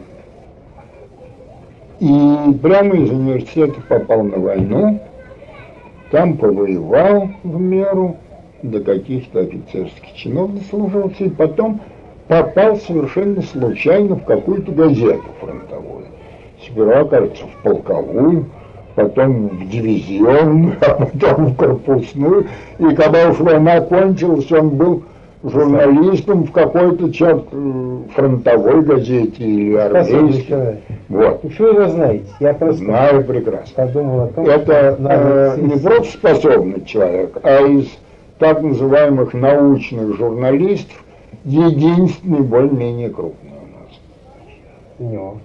И 2.00 2.52
прямо 2.62 2.94
из 2.96 3.10
университета 3.10 3.80
попал 3.88 4.24
на 4.24 4.38
войну, 4.38 5.00
там 6.10 6.36
повоевал 6.36 7.28
в 7.42 7.60
меру, 7.60 8.16
до 8.62 8.80
каких-то 8.80 9.40
офицерских 9.40 10.14
чинов 10.14 10.54
дослужился, 10.54 11.24
и 11.24 11.28
потом 11.28 11.80
попал 12.26 12.76
совершенно 12.76 13.42
случайно 13.42 14.16
в 14.16 14.24
какую-то 14.24 14.72
газету 14.72 15.24
фронтовую. 15.40 16.06
Сперва, 16.64 17.04
кажется, 17.04 17.44
в 17.44 17.62
полковую, 17.62 18.46
потом 18.94 19.48
в 19.48 19.68
дивизионную, 19.68 20.76
а 20.80 21.06
потом 21.06 21.46
в 21.46 21.56
корпусную. 21.56 22.46
И 22.78 22.94
когда 22.94 23.30
уж 23.30 23.38
война 23.38 23.80
кончилась, 23.80 24.50
он 24.50 24.70
был 24.70 25.04
журналистом 25.42 26.44
в 26.44 26.52
какой-то 26.52 27.12
чат 27.12 27.44
э, 27.52 27.98
фронтовой 28.14 28.82
газете 28.82 29.44
или 29.44 29.76
армейской. 29.76 30.78
Вот, 31.08 31.42
Почему 31.42 31.74
вы 31.74 31.88
знаете? 31.88 32.26
Я 32.40 32.54
просто 32.54 32.84
знаю 32.84 33.24
прекрасно. 33.24 33.86
подумал 33.86 34.20
о 34.24 34.26
том, 34.28 34.46
Это 34.46 34.96
что 34.98 35.08
э, 35.08 35.60
не 35.60 35.78
просто 35.78 36.18
способный 36.18 36.84
человек, 36.84 37.38
а 37.42 37.60
из 37.62 37.88
так 38.38 38.62
называемых 38.62 39.32
научных 39.34 40.16
журналистов 40.16 41.04
единственный 41.44 42.40
более-менее 42.40 43.10
крупный 43.10 43.52
у 43.52 45.04
нас. 45.04 45.10
Него. 45.10 45.38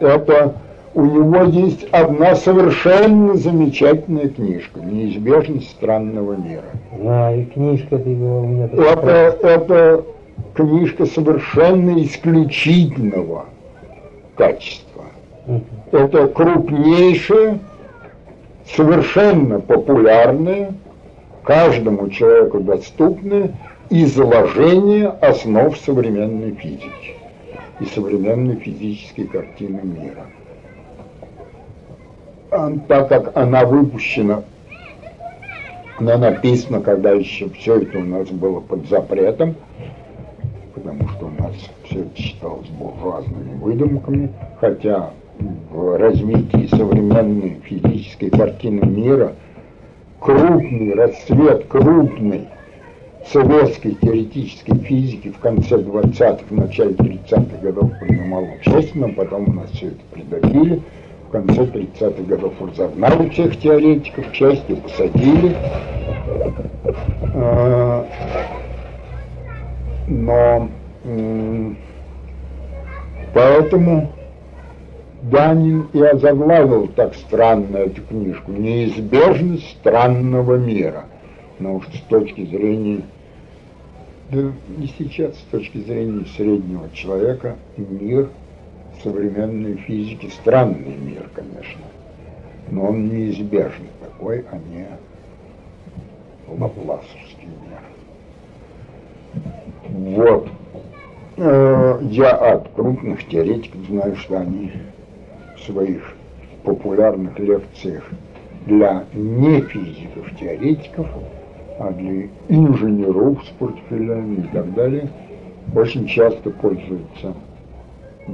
Это 0.00 0.54
у 0.94 1.04
него 1.04 1.44
есть 1.44 1.84
одна 1.92 2.34
совершенно 2.34 3.34
замечательная 3.36 4.28
книжка 4.28 4.80
«Неизбежность 4.80 5.70
странного 5.70 6.34
мира». 6.34 6.64
Знаю, 6.98 7.42
и 7.42 7.44
книжка 7.44 7.98
ты 7.98 8.14
была 8.14 8.40
у 8.40 8.46
меня. 8.46 8.64
Это, 8.66 9.36
это 9.40 10.04
книжка 10.54 11.06
совершенно 11.06 12.02
исключительного 12.02 13.46
качества. 14.36 15.04
Мгм. 15.46 15.64
Это 15.92 16.26
крупнейшее, 16.26 17.60
совершенно 18.66 19.60
популярное, 19.60 20.72
каждому 21.44 22.08
человеку 22.10 22.60
доступное 22.60 23.54
изложение 23.90 25.08
основ 25.08 25.76
современной 25.78 26.52
физики 26.52 27.14
и 27.80 27.84
современной 27.86 28.56
физической 28.56 29.24
картины 29.24 29.80
мира. 29.82 30.26
Так 32.50 33.08
как 33.08 33.36
она 33.36 33.64
выпущена, 33.64 34.42
она 35.98 36.18
написана, 36.18 36.80
когда 36.80 37.12
еще 37.12 37.48
все 37.50 37.76
это 37.80 37.98
у 37.98 38.02
нас 38.02 38.28
было 38.28 38.58
под 38.58 38.88
запретом, 38.88 39.54
потому 40.74 41.08
что 41.10 41.26
у 41.26 41.42
нас 41.42 41.54
все 41.84 42.00
это 42.00 42.20
считалось 42.20 42.66
буржуазными 42.68 43.54
выдумками, 43.60 44.32
хотя 44.60 45.10
в 45.70 45.96
развитии 45.96 46.66
современной 46.66 47.60
физической 47.64 48.30
картины 48.30 48.84
мира 48.84 49.34
крупный 50.18 50.94
расцвет 50.94 51.66
крупной 51.68 52.48
советской 53.26 53.92
теоретической 53.92 54.76
физики 54.78 55.30
в 55.30 55.38
конце 55.38 55.76
20-х, 55.76 56.42
в 56.48 56.52
начале 56.52 56.94
30-х 56.94 57.58
годов 57.62 57.92
принимал 58.00 58.44
но 58.94 59.08
потом 59.10 59.50
у 59.50 59.52
нас 59.52 59.70
все 59.70 59.88
это 59.88 60.00
придавили. 60.10 60.82
В 61.30 61.32
конце 61.32 61.62
30-х 61.62 62.24
годов 62.24 62.54
разогнали 62.60 63.28
всех 63.28 63.56
теоретиков, 63.56 64.32
частью 64.32 64.78
посадили. 64.78 65.56
А, 67.36 68.04
Но 70.08 70.68
поэтому 73.32 74.10
Данин 75.22 75.86
и 75.92 76.02
озаглавил 76.02 76.88
так 76.88 77.14
странно 77.14 77.76
эту 77.76 78.02
книжку 78.02 78.50
«Неизбежность 78.50 79.70
странного 79.78 80.56
мира». 80.56 81.04
Но 81.60 81.76
уж 81.76 81.86
с 81.94 82.00
точки 82.08 82.44
зрения, 82.44 83.02
да 84.30 84.50
не 84.76 84.88
сейчас, 84.98 85.36
с 85.36 85.52
точки 85.52 85.78
зрения 85.78 86.26
среднего 86.36 86.90
человека, 86.92 87.54
мир 87.76 88.30
современной 89.02 89.76
физики 89.76 90.28
странный 90.28 90.96
мир, 90.96 91.28
конечно. 91.34 91.82
Но 92.70 92.88
он 92.88 93.08
неизбежный 93.08 93.90
такой, 94.00 94.44
а 94.50 94.58
не 94.58 94.86
лапласовский 96.48 97.48
мир. 97.68 97.80
Вот. 99.88 100.48
Э, 101.36 101.98
Я 102.02 102.30
от 102.32 102.68
крупных 102.74 103.26
теоретиков 103.28 103.84
знаю, 103.86 104.16
что 104.16 104.38
они 104.38 104.72
в 105.56 105.60
своих 105.60 106.14
популярных 106.64 107.38
лекциях 107.38 108.04
для 108.66 109.04
не 109.14 109.62
физиков, 109.62 110.30
теоретиков, 110.38 111.06
а 111.78 111.90
для 111.92 112.28
инженеров 112.48 113.42
с 113.44 113.48
портфелями 113.58 114.44
и 114.44 114.48
так 114.52 114.74
далее, 114.74 115.08
очень 115.74 116.06
часто 116.06 116.50
пользуются 116.50 117.34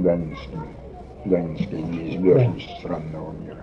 данинским, 0.03 0.61
данинской 1.25 1.81
неизбежностью 1.81 2.77
странного 2.79 3.31
мира. 3.43 3.57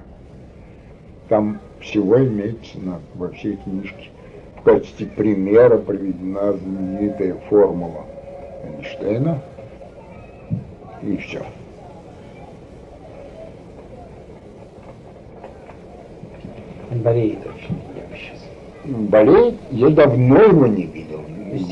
Там 1.29 1.59
всего 1.81 2.19
имеется 2.25 2.79
на, 2.79 3.01
во 3.15 3.31
всей 3.31 3.57
книжке 3.57 4.11
в 4.59 4.63
качестве 4.63 5.07
примера 5.07 5.77
приведена 5.77 6.53
знаменитая 6.55 7.35
формула 7.51 8.05
Эйнштейна, 8.65 9.43
и 11.03 11.17
все. 11.19 11.43
Болеет 16.91 17.39
очень 17.41 17.77
я 17.97 18.17
сейчас. 18.17 18.41
Болеет, 19.11 19.55
я 19.71 19.91
давно 19.91 20.43
его 20.43 20.67
не 20.67 20.85
видел. 20.87 21.21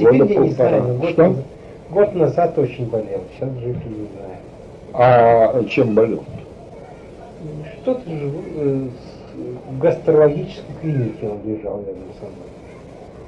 Года 0.01 0.27
полтора. 0.35 0.81
год, 0.81 1.09
Что? 1.11 1.23
назад- 1.29 1.45
год 1.91 2.15
назад 2.15 2.59
очень 2.59 2.87
болел, 2.89 3.23
сейчас 3.35 3.51
жив 3.59 3.77
и 3.87 3.89
не 3.89 4.07
знаю. 4.07 4.37
А 4.95 5.65
чем 5.65 5.95
болел? 5.95 6.25
Что-то 7.83 8.09
же 8.11 8.31
э, 8.57 8.89
в 9.71 9.79
гастрологической 9.79 10.75
клинике 10.81 11.29
он 11.29 11.41
лежал 11.45 11.81
рядом 11.81 12.13
со 12.21 12.27
мной. 12.27 12.53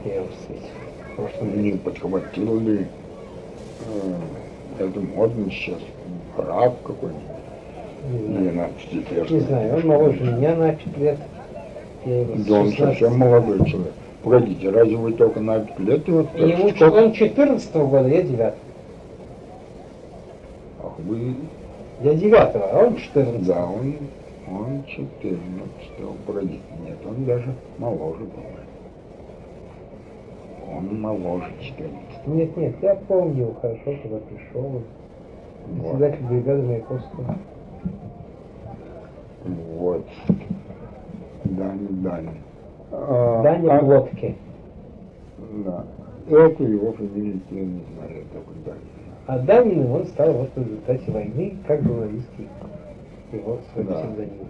Я 0.04 0.14
его 0.16 0.26
встретил. 0.38 0.66
в 1.12 1.16
прошлом 1.16 1.62
Не 1.62 1.72
подхватил 1.72 2.60
ли 2.60 2.86
э, 4.78 4.84
это 4.84 5.00
модно 5.00 5.50
сейчас, 5.50 5.78
рак 6.36 6.74
какой-нибудь? 6.84 7.22
Не 8.10 8.50
знаю. 8.50 8.70
12 8.92 9.12
лет. 9.12 9.30
Не 9.30 9.40
знаю, 9.40 9.76
он 9.76 9.86
моложе 9.86 10.20
меня 10.20 10.54
на 10.54 10.72
5 10.72 10.98
лет. 10.98 11.18
Да 12.04 12.54
он 12.54 12.70
16 12.70 12.78
совсем 12.78 13.18
молодой 13.18 13.64
человек. 13.64 13.92
Погодите, 14.22 14.70
разве 14.70 14.96
вы 14.96 15.12
только 15.12 15.40
на 15.40 15.60
5 15.60 15.78
лет 15.80 16.08
его 16.08 16.26
Ему, 16.34 16.96
он 16.96 17.12
14 17.12 17.74
года, 17.74 18.08
я 18.08 18.22
9 18.22 18.40
Ах, 18.40 18.54
вы, 20.98 21.34
Я 22.02 22.14
9 22.14 22.34
а 22.34 22.86
он 22.86 22.96
14 22.96 23.46
да, 23.46 23.64
он, 23.64 23.94
он 24.48 24.84
14, 24.86 25.40
погодите, 26.26 26.60
нет, 26.86 26.98
он 27.06 27.24
даже 27.24 27.54
моложе 27.78 28.24
был. 28.24 28.42
Он 30.76 31.00
моложе 31.00 31.50
14. 31.60 32.26
Нет, 32.26 32.56
нет, 32.56 32.74
я 32.82 32.94
помню 32.96 33.42
его 33.42 33.54
хорошо, 33.60 33.94
когда 34.02 34.18
пришел. 34.18 34.82
Вот. 35.66 35.98
Председатель 35.98 36.26
бригады 36.26 36.62
Маяковского. 36.62 37.38
Вот. 39.44 40.06
Даня, 41.44 41.88
Даня. 41.90 42.32
А, 42.90 43.42
Даня 43.42 43.76
а- 43.76 43.78
Плотки. 43.78 44.36
Да. 45.64 45.84
Эту 46.28 46.64
его 46.64 46.92
фамилию 46.92 47.40
я 47.50 47.60
не 47.60 47.82
знаю, 47.94 48.24
только 48.32 48.50
Даня. 48.64 48.93
А 49.26 49.38
Даниным 49.38 49.90
он 49.90 50.06
стал 50.06 50.32
вот 50.34 50.50
в 50.54 50.58
результате 50.58 51.10
войны 51.10 51.56
как 51.66 51.82
журналистский. 51.82 52.48
Его 53.32 53.58
свой 53.72 53.84
Да. 53.86 53.94
псевдоним. 54.02 54.48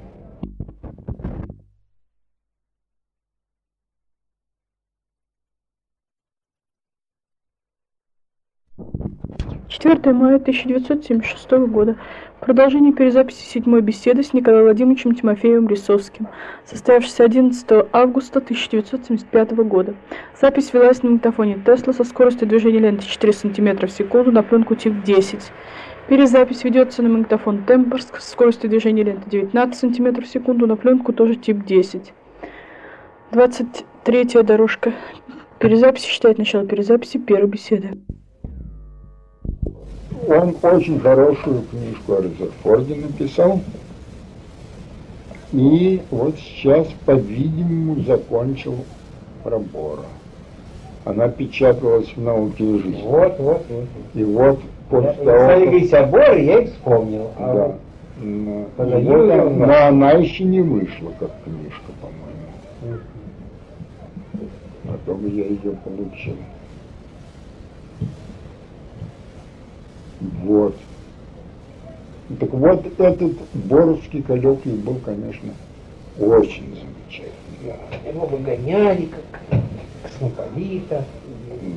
4 9.68 10.12
мая 10.12 10.36
1976 10.36 11.50
года. 11.68 11.96
Продолжение 12.40 12.92
перезаписи 12.92 13.42
седьмой 13.42 13.80
беседы 13.80 14.22
с 14.22 14.34
Николаем 14.34 14.64
Владимировичем 14.64 15.14
Тимофеевым 15.14 15.66
Лисовским, 15.68 16.28
состоявшейся 16.66 17.24
11 17.24 17.66
августа 17.90 18.40
1975 18.40 19.52
года. 19.66 19.94
Запись 20.38 20.74
велась 20.74 21.02
на 21.02 21.10
магнитофоне 21.10 21.58
Тесла 21.64 21.94
со 21.94 22.04
скоростью 22.04 22.46
движения 22.46 22.80
ленты 22.80 23.06
4 23.06 23.32
см 23.32 23.86
в 23.86 23.90
секунду 23.90 24.30
на 24.30 24.42
пленку 24.42 24.74
тип 24.74 25.02
10. 25.04 25.40
Перезапись 26.08 26.64
ведется 26.64 27.02
на 27.02 27.08
магнитофон 27.08 27.64
Тембрск 27.64 28.20
со 28.20 28.30
скоростью 28.30 28.68
движения 28.68 29.04
ленты 29.04 29.30
19 29.30 29.80
см 29.80 30.22
в 30.22 30.26
секунду 30.26 30.66
на 30.66 30.76
пленку 30.76 31.14
тоже 31.14 31.36
тип 31.36 31.64
10. 31.64 32.12
23 33.30 34.24
дорожка. 34.42 34.92
Перезапись 35.58 36.04
считает 36.04 36.36
начало 36.36 36.66
перезаписи 36.66 37.16
первой 37.16 37.48
беседы. 37.48 37.92
Он 40.28 40.56
очень 40.62 41.00
хорошую 41.00 41.62
книжку 41.70 42.14
о 42.14 42.22
Резерфорде 42.22 42.94
написал. 42.96 43.60
И 45.52 46.02
вот 46.10 46.36
сейчас, 46.38 46.86
по-видимому, 47.06 48.02
закончил 48.02 48.76
пробора. 49.42 50.02
Она 51.04 51.28
печаталась 51.28 52.08
в 52.16 52.20
науке 52.20 52.64
и 52.64 52.78
жизни. 52.78 53.02
Вот, 53.04 53.38
вот, 53.38 53.64
вот. 53.68 53.86
И 54.14 54.24
вот 54.24 54.58
после 54.88 55.12
того, 55.12 55.30
Александр 55.30 55.64
как- 55.64 55.74
Ильич 55.74 55.92
Обор, 55.92 56.36
я 56.38 56.58
и 56.60 56.66
вспомнил. 56.66 57.30
А 57.38 57.54
Да. 57.54 57.76
вот 58.78 58.94
умерла. 58.94 59.66
но 59.66 59.86
она 59.88 60.10
еще 60.12 60.44
не 60.44 60.60
вышла 60.62 61.12
как 61.20 61.30
книжка, 61.44 61.92
по-моему. 62.00 62.98
То 65.06 65.14
бы 65.14 65.28
я 65.28 65.44
ее 65.46 65.72
получил. 65.84 66.36
Вот. 70.20 70.76
Так 72.40 72.50
вот, 72.52 72.86
этот 72.98 73.32
Боровский 73.52 74.22
коллоквий 74.22 74.74
был, 74.76 74.96
конечно, 75.04 75.52
очень 76.18 76.74
замечательный. 76.74 77.76
его 78.08 78.26
выгоняли 78.26 79.06
как 79.06 79.60
космополита. 80.02 81.04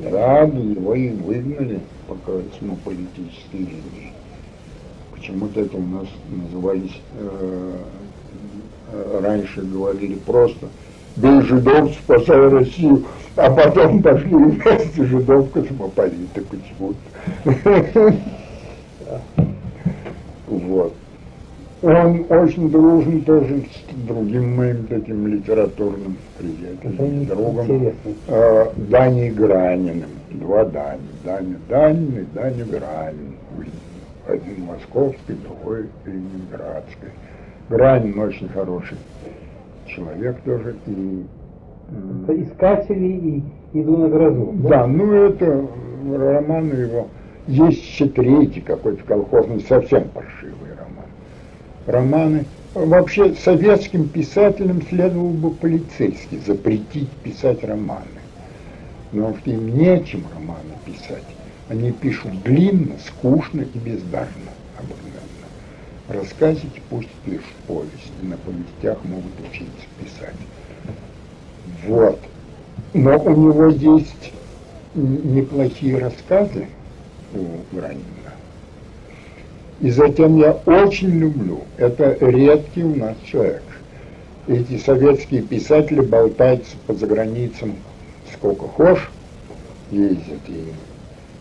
Да, 0.02 0.10
да, 0.10 0.42
его 0.42 0.94
и 0.94 1.10
выгнали 1.10 1.80
по 2.06 2.14
космополитической 2.14 3.58
линии. 3.58 4.12
Почему-то 5.14 5.60
это 5.60 5.76
у 5.76 5.82
нас 5.82 6.06
назывались, 6.30 7.00
э, 7.18 7.76
э, 8.92 9.20
раньше 9.22 9.62
говорили 9.62 10.14
просто 10.14 10.68
«Бей 11.16 11.40
жидов, 11.42 11.92
спасай 12.04 12.48
Россию», 12.48 13.04
а 13.38 13.50
потом 13.50 14.02
пошли 14.02 14.34
вместе 14.34 15.04
жидов 15.04 15.50
космополиты 15.52 16.42
почему-то. 16.42 18.14
Вот. 20.48 20.94
Он 21.82 22.26
очень 22.30 22.70
дружен 22.70 23.20
тоже 23.22 23.62
с 23.62 24.06
другим 24.08 24.56
моим 24.56 24.86
таким 24.86 25.28
литературным 25.28 26.16
приятелем, 26.36 27.26
другом. 27.26 27.92
Э, 28.26 28.66
Дани 28.76 29.30
Граниным. 29.30 30.10
Два 30.30 30.64
Дани. 30.64 30.98
Даня 31.24 31.56
Данин 31.68 32.18
и 32.18 32.24
Даня 32.34 32.64
Гранин. 32.64 33.36
Один 34.26 34.64
московский, 34.64 35.34
другой 35.34 35.86
ленинградский. 36.04 37.10
Гранин 37.68 38.18
очень 38.18 38.48
хороший 38.48 38.98
человек 39.86 40.40
тоже. 40.44 40.74
И, 40.86 41.24
Это 41.88 42.42
искатели 42.42 43.06
и 43.06 43.80
иду 43.80 43.96
на 43.96 44.08
грозу. 44.08 44.52
да, 44.68 44.86
ну 44.86 45.12
это 45.12 45.66
роман 46.16 46.70
его. 46.70 47.08
Есть 47.46 47.82
еще 47.82 48.08
третий 48.08 48.60
какой-то 48.60 49.02
колхозный, 49.04 49.60
совсем 49.66 50.08
паршивый 50.08 50.70
роман. 50.76 51.06
Романы. 51.86 52.44
Вообще 52.74 53.34
советским 53.34 54.08
писателям 54.08 54.82
следовало 54.82 55.32
бы 55.32 55.50
полицейски 55.50 56.38
запретить 56.46 57.10
писать 57.24 57.64
романы. 57.64 58.04
Потому 59.10 59.36
что 59.38 59.50
им 59.50 59.74
нечем 59.74 60.24
романы 60.34 60.74
писать. 60.84 61.24
Они 61.70 61.92
пишут 61.92 62.42
длинно, 62.44 62.94
скучно 63.06 63.62
и 63.62 63.78
бездарно 63.78 64.52
обыкновенно. 64.78 65.48
Рассказики 66.08 66.82
пусть 66.90 67.08
пишут 67.24 67.44
повести, 67.66 68.12
на 68.22 68.36
повестях 68.36 69.02
могут 69.04 69.32
учиться 69.50 69.86
писать. 69.98 70.36
Вот. 71.86 72.18
Но 72.94 73.18
у 73.18 73.30
него 73.30 73.66
есть 73.66 74.32
неплохие 74.94 75.98
рассказы 75.98 76.66
у 77.34 77.76
Гранина. 77.76 78.02
И 79.80 79.90
затем 79.90 80.38
я 80.38 80.52
очень 80.66 81.10
люблю, 81.10 81.60
это 81.76 82.16
редкий 82.20 82.82
у 82.82 82.96
нас 82.96 83.14
человек. 83.24 83.62
Эти 84.48 84.78
советские 84.78 85.42
писатели 85.42 86.00
болтаются 86.00 86.74
по 86.86 86.94
заграницам 86.94 87.74
сколько 88.32 88.66
хошь, 88.66 89.10
ездят 89.90 90.40
и 90.48 90.64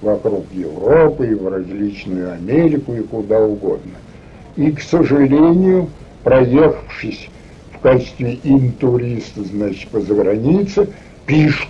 вокруг 0.02 0.46
Европы, 0.54 1.28
и 1.28 1.34
в 1.34 1.48
различную 1.48 2.34
Америку, 2.34 2.94
и 2.94 3.02
куда 3.02 3.40
угодно. 3.40 3.94
И, 4.56 4.72
к 4.72 4.82
сожалению, 4.82 5.90
проехавшись 6.24 7.30
качестве 7.88 8.38
интуриста, 8.44 9.46
значит, 9.46 9.88
по 9.90 10.02
загранице, 10.02 10.90
пишут 11.26 11.70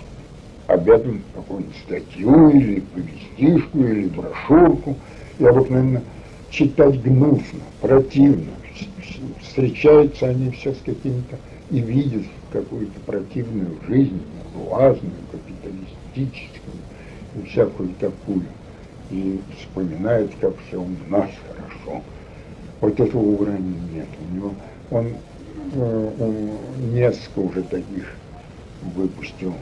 об 0.66 0.90
этом 0.90 1.22
какую-нибудь 1.32 1.76
статью 1.86 2.50
или 2.50 2.80
повестишку, 2.80 3.78
или 3.78 4.08
брошюрку. 4.08 4.96
И 5.38 5.44
обыкновенно 5.44 6.02
читать 6.50 7.00
гнусно, 7.02 7.60
противно. 7.80 8.50
Встречаются 9.40 10.26
они 10.26 10.50
все 10.50 10.72
с 10.72 10.78
какими-то 10.78 11.38
и 11.70 11.78
видят 11.78 12.24
какую-то 12.52 12.98
противную 13.06 13.76
жизнь, 13.86 14.20
буржуазную, 14.54 15.12
капиталистическую, 15.30 16.78
и 17.36 17.46
всякую 17.46 17.90
такую. 18.00 18.42
И 19.12 19.38
вспоминают, 19.56 20.32
как 20.40 20.54
все 20.66 20.82
у 20.82 20.88
нас 21.08 21.30
хорошо. 21.46 22.02
Вот 22.80 22.98
этого 22.98 23.20
у 23.20 23.36
Гранина 23.36 23.76
нет. 23.94 24.08
У 24.20 24.34
него 24.34 24.54
он, 24.90 25.12
он 25.74 26.50
несколько 26.92 27.40
уже 27.40 27.62
таких 27.62 28.04
выпустил 28.94 29.54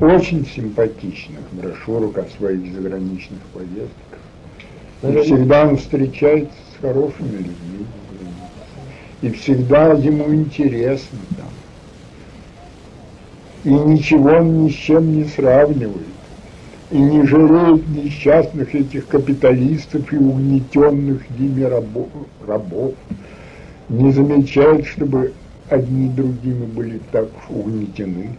очень 0.00 0.46
симпатичных 0.46 1.40
брошюрок 1.52 2.18
о 2.18 2.26
своих 2.36 2.72
заграничных 2.72 3.40
поездках. 3.52 4.18
И 5.02 5.22
всегда 5.22 5.66
он 5.66 5.76
встречается 5.76 6.52
с 6.74 6.80
хорошими 6.80 7.36
людьми. 7.36 7.86
И 9.22 9.30
всегда 9.30 9.92
ему 9.92 10.34
интересно 10.34 11.18
там. 11.36 11.48
И 13.64 13.68
ничего 13.68 14.30
он 14.30 14.64
ни 14.64 14.70
с 14.70 14.74
чем 14.74 15.16
не 15.16 15.24
сравнивает. 15.24 16.06
И 16.90 16.98
не 16.98 17.24
жалеет 17.24 17.86
несчастных 17.88 18.74
этих 18.74 19.06
капиталистов 19.06 20.12
и 20.12 20.16
угнетенных 20.16 21.22
ими 21.38 21.62
рабо- 21.62 22.08
рабов. 22.46 22.94
Не 23.90 24.12
замечает, 24.12 24.86
чтобы 24.86 25.32
одни 25.68 26.08
другими 26.10 26.64
были 26.64 27.00
так 27.10 27.26
угнетены. 27.48 28.30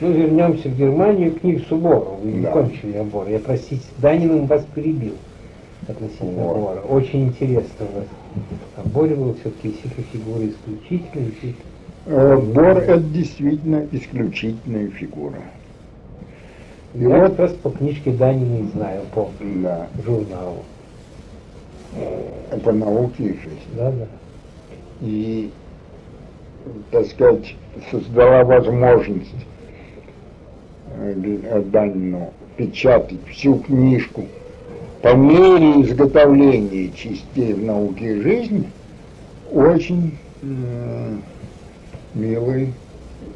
Ну, 0.00 0.12
вернемся 0.12 0.68
в 0.68 0.76
Германию 0.76 1.32
к 1.34 1.42
Нильсу. 1.42 1.76
Вы 1.78 2.42
Да. 2.42 2.50
кончили 2.50 2.98
обор. 2.98 3.26
Я, 3.28 3.38
простите, 3.38 3.82
Даниным 3.98 4.44
вас 4.46 4.62
перебил 4.74 5.14
относительно 5.88 6.32
Вот. 6.32 6.56
Бора. 6.58 6.80
Очень 6.80 7.28
интересно 7.28 7.86
у 7.92 7.96
вас. 7.98 8.06
А 8.76 8.86
Боря 8.86 9.16
был 9.16 9.34
все-таки 9.40 9.74
фигура 10.12 10.46
исключительная. 10.46 11.28
и 11.42 11.54
Э, 12.06 12.36
Бор– 12.36 12.64
это 12.76 12.98
действительно 13.00 13.86
исключительная 13.90 14.88
фигура. 14.88 15.38
И 16.94 16.98
Я 17.00 17.08
вот- 17.08 17.30
как 17.30 17.38
раз 17.38 17.52
по 17.54 17.70
книжке 17.70 18.10
Данина 18.12 18.58
и 18.60 18.68
знаю, 18.76 19.00
по 19.14 19.30
Да, 19.40 19.86
журналу. 20.04 20.58
по 22.62 22.72
науке 22.72 23.22
и 23.24 23.28
жизни. 23.28 23.74
Да, 23.76 23.90
да. 23.90 24.06
И, 25.00 25.50
так 26.90 27.06
сказать, 27.06 27.54
создала 27.90 28.44
возможность 28.44 29.34
э, 30.96 31.62
Данину 31.66 32.32
печатать 32.56 33.18
всю 33.30 33.56
книжку 33.58 34.26
по 35.02 35.14
мере 35.14 35.82
изготовления 35.82 36.90
частей 36.92 37.52
в 37.52 37.62
науке 37.64 38.16
и 38.16 38.20
жизни, 38.20 38.70
очень 39.52 40.16
м, 40.42 41.22
милый 42.14 42.72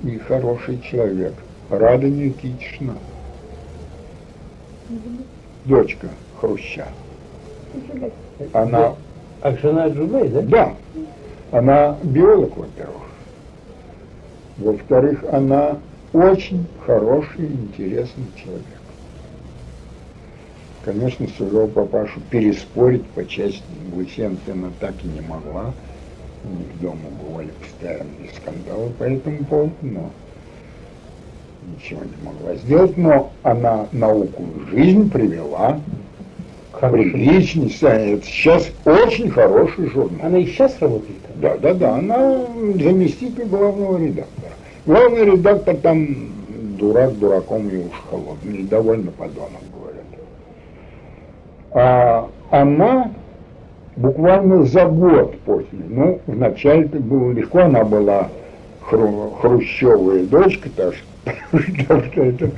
и 0.05 0.19
хороший 0.19 0.81
человек. 0.81 1.35
Рада 1.69 2.09
Никитична, 2.09 2.95
дочка 5.67 6.09
Хруща. 6.41 6.87
Она 8.55 8.95
А 9.43 9.53
жена 9.57 9.89
Джубей, 9.89 10.29
да? 10.29 10.43
да, 10.43 10.75
она 11.51 11.97
биолог, 12.03 12.57
во-первых. 12.57 13.03
Во-вторых, 14.59 15.25
она 15.31 15.79
очень 16.12 16.66
хороший, 16.85 17.47
интересный 17.47 18.27
человек. 18.37 18.65
Конечно, 20.85 21.27
своего 21.29 21.66
папашу 21.66 22.20
переспорить 22.31 23.05
по 23.09 23.25
части 23.25 23.62
Лысенко 23.95 24.53
она 24.53 24.70
так 24.81 24.95
и 25.05 25.09
не 25.09 25.20
могла. 25.20 25.73
У 26.45 26.49
них 26.49 26.81
дома 26.81 27.11
бывали 27.23 27.51
постоянные 27.61 28.31
скандалы 28.37 28.91
по 28.91 29.05
этому 29.05 29.45
поводу, 29.45 29.75
но 29.83 30.11
ничего 31.75 32.01
не 32.05 32.25
могла 32.25 32.55
сделать. 32.57 32.97
Но 32.97 33.33
она 33.43 33.87
науку 33.93 34.45
в 34.45 34.70
жизнь 34.70 35.11
привела, 35.11 35.81
приличный, 36.81 37.75
это 37.81 38.25
сейчас 38.25 38.69
очень 38.85 39.31
хороший 39.31 39.91
журнал. 39.91 40.27
Она 40.27 40.39
и 40.39 40.47
сейчас 40.47 40.81
работает? 40.81 41.28
Да, 41.40 41.56
да, 41.56 41.74
да, 41.74 41.94
она 41.97 42.47
заместитель 42.74 43.44
главного 43.44 43.98
редактора. 43.98 44.52
Главный 44.86 45.24
редактор 45.24 45.77
там 45.77 46.16
дурак 46.78 47.16
дураком 47.19 47.69
и 47.69 47.77
уж 47.77 47.93
холодный, 48.10 48.65
довольно 48.65 49.12
подонок, 49.12 49.62
говорят. 49.73 50.05
А 51.73 52.28
она 52.51 53.12
буквально 53.97 54.65
за 54.65 54.86
год 54.86 55.39
после, 55.40 55.78
ну, 55.89 56.20
вначале 56.27 56.86
это 56.86 56.98
было 56.98 57.31
легко, 57.31 57.60
она 57.60 57.85
была 57.85 58.28
хру, 58.81 59.35
хрущевая 59.40 60.24
дочка, 60.24 60.69
так 60.74 60.94
что 60.94 61.09
что 61.59 62.23
это 62.23 62.51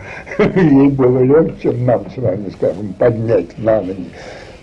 ей 0.55 0.89
было 0.90 1.19
легче 1.19 1.73
нам 1.73 2.09
с 2.11 2.16
вами, 2.16 2.48
скажем, 2.51 2.94
поднять 2.94 3.59
на 3.59 3.82
ноги 3.82 4.07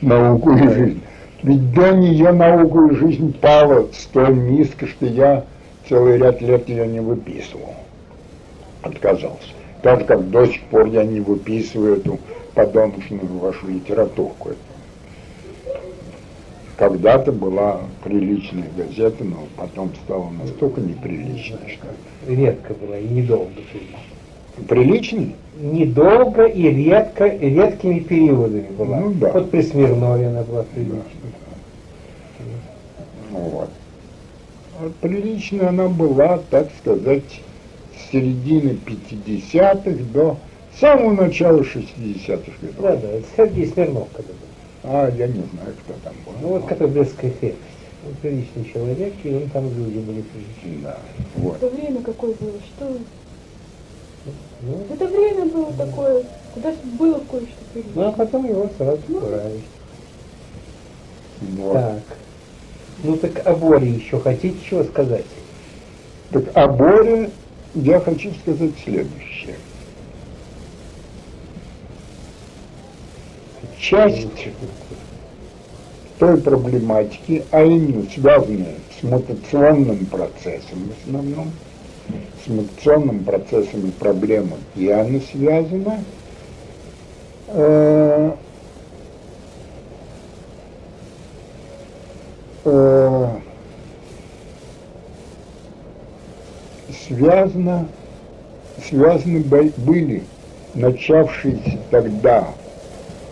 науку 0.01 0.51
и 0.53 0.67
жизнь. 0.69 1.01
Ведь 1.47 1.73
до 1.73 1.93
нее 1.93 2.33
науку 2.33 2.87
и 2.87 2.95
жизнь 2.95 3.33
пала 3.39 3.87
столь 3.93 4.37
низко, 4.37 4.85
что 4.85 5.05
я 5.05 5.45
целый 5.87 6.17
ряд 6.17 6.41
лет 6.41 6.67
ее 6.67 6.85
не 6.85 6.99
выписывал. 6.99 7.73
Отказался. 8.81 9.53
Так 9.81 10.05
как 10.07 10.29
до 10.29 10.45
сих 10.45 10.61
пор 10.63 10.87
я 10.87 11.05
не 11.05 11.21
выписываю 11.21 11.95
эту 11.95 12.19
подоночную 12.53 13.25
вашу 13.39 13.65
литературку. 13.65 14.49
Когда-то 16.75 17.31
была 17.31 17.79
приличная 18.03 18.67
газета, 18.75 19.23
но 19.23 19.47
потом 19.55 19.91
стала 20.03 20.29
настолько 20.29 20.81
неприличной, 20.81 21.59
что... 21.69 21.87
Редко 22.29 22.73
была 22.73 22.97
и 22.97 23.07
недолго. 23.07 23.51
Приличный? 24.67 25.35
Недолго 25.61 26.43
и 26.43 26.63
редко, 26.63 27.25
редкими 27.25 27.99
периодами 27.99 28.67
была. 28.77 28.99
Ну 28.99 29.13
да. 29.13 29.31
Вот 29.31 29.49
при 29.49 29.61
Смирнове 29.61 30.27
она 30.27 30.43
была 30.43 30.63
приличной. 30.63 30.97
Ну 30.97 31.16
вот. 33.37 33.69
А 34.79 34.91
приличная 35.01 35.69
она 35.69 35.87
была, 35.87 36.39
так 36.49 36.67
сказать, 36.79 37.41
с 37.95 38.11
середины 38.11 38.77
50-х 38.85 40.03
до 40.13 40.37
самого 40.79 41.13
начала 41.13 41.61
60-х 41.61 42.51
годов. 42.61 42.75
Да, 42.79 42.95
да, 42.95 43.07
это 43.09 43.25
Сергей 43.35 43.67
Смирнов 43.67 44.07
когда 44.13 44.31
был. 44.33 44.39
А, 44.83 45.09
я 45.09 45.27
не 45.27 45.33
знаю, 45.53 45.73
кто 45.83 45.93
там 46.03 46.13
был. 46.25 46.33
Ну 46.41 46.47
вот 46.49 46.65
который 46.65 46.89
Брестская 46.89 47.31
крепость. 47.31 47.61
Он 48.07 48.13
приличный 48.21 48.71
человек, 48.71 49.13
и 49.23 49.33
он 49.33 49.49
там 49.49 49.65
люди 49.75 49.97
были 49.97 50.21
приличные. 50.21 50.83
Да, 50.83 50.97
вот. 51.35 51.55
Это 51.57 51.69
время 51.69 52.01
какое 52.01 52.33
было, 52.35 52.53
что... 52.75 52.97
Ну, 54.61 54.85
Это 54.93 55.07
время 55.07 55.45
было 55.45 55.71
такое, 55.73 56.23
куда 56.53 56.73
было 56.99 57.19
кое-что 57.31 57.63
прилично. 57.73 57.91
ну 57.95 58.07
а 58.07 58.11
потом 58.11 58.45
его 58.45 58.69
сразу 58.77 59.01
Ну. 59.07 59.17
убрали. 59.17 59.59
вот. 61.41 61.73
Так. 61.73 62.17
Ну 63.03 63.15
так 63.17 63.45
о 63.45 63.53
Боре 63.53 63.89
еще 63.89 64.19
хотите 64.19 64.57
чего 64.67 64.83
сказать? 64.83 65.25
Так 66.31 66.45
о 66.55 66.67
Боре 66.67 67.29
я 67.75 67.99
хочу 67.99 68.31
сказать 68.41 68.71
следующее. 68.83 69.55
Часть 73.79 74.27
той 76.17 76.37
проблематики, 76.37 77.43
а 77.51 77.63
именно 77.63 78.05
связанная 78.09 78.75
с 78.99 79.03
мутационным 79.03 80.05
процессом 80.07 80.89
в 80.89 81.07
основном, 81.07 81.51
с 82.43 82.47
мутационным 82.47 83.23
процессом 83.23 83.87
и 83.87 83.91
проблемой 83.91 84.57
гена 84.75 85.21
связана, 85.31 86.03
э, 87.49 88.31
э, 92.67 93.27
связано, 97.07 97.87
связаны 98.87 99.39
были 99.77 100.23
начавшиеся 100.73 101.79
тогда 101.89 102.47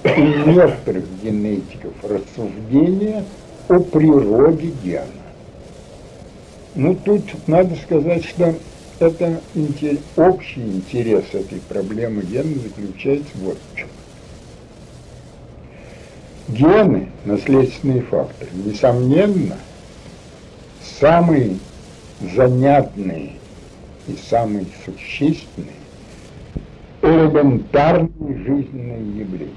у 0.04 0.20
некоторых 0.50 1.06
генетиков 1.22 1.94
рассуждения 2.04 3.26
о 3.68 3.80
природе 3.80 4.72
гена. 4.84 5.06
Ну, 6.76 6.96
тут 6.96 7.24
надо 7.48 7.76
сказать, 7.76 8.26
что 8.26 8.54
это 9.00 9.42
общий 10.16 10.62
интерес 10.62 11.26
этой 11.34 11.60
проблемы 11.68 12.24
гена 12.24 12.56
заключается 12.56 13.32
вот 13.36 13.58
в 13.74 13.78
чем. 13.78 13.88
Гены, 16.48 17.10
наследственные 17.26 18.02
факторы, 18.02 18.52
несомненно, 18.54 19.58
самые 21.00 21.58
занятные 22.36 23.34
и 24.08 24.16
самые 24.30 24.68
существенные 24.86 25.76
элементарные 27.02 28.38
жизненные 28.46 29.20
явления. 29.20 29.54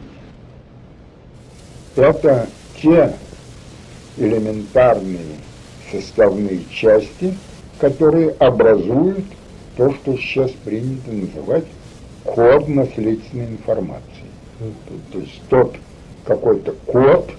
Это 1.97 2.48
те 2.81 3.12
элементарные 4.16 5.36
составные 5.90 6.60
части, 6.70 7.35
которые 7.78 8.31
образуют 8.39 9.24
то, 9.77 9.93
что 9.93 10.16
сейчас 10.16 10.51
принято 10.65 11.10
называть 11.10 11.65
код 12.24 12.69
наследственной 12.69 13.47
информации. 13.47 14.28
То- 15.12 15.19
есть 15.19 15.40
тот 15.48 15.77
какой-то 16.28 16.72
код, 16.86 17.30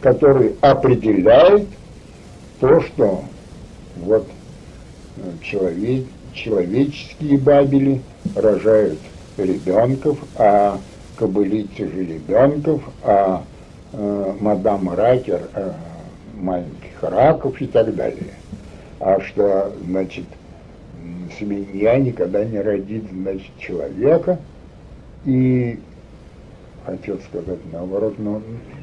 который 0.00 0.54
определяет 0.60 1.66
то, 2.60 2.80
что 2.80 3.24
вот 3.96 4.28
э, 5.16 5.32
человек, 5.42 6.06
человеческие 6.32 7.36
бабели 7.38 8.00
рожают 8.36 9.00
ребенков, 9.36 10.18
а 10.36 10.78
кобылицы 11.16 11.88
же 11.88 12.04
ребенков, 12.04 12.80
а 13.02 13.42
э, 13.92 14.34
мадам 14.40 14.94
Ракер 14.94 15.42
э, 15.54 15.72
маленьких 16.34 17.02
раков 17.02 17.60
и 17.60 17.66
так 17.66 17.92
далее. 17.96 18.34
А 19.00 19.20
что, 19.20 19.72
значит, 19.84 20.26
свинья 21.36 21.96
никогда 21.96 22.44
не 22.44 22.60
родит, 22.60 23.02
значит, 23.12 23.50
человека, 23.58 24.38
и 25.24 25.80
хотел 26.88 27.18
сказать 27.20 27.58
наоборот, 27.70 28.14
но, 28.18 28.40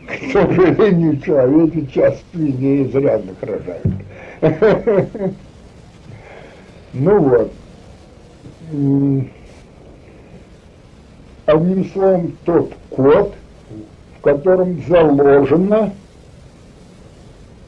к 0.08 0.32
сожалению, 0.32 1.20
человеки 1.22 1.88
часто 1.88 2.24
свиней 2.34 2.84
изрядных 2.88 3.38
рожают. 3.42 3.86
Ну 6.98 7.20
вот. 7.20 7.52
Одним 11.46 11.92
словом, 11.92 12.38
тот 12.46 12.72
код, 12.90 13.36
в 14.18 14.22
котором 14.22 14.82
заложена 14.88 15.94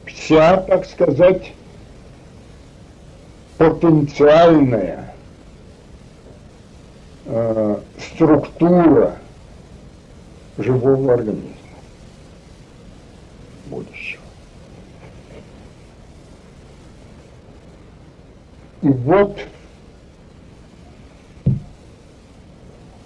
вся, 0.06 0.56
так 0.62 0.86
сказать, 0.86 1.52
потенциальная 3.58 5.12
э, 7.26 7.76
структура 7.98 9.16
живого 10.58 11.14
организма 11.14 11.48
будущего. 13.66 14.22
И 18.82 18.88
вот 18.88 19.38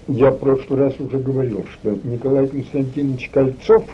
я 0.08 0.30
в 0.30 0.38
прошлый 0.38 0.80
раз 0.80 0.94
уже 0.98 1.18
говорил, 1.18 1.66
что 1.72 1.98
Николай 2.04 2.46
Константинович 2.46 3.30
Кольцов 3.30 3.84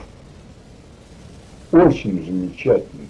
очень 1.71 2.25
замечательный 2.25 3.09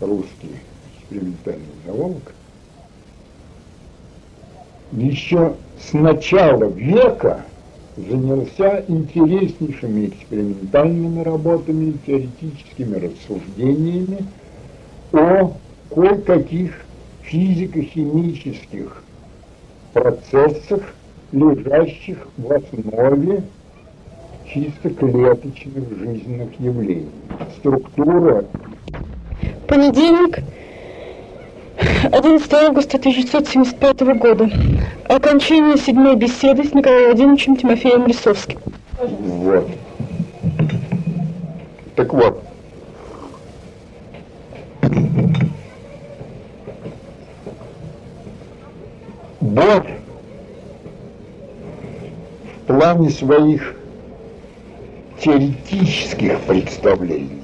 русский 0.00 0.56
экспериментальный 1.00 1.66
зоолог, 1.84 2.32
еще 4.92 5.56
с 5.80 5.92
начала 5.92 6.64
века 6.64 7.44
занялся 7.96 8.84
интереснейшими 8.88 10.06
экспериментальными 10.06 11.22
работами, 11.22 11.94
теоретическими 12.06 12.96
рассуждениями 12.96 14.18
о 15.12 15.52
кое-каких 15.94 16.72
физико-химических 17.22 19.02
процессах, 19.92 20.82
лежащих 21.32 22.28
в 22.36 22.52
основе 22.52 23.42
чисто 24.52 24.90
клеточных 24.90 25.88
жизненных 25.98 26.60
явлений. 26.60 27.08
Структура 27.58 28.44
Понедельник, 29.66 30.38
11 31.76 32.52
августа 32.54 32.96
1975 32.96 34.00
года. 34.18 34.50
Окончание 35.08 35.76
седьмой 35.76 36.16
беседы 36.16 36.64
с 36.64 36.72
Николаем 36.72 37.06
Владимировичем 37.06 37.56
Тимофеем 37.56 38.06
Лисовским. 38.06 38.58
Вот. 38.98 39.68
Так 41.94 42.12
вот. 42.12 42.42
Бог 49.40 49.86
в 52.62 52.66
плане 52.66 53.10
своих 53.10 53.74
теоретических 55.20 56.40
представлений 56.40 57.35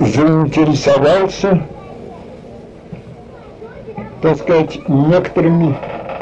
заинтересовался, 0.00 1.62
так 4.22 4.38
сказать, 4.38 4.80
некоторыми 4.88 5.76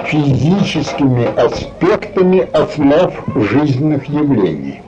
физическими 0.05 1.27
аспектами 1.41 2.49
основ 2.53 3.15
жизненных 3.35 4.09
явлений. 4.09 4.81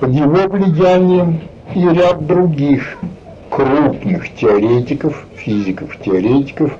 Под 0.00 0.12
его 0.12 0.48
влиянием 0.48 1.40
и 1.74 1.80
ряд 1.88 2.26
других 2.26 2.98
крупных 3.48 4.34
теоретиков, 4.34 5.26
физиков-теоретиков 5.36 6.76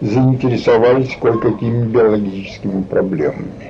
заинтересовались 0.00 1.16
кое-какими 1.20 1.86
биологическими 1.86 2.82
проблемами. 2.82 3.69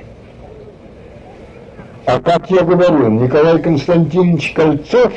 А 2.05 2.19
как 2.19 2.49
я 2.49 2.63
говорил, 2.63 3.09
Николай 3.09 3.61
Константинович 3.61 4.53
Кольцов, 4.53 5.13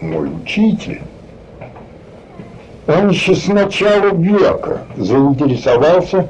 мой 0.00 0.30
учитель, 0.42 1.02
он 2.86 3.10
еще 3.10 3.34
с 3.34 3.48
начала 3.48 4.14
века 4.14 4.82
заинтересовался 4.96 6.28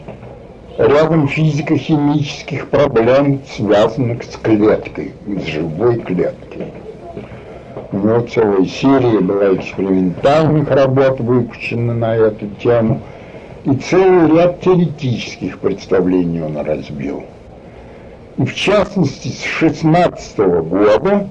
рядом 0.79 1.29
физико-химических 1.29 2.69
проблем, 2.69 3.41
связанных 3.57 4.23
с 4.25 4.37
клеткой, 4.37 5.13
с 5.27 5.45
живой 5.45 6.01
клеткой. 6.01 6.73
У 7.93 7.97
него 7.99 8.21
целая 8.23 8.65
серия 8.65 9.21
была 9.21 9.55
экспериментальных 9.55 10.71
работ 10.71 11.21
выпущена 11.21 11.93
на 11.93 12.17
эту 12.17 12.47
тему, 12.61 13.03
и 13.65 13.75
целый 13.77 14.35
ряд 14.35 14.61
теоретических 14.63 15.59
представлений 15.59 16.41
он 16.41 16.57
разбил. 16.57 17.25
В 18.39 18.55
частности, 18.55 19.29
с 19.29 19.43
16 19.43 20.39
года 20.39 21.29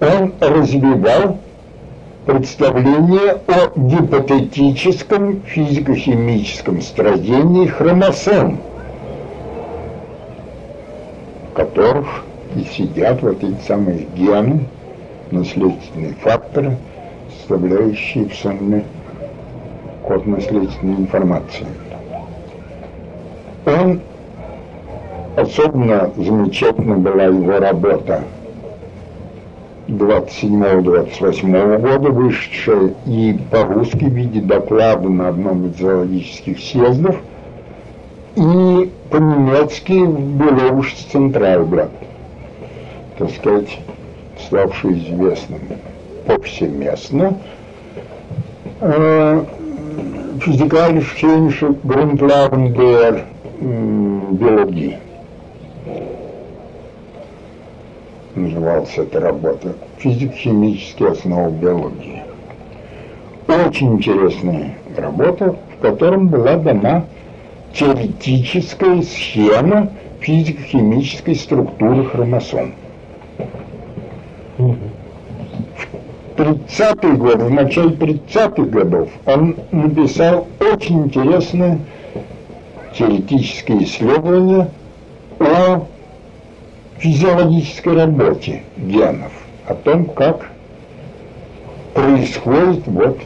он 0.00 0.32
развивал 0.38 1.38
представление 2.26 3.40
о 3.48 3.72
гипотетическом 3.74 5.42
физико-химическом 5.42 6.80
строении 6.80 7.66
хромосом, 7.66 8.60
в 11.50 11.56
которых 11.56 12.22
и 12.54 12.62
сидят 12.72 13.20
вот 13.20 13.42
эти 13.42 13.60
самые 13.66 14.06
гены, 14.14 14.60
наследственные 15.32 16.14
факторы, 16.22 16.76
составляющие 17.36 18.28
в 18.28 18.36
самый 18.36 18.84
код 20.04 20.24
наследственной 20.24 20.98
информации. 20.98 21.66
Он 23.66 24.00
Особенно 25.38 26.10
замечательна 26.16 26.96
была 26.96 27.24
его 27.26 27.60
работа 27.60 28.24
27-28 29.86 31.78
года, 31.78 32.10
вышедшая 32.10 32.94
и 33.06 33.38
по-русски 33.48 34.04
в 34.06 34.08
виде 34.08 34.40
доклада 34.40 35.08
на 35.08 35.28
одном 35.28 35.66
из 35.68 35.78
зоологических 35.78 36.58
съездов, 36.58 37.20
и 38.34 38.90
по-немецки 39.10 39.92
в 39.92 40.18
Белорусс 40.18 40.92
Центральбlatt, 41.12 41.92
так 43.16 43.30
сказать, 43.30 43.78
ставший 44.44 44.98
известным 44.98 45.60
повсеместно. 46.26 47.34
Physikalisch-chemische 50.40 51.76
Grundlagen 51.84 52.74
der 52.74 53.24
Biologie. 53.60 54.96
Называлась 58.38 58.96
эта 58.96 59.20
работа, 59.20 59.74
физико-химические 59.98 61.10
основы 61.10 61.50
биологии. 61.52 62.22
Очень 63.46 63.94
интересная 63.94 64.76
работа, 64.96 65.56
в 65.76 65.82
котором 65.82 66.28
была 66.28 66.56
дана 66.56 67.04
теоретическая 67.74 69.02
схема 69.02 69.90
физико-химической 70.20 71.34
структуры 71.34 72.04
хромосом. 72.04 72.74
В 74.58 74.76
30-е 76.36 77.12
годы, 77.14 77.44
в 77.44 77.50
начале 77.50 77.90
30-х 77.90 78.62
годов 78.64 79.08
он 79.26 79.56
написал 79.72 80.46
очень 80.60 81.04
интересное 81.04 81.78
теоретическое 82.96 83.82
исследование 83.82 84.68
о 85.40 85.84
физиологической 86.98 87.94
работе 87.94 88.62
генов, 88.76 89.32
о 89.66 89.74
том, 89.74 90.06
как 90.06 90.50
происходит 91.94 92.86
вот 92.86 93.18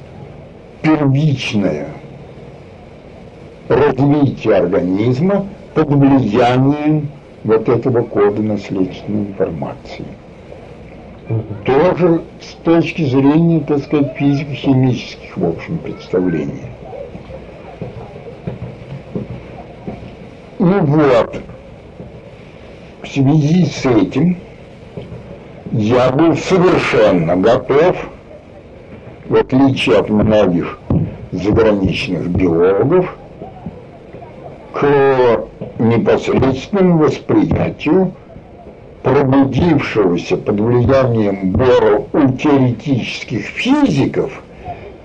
первичное 0.83 1.89
развитие 3.69 4.57
организма 4.57 5.47
под 5.75 5.89
влиянием 5.89 7.09
вот 7.45 7.69
этого 7.69 8.03
кода 8.03 8.43
наследственной 8.43 9.29
информации. 9.29 10.05
Тоже 11.65 12.23
с 12.41 12.55
точки 12.65 13.05
зрения, 13.05 13.61
так 13.61 13.79
сказать, 13.79 14.15
физико-химических, 14.17 15.37
в 15.37 15.47
общем, 15.47 15.79
представлений. 15.79 16.65
Ну 20.59 20.81
вот, 20.85 21.37
в 23.13 23.15
связи 23.15 23.67
с 23.67 23.85
этим 23.85 24.39
я 25.71 26.11
был 26.11 26.35
совершенно 26.35 27.37
готов, 27.37 28.09
в 29.29 29.35
отличие 29.35 29.99
от 29.99 30.09
многих 30.09 30.79
заграничных 31.31 32.29
биологов, 32.29 33.15
к 34.73 35.45
непосредственному 35.79 37.05
восприятию 37.05 38.15
пробудившегося 39.03 40.39
под 40.39 40.61
влиянием 40.61 41.51
Бора 41.51 42.05
у 42.15 42.29
теоретических 42.33 43.45
физиков 43.45 44.43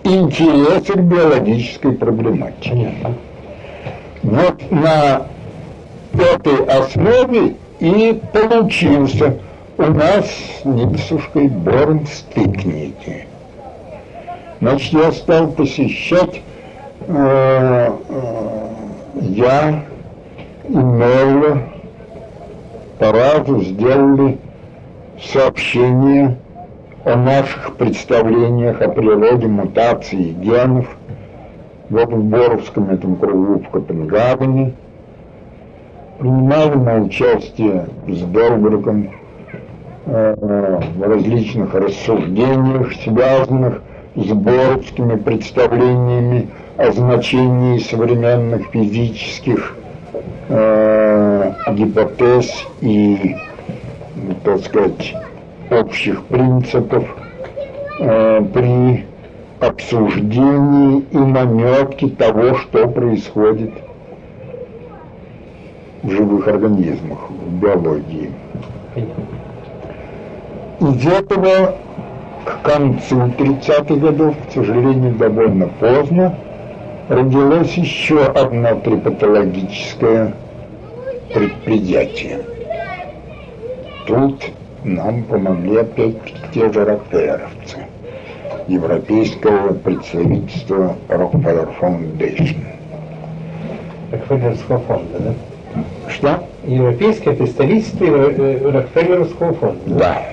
интереса 0.06 0.94
к 0.94 1.04
биологической 1.04 1.92
проблематике. 1.92 2.94
Вот 4.24 4.72
на 4.72 5.28
этой 6.14 6.66
основе 6.68 7.56
и 7.80 8.20
получился 8.34 9.38
у 9.78 9.84
нас 9.84 10.26
с 10.26 10.66
Никсушкой 10.66 11.48
Борн 11.48 12.06
стыкники. 12.08 13.28
Значит, 14.60 14.94
я 14.94 15.12
стал 15.12 15.48
посещать, 15.52 16.41
э, 17.08 17.91
э, 18.10 18.70
я 19.22 19.84
и 20.68 20.74
Мелла 20.74 21.62
по 22.98 23.12
разу 23.12 23.62
сделали 23.62 24.40
сообщение 25.22 26.38
о 27.06 27.16
наших 27.16 27.76
представлениях 27.76 28.82
о 28.82 28.90
природе 28.90 29.48
мутации 29.48 30.32
генов 30.32 30.88
вот 31.90 32.10
в 32.10 32.24
Боровском 32.24 32.90
этом 32.90 33.16
кругу 33.16 33.60
в 33.60 33.70
Копенгагене– 33.70 34.74
принимали 36.19 36.76
на 36.76 36.95
участие 36.95 37.88
с 38.07 38.22
Белбруком 38.23 39.11
э, 40.06 40.80
в 40.95 41.02
различных 41.02 41.73
рассуждениях, 41.73 42.91
связанных 43.03 43.81
с 44.15 44.31
боровскими 44.34 45.15
представлениями 45.15 46.49
о 46.77 46.91
значении 46.91 47.80
современных 47.80 48.68
физических 48.72 49.76
э, 50.49 51.52
гипотез 51.72 52.65
и, 52.81 53.35
так 54.44 54.60
сказать, 54.61 55.14
общих 55.69 56.23
принципов 56.26 57.03
э, 57.99 58.41
при 58.53 59.06
обсуждении 59.60 61.03
и 61.11 61.18
наметке 61.18 62.07
того, 62.10 62.56
что 62.56 62.88
происходит 62.88 63.72
в 66.03 66.10
живых 66.10 66.48
организмах, 66.48 67.30
в 67.30 67.60
биологии. 67.60 68.32
Из 70.80 71.07
этого 71.07 71.76
к 72.45 72.61
концу 72.61 73.15
30-х 73.15 73.95
годов, 73.95 74.36
к 74.48 74.53
сожалению, 74.53 75.15
довольно 75.15 75.68
поздно, 75.80 76.36
родилось 77.10 77.74
еще 77.74 78.24
одно 78.24 78.80
трипатологическое 78.80 80.34
предприятие. 81.34 82.40
Тут 84.06 84.52
нам 84.84 85.24
помогли 85.24 85.78
опять 85.78 86.15
те 86.53 86.72
же 86.72 86.86
рокфеллеровцы. 86.86 87.78
Европейского 88.68 89.74
представительства 89.74 90.95
Rockefeller 91.10 91.69
Foundation. 91.80 92.57
Рокфеллеровского 94.11 94.80
фонда, 94.80 95.19
да? 95.19 95.34
Что? 96.10 96.44
Европейское 96.64 97.36
представительство 97.36 98.06
э, 98.06 98.72
Рокфеллеровского 98.72 99.54
фонда. 99.54 99.82
Да. 99.86 100.24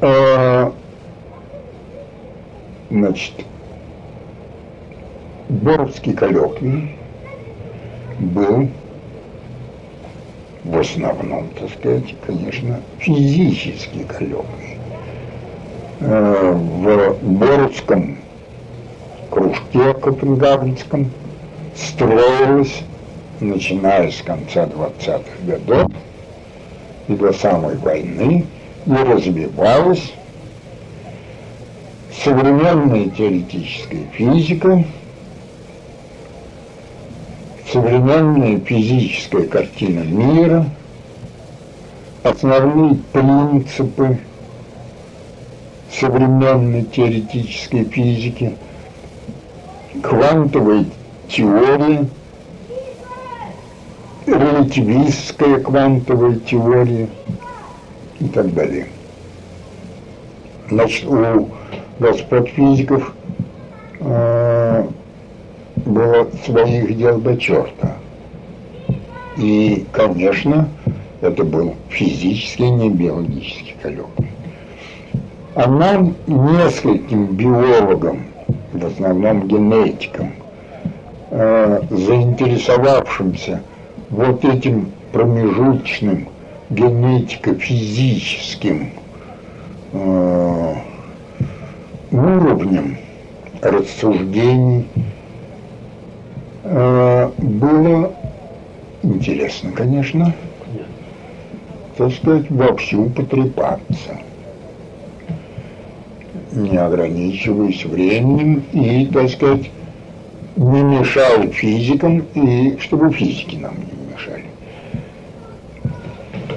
А, 0.00 0.72
Значит, 2.90 3.32
Боровский 5.48 6.12
коллоквий 6.12 6.96
был 8.20 8.68
в 10.64 10.78
основном, 10.78 11.48
так 11.58 11.70
сказать, 11.70 12.14
конечно, 12.26 12.80
физический 12.98 14.04
коллоквий. 14.04 14.78
Э, 16.00 16.52
В 16.52 17.16
Боровском 17.22 18.18
кружке 19.30 19.94
Копенгагенском 19.94 21.10
строилось, 21.76 22.82
начиная 23.40 24.10
с 24.10 24.22
конца 24.22 24.64
20-х 24.64 25.22
годов 25.44 25.90
и 27.08 27.14
до 27.14 27.32
самой 27.32 27.76
войны, 27.76 28.44
и 28.86 28.90
развивалась. 28.90 30.12
Современная 32.24 33.10
теоретическая 33.10 34.06
физика, 34.12 34.84
современная 37.70 38.58
физическая 38.58 39.46
картина 39.46 40.00
мира, 40.00 40.66
основные 42.22 42.94
принципы 43.12 44.18
современной 45.92 46.84
теоретической 46.84 47.84
физики, 47.84 48.56
квантовая 50.02 50.86
теория, 51.28 52.06
релятивистская 54.26 55.60
квантовая 55.60 56.36
теория 56.40 57.08
и 58.20 58.28
так 58.28 58.52
далее. 58.54 58.86
Значит, 60.68 61.06
у 61.06 61.48
господ 62.00 62.48
физиков 62.48 63.14
э, 64.00 64.86
было 65.76 66.28
своих 66.44 66.96
дел 66.96 67.18
до 67.18 67.36
черта. 67.36 67.96
И, 69.36 69.86
конечно, 69.92 70.68
это 71.20 71.44
был 71.44 71.74
физический, 71.88 72.70
не 72.70 72.90
биологический 72.90 73.76
коллоквий. 73.80 74.30
А 75.54 75.70
нам, 75.70 76.14
нескольким 76.26 77.26
биологам, 77.26 78.26
в 78.72 78.84
основном 78.84 79.46
генетикам, 79.46 80.32
э, 81.30 81.80
заинтересовавшимся 81.90 83.62
вот 84.10 84.44
этим 84.44 84.90
промежуточным 85.12 86.28
генетико-физическим 86.70 88.90
э, 89.92 90.74
уровнем 92.10 92.98
рассуждений 93.60 94.88
э, 96.64 97.30
было 97.38 98.12
интересно, 99.02 99.70
конечно, 99.72 100.34
так 101.96 102.12
сказать, 102.12 102.50
вовсю 102.50 103.08
потрепаться, 103.10 104.18
не 106.52 106.76
ограничиваясь 106.76 107.84
временем 107.84 108.62
и, 108.72 109.06
так 109.06 109.30
сказать, 109.30 109.70
не 110.56 110.82
мешал 110.82 111.42
физикам, 111.52 112.24
и 112.34 112.78
чтобы 112.80 113.12
физики 113.12 113.56
нам 113.56 113.74
не 113.74 114.12
мешали. 114.12 114.44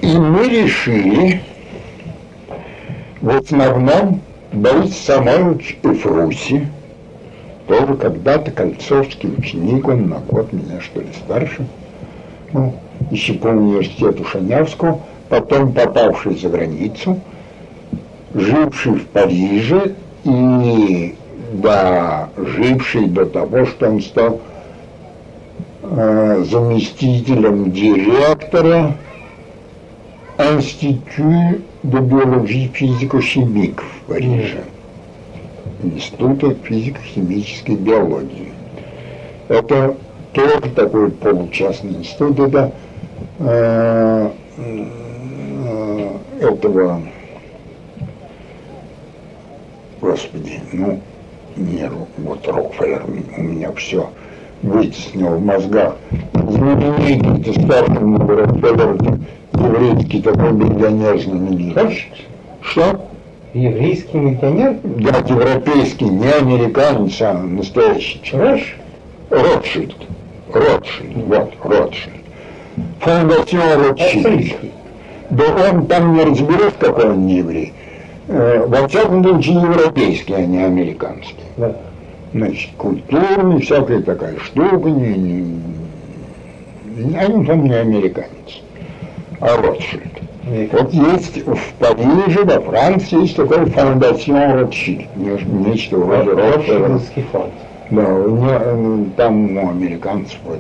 И 0.02 0.18
мы 0.18 0.48
решили 0.48 1.42
в 3.22 3.30
основном 3.30 4.22
Борис 4.54 4.98
Самойлович 4.98 5.78
Эфруси, 5.84 6.68
тоже 7.68 7.96
когда-то 7.96 8.52
кольцовский 8.52 9.30
ученик, 9.38 9.88
он 9.88 10.10
на 10.10 10.20
год 10.20 10.52
меня 10.54 10.80
что 10.82 11.02
ли 11.02 11.10
старше, 11.14 11.68
ну, 12.54 12.74
еще 13.12 13.34
по 13.34 13.48
университету 13.48 14.24
Шанявского, 14.24 15.02
потом 15.28 15.74
попавший 15.74 16.36
за 16.38 16.50
границу, 16.50 17.20
живший 18.34 18.94
в 18.94 19.06
Париже 19.08 19.96
и 20.24 21.16
да, 21.54 22.30
живший 22.38 23.08
до 23.08 23.26
того, 23.26 23.66
что 23.66 23.90
он 23.90 24.02
стал 24.02 24.40
э, 25.84 26.44
заместителем 26.50 27.72
директора 27.72 28.96
Институт 30.38 31.62
de 31.84 32.00
биологии 32.00 32.68
физико-химик 32.74 33.82
в 33.82 34.08
Париже. 34.08 34.64
Института 35.84 36.56
физико-химической 36.64 37.76
биологии. 37.76 38.54
Это 39.50 39.96
тоже 40.34 40.62
такой 40.76 41.12
получастный 41.12 41.96
институт, 41.96 42.40
это 42.40 42.72
э, 43.40 44.30
э, 44.58 46.10
этого, 46.40 47.02
господи, 50.00 50.62
ну, 50.72 51.00
не, 51.56 51.90
вот 52.18 52.48
Рокфеллер 52.48 53.04
у 53.38 53.42
меня 53.42 53.72
все 53.74 54.10
вытеснил 54.62 55.36
в 55.36 55.46
мозгах. 55.46 55.96
Знаменитый 56.34 57.54
старший 57.54 57.94
Рокфеллер, 57.96 59.20
еврейский 59.54 60.22
такой 60.22 60.52
миллионер 60.52 61.20
знаменитый. 61.20 62.12
Что? 62.62 63.06
Еврейский 63.54 64.18
миллионер? 64.18 64.78
Да, 64.84 65.18
европейский, 65.28 66.06
не 66.06 66.32
американец, 66.32 67.22
а 67.22 67.34
настоящий 67.34 68.22
человек. 68.22 68.64
Ротшильд. 69.30 69.96
Ротшильд, 70.54 71.16
вот, 71.16 71.52
Ротшильд. 71.64 72.16
Фондацион 73.00 73.90
Ротшильд. 73.90 74.56
Да 75.30 75.44
он 75.70 75.86
там 75.86 76.14
не 76.14 76.24
разберет, 76.24 76.74
какой 76.80 77.12
он 77.12 77.28
не 77.28 77.38
еврей. 77.38 77.74
Э, 78.30 78.64
Во 78.68 78.88
всяком 78.88 79.24
случае, 79.24 79.56
европейский, 79.56 80.34
а 80.34 80.46
не 80.46 80.64
американский. 80.64 81.36
Да. 81.58 81.76
Значит, 82.32 82.70
культурный, 82.78 83.60
всякая 83.60 84.02
такая 84.04 84.38
штука, 84.38 84.88
не, 84.90 85.48
не, 86.96 87.18
а 87.18 87.26
он 87.28 87.44
там 87.46 87.64
не 87.64 87.74
американец, 87.74 88.62
а 89.42 89.58
Ротшильд. 89.58 90.04
Вот 90.72 90.94
есть 90.94 91.44
в 91.46 91.74
Париже, 91.80 92.44
во 92.44 92.62
Франции 92.62 93.22
есть 93.22 93.36
такой 93.36 93.66
фондацион 93.66 94.60
Ротшильд, 94.60 95.08
не- 95.16 95.66
нечто 95.70 95.98
вроде. 95.98 96.32
Ротшильдский 96.32 97.24
фонд. 97.32 97.52
Да, 97.90 98.04
у 98.08 98.36
него, 98.36 98.48
э, 98.52 99.04
там 99.18 99.54
ну, 99.56 99.70
американцев 99.72 100.38
вот, 100.46 100.60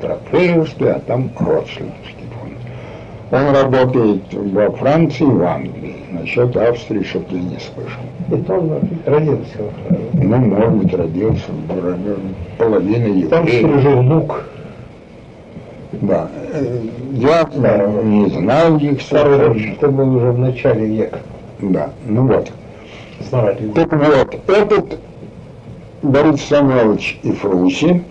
Рокфеллеровский, 0.00 0.90
а 0.92 1.00
там 1.00 1.30
Ротшильдский. 1.38 2.17
Он 3.30 3.54
работает 3.54 4.22
во 4.32 4.70
Франции 4.70 5.24
и 5.24 5.30
в 5.30 5.42
Англии. 5.42 5.96
Насчет 6.12 6.56
Австрии 6.56 7.02
что-то 7.02 7.34
я 7.36 7.42
не 7.42 7.58
слышал. 7.58 8.00
Это 8.30 8.54
он 8.54 8.80
родился 9.04 9.58
во 9.58 9.70
Франции. 9.70 10.10
Ну, 10.14 10.36
может 10.38 10.72
быть, 10.72 10.94
родился 10.94 11.50
в 11.50 11.66
городе, 11.66 12.16
половина 12.56 13.28
Там 13.28 13.46
что 13.46 13.56
ли 13.56 13.62
евреев. 13.62 13.82
жил 13.82 13.98
внук 14.00 14.44
Да. 15.92 16.28
Э, 16.52 16.80
Я 17.12 17.48
э, 17.52 18.02
не 18.04 18.30
знал 18.30 18.78
их 18.78 19.02
сразу. 19.02 19.54
Это 19.54 19.88
был 19.88 20.16
уже 20.16 20.32
в 20.32 20.38
начале 20.38 20.86
века. 20.86 21.18
Да, 21.60 21.90
ну 22.06 22.26
вот. 22.26 22.50
Основатель. 23.20 23.72
Так 23.72 23.92
вот, 23.92 24.38
этот 24.48 24.98
Борис 26.02 26.40
Самойлович 26.44 27.18
Ифруси, 27.24 28.04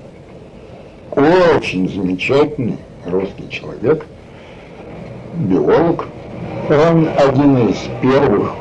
очень 1.15 1.89
замечательный 1.89 2.77
русский 3.05 3.49
человек, 3.49 4.05
биолог. 5.37 6.05
Он 6.69 7.07
один 7.17 7.69
из 7.69 7.77
первых 8.01 8.51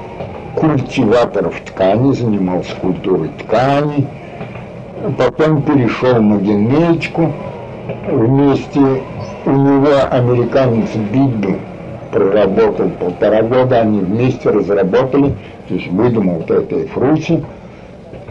культиваторов 0.55 1.61
ткани, 1.67 2.13
занимался 2.13 2.75
культурой 2.77 3.31
ткани, 3.39 4.07
потом 5.19 5.63
перешел 5.63 6.23
на 6.23 6.39
генетику, 6.39 7.33
вместе 8.09 8.81
у 9.45 9.51
него 9.51 9.93
американец 10.11 10.91
Бидду 11.13 11.57
проработал 12.13 12.89
полтора 12.91 13.43
года, 13.43 13.81
они 13.81 14.01
вместе 14.01 14.51
разработали, 14.51 15.35
то 15.69 15.75
есть 15.75 15.89
выдумал 15.89 16.37
вот 16.37 16.51
этой 16.51 16.87
фруси, 16.87 17.45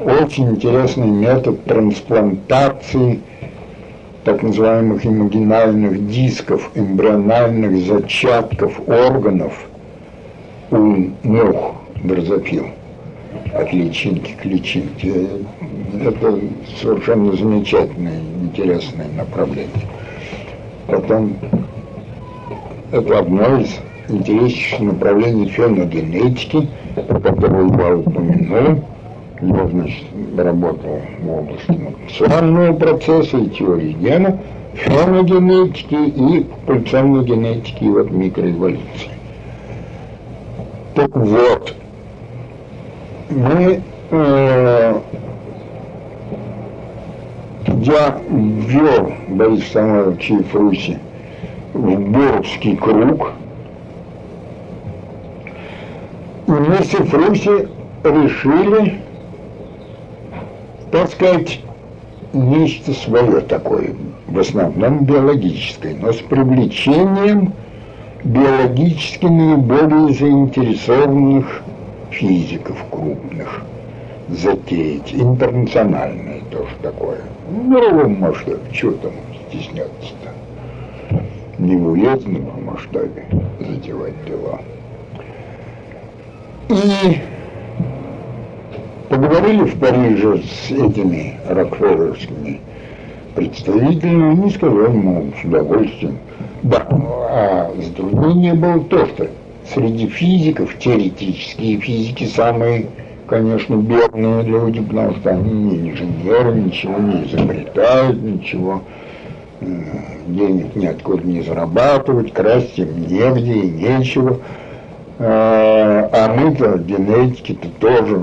очень 0.01 0.51
интересный 0.51 1.07
метод 1.07 1.63
трансплантации 1.65 3.21
так 4.25 4.41
называемых 4.41 5.05
имагинальных 5.05 6.07
дисков, 6.07 6.71
эмбриональных 6.73 7.85
зачатков 7.85 8.81
органов 8.89 9.53
у 10.71 11.11
мух 11.23 11.75
дрозофил 12.03 12.65
от 13.53 13.71
личинки 13.71 14.35
к 14.41 14.43
личинке. 14.43 15.27
Это 16.03 16.39
совершенно 16.81 17.33
замечательное, 17.33 18.19
интересное 18.41 19.07
направление. 19.15 19.69
Потом 20.87 21.35
это 22.91 23.19
одно 23.19 23.59
из 23.59 23.75
интереснейших 24.09 24.79
направлений 24.79 25.49
феногенетики, 25.49 26.67
про 26.95 27.19
которое 27.19 27.67
я 27.67 27.95
упомянул. 27.95 28.83
Значит, 29.41 30.05
работал 30.37 31.01
в 31.19 31.29
области 31.29 31.71
мутационного 31.71 32.73
процесса 32.73 33.37
и 33.37 33.49
теории 33.49 33.91
гена, 33.93 34.39
феногенетики 34.73 35.95
и 35.95 36.45
пульсонной 36.65 37.25
генетики 37.25 37.83
и 37.83 37.89
вот 37.89 38.11
микроэволюции. 38.11 39.11
Так 40.93 41.13
вот, 41.13 41.75
мы, 43.29 43.81
э, 44.11 44.95
я 47.67 48.21
ввел 48.29 49.11
Борис 49.27 49.67
Самойловича 49.71 50.35
в 50.35 50.55
Руси 50.55 50.97
в 51.73 51.99
Боровский 52.09 52.77
круг, 52.77 53.31
и 56.47 56.51
мы 56.51 56.77
с 56.77 56.87
Фруси 56.87 57.67
решили, 58.03 59.01
так 60.91 61.09
сказать, 61.11 61.59
нечто 62.33 62.93
свое 62.93 63.41
такое, 63.41 63.95
в 64.27 64.39
основном 64.39 65.05
биологическое, 65.05 65.95
но 65.95 66.13
с 66.13 66.17
привлечением 66.17 67.53
биологически 68.23 69.25
наиболее 69.25 70.13
заинтересованных 70.13 71.63
физиков 72.11 72.77
крупных 72.89 73.61
затеять, 74.29 75.13
интернациональное 75.13 76.41
тоже 76.51 76.71
такое. 76.81 77.21
В 77.47 77.67
мировом 77.67 78.19
масштабе, 78.19 78.59
что 78.71 78.91
там 78.93 79.11
стесняться-то? 79.49 81.21
Не 81.59 81.75
в 81.77 81.87
уездном 81.89 82.65
масштабе 82.65 83.25
затевать 83.59 84.13
дела. 84.25 84.59
И 86.69 87.21
поговорили 89.35 89.63
в 89.65 89.79
Париже 89.79 90.41
с 90.43 90.71
этими 90.71 91.37
рокфеллеровскими 91.49 92.61
представителями, 93.35 94.31
они 94.31 94.49
сказали, 94.49 94.87
ну, 94.87 95.33
с 95.41 95.45
удовольствием. 95.45 96.17
Да, 96.63 96.87
а 96.89 97.71
затруднение 97.77 98.53
было 98.53 98.79
то, 98.85 99.05
что 99.07 99.27
среди 99.73 100.07
физиков, 100.07 100.77
теоретические 100.79 101.79
физики 101.79 102.25
самые, 102.25 102.85
конечно, 103.27 103.75
бедные 103.75 104.43
люди, 104.43 104.81
потому 104.81 105.15
что 105.15 105.31
они 105.31 105.51
не 105.51 105.91
инженеры, 105.91 106.55
ничего 106.55 106.97
не 106.97 107.25
изобретают, 107.25 108.21
ничего, 108.21 108.81
э, 109.59 109.65
денег 110.27 110.75
ниоткуда 110.75 111.27
не 111.27 111.41
зарабатывать, 111.41 112.31
красть 112.31 112.77
им 112.79 113.05
негде 113.07 113.53
и 113.53 113.69
нечего. 113.69 114.39
А, 115.17 116.09
а 116.11 116.35
мы-то, 116.35 116.77
генетики-то 116.77 117.67
тоже 117.79 118.21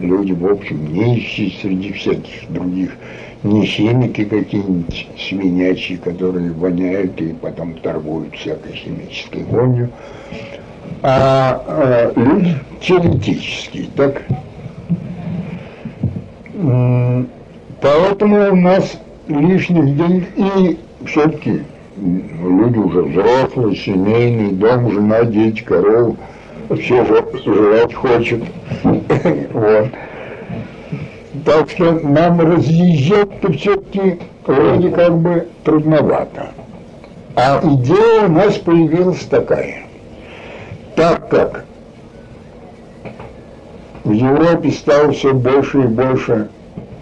люди, 0.00 0.32
в 0.32 0.46
общем, 0.46 0.92
нищие 0.92 1.52
среди 1.60 1.92
всяких 1.92 2.50
других, 2.50 2.96
не 3.42 3.64
химики 3.64 4.24
какие-нибудь 4.24 5.08
свинячие, 5.18 5.98
которые 5.98 6.52
воняют 6.52 7.20
и 7.20 7.32
потом 7.32 7.74
торгуют 7.74 8.34
всякой 8.34 8.72
химической 8.72 9.44
вонью, 9.44 9.90
а, 11.02 11.62
а 11.66 12.12
люди 12.16 12.56
теоретические, 12.80 13.86
так? 13.96 14.22
Поэтому 17.80 18.52
у 18.52 18.56
нас 18.56 18.98
лишних 19.28 19.96
денег 19.96 20.24
и 20.36 20.78
все-таки 21.06 21.62
люди 21.96 22.78
уже 22.78 23.02
взрослые, 23.02 23.76
семейные, 23.76 24.52
дом, 24.52 24.90
жена, 24.90 25.24
дети, 25.24 25.62
корова, 25.62 26.16
все 26.74 27.04
жрать 27.04 27.94
хочет. 27.94 28.42
вот. 29.52 29.88
Так 31.44 31.70
что 31.70 31.92
нам 31.92 32.40
разъезжать-то 32.40 33.52
все-таки 33.52 34.18
вроде 34.46 34.90
как 34.90 35.16
бы 35.18 35.46
трудновато. 35.64 36.50
А 37.34 37.60
идея 37.62 38.26
у 38.26 38.32
нас 38.32 38.54
появилась 38.54 39.20
такая. 39.26 39.84
Так 40.94 41.28
как 41.28 41.64
в 44.04 44.12
Европе 44.12 44.70
стало 44.70 45.12
все 45.12 45.34
больше 45.34 45.80
и 45.80 45.86
больше 45.86 46.48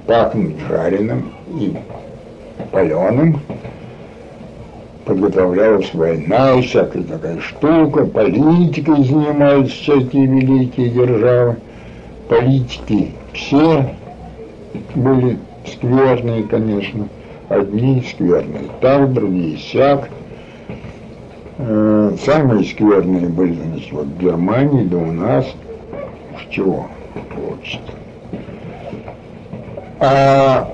пахнуть 0.06 0.56
жареным 0.68 1.32
и 1.60 1.76
паленым, 2.72 3.40
подготовлялась 5.04 5.92
война, 5.94 6.60
всякая 6.60 7.02
такая 7.02 7.40
штука, 7.40 8.06
политикой 8.06 9.04
занимались 9.04 9.70
всякие 9.72 10.26
великие 10.26 10.90
державы. 10.90 11.56
Политики 12.28 13.12
все 13.32 13.90
были 14.94 15.38
скверные, 15.66 16.42
конечно, 16.44 17.08
одни 17.48 18.02
скверные 18.10 18.64
так, 18.80 19.12
другие 19.12 19.58
сяк. 19.58 20.08
Э, 21.58 22.16
самые 22.24 22.64
скверные 22.64 23.28
были, 23.28 23.54
значит, 23.54 23.92
вот 23.92 24.06
в 24.06 24.18
Германии, 24.18 24.84
да 24.84 24.96
у 24.96 25.12
нас, 25.12 25.46
с 25.46 26.52
чего 26.52 26.88
получится. 27.34 27.92
А 30.00 30.73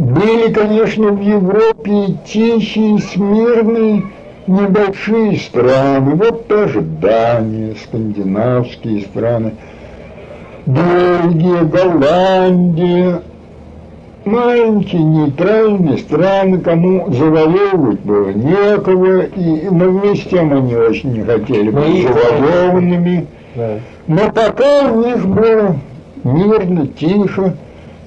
были, 0.00 0.50
конечно, 0.52 1.08
в 1.08 1.20
Европе 1.20 2.16
тихие, 2.26 2.98
смирные, 2.98 4.04
небольшие 4.46 5.36
страны, 5.36 6.14
вот 6.14 6.48
тоже 6.48 6.80
Дания, 6.80 7.74
скандинавские 7.84 9.02
страны, 9.02 9.52
Бельгия, 10.64 11.64
Голландия, 11.64 13.20
маленькие 14.24 15.02
нейтральные 15.02 15.98
страны, 15.98 16.60
кому 16.60 17.12
завоевывать 17.12 18.00
было 18.00 18.30
некого, 18.30 19.24
и, 19.24 19.68
но 19.70 19.84
вместе 19.90 20.30
тем 20.30 20.52
они 20.52 20.76
очень 20.76 21.12
не 21.12 21.24
хотели 21.24 21.70
быть 21.70 22.08
завоеванными. 22.08 23.26
Да. 23.54 23.80
Но 24.06 24.32
пока 24.32 24.92
у 24.92 25.04
них 25.04 25.26
было 25.26 25.76
мирно, 26.24 26.86
тихо, 26.86 27.54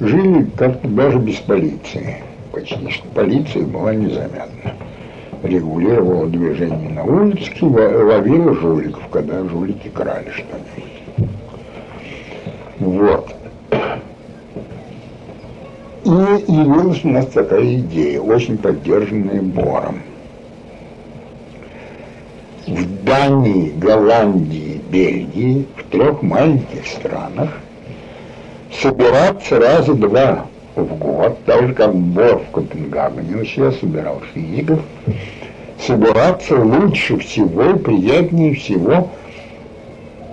жили 0.04 0.50
как-то 0.58 0.88
даже 0.88 1.18
без 1.18 1.38
полиции. 1.38 2.18
Почти 2.52 2.90
что 2.90 3.08
полиция 3.10 3.64
была 3.64 3.94
незаметна. 3.96 4.76
Регулировала 5.42 6.28
движение 6.28 6.90
на 6.90 7.04
улице 7.04 7.52
ловила 7.62 8.54
жуликов, 8.54 9.08
когда 9.12 9.44
жулики 9.46 9.90
крали 9.90 10.30
что-нибудь. 10.30 11.30
Вот. 12.80 13.36
И 16.06 16.10
явилась 16.10 17.04
у 17.04 17.10
нас 17.10 17.28
такая 17.28 17.76
идея, 17.76 18.20
очень 18.20 18.58
поддержанная 18.58 19.42
Бором. 19.42 20.02
В 22.68 23.04
Дании, 23.04 23.72
Голландии, 23.78 24.82
Бельгии, 24.90 25.66
в 25.78 25.84
трех 25.90 26.22
маленьких 26.22 26.86
странах 26.88 27.50
собираться 28.82 29.60
раза 29.60 29.94
два 29.94 30.46
в 30.76 30.98
год, 30.98 31.38
так 31.46 31.68
же 31.68 31.74
как 31.74 31.94
Бор 31.94 32.40
в 32.40 32.52
Копенгагене 32.52 33.38
вообще 33.38 33.72
собирал 33.72 34.22
физиков, 34.34 34.80
собираться 35.80 36.56
лучше 36.56 37.18
всего, 37.18 37.78
приятнее 37.78 38.56
всего, 38.56 39.10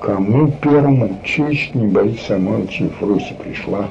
кому 0.00 0.50
первому 0.62 1.18
честь 1.24 1.74
не 1.74 1.86
Борис 1.86 2.22
Самойлович 2.26 2.82
Фруси 2.98 3.34
пришла. 3.42 3.86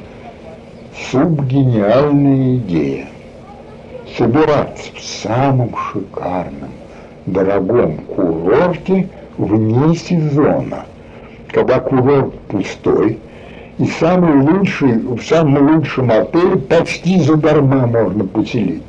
Субгениальная 1.12 2.56
идея. 2.58 3.08
Собираться 4.18 4.92
в 4.96 5.02
самом 5.02 5.74
шикарном, 5.76 6.72
дорогом 7.26 7.98
курорте 8.00 9.08
вне 9.38 9.96
сезона, 9.96 10.86
когда 11.54 11.80
курорт 11.80 12.38
пустой, 12.42 13.20
и 13.80 13.86
самый 13.88 14.42
лучший, 14.42 15.00
в 15.00 15.22
самом 15.24 15.76
лучшем 15.76 16.12
отеле 16.12 16.58
почти 16.58 17.22
задарма 17.22 17.88
можно 17.88 18.26
поселиться. 18.26 18.84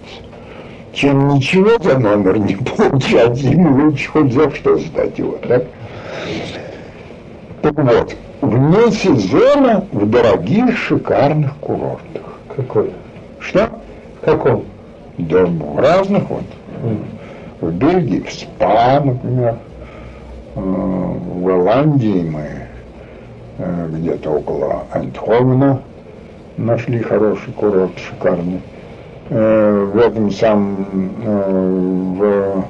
чем 0.92 1.28
ничего 1.28 1.78
за 1.80 1.98
номер 1.98 2.38
не 2.38 2.56
получать, 2.56 3.38
ему 3.40 3.84
лучше 3.84 4.10
хоть 4.10 4.32
за 4.32 4.50
что 4.50 4.76
сдать 4.78 5.16
его, 5.18 5.38
так? 5.48 5.64
Так 7.62 7.74
вот, 7.76 8.16
вне 8.40 8.90
сезона 8.90 9.84
в 9.92 10.10
дорогих 10.10 10.76
шикарных 10.76 11.54
курортах. 11.58 12.22
Какой? 12.56 12.90
Что? 13.38 13.68
Каком? 14.22 14.64
Да 15.18 15.46
в 15.46 15.78
разных 15.78 16.24
вот. 16.28 16.42
В 17.60 17.70
Бельгии, 17.72 18.20
в 18.26 18.32
СПА, 18.32 19.00
например. 19.04 19.56
Э, 20.56 20.60
В 20.60 21.44
Голландии 21.44 22.28
мы 22.28 22.66
где-то 23.90 24.30
около 24.30 24.84
Антховена 24.92 25.80
нашли 26.56 27.00
хороший 27.00 27.52
курорт, 27.52 27.98
шикарный. 27.98 28.60
Э, 29.28 29.90
В 29.92 29.98
этом 29.98 30.30
самом, 30.30 30.86
э, 31.24 32.12
в 32.18 32.64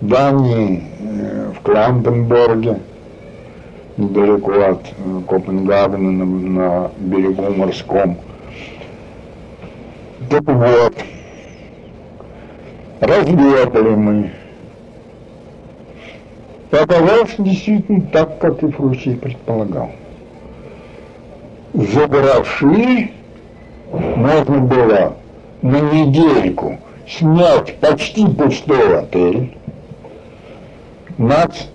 Дании, 0.00 0.84
э, 1.00 1.52
в 1.56 1.60
Кланденборге, 1.62 2.78
недалеко 3.96 4.52
от 4.52 4.82
э, 4.86 5.20
Копенгагена 5.26 6.10
на, 6.12 6.24
на 6.24 6.90
берегу 6.98 7.50
морском. 7.52 8.16
Так 10.30 10.42
вот, 10.44 10.94
разведали 13.00 13.94
мы. 13.94 14.30
Оказалось 16.70 17.34
действительно 17.38 18.02
так, 18.12 18.38
как 18.38 18.62
и 18.62 18.70
Фрусий 18.70 19.16
предполагал. 19.16 19.90
За 21.74 22.06
гроши 22.06 23.10
можно 23.92 24.58
было 24.60 25.16
на 25.60 25.80
недельку 25.80 26.78
снять 27.06 27.76
почти 27.78 28.26
пустой 28.26 29.00
отель. 29.00 29.54
Нас, 31.18 31.68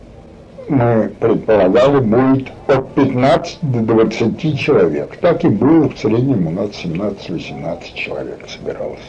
мы 0.67 1.11
предполагали, 1.19 1.99
будет 1.99 2.51
от 2.67 2.93
15 2.95 3.59
до 3.61 3.79
20 3.81 4.59
человек. 4.59 5.17
Так 5.17 5.43
и 5.43 5.49
было, 5.49 5.89
в 5.89 5.97
среднем 5.99 6.47
у 6.47 6.51
нас 6.51 6.69
17-18 6.83 7.93
человек 7.93 8.47
собиралось. 8.47 8.99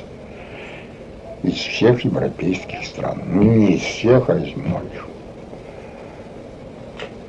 Из 1.42 1.54
всех 1.54 2.04
европейских 2.04 2.84
стран. 2.84 3.22
Не 3.26 3.76
из 3.76 3.80
всех, 3.80 4.28
а 4.28 4.36
из 4.36 4.54
многих. 4.56 5.06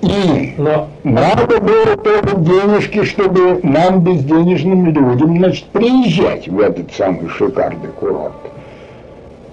И 0.05 0.53
Но 0.57 0.87
надо 1.03 1.59
было 1.59 1.97
тоже 1.97 2.37
денежки, 2.37 3.03
чтобы 3.05 3.59
нам, 3.63 4.03
безденежным 4.03 4.85
людям, 4.85 5.37
значит, 5.37 5.65
приезжать 5.65 6.47
в 6.47 6.59
этот 6.59 6.93
самый 6.93 7.27
шикарный 7.27 7.89
курорт. 7.89 8.33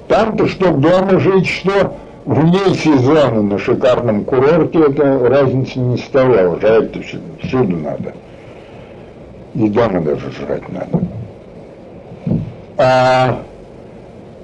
Там-то, 0.08 0.46
что 0.48 0.72
дома 0.72 1.18
жить, 1.20 1.48
что 1.48 1.96
вне 2.26 2.74
сезона 2.74 3.40
на 3.42 3.58
шикарном 3.58 4.24
курорте, 4.24 4.80
это 4.90 5.26
разницы 5.26 5.78
не 5.78 5.96
составляла. 5.96 6.60
Жрать-то 6.60 7.00
всю- 7.00 7.18
всюду 7.42 7.76
надо. 7.78 8.12
И 9.54 9.68
дома 9.68 10.00
даже 10.00 10.30
жрать 10.32 10.68
надо. 10.68 11.00
А 12.76 13.38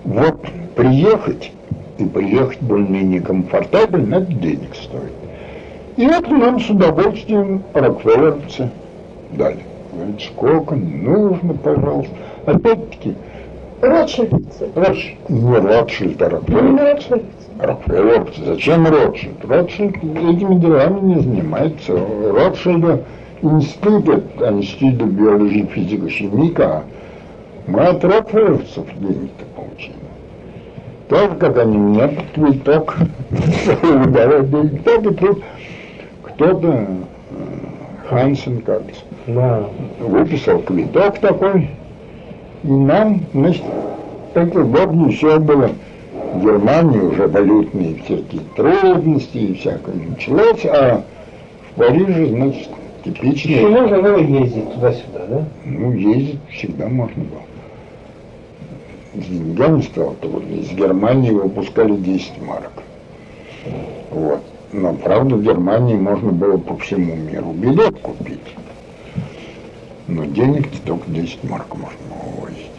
вот 0.04 0.40
приехать, 0.74 1.52
и 1.98 2.04
приехать 2.04 2.62
более-менее 2.62 3.20
комфортабельно, 3.20 4.16
это 4.16 4.32
денег 4.32 4.74
стоит. 4.74 5.17
И 5.98 6.04
это 6.04 6.30
нам 6.30 6.60
с 6.60 6.70
удовольствием 6.70 7.64
рокфеллеровцы 7.74 8.70
дали. 9.32 9.58
Говорит, 9.92 10.20
сколько 10.20 10.76
нужно, 10.76 11.54
пожалуйста. 11.54 12.14
Опять-таки, 12.46 13.16
Ротшильдцы. 13.82 14.70
Ротш... 14.76 15.16
не 15.28 15.56
Ротшильд, 15.56 16.22
а 16.22 16.30
Ну, 16.30 16.36
Рокфеллер. 16.36 16.94
Ротшильдцы. 16.94 17.24
Рокфеллеровцы. 17.58 18.44
Зачем 18.44 18.86
Ротшильд? 18.86 19.44
Ротшильд 19.44 19.96
этими 19.96 20.60
делами 20.60 21.00
не 21.00 21.20
занимается. 21.20 21.98
Ротшильда 22.32 23.02
институт, 23.42 24.08
это 24.08 24.52
институт 24.52 25.08
биологии, 25.08 25.68
физика, 25.74 26.08
химика, 26.08 26.64
а 26.64 26.84
мы 27.66 27.80
от 27.80 28.04
Рокфеллеровцев 28.04 28.86
денег-то 29.00 29.44
получили. 29.56 29.96
Тоже, 31.08 31.34
как 31.40 31.58
они 31.58 31.76
мне 31.76 32.06
под 32.06 32.30
квиток 32.34 32.96
выдавали 33.82 34.46
деньги, 34.46 34.76
так 34.78 35.00
и 35.06 35.14
тут 35.14 35.42
кто-то, 36.38 36.68
э, 36.68 36.86
Хансен, 38.08 38.62
кажется, 38.62 39.02
да. 39.26 39.64
выписал 39.98 40.60
квиток 40.60 41.18
такой, 41.18 41.68
и 42.62 42.68
нам, 42.68 43.22
значит, 43.34 43.64
это 44.34 44.62
год 44.62 44.92
еще 45.10 45.40
было 45.40 45.70
в 46.34 46.40
Германии 46.40 47.00
уже 47.00 47.26
валютные 47.26 47.96
всякие 48.04 48.42
трудности 48.54 49.36
и 49.36 49.54
всякое 49.54 49.96
началось, 49.96 50.64
а 50.66 51.02
в 51.72 51.78
Париже, 51.78 52.26
значит, 52.26 52.68
Еще 53.04 53.14
типичные, 53.14 53.68
можно 53.68 54.00
было 54.00 54.18
ездить 54.18 54.72
туда-сюда, 54.74 55.26
да? 55.28 55.44
ну, 55.64 55.92
ездить 55.92 56.38
всегда 56.52 56.86
можно 56.86 57.24
было. 57.24 57.42
С 59.20 59.26
деньгами 59.26 59.80
стало 59.80 60.14
трудно. 60.20 60.54
Из 60.54 60.70
Германии 60.70 61.30
выпускали 61.32 61.96
10 61.96 62.40
марок. 62.42 62.72
Вот. 64.12 64.40
Но, 64.72 64.92
правда, 64.92 65.36
в 65.36 65.42
Германии 65.42 65.96
можно 65.96 66.30
было 66.30 66.58
по 66.58 66.76
всему 66.76 67.16
миру 67.16 67.52
билет 67.52 67.98
купить. 68.00 68.40
Но 70.06 70.24
денег 70.24 70.68
только 70.84 71.10
10 71.10 71.44
марок 71.44 71.74
можно 71.74 71.98
было 72.10 72.44
возить. 72.44 72.70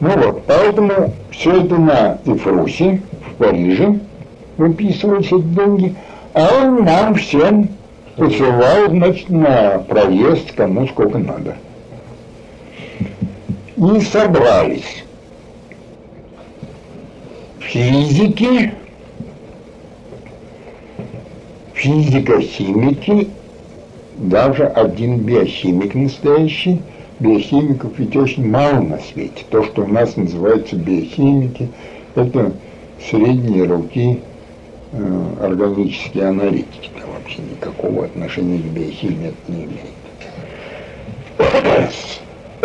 Ну 0.00 0.10
вот, 0.10 0.44
поэтому 0.46 1.12
все 1.30 1.62
это 1.62 1.76
на 1.76 2.18
Эфрусе, 2.24 3.02
в 3.26 3.34
Париже, 3.34 4.00
выписывались 4.56 5.26
эти 5.26 5.40
деньги, 5.40 5.94
а 6.34 6.48
он 6.62 6.84
нам 6.84 7.14
всем 7.14 7.68
посылал, 8.16 8.88
значит, 8.88 9.28
на 9.28 9.78
проезд 9.86 10.52
кому 10.52 10.86
сколько 10.88 11.18
надо. 11.18 11.56
И 13.76 14.00
собрались 14.00 15.04
физики, 17.60 18.72
физико-химики, 21.78 23.28
даже 24.16 24.66
один 24.66 25.20
биохимик 25.20 25.94
настоящий. 25.94 26.82
Биохимиков 27.20 27.98
ведь 27.98 28.16
очень 28.16 28.48
мало 28.48 28.80
на 28.80 28.98
свете. 28.98 29.44
То, 29.50 29.64
что 29.64 29.82
у 29.82 29.86
нас 29.86 30.16
называется 30.16 30.76
биохимики, 30.76 31.68
это 32.14 32.52
средние 33.10 33.64
руки 33.64 34.20
э, 34.92 35.34
органические 35.40 36.28
аналитики. 36.28 36.90
Да, 36.96 37.06
вообще 37.12 37.38
никакого 37.42 38.04
отношения 38.04 38.58
к 38.58 38.66
биохимии 38.66 39.28
это 39.28 39.52
не 39.52 39.64
имеет. 39.64 39.98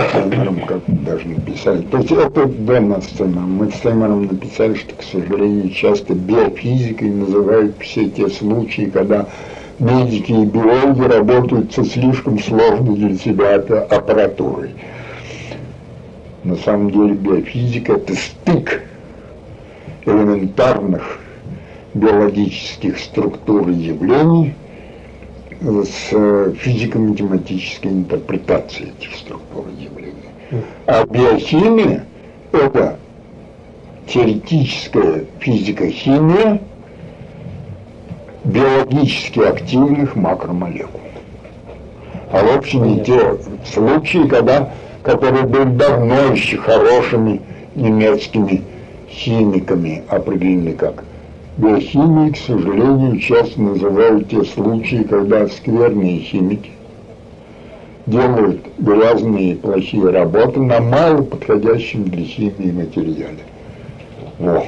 Стеймером 0.10 0.60
как 0.66 0.82
даже 0.88 1.28
написали. 1.28 1.82
То 1.84 1.98
есть 1.98 2.12
это 2.12 2.46
да, 2.46 2.80
над 2.80 3.04
Стеймером. 3.04 3.52
Мы 3.54 3.72
с 3.72 3.76
Стеймером 3.76 4.26
написали, 4.26 4.76
что, 4.76 4.96
к 4.96 5.04
сожалению, 5.04 5.70
часто 5.70 6.14
биофизикой 6.14 7.10
называют 7.10 7.76
все 7.80 8.10
те 8.10 8.30
случаи, 8.30 8.90
когда 8.94 9.28
медики 9.80 10.32
и 10.32 10.46
биологи 10.46 11.02
работают 11.02 11.74
со 11.74 11.84
слишком 11.84 12.40
сложной 12.40 12.96
для 12.96 13.18
себя 13.18 13.56
аппа- 13.56 13.84
аппаратурой. 13.84 14.72
На 16.44 16.56
самом 16.58 16.92
деле 16.92 17.14
биофизика– 17.14 17.94
это 17.94 18.14
стык 18.16 18.84
элементарных 20.06 21.20
биологических 21.94 23.00
структур 23.00 23.70
и 23.70 23.74
явлений 23.74 24.56
с 25.62 26.10
э, 26.12 26.54
физико-математической 26.58 27.88
интерпретацией 27.88 28.92
этих 29.00 29.16
структур 29.16 29.66
и 29.70 29.84
явлений. 29.84 29.93
А 30.86 31.06
биохимия– 31.06 32.06
это 32.52 32.98
теоретическая 34.08 35.26
физико-химия 35.40 36.62
биологически 38.44 39.40
активных 39.40 40.16
макромолекул. 40.16 41.00
А 42.32 42.44
в 42.44 42.58
общем 42.58 42.84
и 42.86 43.04
те 43.04 43.38
случаи, 43.66 44.28
когда, 44.28 44.72
которые 45.04 45.44
были 45.44 45.76
давно 45.76 46.34
еще 46.34 46.58
хорошими 46.58 47.42
немецкими 47.76 48.64
химиками 49.10 50.04
определены 50.10 50.74
как 50.74 51.04
биохимии, 51.58 52.32
к 52.32 52.38
сожалению, 52.38 53.20
часто 53.20 53.62
называют 53.62 54.30
те 54.30 54.44
случаи, 54.44 55.04
когда 55.04 55.48
скверные 55.48 56.20
химики 56.20 56.72
делают 58.06 58.62
грязные 58.78 59.56
плохие 59.56 60.10
работы 60.10 60.60
на 60.60 60.80
мало 60.80 61.24
подходящем 61.24 62.06
для 62.06 62.26
химии 62.26 62.72
материале. 62.72 63.40
Во. 64.40 64.66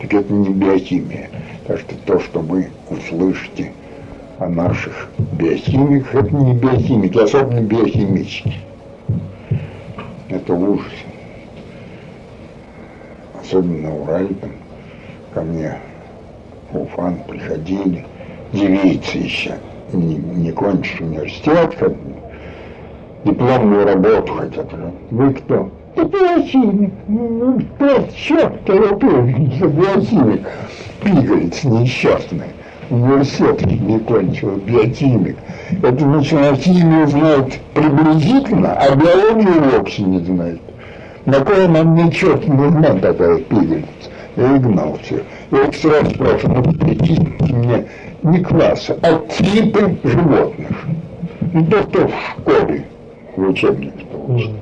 Так 0.00 0.14
это 0.14 0.32
не 0.32 0.48
биохимия. 0.48 1.30
Так 1.66 1.80
что 1.80 1.94
то, 2.06 2.20
что 2.20 2.40
вы 2.40 2.70
услышите 2.88 3.72
о 4.38 4.48
наших 4.48 5.10
биохимиках, 5.38 6.14
это 6.14 6.34
не 6.34 6.54
биохимики, 6.54 7.18
особенно 7.18 7.60
биохимички. 7.60 8.54
Это 10.28 10.54
ужас. 10.54 10.92
особенно 13.50 13.88
на 13.88 13.96
Урале, 13.96 14.34
там, 14.34 14.50
ко 15.34 15.42
мне 15.42 15.76
Уфан 16.72 17.16
приходили, 17.26 18.06
девицы 18.52 19.18
еще, 19.18 19.54
не, 19.92 20.16
не 20.16 20.52
кончишь 20.52 21.00
университет, 21.00 21.74
как 21.78 21.92
дипломную 23.24 23.86
работу 23.86 24.32
хотят. 24.34 24.68
Вы 25.10 25.34
кто? 25.34 25.70
Да 25.96 26.04
биохимик. 26.04 26.92
Ну, 27.08 27.60
кто, 27.76 28.06
черт 28.14 28.68
его 28.68 28.96
биохимик. 28.96 30.46
Пигалец 31.02 31.64
несчастный. 31.64 32.46
Университет 32.90 33.64
не 33.66 33.98
кончил, 34.00 34.56
биохимик. 34.56 35.36
Это 35.82 36.06
начинает 36.06 36.58
химию 36.58 37.06
знает 37.08 37.58
приблизительно, 37.74 38.74
а 38.74 38.94
биологию 38.94 39.70
вообще 39.70 40.02
не 40.02 40.20
знает. 40.20 40.60
На 41.26 41.40
кой 41.40 41.68
нам 41.68 41.88
мне 41.88 42.10
черт 42.10 42.46
нужна 42.48 42.94
такая 42.94 43.38
пигалица? 43.38 43.86
Я 44.36 44.56
и 44.56 44.58
гнал 44.58 44.98
все. 45.02 45.22
Я 45.50 45.64
их 45.64 45.76
сразу 45.76 46.10
спрашиваю, 46.10 46.64
ну 46.64 46.72
перечислите 46.72 47.54
мне 47.54 47.86
не 48.22 48.40
классы, 48.40 48.96
а 49.02 49.20
типы 49.28 49.96
животных. 50.04 50.86
Ну, 51.52 51.64
то, 51.64 52.06
в 52.06 52.12
школе, 52.30 52.84
в 53.36 53.48
учебнике 53.48 54.04
получится. 54.12 54.56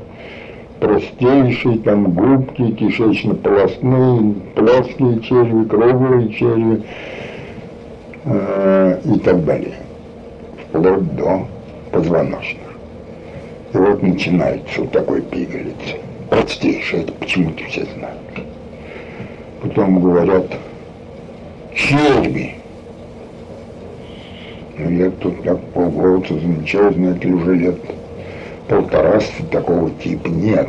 Простейшие 0.80 1.78
там 1.78 2.12
губки, 2.12 2.70
кишечно-полостные, 2.70 4.34
плоские 4.54 5.20
черви, 5.20 5.64
круглые 5.64 6.32
черви 6.32 6.82
э, 8.24 9.00
и 9.04 9.18
так 9.18 9.44
далее. 9.44 9.74
Вплоть 10.68 11.16
до 11.16 11.46
позвоночных. 11.90 12.62
И 13.74 13.76
вот 13.76 14.02
начинается 14.02 14.80
вот 14.80 14.92
такой 14.92 15.20
пигалица. 15.22 15.96
Простейший, 16.30 17.00
это 17.00 17.12
почему-то 17.12 17.64
все 17.64 17.84
знают. 17.84 18.18
Потом 19.60 20.00
говорят, 20.00 20.46
черви. 21.74 22.54
Я 24.78 25.10
тут 25.10 25.42
так 25.42 25.58
полгода 25.74 26.28
замечал, 26.28 26.92
знаете, 26.92 27.28
уже 27.28 27.54
лет 27.54 27.76
полтора 28.68 29.18
такого 29.50 29.90
типа 29.90 30.28
нет. 30.28 30.68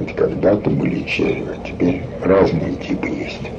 Это 0.00 0.14
когда-то 0.14 0.70
были 0.70 1.02
черви, 1.02 1.44
а 1.50 1.66
теперь 1.66 2.02
разные 2.22 2.72
типы 2.76 3.08
есть. 3.08 3.50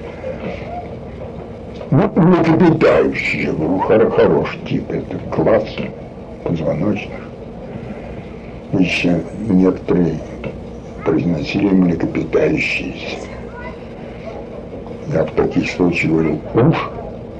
Ну, 1.92 2.12
млекопитающие, 2.16 3.44
я 3.44 3.54
говорю, 3.54 3.80
хоро 3.80 4.10
хороший 4.10 4.60
тип, 4.68 4.92
это 4.92 5.18
класс 5.32 5.64
позвоночных. 6.44 7.22
Еще 8.74 9.22
некоторые 9.48 10.20
произносили 11.06 11.68
млекопитающиеся. 11.68 13.18
Я 15.14 15.24
в 15.24 15.32
таких 15.32 15.70
случаях 15.72 16.12
говорил, 16.12 16.42
уж, 16.54 16.76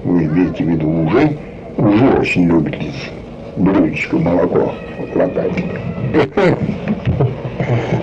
вы 0.06 0.24
имеете 0.24 0.64
в 0.64 0.68
виду 0.68 0.90
уже, 0.90 1.38
уже 1.78 2.10
очень 2.20 2.46
любит 2.46 2.76
из 2.82 2.96
блюдечка 3.56 4.18
молоко 4.18 4.74
хватать. 5.14 5.64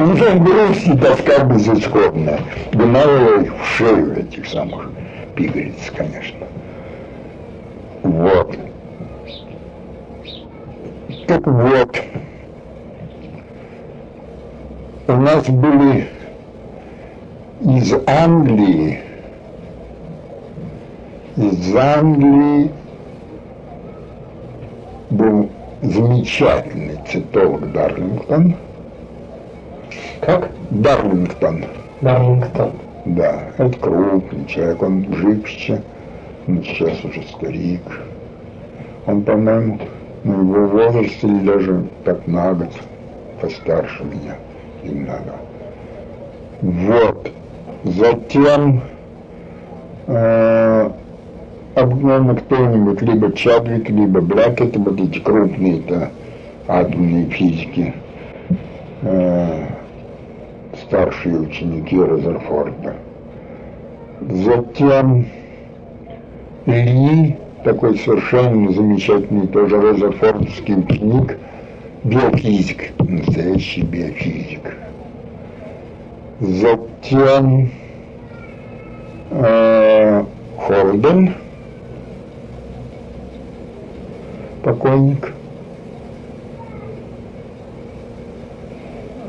Уже 0.00 0.38
грусть 0.38 0.86
и 0.86 0.98
тоска 0.98 1.44
безысходная. 1.44 2.40
Гнала 2.72 3.40
их 3.40 3.52
в 3.56 3.66
шею 3.76 4.20
этих 4.20 4.46
самых 4.46 4.90
пигалиц, 5.34 5.92
конечно. 5.96 6.46
Вот. 8.02 8.56
Так 11.26 11.46
вот, 11.46 12.02
у 15.08 15.12
нас 15.12 15.48
были 15.48 16.08
из 17.62 17.94
Англии, 18.06 19.00
из 21.36 21.74
Англии 21.74 22.70
был 25.10 25.48
замечательный 25.94 26.98
цитолог 27.10 27.72
Дарлингтон. 27.72 28.56
Как? 30.20 30.50
Дарлингтон. 30.70 31.64
Дарлингтон. 32.00 32.72
Да, 33.06 33.42
это 33.58 33.78
крупный 33.78 34.46
человек, 34.46 34.82
он 34.82 35.14
жив 35.14 35.46
еще, 35.46 35.82
он 36.48 36.62
сейчас 36.62 37.04
уже 37.04 37.22
старик. 37.22 37.82
Он, 39.06 39.22
по-моему, 39.22 39.78
на 40.24 40.32
его 40.32 40.66
возрасте 40.66 41.26
или 41.26 41.46
даже 41.46 41.84
так 42.04 42.26
на 42.26 42.54
год 42.54 42.70
постарше 43.40 44.04
меня 44.04 44.36
немного. 44.82 45.34
Вот. 46.62 47.30
Затем 47.84 48.80
э, 50.06 50.90
обыкновенно 51.74 52.36
кто-нибудь, 52.36 53.02
либо 53.02 53.32
Чадвик, 53.32 53.88
либо 53.90 54.20
Блэкет, 54.20 54.76
вот 54.76 55.00
эти 55.00 55.18
крупные 55.18 55.78
-то 55.80 56.10
атомные 56.68 57.26
физики, 57.26 57.94
э, 59.02 59.66
старшие 60.82 61.40
ученики 61.40 61.98
Розерфорда. 61.98 62.94
Затем 64.20 65.26
Ли, 66.66 67.36
такой 67.62 67.98
совершенно 67.98 68.72
замечательный 68.72 69.46
тоже 69.48 69.80
Розерфордский 69.80 70.76
ученик, 70.76 71.36
биофизик, 72.04 72.92
настоящий 72.98 73.82
биофизик. 73.82 74.76
Затем 76.40 77.70
э, 79.30 80.24
Холден, 80.56 81.34
покойник. 84.64 85.32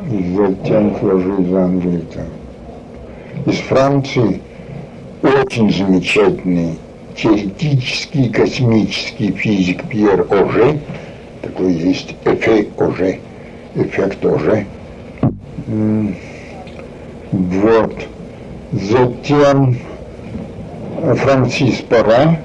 Затем 0.09 0.97
сложу 0.99 1.41
из 1.41 1.53
Англии. 1.53 2.03
Там. 2.13 3.53
Из 3.53 3.59
Франции 3.59 4.41
очень 5.21 5.71
замечательный 5.71 6.77
теоретический 7.15 8.29
космический 8.29 9.31
физик 9.31 9.83
Пьер 9.89 10.25
Оже, 10.29 10.79
такой 11.41 11.73
есть 11.73 12.15
эффект 12.25 12.81
Оже, 12.81 13.19
эффект 13.75 14.25
Оже. 14.25 14.65
Вот. 17.31 17.93
Затем 18.71 19.77
Франсис 21.01 21.81
Пара, 21.81 22.39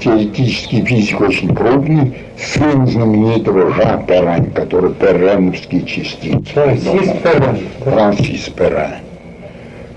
теоретический 0.00 0.84
физик 0.84 1.20
очень 1.20 1.54
крупный, 1.54 2.16
сын 2.38 2.86
знаменитого 2.86 3.72
Жан 3.74 4.06
Перран, 4.06 4.50
который 4.50 4.92
перреновские 4.94 5.84
частицы. 5.84 6.52
Франсис 6.52 7.22
Перран. 7.22 7.58
Франсис 7.80 8.48
Перран. 8.50 8.94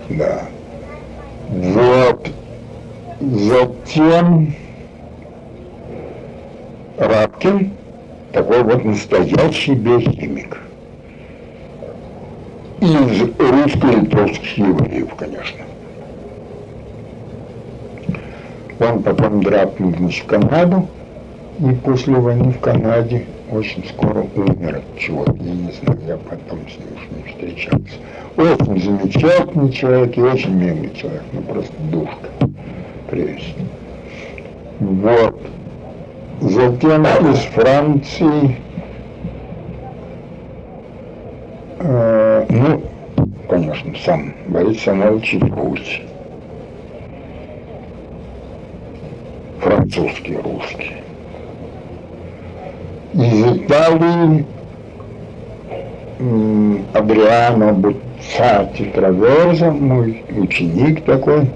Да. 0.10 0.42
Вот. 1.50 2.30
Затем 3.20 4.54
Рабкин, 6.98 7.72
такой 8.32 8.64
вот 8.64 8.86
настоящий 8.86 9.74
биохимик. 9.74 10.58
Из 12.82 13.22
русско-литовских 13.38 14.58
евреев, 14.58 15.14
конечно. 15.16 15.66
Он 18.80 19.04
потом 19.04 19.44
драпнул 19.44 19.94
значит, 19.98 20.26
Канаду, 20.26 20.88
и 21.60 21.74
после 21.84 22.16
войны 22.16 22.52
в 22.52 22.60
Канаде 22.62 23.26
очень 23.52 23.84
скоро 23.90 24.26
умер 24.36 24.78
от 24.78 25.00
чего-то, 25.00 25.34
я 25.34 25.52
не 25.52 25.72
знаю, 25.72 26.00
я 26.08 26.18
потом 26.18 26.60
с 26.70 26.78
ним 26.78 27.18
не 27.18 27.30
встречался. 27.30 27.98
Очень 28.38 28.82
замечательный 28.82 29.72
человек 29.72 30.18
и 30.18 30.22
очень 30.22 30.54
милый 30.54 30.92
человек, 30.94 31.24
ну 31.34 31.42
просто 31.42 31.74
душка, 31.92 32.30
прелесть. 33.10 33.56
Вот. 34.80 35.42
Затем 36.40 37.04
из 37.04 37.40
Франции, 37.54 38.56
э, 41.80 42.46
ну, 42.48 42.82
конечно, 43.50 43.94
сам 44.06 44.34
Борис 44.48 44.82
Самойлович 44.84 45.34
Ильич. 45.34 46.09
Французский, 49.62 50.38
русский. 50.38 50.94
Из 53.14 53.58
Италии 53.58 54.46
Адриано 56.94 57.74
Буцати 57.74 58.86
Траверза, 58.94 59.72
мой 59.72 60.24
ученик 60.38 61.04
такой. 61.06 61.48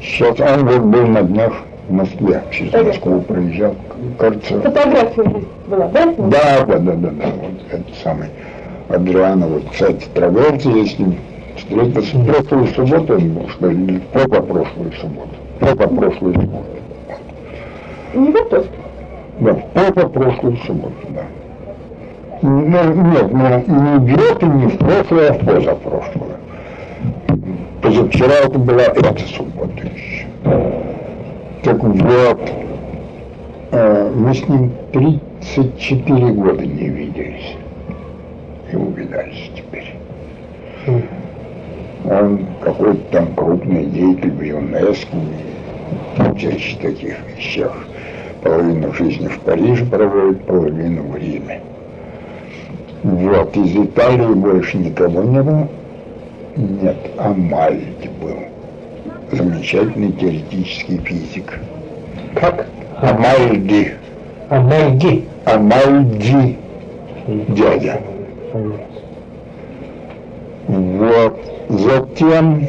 Сейчас 0.00 0.38
он 0.40 0.66
вот 0.66 0.82
был 0.82 1.06
на 1.06 1.22
днях 1.22 1.52
в 1.88 1.92
Москве, 1.92 2.42
через 2.52 2.72
Москву 2.72 3.20
проезжал, 3.22 3.74
кажется. 4.18 4.60
Фотография 4.60 5.22
была, 5.66 5.88
да? 5.88 6.06
Да, 6.16 6.64
да, 6.64 6.78
да, 6.78 6.92
да, 6.92 7.10
да, 7.10 7.26
вот 7.40 7.72
это 7.72 7.94
самый 8.02 8.28
Адриано 8.88 9.46
Буцати 9.46 10.06
Траверза, 10.14 10.70
если 10.70 11.18
встретился 11.56 12.16
в 12.16 12.26
прошлую 12.26 12.66
субботу, 12.68 13.14
он 13.14 13.28
был, 13.30 13.48
что 13.48 13.68
ли, 13.68 14.00
по 14.12 14.40
прошлую 14.40 14.92
субботу. 14.92 15.34
Прошлую 15.58 16.34
субботу. 16.34 16.77
Не 18.14 18.30
в 18.30 18.36
отпуск. 18.36 18.68
Да, 19.40 19.54
по 19.92 20.08
прошлую 20.08 20.56
субботу, 20.58 21.06
да. 21.10 21.22
Нет, 22.42 23.32
ну, 23.32 23.98
не 24.00 24.14
в 24.14 24.30
эту, 24.30 24.46
не 24.46 24.66
в 24.66 24.78
прошлое, 24.78 25.30
а 25.30 25.32
в 25.34 25.38
позапрошлое. 25.44 26.36
Позавчера 27.82 28.34
это 28.44 28.58
была 28.58 28.82
эта 28.82 29.18
суббота 29.26 29.86
еще. 29.86 30.26
Так 31.62 31.82
вот, 31.82 32.52
э, 33.72 34.12
мы 34.14 34.34
с 34.34 34.48
ним 34.48 34.72
34 34.92 36.32
года 36.32 36.64
не 36.66 36.88
виделись. 36.88 37.56
И 38.72 38.76
увидались 38.76 39.50
теперь. 39.54 39.94
Он 42.04 42.46
какой-то 42.62 43.00
там 43.10 43.34
крупный 43.34 43.86
деятель 43.86 44.30
в 44.30 44.42
ЮНЕСКО, 44.42 45.16
всяких 46.36 46.78
таких 46.80 47.16
вещах. 47.36 47.76
Половину 48.42 48.92
жизни 48.94 49.26
в 49.28 49.40
Париже 49.40 49.84
проводит, 49.86 50.44
половину 50.44 51.02
в 51.02 51.16
Риме. 51.16 51.60
Вот, 53.02 53.56
из 53.56 53.76
Италии 53.76 54.34
больше 54.34 54.76
никого 54.78 55.22
не 55.22 55.42
было. 55.42 55.68
Нет, 56.56 56.96
Амальди 57.16 58.10
был. 58.20 58.36
Замечательный 59.30 60.12
теоретический 60.12 60.98
физик. 60.98 61.58
Как? 62.34 62.66
Амальди. 63.00 63.92
Амальди. 64.48 65.24
Амальди. 65.44 66.58
Дядя. 67.26 68.00
Вот. 70.66 71.38
Затем, 71.68 72.66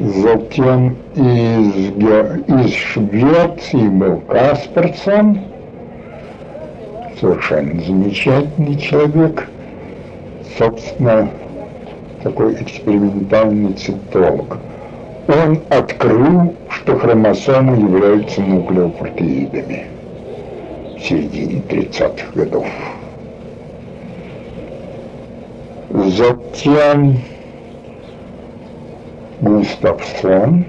затем 0.00 0.96
из, 1.14 2.66
из 2.66 2.74
Швеции 2.74 3.88
был 3.88 4.20
Касперсон. 4.28 5.40
Совершенно 7.20 7.80
замечательный 7.80 8.76
человек. 8.76 9.48
Собственно, 10.58 11.28
такой 12.22 12.54
экспериментальный 12.54 13.72
цитолог. 13.74 14.58
Он 15.28 15.58
открыл, 15.70 16.54
что 16.68 16.98
хромосомы 16.98 17.76
являются 17.76 18.42
нуклеопротеидами 18.42 19.86
в 20.96 21.00
середине 21.02 21.62
30-х 21.68 22.26
годов. 22.34 22.66
Затем 25.90 27.16
Густавсон, 29.40 30.64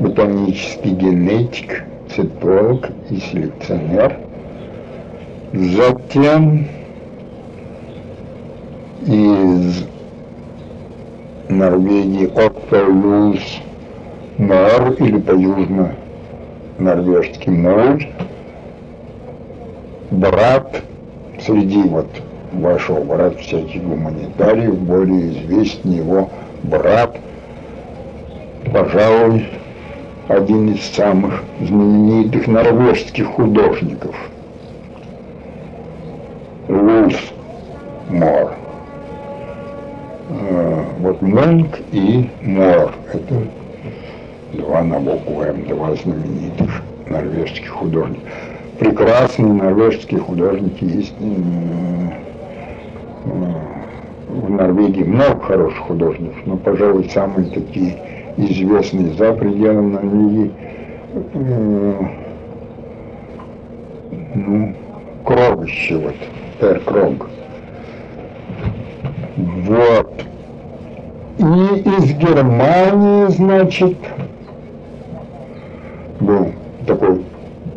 ботанический 0.00 0.90
генетик, 0.90 1.84
цитолог 2.14 2.90
и 3.10 3.18
селекционер. 3.18 4.18
Затем 5.52 6.68
из 9.06 9.84
Норвегии 11.48 12.26
Отто 12.26 12.86
Нор 14.38 14.92
или 14.98 15.18
по-южно-норвежски 15.18 17.50
Нор, 17.50 18.00
брат 20.10 20.82
среди 21.44 21.82
вот 21.82 22.08
вашего 22.52 23.04
брат 23.04 23.38
всяких 23.38 23.82
гуманитариев, 23.82 24.78
более 24.78 25.32
известен 25.32 25.90
его 25.90 26.30
брат, 26.62 27.16
пожалуй, 28.72 29.46
один 30.28 30.72
из 30.74 30.82
самых 30.94 31.42
знаменитых 31.60 32.46
норвежских 32.46 33.26
художников. 33.26 34.14
Луф 36.68 37.32
Мор. 38.08 38.54
Э, 40.30 40.84
Вот 41.00 41.20
Мунк 41.22 41.78
и 41.90 42.30
Мор. 42.42 42.92
Это 43.12 43.34
два 44.52 44.82
на 44.82 44.98
букву 45.00 45.42
М, 45.42 45.66
два 45.66 45.94
знаменитых 45.96 46.82
норвежских 47.08 47.68
художника. 47.68 48.20
Прекрасные 48.78 49.52
норвежские 49.52 50.20
художники 50.20 50.84
есть 50.84 51.14
э, 51.20 52.10
э, 53.26 53.52
в 54.32 54.50
Норвегии 54.50 55.02
много 55.02 55.40
хороших 55.40 55.80
художников, 55.80 56.36
но, 56.46 56.56
пожалуй, 56.56 57.08
самые 57.10 57.50
такие 57.50 57.98
известные 58.38 59.12
за 59.12 59.32
пределами 59.34 59.92
Норвегии, 59.92 60.50
э, 61.34 61.94
ну, 64.34 64.74
Крог 65.24 65.66
еще 65.66 65.98
вот, 65.98 66.14
Пер 66.58 66.80
Крог. 66.80 67.28
Вот. 69.36 70.24
И 71.38 71.42
из 71.42 72.14
Германии, 72.14 73.26
значит, 73.28 73.96
был 76.20 76.52
такой 76.86 77.22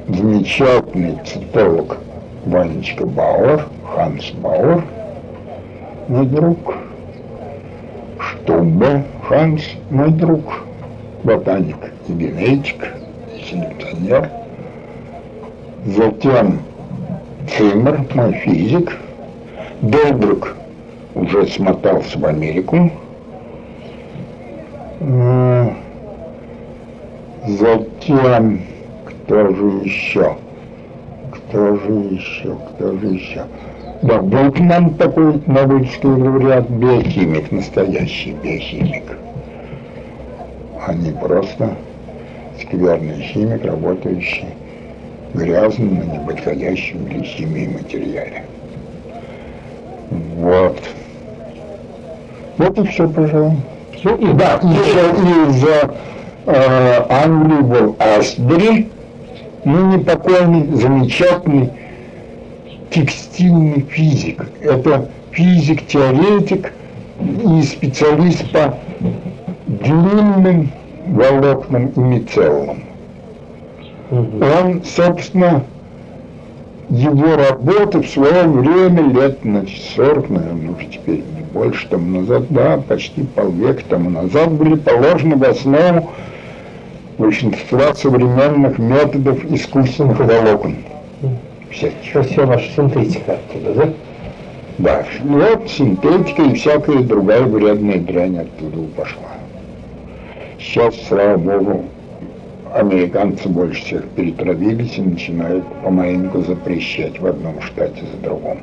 замечательный 0.08 1.18
цитолог 1.26 1.98
Ванечка 2.46 3.06
Бауэр, 3.06 3.66
Ханс 3.96 4.32
Бауэр, 4.32 4.84
мой 6.08 6.26
друг. 6.26 6.76
Штубе 8.20 9.04
Ханс, 9.28 9.62
мой 9.90 10.12
друг, 10.12 10.64
ботаник 11.24 11.78
и 12.08 12.14
генетик, 12.14 12.94
и 13.36 13.40
селекционер. 13.44 14.30
Затем 15.86 16.60
Циммер, 17.50 18.06
мой 18.14 18.34
физик. 18.34 18.98
Долбрук 19.82 20.56
уже 21.14 21.46
смотался 21.48 22.18
в 22.18 22.26
Америку. 22.26 22.92
Затем, 27.48 28.62
кто 29.06 29.50
же 29.54 29.66
еще? 29.84 30.36
Кто 31.32 31.76
же 31.76 31.92
еще? 31.92 32.56
Кто 32.56 32.98
же 32.98 33.08
еще? 33.08 33.44
Да, 34.02 34.20
был 34.20 34.52
к 34.52 34.60
нам 34.60 34.94
такой 34.96 35.42
Нобелевский 35.46 36.10
лауреат, 36.10 36.70
биохимик, 36.70 37.52
настоящий 37.52 38.34
биохимик. 38.34 39.18
А 40.86 40.94
не 40.94 41.12
просто 41.12 41.76
скверный 42.62 43.22
химик, 43.22 43.64
работающий 43.66 44.48
грязно 45.34 45.86
на 45.86 46.04
неподходящем 46.04 47.06
для 47.06 47.24
химии 47.24 47.68
материале. 47.68 48.44
Вот. 50.10 50.78
Вот 52.58 52.80
и 52.80 52.88
все, 52.88 53.10
пожалуй. 53.10 53.58
Ну 54.04 54.16
и 54.18 54.34
Да, 54.34 54.60
еще 54.62 55.50
из 55.50 55.64
э, 56.46 57.06
Англии 57.10 57.62
был 57.62 57.96
Асбери, 58.00 58.90
ныне 59.64 60.00
покойный, 60.00 60.68
замечательный 60.76 61.72
текстильный 62.90 63.82
физик. 63.82 64.46
Это 64.62 65.10
физик-теоретик 65.32 66.74
и 67.20 67.62
специалист 67.64 68.50
по 68.52 68.78
длинным 69.68 70.72
волокнам 71.08 71.88
и 71.88 72.00
мицеллам. 72.00 72.84
Он, 74.12 74.84
собственно, 74.84 75.64
его 76.90 77.36
работы 77.36 78.02
в 78.02 78.08
свое 78.08 78.44
время, 78.44 79.02
лет, 79.12 79.40
значит, 79.44 79.82
40, 79.96 80.30
наверное, 80.30 80.76
уже 80.76 80.86
теперь 80.88 81.24
не 81.36 81.44
больше 81.52 81.88
тому 81.90 82.20
назад, 82.22 82.44
да, 82.50 82.78
почти 82.88 83.24
полвека 83.24 83.84
тому 83.90 84.10
назад 84.10 84.52
были 84.52 84.76
положены 84.76 85.36
в 85.36 85.44
основу 85.44 86.12
большинства 87.18 87.94
современных 87.96 88.78
методов 88.78 89.44
искусственных 89.46 90.20
волокон. 90.20 90.76
Что 91.76 92.24
все 92.24 92.46
ваша 92.46 92.72
синтетика 92.72 93.34
оттуда, 93.34 93.74
да? 93.74 93.94
Да, 94.78 95.06
вот 95.24 95.70
синтетика 95.70 96.44
и 96.44 96.54
всякая 96.54 97.00
другая 97.04 97.44
вредная 97.44 98.00
дрянь 98.00 98.40
оттуда 98.40 98.78
пошла. 98.96 99.32
Сейчас, 100.58 100.96
слава 101.08 101.38
богу, 101.38 101.86
американцы 102.74 103.50
больше 103.50 103.84
всех 103.84 104.08
перетравились 104.10 104.98
и 104.98 105.02
начинают 105.02 105.66
помаленьку 105.84 106.42
запрещать 106.42 107.20
в 107.20 107.26
одном 107.26 107.62
штате 107.62 108.04
за 108.12 108.18
другом. 108.24 108.60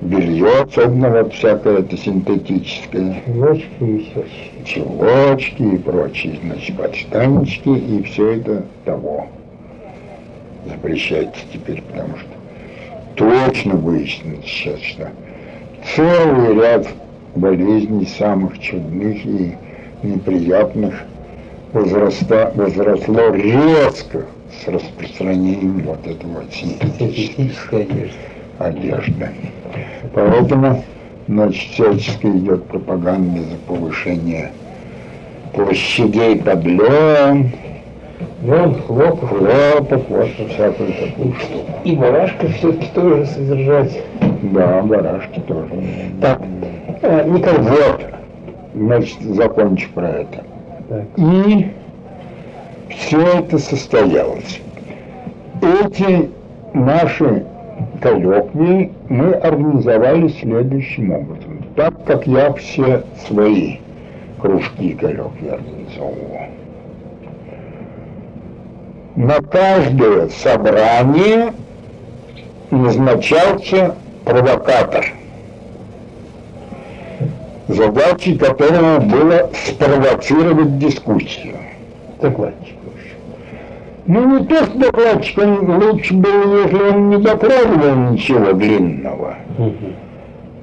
Белье, 0.00 0.62
особенно 0.62 1.08
вот 1.08 1.32
всякое 1.32 1.78
это 1.78 1.96
синтетическое, 1.96 3.22
Ночки 3.26 3.68
и 3.80 3.98
все. 3.98 4.24
чулочки 4.64 5.62
и 5.62 5.78
прочие, 5.78 6.38
значит, 6.42 6.76
подштаннички, 6.76 7.70
и 7.70 8.02
все 8.02 8.32
это 8.34 8.64
того. 8.84 9.28
Запрещается 10.66 11.40
теперь, 11.52 11.82
потому 11.82 12.16
что 12.16 12.28
точно 13.16 13.74
выяснится 13.76 14.48
сейчас, 14.48 14.80
что 14.80 15.10
целый 15.94 16.54
ряд 16.54 16.88
болезней 17.34 18.06
самых 18.06 18.58
чудных 18.58 19.24
и 19.24 19.54
неприятных 20.02 20.94
возраста, 21.72 22.52
возросло 22.54 23.34
резко 23.34 24.26
с 24.62 24.68
распространением 24.68 25.80
вот 25.80 26.06
этого 26.06 26.44
синтетической 26.50 28.12
одежды. 28.58 29.28
Поэтому 30.14 30.84
значит, 31.26 31.72
всячески 31.72 32.26
идет 32.26 32.64
пропаганда 32.66 33.40
за 33.40 33.56
повышение 33.66 34.52
площадей 35.52 36.36
под 36.36 36.64
лен, 38.42 38.58
Лен, 38.58 38.74
хлопок, 38.82 39.28
хлопок, 39.28 40.02
вот 40.08 40.28
всякую 40.48 40.92
такую 40.92 41.32
штуку. 41.34 41.70
и 41.84 41.96
барашка 41.96 42.48
все-таки 42.48 42.86
тоже 42.94 43.26
содержать. 43.26 44.02
Да, 44.42 44.82
барашки 44.82 45.40
тоже. 45.40 45.70
Так, 46.20 46.40
э, 47.02 47.28
Николай, 47.28 47.58
Вот, 47.62 48.00
значит, 48.74 49.20
закончу 49.20 49.88
про 49.94 50.08
это. 50.08 50.44
Так. 50.88 51.04
И 51.16 51.70
все 52.90 53.20
это 53.38 53.58
состоялось. 53.58 54.60
Эти 55.62 56.30
наши 56.74 57.46
коллоквии 58.00 58.92
мы 59.08 59.32
организовали 59.34 60.28
следующим 60.28 61.12
образом. 61.12 61.64
Так 61.76 62.04
как 62.04 62.26
я 62.26 62.52
все 62.52 63.02
свои 63.26 63.78
кружки 64.40 64.90
и 64.90 64.94
коллоквии 64.94 65.48
организовывал. 65.48 66.40
На 69.16 69.40
каждое 69.40 70.28
собрание 70.28 71.52
назначался 72.70 73.94
провокатор– 74.24 75.06
задачей 77.68 78.36
которого 78.36 79.00
было 79.00 79.50
спровоцировать 79.66 80.78
дискуссию. 80.78 81.56
докладчик. 82.20 82.74
Ну, 84.06 84.38
не 84.38 84.46
то, 84.46 84.66
что 84.66 84.78
докладчик, 84.78 85.38
он 85.38 85.82
лучше 85.82 86.14
было, 86.14 86.62
если 86.62 86.76
он 86.76 87.08
не 87.08 87.16
докладывал 87.16 88.12
ничего 88.12 88.52
длинного, 88.52 89.36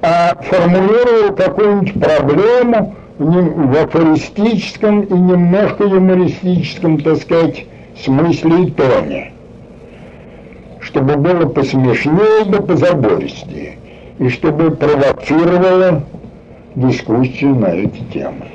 а 0.00 0.36
формулировал 0.42 1.34
какую-нибудь 1.34 2.00
проблему 2.00 2.94
нем- 3.18 3.72
в 3.72 3.82
афористическом 3.82 5.02
и 5.02 5.12
немножко 5.12 5.84
юмористическом, 5.84 7.00
так 7.00 7.16
сказать, 7.16 7.66
смысле 7.98 8.64
и 8.64 8.70
тоне, 8.70 9.32
чтобы 10.80 11.16
было 11.16 11.46
посмешнее 11.46 12.44
да 12.46 12.60
позабористее, 12.60 13.78
и 14.18 14.28
чтобы 14.28 14.70
провоцировало 14.70 16.02
дискуссию 16.74 17.54
на 17.54 17.66
эти 17.66 18.02
темы. 18.12 18.46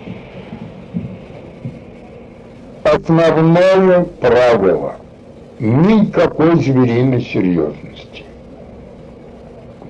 Основное 2.84 4.06
правило– 4.22 4.96
никакой 5.60 6.56
звериной 6.58 7.22
серьезности. 7.22 8.24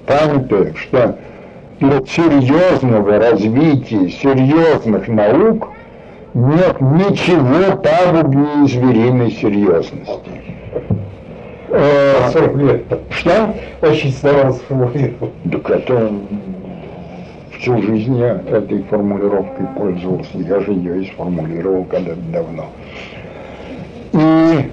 Памятая, 0.06 0.74
что 0.74 1.18
для 1.80 2.02
серьезного 2.06 3.20
развития 3.20 4.10
серьезных 4.10 5.08
наук 5.08 5.70
нет 6.34 6.82
ничего 6.82 7.78
пагубнее 7.78 8.68
звериной 8.68 9.32
серьезности. 9.32 10.32
Э, 11.70 12.30
40 12.32 12.56
лет 12.56 12.84
Что? 13.10 13.54
очень 13.82 14.12
старался 14.12 14.60
сформулировать. 14.60 15.34
Так 15.52 15.70
это 15.70 16.12
всю 17.60 17.82
жизнь 17.82 18.18
я 18.18 18.42
этой 18.50 18.84
формулировкой 18.84 19.68
пользовался. 19.76 20.38
Я 20.38 20.60
же 20.62 20.72
ее 20.72 21.04
и 21.04 21.08
сформулировал 21.08 21.84
когда-то 21.86 22.22
давно. 22.32 22.66
И 24.14 24.72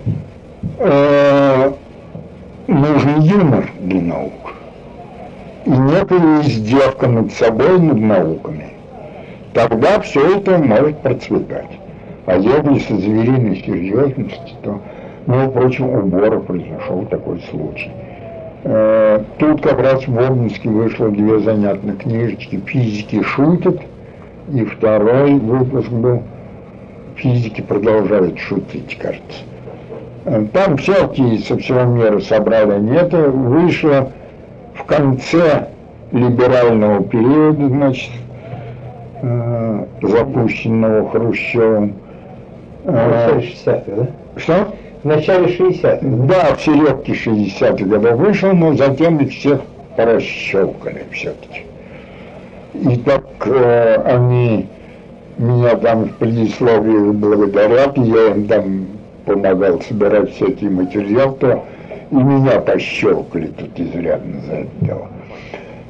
э, 0.78 1.73
нужен 2.68 3.20
юмор 3.20 3.70
для 3.81 4.00
наук. 4.00 4.33
И 5.65 5.70
некая 5.70 6.42
издевка 6.42 7.08
над 7.08 7.33
собой, 7.33 7.81
над 7.81 7.99
науками. 7.99 8.74
Тогда 9.55 10.00
все 10.00 10.39
это 10.39 10.58
может 10.58 10.99
процветать. 10.99 11.70
А 12.26 12.36
если 12.36 12.78
со 12.81 12.97
звериной 12.97 13.62
серьезностью, 13.65 14.57
то, 14.62 14.81
между 15.26 15.50
прочим, 15.52 15.89
у 15.91 16.02
Бора 16.02 16.41
произошел 16.41 17.07
такой 17.07 17.41
случай. 17.50 17.91
Э, 18.65 19.23
Тут 19.39 19.62
как 19.62 19.78
раз 19.81 20.08
в 20.08 20.18
Обнинске 20.18 20.68
вышло 20.68 21.08
две 21.10 21.39
занятных 21.39 21.99
книжечки 21.99 22.60
«Физики 22.66 23.23
шутят», 23.23 23.81
и 24.52 24.65
второй 24.65 25.34
выпуск 25.34 25.89
был 25.91 26.23
«Физики 27.16 27.60
продолжают 27.60 28.39
шутить», 28.39 28.99
кажется. 28.99 29.42
Э, 30.24 30.47
Там 30.52 30.78
всякие 30.78 31.39
со 31.39 31.57
всего 31.58 31.83
мира 31.83 32.18
собрали 32.20 32.99
это. 32.99 33.31
Вышло 33.31 34.10
в 34.74 34.84
конце 34.84 35.68
либерального 36.10 37.05
периода, 37.05 37.68
значит, 37.68 38.10
э, 39.23 39.84
запущенного 40.02 41.10
Хрущевым. 41.10 41.94
В 42.84 42.93
начале 42.93 43.39
Э, 43.39 43.41
60-х, 43.41 43.83
да? 43.86 44.07
Что? 44.36 44.75
В 45.02 45.07
начале 45.07 45.47
60-х. 45.47 45.99
Да, 46.02 46.55
в 46.55 46.60
середке 46.62 47.12
60-х 47.12 47.84
годов 47.84 48.18
вышел, 48.18 48.52
но 48.52 48.75
затем 48.75 49.18
их 49.18 49.33
всех 49.33 49.60
порасщелкали 49.97 51.05
все-таки. 51.12 51.62
И 52.75 52.97
так 52.97 53.25
э, 53.47 54.02
они 54.05 54.67
меня 55.39 55.76
там 55.76 56.05
в 56.05 56.12
предисловии 56.15 57.12
благодарят, 57.12 57.97
я 57.99 58.31
им 58.31 58.47
там 58.47 58.86
помогал 59.25 59.81
собирать 59.81 60.33
всякий 60.33 60.68
материал, 60.68 61.33
то 61.34 61.65
и 62.10 62.15
меня 62.15 62.60
пощелкали 62.60 63.47
тут 63.47 63.78
изрядно 63.78 64.41
за 64.47 64.52
это 64.52 64.70
дело. 64.81 65.09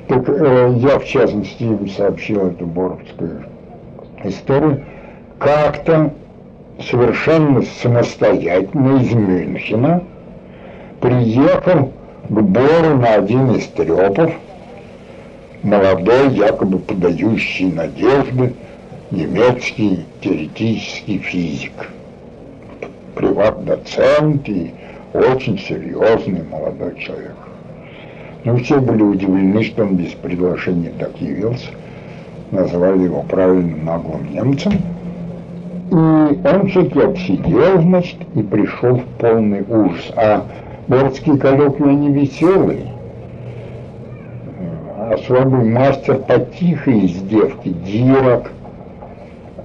Так 0.08 0.28
э, 0.28 0.74
я, 0.76 0.98
в 0.98 1.04
частности, 1.06 1.62
им 1.62 1.88
сообщил 1.88 2.48
эту 2.48 2.66
боровскую 2.66 3.44
историю. 4.22 4.84
Как-то 5.38 6.12
совершенно 6.80 7.62
самостоятельно 7.62 9.00
из 9.00 9.12
Мюнхена 9.12 10.02
приехал 11.00 11.92
к 12.28 12.40
Бору 12.40 12.96
на 12.96 13.14
один 13.14 13.52
из 13.52 13.66
трепов, 13.68 14.32
молодой, 15.62 16.30
якобы 16.30 16.78
подающий 16.78 17.72
надежды, 17.72 18.54
немецкий 19.10 20.04
теоретический 20.20 21.18
физик, 21.18 21.90
приват-доцент 23.14 24.48
и 24.48 24.74
очень 25.14 25.58
серьезный 25.58 26.42
молодой 26.44 26.98
человек. 26.98 27.43
Ну, 28.44 28.56
все 28.56 28.78
были 28.78 29.02
удивлены, 29.02 29.62
что 29.62 29.84
он 29.84 29.96
без 29.96 30.12
приглашения 30.12 30.92
так 30.98 31.18
явился. 31.18 31.70
Назвали 32.50 33.04
его 33.04 33.22
правильным 33.22 33.84
наглым 33.86 34.30
немцем. 34.30 34.72
И 35.90 35.94
он 35.94 36.68
все-таки 36.68 37.00
отсидел, 37.00 37.80
значит, 37.80 38.18
и 38.34 38.42
пришел 38.42 38.96
в 38.96 39.04
полный 39.18 39.62
ужас. 39.62 40.12
А 40.16 40.44
борские 40.88 41.38
коллоквии, 41.38 41.88
они 41.88 42.12
веселые. 42.12 42.92
Особый 45.10 45.64
мастер 45.64 46.16
по 46.16 46.38
тихой 46.38 47.06
издевке, 47.06 47.70
Дирак, 47.70 48.50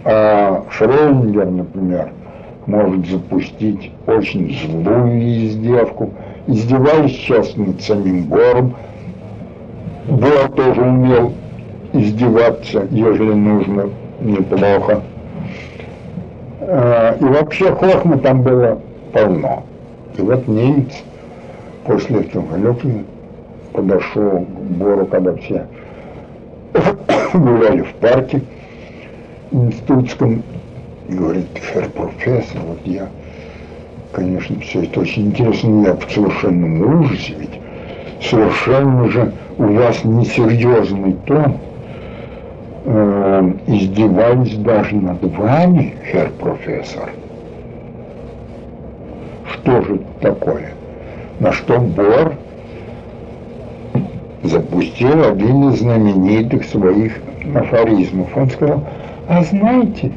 а 0.06 0.64
Шрёдингер, 0.69 1.49
например, 1.49 2.11
может 2.66 3.08
запустить 3.08 3.91
очень 4.06 4.58
злую 4.58 5.22
издевку. 5.22 6.11
Издевались 6.49 7.11
сейчас 7.11 7.55
над 7.57 7.79
самим 7.79 8.23
Бором. 8.23 8.75
Бор 10.07 10.49
тоже 10.55 10.81
умел 10.81 11.31
издеваться, 11.93 12.87
если 12.89 13.21
нужно, 13.21 13.91
неплохо. 14.19 15.03
Э, 16.61 17.17
И 17.19 17.23
вообще 17.23 17.71
хохма 17.71 18.17
там 18.17 18.41
было 18.41 18.81
полно. 19.13 19.61
И 20.17 20.21
вот 20.21 20.47
немец 20.47 20.91
после 21.85 22.21
этого 22.21 22.47
коллоквия 22.47 23.03
подошел 23.71 24.39
к 24.39 24.71
Бору, 24.71 25.05
когда 25.05 25.35
все 25.35 25.67
гуляли 27.35 27.81
в 27.81 27.93
парке 28.01 28.41
институтском, 29.51 30.41
и 31.09 31.13
говорит, 31.13 31.45
фер 31.53 31.89
профессор, 31.89 32.59
вот 32.67 32.79
я, 32.85 33.07
конечно, 34.11 34.59
все 34.61 34.83
это 34.83 35.01
очень 35.01 35.27
интересно, 35.27 35.69
но 35.69 35.88
я 35.88 35.95
в 35.95 36.11
совершенном 36.11 37.01
ужасе, 37.01 37.33
ведь 37.38 37.59
совершенно 38.21 39.09
же 39.09 39.31
у 39.57 39.73
вас 39.73 40.03
несерьезный 40.03 41.15
тон, 41.25 41.57
Э, 42.91 43.51
издевались 43.67 44.55
даже 44.55 44.95
над 44.95 45.21
вами, 45.21 45.93
хер 46.11 46.31
профессор. 46.39 47.11
Что 49.51 49.81
же 49.81 49.95
это 49.95 50.05
такое? 50.21 50.71
На 51.39 51.51
что 51.51 51.77
Бор 51.77 52.33
запустил 54.43 55.23
один 55.23 55.69
из 55.69 55.81
знаменитых 55.81 56.63
своих 56.65 57.19
афоризмов. 57.53 58.35
Он 58.35 58.49
сказал, 58.49 58.83
а 59.27 59.43
знаете, 59.43 60.11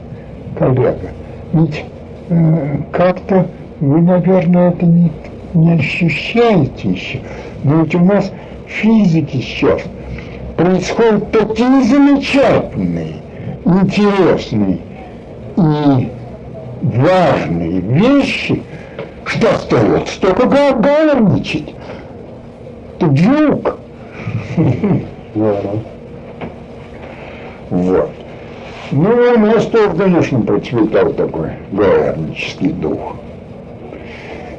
коллега, 0.58 1.10
ведь 1.52 1.84
э, 2.30 2.76
как-то 2.90 3.48
вы, 3.82 4.00
наверное, 4.00 4.70
это 4.70 4.86
не, 4.86 5.10
не 5.54 5.72
ощущаете 5.72 6.88
еще, 6.88 7.18
но 7.64 7.82
ведь 7.82 7.94
у 7.96 7.98
нас 7.98 8.30
физики 8.68 9.38
сейчас 9.38 9.82
происходят 10.56 11.32
такие 11.32 11.82
замечательные, 11.82 13.16
интересные 13.64 14.78
и 15.56 16.08
важные 16.80 17.80
вещи, 17.80 18.62
что 19.24 19.50
остается 19.50 20.20
только 20.20 20.46
гагарничать. 20.46 21.74
Ты 23.00 23.16
жук. 23.16 23.78
Вот. 27.70 28.10
Ну, 28.92 29.10
у 29.10 29.38
нас 29.38 29.66
тоже, 29.66 29.96
конечно, 29.96 30.40
процветал 30.40 31.12
такой 31.14 31.52
гагарнический 31.72 32.68
дух. 32.68 33.16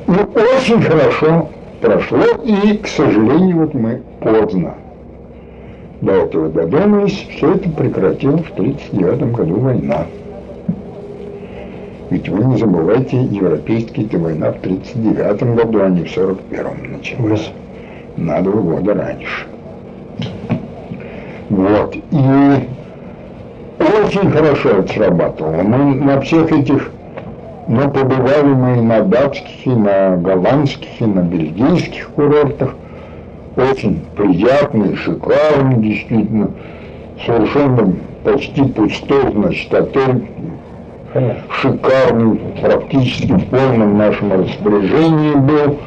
И 0.08 0.12
очень 0.12 0.82
хорошо 0.82 1.50
прошло, 1.82 2.24
и, 2.44 2.78
к 2.78 2.88
сожалению, 2.88 3.58
вот 3.58 3.74
мы 3.74 4.02
поздно 4.20 4.76
до 6.02 6.12
этого 6.12 6.50
додумались, 6.50 7.28
все 7.30 7.54
это 7.54 7.70
прекратила 7.70 8.38
в 8.38 8.52
1939 8.52 9.32
году 9.34 9.56
война. 9.56 10.06
Ведь 12.10 12.30
вы 12.30 12.44
не 12.46 12.58
забывайте, 12.58 13.18
европейская 13.24 14.04
эта 14.04 14.20
война 14.20 14.52
в 14.52 14.58
1939 14.58 15.56
году, 15.56 15.82
а 15.82 15.90
не 15.90 16.04
в 16.04 16.18
1941 16.18 16.92
началась. 16.92 17.52
На 18.18 18.42
два 18.42 18.62
года 18.62 18.94
раньше. 18.94 19.48
Вот. 21.50 21.96
И 21.96 22.68
очень 23.80 24.32
хорошо 24.32 24.70
это 24.70 24.94
срабатывало. 24.94 25.64
Мы 25.64 25.96
на 25.96 26.22
всех 26.22 26.52
этих, 26.52 26.92
ну, 27.68 27.90
побывали 27.90 28.54
мы 28.54 28.78
и 28.78 28.82
на 28.82 29.02
датских, 29.02 29.66
и 29.66 29.70
на 29.70 30.18
голландских, 30.18 30.90
и 31.00 31.06
на 31.06 31.22
бельгийских 31.22 32.10
курортах. 32.10 32.76
Очень 33.56 34.04
приятные, 34.16 34.96
шикарные, 34.96 35.78
действительно. 35.78 36.52
Совершенно 37.26 37.94
почти 38.24 38.64
пустой, 38.64 39.32
значит, 39.32 39.74
отель 39.74 40.28
шикарный, 41.50 42.40
практически 42.62 43.32
в 43.32 43.46
полном 43.46 43.98
нашем 43.98 44.34
распоряжении 44.34 45.36
был. 45.36 45.78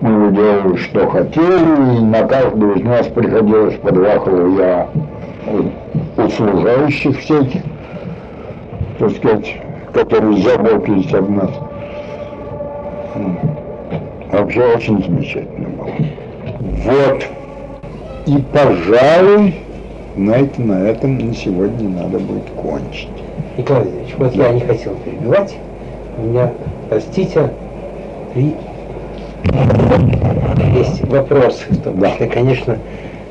Мы 0.00 0.32
делали, 0.32 0.76
что 0.76 1.08
хотели, 1.08 1.98
и 1.98 2.00
на 2.00 2.24
каждого 2.24 2.72
из 2.74 2.84
нас 2.84 3.06
приходилось 3.06 3.76
по 3.76 3.92
два 3.92 4.14
я 4.58 4.88
услужающих 6.16 7.18
всяких, 7.20 7.62
так 8.98 9.10
сказать, 9.12 9.60
которые 9.96 10.36
заботились 10.42 11.12
об 11.14 11.30
нас. 11.30 11.50
Вообще 14.30 14.62
очень 14.74 15.02
замечательно 15.02 15.68
было. 15.70 15.90
Вот. 16.84 17.24
И, 18.26 18.36
пожалуй, 18.52 19.54
на, 20.16 20.32
это, 20.32 20.60
на 20.60 20.88
этом 20.88 21.18
на 21.18 21.34
сегодня 21.34 21.88
надо 21.88 22.18
будет 22.18 22.50
кончить. 22.50 23.08
Николай 23.56 23.84
Ильич, 23.84 24.14
вот 24.18 24.34
я 24.34 24.52
не 24.52 24.60
хотел 24.60 24.94
перебивать. 24.96 25.56
У 26.18 26.26
меня, 26.26 26.52
простите, 26.90 27.50
три 28.34 28.54
есть 30.74 31.02
вопросы, 31.04 31.64
в 31.70 31.82
том 31.82 32.02
числе, 32.02 32.26
конечно, 32.26 32.78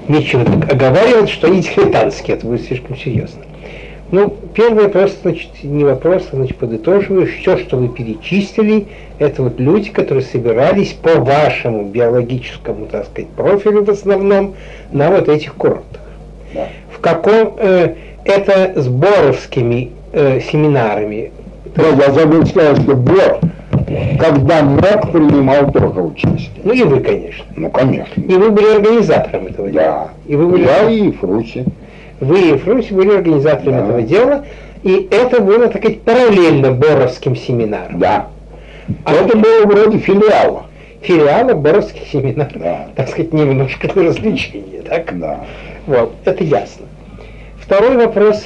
нечего 0.07 0.41
оговаривать, 0.71 1.29
что 1.29 1.47
они 1.47 1.61
дилетантские, 1.61 2.37
это 2.37 2.47
будет 2.47 2.61
слишком 2.61 2.95
серьезно. 2.97 3.43
Ну, 4.11 4.35
первый 4.55 4.85
вопрос, 4.85 5.17
значит, 5.21 5.49
не 5.63 5.83
вопрос, 5.83 6.23
а, 6.31 6.35
значит, 6.37 6.57
подытоживаю, 6.57 7.27
все, 7.27 7.57
что 7.57 7.77
вы 7.77 7.89
перечислили, 7.89 8.87
это 9.19 9.43
вот 9.43 9.59
люди, 9.59 9.91
которые 9.91 10.23
собирались 10.23 10.93
по 10.93 11.15
вашему 11.15 11.85
биологическому, 11.85 12.87
так 12.87 13.05
сказать, 13.05 13.29
профилю 13.31 13.83
в 13.83 13.89
основном 13.89 14.55
на 14.91 15.11
вот 15.11 15.29
этих 15.29 15.53
курортах. 15.55 16.01
Да. 16.53 16.69
В 16.91 16.99
каком 16.99 17.55
э, 17.57 17.95
это 18.23 18.73
сборовскими 18.81 19.91
э, 20.13 20.39
семинарами? 20.39 21.31
Да, 21.75 21.89
я 21.89 22.11
забыл 22.11 22.45
сказать, 22.45 22.81
что 22.81 22.95
Бор 22.95 23.39
когда 24.19 24.63
мог, 24.63 25.11
принимал 25.11 25.71
тоже 25.71 26.01
участие. 26.01 26.61
Ну 26.63 26.73
и 26.73 26.83
вы, 26.83 27.01
конечно. 27.01 27.45
Ну, 27.55 27.69
конечно. 27.69 28.19
И 28.19 28.33
вы 28.33 28.49
были 28.49 28.75
организатором 28.75 29.47
этого 29.47 29.69
да. 29.69 29.73
дела. 29.73 30.09
И 30.25 30.35
вы 30.35 30.47
были... 30.47 30.63
Я 30.63 30.89
и 30.89 31.11
Фруси. 31.11 31.65
Вы 32.19 32.51
и 32.51 32.57
Фруси 32.57 32.93
были 32.93 33.15
организаторами 33.15 33.77
да. 33.77 33.83
этого 33.83 34.01
дела, 34.01 34.45
и 34.83 35.07
это 35.11 35.41
было, 35.41 35.67
так 35.67 35.81
сказать, 35.81 36.01
параллельно 36.01 36.71
Боровским 36.71 37.35
семинарам. 37.35 37.99
Да. 37.99 38.27
А 39.03 39.13
это 39.13 39.37
было 39.37 39.65
вроде 39.65 39.97
филиала. 39.97 40.65
Филиала 41.01 41.53
Боровских 41.53 42.07
семинаров. 42.07 42.53
Да. 42.53 42.87
Так 42.95 43.09
сказать, 43.09 43.33
немножко 43.33 43.89
на 43.93 44.03
развлечение, 44.03 44.81
так? 44.81 45.17
Да. 45.19 45.45
Вот, 45.87 46.13
это 46.23 46.43
ясно. 46.43 46.85
Второй 47.59 47.97
вопрос 47.97 48.45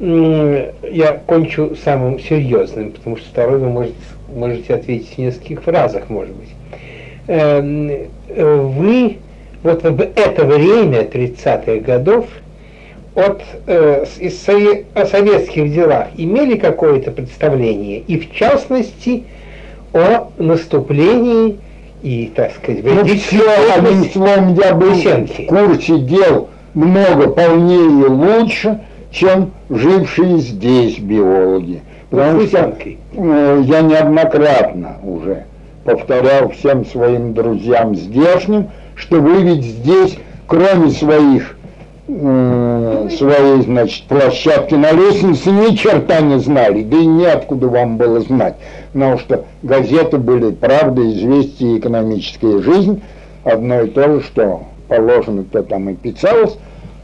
я 0.00 1.20
кончу 1.26 1.76
самым 1.82 2.18
серьезным, 2.20 2.92
потому 2.92 3.16
что 3.16 3.26
второй 3.28 3.58
вы 3.58 3.68
можете 3.70 3.94
можете 4.34 4.74
ответить 4.74 5.14
в 5.14 5.18
нескольких 5.18 5.62
фразах, 5.62 6.10
может 6.10 6.34
быть. 6.34 6.48
Эм, 7.26 7.90
вы 8.28 9.18
вот 9.62 9.82
в 9.82 10.00
это 10.00 10.44
время, 10.44 11.02
30-х 11.02 11.76
годов, 11.76 12.26
от, 13.14 13.42
э, 13.66 14.04
из 14.18 14.48
о 14.94 15.06
советских 15.06 15.72
делах 15.72 16.08
имели 16.16 16.56
какое-то 16.56 17.10
представление, 17.10 18.00
и 18.00 18.18
в 18.18 18.32
частности 18.32 19.24
о 19.92 20.30
наступлении 20.38 21.58
и, 22.02 22.30
так 22.34 22.52
сказать, 22.52 22.84
ну, 22.84 23.04
все, 23.04 23.72
одним 23.74 24.04
словом, 24.10 24.54
я 24.54 24.74
был 24.74 24.92
в 24.92 25.46
курсе 25.46 25.98
дел 26.00 26.48
много 26.74 27.30
полнее 27.30 27.86
и 27.86 28.08
лучше, 28.08 28.80
чем 29.10 29.52
жившие 29.70 30.38
здесь 30.38 30.98
биологи. 30.98 31.80
Потому 32.10 32.46
что 32.46 32.76
э, 32.82 33.62
я 33.64 33.80
неоднократно 33.80 34.96
уже 35.02 35.44
повторял 35.84 36.50
всем 36.50 36.84
своим 36.84 37.32
друзьям 37.32 37.94
здешним, 37.94 38.68
что 38.96 39.20
вы 39.20 39.42
ведь 39.42 39.64
здесь, 39.64 40.18
кроме 40.46 40.90
своих 40.90 41.53
э, 42.08 43.08
своей, 43.16 43.62
значит, 43.62 44.04
площадки 44.04 44.74
на 44.74 44.92
лестнице 44.92 45.50
ни 45.50 45.74
черта 45.74 46.20
не 46.20 46.38
знали, 46.38 46.82
да 46.82 46.96
и 46.96 47.06
неоткуда 47.06 47.68
вам 47.68 47.96
было 47.96 48.20
знать, 48.20 48.56
потому 48.92 49.18
что 49.18 49.44
газеты 49.62 50.18
были 50.18 50.50
«Правда», 50.52 51.02
«Известия» 51.10 51.74
и 51.74 51.78
«Экономическая 51.78 52.60
жизнь», 52.60 53.02
одно 53.44 53.82
и 53.82 53.88
то 53.88 54.14
же, 54.14 54.22
что 54.22 54.64
положено, 54.88 55.44
то 55.44 55.62
там 55.62 55.90
и 55.90 55.94
писалось, 55.94 56.56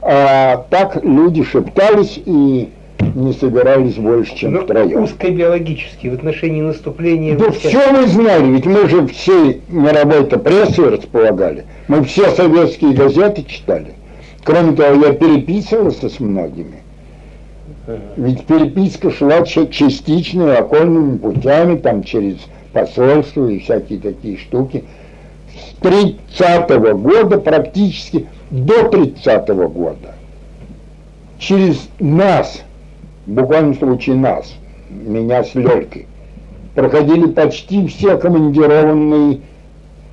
а 0.03 0.65
так 0.71 1.05
люди 1.05 1.45
шептались 1.45 2.21
и 2.25 2.71
не 3.15 3.33
собирались 3.33 3.95
больше, 3.95 4.37
чем 4.37 4.53
ну, 4.53 4.61
втроем. 4.63 5.05
Узкобиологически, 5.05 6.09
в 6.09 6.15
отношении 6.15 6.61
наступления... 6.61 7.37
Да 7.37 7.51
все 7.51 7.91
мы 7.93 8.07
знали, 8.07 8.47
ведь 8.47 8.67
мы 8.67 8.89
же 8.89 9.07
всей 9.07 9.63
мировой-то 9.69 10.39
прессой 10.39 10.91
располагали. 10.91 11.65
Мы 11.89 12.05
все 12.05 12.31
советские 12.31 12.93
газеты 12.93 13.45
читали. 13.45 13.95
Кроме 14.45 14.75
того, 14.75 15.07
я 15.07 15.13
переписывался 15.13 16.09
с 16.09 16.19
многими. 16.21 16.83
Ведь 18.17 18.47
переписка 18.47 19.11
шла 19.11 19.43
частично 19.45 20.57
окольными 20.59 21.19
путями, 21.19 21.77
там 21.77 22.03
через 22.03 22.37
посольство 22.73 23.49
и 23.49 23.59
всякие 23.59 23.99
такие 23.99 24.39
штуки. 24.39 24.85
С 25.53 25.83
30-го 25.83 26.97
года 26.97 27.39
практически 27.39 28.27
до 28.51 28.89
30-го 28.89 29.69
года 29.69 30.15
через 31.41 31.89
нас 31.99 32.63
в 33.27 33.33
буквальном 33.33 33.75
случае 33.75 34.17
нас, 34.17 34.55
меня 34.89 35.43
с 35.43 35.55
Лёлькой, 35.55 36.07
проходили 36.75 37.27
почти 37.27 37.87
все 37.89 38.17
командированные 38.17 39.41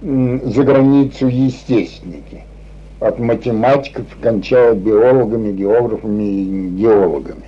за 0.01 0.63
границу 0.63 1.27
естественники. 1.27 2.46
От 2.99 3.19
математиков, 3.19 4.05
кончая 4.21 4.73
биологами, 4.73 5.51
географами 5.51 6.23
и 6.23 6.67
геологами. 6.69 7.43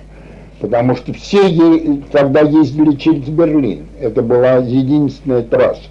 Потому 0.60 0.94
что 0.94 1.12
все 1.12 2.00
тогда 2.12 2.42
ездили 2.42 2.94
через 2.96 3.28
Берлин. 3.28 3.86
Это 4.00 4.22
была 4.22 4.56
единственная 4.58 5.42
трасса. 5.42 5.82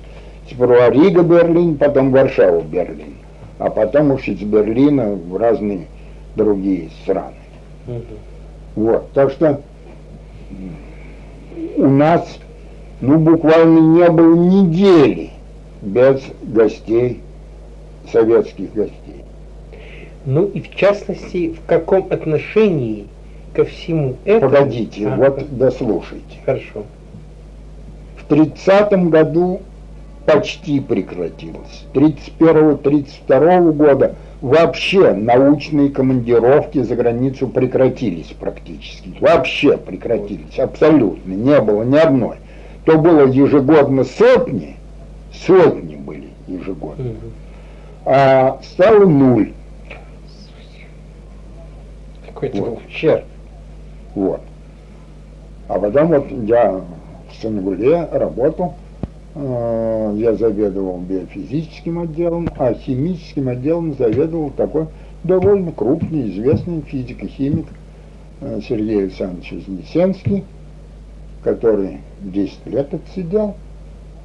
Сперва 0.49 0.89
Рига-Берлин, 0.89 1.77
потом 1.77 2.11
Варшава-Берлин. 2.11 3.15
А 3.57 3.69
потом 3.69 4.11
уж 4.11 4.27
из 4.27 4.39
Берлина 4.39 5.11
в 5.11 5.35
разные 5.35 5.87
другие 6.35 6.89
страны. 7.03 7.35
Вот, 8.75 9.11
так 9.11 9.31
что 9.31 9.61
у 11.75 11.87
нас, 11.87 12.39
ну, 13.01 13.17
буквально 13.17 13.79
не 13.79 14.09
было 14.09 14.35
недели 14.35 15.31
без 15.81 16.21
гостей, 16.43 17.21
советских 18.11 18.73
гостей. 18.73 19.18
Ну 20.29 20.45
и 20.45 20.61
в 20.61 20.75
частности, 20.75 21.53
в 21.53 21.65
каком 21.65 22.05
отношении 22.11 23.07
ко 23.55 23.65
всему 23.65 24.15
этому... 24.25 24.51
Погодите, 24.51 25.07
А, 25.07 25.15
вот 25.15 25.57
дослушайте. 25.57 26.37
Хорошо. 26.45 26.83
В 28.15 28.25
30 28.25 29.09
году 29.09 29.61
почти 30.27 30.81
прекратилось. 30.81 31.85
31-32 31.95 33.71
года 33.73 34.13
вообще 34.39 35.13
научные 35.13 35.89
командировки 35.89 36.83
за 36.83 36.95
границу 36.95 37.47
прекратились 37.47 38.31
практически. 38.39 39.15
Вообще 39.19 39.77
прекратились, 39.77 40.59
абсолютно. 40.59 41.33
Не 41.33 41.59
было 41.59 41.81
ни 41.81 41.97
одной. 41.97 42.35
То 42.85 42.99
было 42.99 43.25
ежегодно 43.25 44.03
сотни, 44.03 44.75
сотни 45.33 45.95
были 45.95 46.27
ежегодно, 46.47 47.13
а 48.05 48.59
стало 48.61 49.07
нуль. 49.07 49.53
Какой-то 52.39 52.69
Вот. 52.69 52.79
ущерб. 52.87 53.25
Вот. 54.15 54.41
А 55.67 55.77
потом 55.77 56.07
вот 56.07 56.31
я 56.47 56.71
в 56.71 57.41
Сангуле 57.41 58.07
работал, 58.11 58.75
э, 59.35 60.13
я 60.17 60.35
заведовал 60.35 60.99
биофизическим 60.99 61.99
отделом, 61.99 62.49
а 62.57 62.73
химическим 62.73 63.49
отделом 63.49 63.93
заведовал 63.97 64.51
такой 64.51 64.87
довольно 65.25 65.73
крупный, 65.73 66.29
известный 66.31 66.81
физик 66.81 67.23
и 67.23 67.27
химик 67.27 67.67
э, 68.39 68.61
Сергей 68.67 69.03
Александрович 69.03 69.51
Вознесенский, 69.51 70.45
который 71.43 71.97
10 72.21 72.65
лет 72.67 72.93
отсидел, 72.93 73.55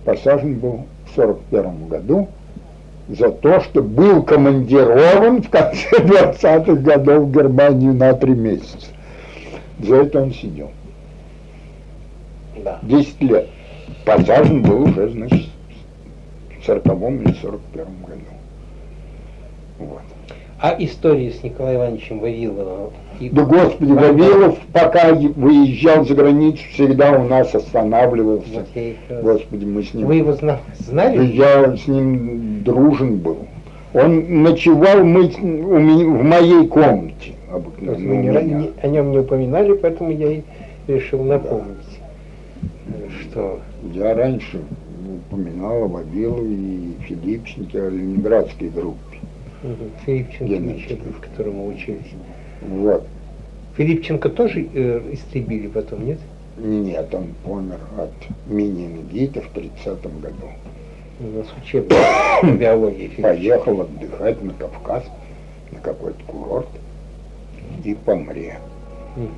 посажен 0.05 0.60
был 0.60 0.83
в 1.07 1.17
41 1.17 1.89
году 1.89 2.28
за 3.08 3.31
то, 3.31 3.60
что 3.60 3.83
был 3.83 4.23
командирован 4.23 5.42
в 5.42 5.50
конце 5.50 5.89
20-х 5.99 6.74
годов 6.74 7.24
в 7.24 7.33
Германию 7.33 7.94
на 7.94 8.15
три 8.15 8.34
месяца. 8.34 8.86
За 9.81 9.97
это 9.97 10.23
он 10.23 10.33
сидел. 10.33 10.70
Да. 12.62 12.78
10 12.83 13.20
лет. 13.23 13.49
Посажен 14.05 14.62
был 14.62 14.84
уже, 14.84 15.10
значит, 15.10 15.49
в 16.60 16.65
40 16.65 16.86
или 16.86 17.33
41 17.41 17.84
году. 18.02 18.20
Вот. 19.78 20.00
А 20.60 20.74
истории 20.78 21.31
с 21.31 21.42
Николаем 21.42 21.78
Ивановичем 21.81 22.20
Вавиловым? 22.20 22.92
Да, 23.20 23.44
Господи, 23.44 23.93
Вавилов, 23.93 24.59
пока 24.73 25.12
выезжал 25.15 26.05
за 26.05 26.15
границу, 26.15 26.62
всегда 26.73 27.12
у 27.12 27.26
нас 27.28 27.55
останавливался. 27.55 28.65
Господи, 29.23 29.65
мы 29.65 29.83
с 29.83 29.94
ним... 29.94 30.07
Вы 30.07 30.17
его 30.17 30.33
зна- 30.33 30.59
Да 30.78 30.84
знали? 30.84 31.26
Я 31.26 31.76
с 31.76 31.86
ним 31.86 32.62
дружен 32.62 33.18
был. 33.18 33.39
Он 33.93 34.43
ночевал 34.43 35.05
мы, 35.05 35.31
у 35.41 35.78
меня, 35.78 36.05
в 36.07 36.23
моей 36.25 36.67
комнате. 36.67 37.34
Обыкновенно 37.52 38.33
Вы 38.33 38.43
не, 38.43 38.70
о 38.83 38.86
нем 38.89 39.12
не 39.12 39.18
упоминали, 39.18 39.75
поэтому 39.75 40.10
я 40.10 40.33
и 40.33 40.43
решил 40.89 41.23
напомнить, 41.23 42.01
э, 42.89 43.09
что 43.23 43.60
Я 43.93 44.15
раньше 44.15 44.60
упоминал 45.31 45.84
о 45.84 45.86
Вавилове 45.86 46.52
и 46.55 46.94
Филипченке, 47.02 47.83
о 47.83 47.91
ленинградской 47.91 48.68
группе. 48.70 49.18
мгм, 49.62 49.91
Филипченко, 50.05 51.02
в 51.17 51.20
котором 51.20 51.57
мы 51.59 51.68
учились. 51.68 52.01
Вот. 52.65 53.05
Филипченко 53.76 54.28
тоже 54.28 54.68
э, 54.73 55.12
истребили 55.12 55.68
потом, 55.68 56.07
нет? 56.07 56.18
Нет, 56.57 57.12
он 57.12 57.34
помер 57.44 57.81
от 57.99 58.12
мини-ингита 58.47 59.41
в 59.41 59.49
30 59.49 60.02
году. 60.20 60.51
У 61.20 61.39
нас 61.39 61.47
учебник 61.62 61.97
биологии. 62.59 63.09
Поехал 63.20 63.81
отдыхать 63.81 64.43
на 64.43 64.52
Кавказ, 64.52 65.05
на 65.73 65.81
какой-то 65.81 66.23
курорт, 66.26 66.68
и 67.83 67.94
помре. 67.94 68.59
Мгм. 69.17 69.28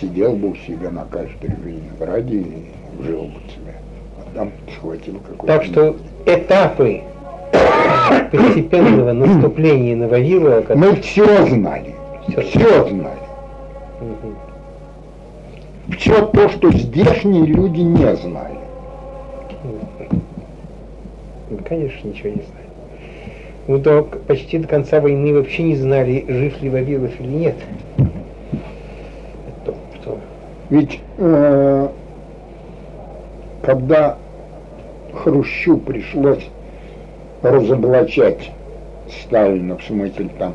Сидел 0.00 0.34
бы 0.34 0.50
у 0.50 0.56
себя 0.56 0.90
на 0.90 1.04
кафедре 1.04 1.56
в 1.56 1.66
Ленинграде 1.66 2.38
и 2.38 3.02
жил 3.02 3.24
бы 3.24 3.40
себе. 3.50 3.74
А 4.18 4.34
там 4.34 4.50
схватил 4.74 5.20
какой-то... 5.20 5.46
Так 5.46 5.64
что 5.64 5.96
этапы 6.26 7.02
постепенного 8.32 9.12
наступления 9.12 9.96
на 9.96 10.08
Вавилова, 10.08 10.64
Мы 10.74 10.96
все 10.96 11.46
знали, 11.46 11.94
Все 12.28 12.88
знали. 12.88 13.18
Все 15.98 16.26
то, 16.26 16.48
что 16.48 16.72
здешние 16.72 17.44
люди 17.46 17.80
не 17.80 18.16
знали. 18.16 18.58
Ну, 21.50 21.58
конечно, 21.68 22.08
ничего 22.08 22.30
не 22.30 22.42
знали. 22.42 22.64
Ну, 23.66 23.78
до, 23.78 24.02
почти 24.02 24.58
до 24.58 24.68
конца 24.68 25.00
войны 25.00 25.32
вообще 25.32 25.62
не 25.62 25.76
знали, 25.76 26.24
жив 26.28 26.60
ли 26.62 26.70
Вавилов 26.70 27.20
или 27.20 27.28
нет. 27.28 27.56
Это 29.46 29.74
кто? 29.94 30.18
Ведь 30.70 31.00
э, 31.18 31.88
когда 33.62 34.18
Хрущу 35.14 35.78
пришлось 35.78 36.46
разоблачать 37.42 38.50
Сталина, 39.08 39.76
в 39.78 39.84
смысле 39.84 40.28
там 40.38 40.54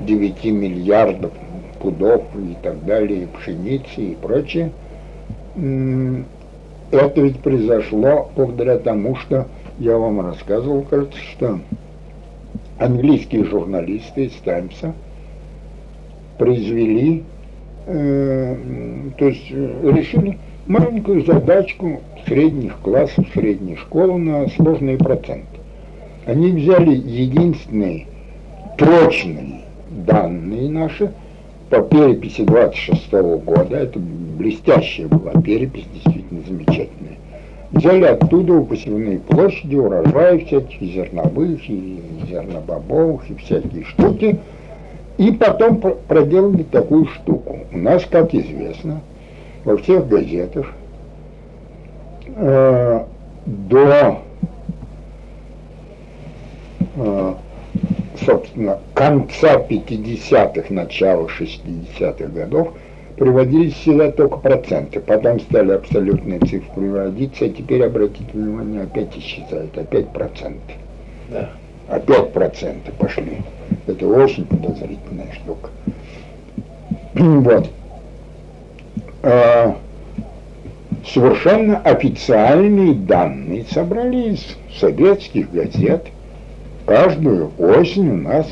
9 0.00 0.44
миллиардов 0.44 1.32
пудов 1.80 2.24
и 2.36 2.56
так 2.62 2.84
далее, 2.84 3.24
и 3.24 3.26
пшеницы 3.26 4.00
и 4.00 4.14
прочее, 4.14 4.72
это 5.54 7.20
ведь 7.20 7.40
произошло 7.40 8.30
благодаря 8.36 8.78
тому, 8.78 9.16
что 9.16 9.46
я 9.78 9.96
вам 9.96 10.20
рассказывал, 10.20 10.82
кажется, 10.82 11.18
что 11.18 11.60
английские 12.78 13.44
журналисты 13.44 14.26
из 14.26 14.32
Таймса 14.44 14.94
произвели, 16.38 17.24
э, 17.86 18.56
то 19.18 19.28
есть 19.28 19.46
э, 19.50 19.92
решили 19.94 20.38
маленькую 20.66 21.24
задачку 21.24 22.00
средних 22.26 22.78
классов, 22.78 23.26
средней 23.34 23.76
школы 23.76 24.18
на 24.18 24.48
сложные 24.48 24.96
проценты. 24.96 25.60
Они 26.26 26.52
взяли 26.52 26.94
единственные 26.94 28.06
точные 28.78 29.59
данные 29.90 30.68
наши 30.70 31.12
по 31.68 31.80
переписи 31.82 32.42
26 32.42 33.12
года, 33.44 33.76
это 33.76 33.98
блестящая 33.98 35.06
была 35.08 35.32
перепись, 35.40 35.86
действительно 35.92 36.42
замечательная. 36.46 37.16
Взяли 37.70 38.04
оттуда 38.04 38.60
посевные 38.62 39.18
площади, 39.20 39.76
урожаи 39.76 40.38
всяких 40.38 40.80
зерновых 40.80 41.68
и 41.68 42.02
зернобобовых 42.28 43.30
и 43.30 43.34
всякие 43.36 43.84
штуки, 43.84 44.38
и 45.18 45.30
потом 45.32 45.76
про- 45.80 45.94
проделали 46.08 46.64
такую 46.64 47.06
штуку. 47.06 47.58
У 47.72 47.78
нас, 47.78 48.04
как 48.10 48.34
известно, 48.34 49.00
во 49.64 49.76
всех 49.76 50.08
газетах 50.08 50.66
э, 52.34 53.04
до 53.46 54.18
э, 56.96 57.34
собственно, 58.24 58.78
конца 58.94 59.56
50-х, 59.56 60.72
начала 60.72 61.26
60-х 61.26 62.26
годов 62.26 62.74
приводились 63.16 63.74
всегда 63.74 64.10
только 64.10 64.38
проценты. 64.38 64.98
Потом 65.00 65.40
стали 65.40 65.72
абсолютные 65.72 66.40
цифры 66.40 66.70
приводиться, 66.74 67.44
а 67.44 67.48
теперь, 67.50 67.84
обратите 67.84 68.30
внимание, 68.32 68.82
опять 68.82 69.16
исчезают, 69.16 69.76
опять 69.76 70.08
проценты. 70.08 70.74
Да. 71.28 71.50
Опять 71.88 72.32
проценты 72.32 72.92
пошли. 72.92 73.38
Это 73.86 74.06
очень 74.06 74.46
подозрительная 74.46 75.32
штука. 75.32 75.70
Вот. 77.14 77.68
А, 79.22 79.76
совершенно 81.04 81.78
официальные 81.78 82.94
данные 82.94 83.66
собрали 83.70 84.30
из 84.30 84.56
советских 84.78 85.52
газет. 85.52 86.06
Каждую 86.90 87.52
осень 87.56 88.10
у 88.10 88.16
нас 88.16 88.48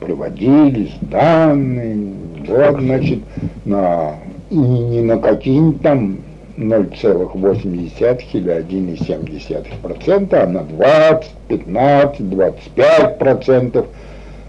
приводились 0.00 0.94
данные, 1.02 2.14
вот, 2.48 2.80
значит, 2.80 3.18
на, 3.66 4.14
и 4.48 4.56
не 4.56 5.02
на 5.02 5.18
какие-нибудь 5.18 5.82
там 5.82 6.20
0,8 6.56 8.24
или 8.32 8.50
1,7%, 8.50 10.34
а 10.34 10.46
на 10.46 10.62
20, 10.62 11.30
15, 11.48 12.30
25 12.30 13.18
процентов 13.18 13.86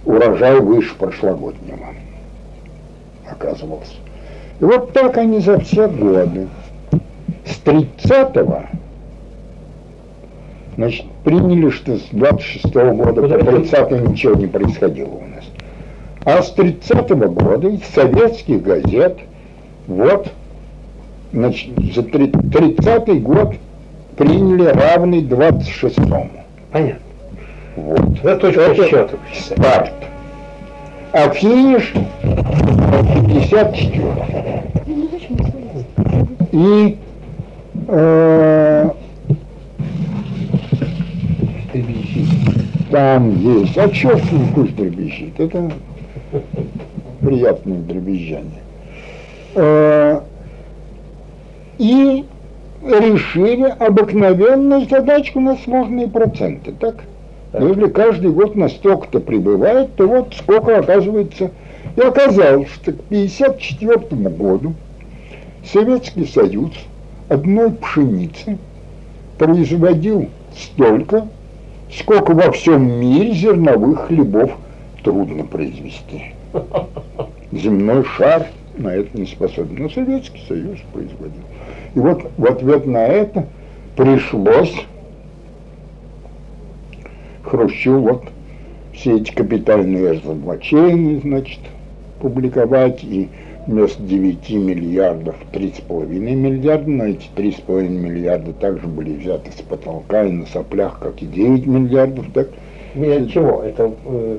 урожай 0.06 0.62
выше 0.62 0.96
прошлогоднего 0.96 1.88
оказывался. 3.30 3.96
И 4.62 4.64
вот 4.64 4.94
так 4.94 5.18
они 5.18 5.42
за 5.42 5.60
все 5.60 5.90
годы. 5.90 6.48
С 7.44 7.60
30-го, 7.66 8.62
значит, 10.78 11.06
приняли, 11.24 11.70
что 11.72 11.98
с 11.98 12.08
26-го 12.12 12.96
года 13.04 13.22
по 13.24 13.38
30 13.44 13.92
ничего 14.10 14.36
не 14.36 14.48
происходило 14.48 15.10
у 15.10 15.26
нас. 15.28 15.44
А 16.24 16.42
с 16.42 16.56
30-го 16.56 17.30
года 17.30 17.68
из 17.70 17.84
советских 17.94 18.64
газет, 18.64 19.18
вот, 19.88 20.32
значит, 21.34 21.72
за 21.94 22.02
30-й 22.02 23.20
год 23.20 23.56
приняли 24.16 24.68
равный 24.68 25.24
26-му. 25.24 26.30
Понятно. 26.72 27.02
Вот. 27.76 28.22
За 28.24 28.38
точку 28.38 28.62
Это 28.62 28.88
счета. 28.88 29.18
Старт. 29.34 29.92
А 31.14 31.30
финиш 31.30 31.94
54. 32.22 34.64
И 36.52 36.98
э, 37.88 38.90
там 42.92 43.40
есть. 43.40 43.78
А 43.78 43.90
черт 43.90 44.24
с 44.24 44.32
ним 44.32 44.54
пусть 44.54 44.76
дребезжит. 44.76 45.40
Это 45.40 45.72
приятное 47.22 47.80
дребезжание. 47.80 48.62
Э, 49.56 50.22
и 51.78 52.26
решили 52.84 53.76
обыкновенную 53.80 54.88
задачку 54.88 55.40
на 55.40 55.58
сложные 55.58 56.08
проценты, 56.08 56.72
так? 56.72 57.04
Но 57.54 57.70
если 57.70 57.88
каждый 57.88 58.32
год 58.32 58.56
на 58.56 58.70
столько-то 58.70 59.20
прибывает, 59.20 59.96
то 59.96 60.08
вот 60.08 60.36
сколько 60.36 60.78
оказывается. 60.78 61.52
И 61.96 62.02
оказалось, 62.02 62.70
что 62.70 62.92
к 62.92 63.00
1954 63.10 64.30
году 64.30 64.76
Советский 65.66 66.26
Союз 66.26 66.72
одной 67.30 67.72
пшеницы 67.72 68.58
производил 69.38 70.30
столько, 70.56 71.28
сколько 71.92 72.34
во 72.34 72.52
всем 72.52 73.00
мире 73.00 73.34
зерновых 73.34 74.08
хлебов 74.08 74.52
трудно 75.04 75.44
произвести. 75.46 76.34
Земной 77.52 78.04
шар 78.04 78.48
на 78.78 78.90
это 78.90 79.18
не 79.18 79.26
способен. 79.26 79.84
Но 79.84 79.90
Советский 79.90 80.42
Союз 80.48 80.80
производил. 80.94 81.44
И 81.96 82.00
вот 82.00 82.30
в 82.38 82.46
ответ 82.46 82.86
на 82.86 83.06
это 83.06 83.48
пришлось 83.96 84.74
Хрущев 87.44 88.02
вот 88.02 88.24
все 88.94 89.18
эти 89.18 89.32
капитальные 89.32 90.12
разоблачения, 90.12 91.20
значит, 91.22 91.60
публиковать 92.20 93.04
и 93.04 93.30
вместо 93.68 94.02
9 94.02 94.50
миллиардов 94.52 95.36
3,5 95.52 96.08
миллиарда, 96.08 96.90
но 96.90 97.06
эти 97.06 97.28
3,5 97.36 97.88
миллиарда 97.90 98.54
также 98.54 98.88
были 98.88 99.16
взяты 99.18 99.52
с 99.52 99.62
потолка 99.62 100.24
и 100.26 100.32
на 100.32 100.46
соплях, 100.48 101.00
как 101.00 101.22
и 101.22 101.26
9 101.26 101.66
миллиардов, 101.68 102.26
так? 102.34 102.48
Миллиард 102.96 103.30
чего? 103.30 103.62
Это 103.64 103.92
э, 104.06 104.38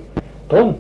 тонн? 0.49 0.77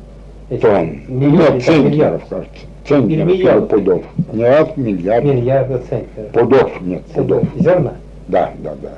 Эти 0.50 0.62
Тонн. 0.62 1.00
миллиарды, 1.08 1.54
Нет, 1.54 1.62
центнеров, 1.64 1.92
миллиард. 1.92 2.22
кажется. 2.28 2.66
Центнеров, 2.88 3.26
миллиард. 3.28 3.68
пудов. 3.68 4.02
Нет, 4.32 4.76
миллиард. 4.78 5.24
Миллиарда 5.24 5.78
центнеров. 5.88 6.32
Пудов, 6.32 6.80
нет, 6.80 7.02
пудов. 7.14 7.40
Центнеров. 7.42 7.62
Зерна? 7.64 7.92
Да, 8.28 8.52
да, 8.58 8.74
да. 8.82 8.92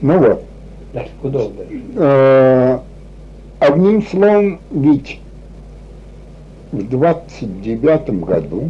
Ну 0.00 0.18
вот. 0.18 0.42
Да, 0.92 1.04
пудов, 1.20 1.50
да. 1.58 1.64
Э, 1.96 2.78
Одним 3.60 4.02
словом, 4.02 4.60
ведь 4.70 5.20
в 6.70 6.82
29 6.88 8.10
году 8.24 8.68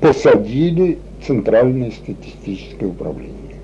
посадили 0.00 0.98
Центральное 1.26 1.90
статистическое 1.90 2.88
управление. 2.88 3.56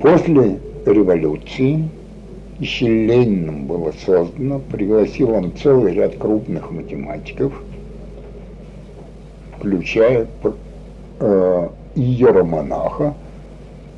После 0.00 0.58
революции 0.86 1.88
еще 2.58 2.86
Лениным 2.86 3.66
было 3.66 3.92
создано, 4.04 4.58
пригласил 4.58 5.30
он 5.30 5.52
целый 5.52 5.94
ряд 5.94 6.16
крупных 6.16 6.70
математиков, 6.70 7.52
включая 9.56 10.26
э, 11.20 11.68
иеромонаха, 11.94 13.14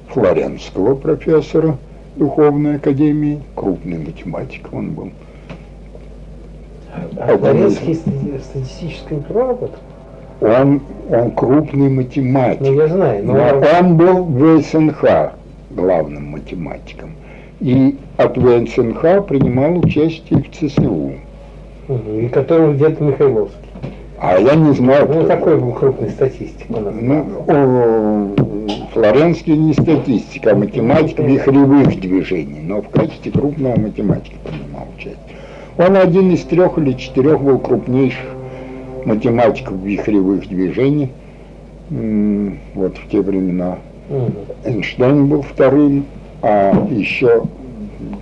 флоренского 0.08 0.94
профессора 0.94 1.78
Духовной 2.16 2.76
Академии, 2.76 3.40
крупный 3.54 3.98
математик 3.98 4.68
он 4.72 4.90
был. 4.90 5.10
А 7.16 7.36
Дворецкий 7.38 7.94
стати- 7.94 8.38
статистическое 8.38 9.18
бюро 9.20 9.46
работал? 9.46 9.78
Он, 10.42 10.80
он 11.10 11.30
крупный 11.32 11.88
математик. 11.88 12.60
Ну, 12.62 12.72
я 12.74 12.88
знаю, 12.88 13.24
но... 13.24 13.32
Но 13.34 13.62
он 13.78 13.96
был 13.96 14.24
в 14.24 14.60
ВСНХ 14.60 15.32
главным 15.70 16.32
математиком. 16.32 17.10
И 17.60 17.96
от 18.16 18.36
ВСНХ 18.36 19.24
принимал 19.26 19.78
участие 19.78 20.42
в 20.42 20.50
ЦСУ. 20.50 21.12
Мгм, 21.86 22.18
И 22.18 22.28
который 22.28 22.74
где-то 22.74 23.04
Михайловский. 23.04 23.58
А 24.18 24.38
я 24.38 24.54
не 24.54 24.72
знаю, 24.72 25.06
Ну, 25.08 25.14
кто 25.14 25.26
такой 25.26 25.58
был 25.58 25.72
крупный 25.72 26.10
статистик 26.10 26.70
у 26.70 26.80
нас. 26.80 26.94
Ну, 27.00 27.24
о, 27.46 28.28
Флоренский 28.92 29.56
не 29.56 29.72
статистика, 29.74 30.52
а 30.52 30.54
математик 30.54 31.18
вихревых 31.18 32.00
движений, 32.00 32.60
но 32.62 32.82
в 32.82 32.88
качестве 32.88 33.30
крупного 33.32 33.78
математика 33.78 34.36
принимал 34.44 34.86
участие. 34.96 35.18
Он 35.78 35.96
один 35.96 36.30
из 36.32 36.42
трех 36.42 36.78
или 36.78 36.92
четырех 36.92 37.40
был 37.40 37.58
крупнейших 37.58 38.26
математиков 39.06 39.74
вихревых 39.78 40.48
движений 40.48 41.10
вот 42.74 42.96
в 42.96 43.08
те 43.10 43.20
времена. 43.20 43.78
Эйнштейн 44.64 45.26
был 45.26 45.42
вторым, 45.42 46.06
а 46.42 46.72
еще 46.90 47.44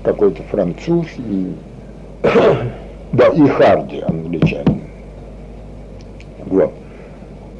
какой-то 0.02 0.42
француз 0.44 1.06
и 1.18 1.54
да, 3.12 3.26
и 3.28 3.46
Харди, 3.46 4.00
англичанин. 4.00 4.82
Вот. 6.46 6.72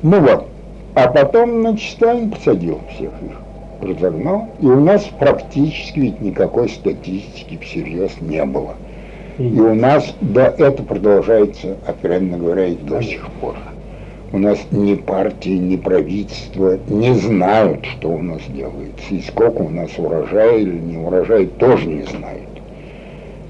Ну 0.02 0.20
вот. 0.20 0.46
А 0.94 1.08
потом, 1.08 1.60
значит, 1.60 1.92
Сталин 1.92 2.30
посадил 2.30 2.80
всех 2.90 3.12
их, 3.22 3.40
разогнал, 3.80 4.48
и 4.60 4.66
у 4.66 4.80
нас 4.80 5.04
практически 5.18 6.00
ведь 6.00 6.20
никакой 6.20 6.68
статистики 6.68 7.58
всерьез 7.62 8.12
не 8.20 8.44
было. 8.44 8.74
И 9.40 9.58
у 9.58 9.74
нас, 9.74 10.14
да, 10.20 10.54
это 10.58 10.82
продолжается, 10.82 11.78
откровенно 11.86 12.36
говоря, 12.36 12.66
и 12.66 12.74
до 12.74 13.02
сих 13.02 13.26
пор. 13.40 13.56
У 14.34 14.38
нас 14.38 14.58
ни 14.70 14.96
партии, 14.96 15.56
ни 15.56 15.76
правительство 15.76 16.78
не 16.88 17.14
знают, 17.14 17.86
что 17.86 18.10
у 18.10 18.18
нас 18.18 18.42
делается. 18.50 19.14
И 19.14 19.22
сколько 19.22 19.62
у 19.62 19.70
нас 19.70 19.92
урожая 19.96 20.58
или 20.58 20.78
не 20.78 20.98
урожая, 20.98 21.46
тоже 21.46 21.86
не 21.86 22.02
знают. 22.02 22.50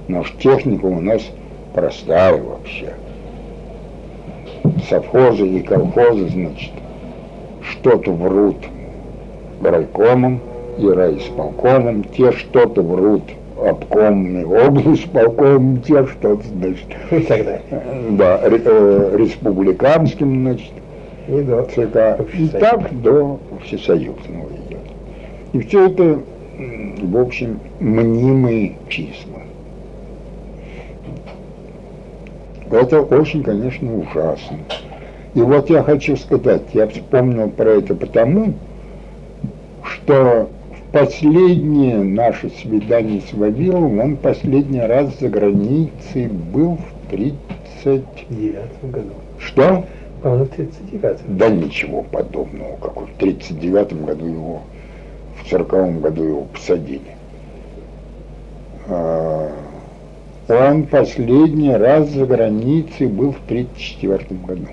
Ж 0.08 0.32
техника 0.40 0.86
у 0.86 1.00
нас 1.00 1.22
простая 1.74 2.40
вообще. 2.40 2.94
Совхозы 4.88 5.48
и 5.48 5.60
колхозы, 5.60 6.28
значит, 6.28 6.70
что-то 7.68 8.12
врут 8.12 8.58
райкомом 9.60 10.38
и 10.78 10.86
райисполкомом, 10.86 12.04
те 12.04 12.30
что-то 12.30 12.80
врут 12.80 13.24
обкомом 13.68 14.40
и 14.40 14.44
облсполкомом, 14.44 15.80
те 15.82 16.04
значит, 16.04 16.86
И 17.10 17.20
так 17.20 17.44
далее. 17.44 17.62
э, 17.70 18.08
да, 18.12 18.40
э, 18.42 19.16
республиканским, 19.16 20.42
значит, 20.42 20.72
И 21.28 21.42
да. 21.42 21.64
ЦК. 21.64 22.34
И 22.34 22.48
так 22.48 23.00
до 23.02 23.38
всесоюзного 23.64 24.48
идет. 24.66 24.78
И 25.52 25.60
все 25.60 25.86
это, 25.86 26.20
в 27.02 27.18
общем, 27.18 27.60
мнимые 27.80 28.76
числа. 28.88 29.40
Это 32.70 33.02
очень, 33.02 33.42
конечно, 33.42 33.98
ужасно. 33.98 34.58
И 35.34 35.40
вот 35.40 35.70
я 35.70 35.82
хочу 35.82 36.16
сказать, 36.16 36.62
я 36.72 36.86
вспомнил 36.88 37.50
про 37.50 37.70
это 37.70 37.94
потому, 37.94 38.54
что 39.82 40.48
последнее 40.92 41.98
наше 41.98 42.50
свидание 42.50 43.20
с 43.20 43.32
Вавиловым, 43.32 44.00
он 44.00 44.16
последний 44.16 44.80
раз 44.80 45.18
за 45.18 45.28
границей 45.28 46.28
был 46.28 46.76
в 46.76 47.10
30... 47.10 48.02
В 48.28 48.36
девятом 48.36 48.90
году. 48.90 49.14
Что? 49.38 49.84
По-моему, 50.22 50.44
в 50.44 50.48
39 50.48 51.18
Да 51.28 51.48
ничего 51.48 52.02
подобного, 52.02 52.76
как 52.76 52.96
в 53.00 53.08
39 53.18 54.04
году 54.04 54.26
его, 54.26 54.62
в 55.42 55.48
40 55.48 56.00
году 56.00 56.22
его 56.22 56.42
посадили. 56.42 57.00
А, 58.88 59.50
Он 60.48 60.82
последний 60.84 61.74
раз 61.74 62.10
за 62.10 62.26
границей 62.26 63.06
был 63.06 63.32
в 63.32 63.38
34 63.48 64.18
году. 64.46 64.66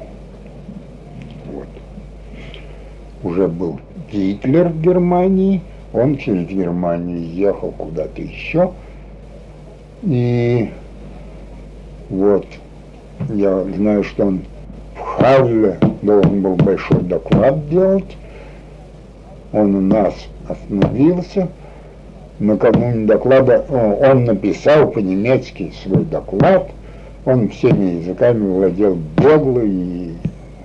Вот. 1.54 1.68
Уже 3.24 3.48
был 3.48 3.80
Гитлер 4.12 4.70
в 4.70 4.82
Германии, 4.82 5.62
он 5.94 6.18
через 6.18 6.48
Германию 6.48 7.20
ехал 7.20 7.72
куда-то 7.72 8.22
еще. 8.22 8.72
И 10.04 10.70
вот, 12.10 12.46
я 13.30 13.64
знаю, 13.64 14.04
что 14.04 14.26
он 14.26 14.42
в 14.96 15.00
Харле 15.00 15.78
должен 16.02 16.42
был 16.42 16.56
большой 16.56 17.02
доклад 17.02 17.70
делать. 17.70 18.18
Он 19.54 19.76
у 19.76 19.82
нас 19.82 20.14
остановился. 20.48 21.48
Накануне 22.40 23.08
доклада 23.08 23.66
он 23.70 24.26
написал 24.26 24.92
по-немецки 24.92 25.74
свой 25.84 26.06
доклад. 26.06 26.70
Он 27.26 27.50
всеми 27.50 28.02
языками 28.02 28.48
владел 28.48 28.98
бегло 29.18 29.62
и 29.62 30.14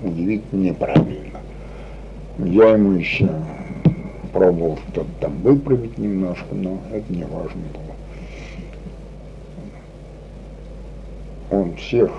удивительно 0.04 0.62
неправильно. 0.62 1.40
Я 2.38 2.70
ему 2.70 2.92
еще 2.92 3.28
пробовал 4.32 4.78
что-то 4.90 5.10
там 5.20 5.38
выправить 5.42 5.98
немножко, 5.98 6.46
но 6.52 6.78
это 6.92 7.12
не 7.12 7.24
важно 7.24 7.62
было. 7.72 7.92
Он 11.50 11.76
всех 11.76 12.10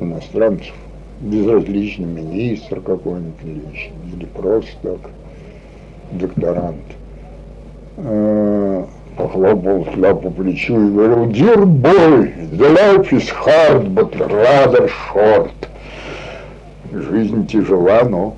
иностранцев, 0.00 0.74
безразличный 1.20 2.06
министр 2.06 2.80
какой-нибудь 2.80 3.90
или, 4.12 4.26
просто 4.26 4.70
так, 4.82 5.10
докторант, 6.12 6.76
э, 7.96 8.84
похлопал 9.16 9.86
себя 9.86 10.14
по 10.14 10.30
плечу 10.30 10.74
и 10.74 10.92
говорил, 10.92 11.30
Dear 11.30 11.64
boy, 11.64 12.50
the 12.52 12.68
life 12.68 13.12
is 13.12 13.30
hard, 13.30 13.94
but 13.94 14.14
rather 14.14 14.90
short. 15.12 15.52
Жизнь 16.92 17.46
тяжела, 17.46 18.04
но 18.04 18.36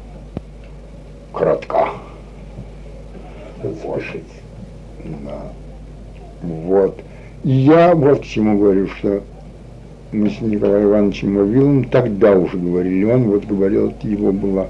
коротка. 1.33 1.89
Вот. 3.63 4.03
Да. 5.05 5.53
Вот. 6.43 7.01
Я 7.45 7.95
вот 7.95 8.21
к 8.21 8.25
чему 8.25 8.59
говорю, 8.59 8.89
что 8.89 9.23
мы 10.13 10.31
с 10.31 10.41
Николаем 10.41 10.89
Ивановичем 10.89 11.37
Вавиловым 11.37 11.85
тогда 11.85 12.33
уже 12.33 12.57
говорили, 12.57 13.05
он 13.05 13.25
вот 13.25 13.45
говорил, 13.45 13.89
это 13.91 14.09
его 14.09 14.33
была 14.33 14.69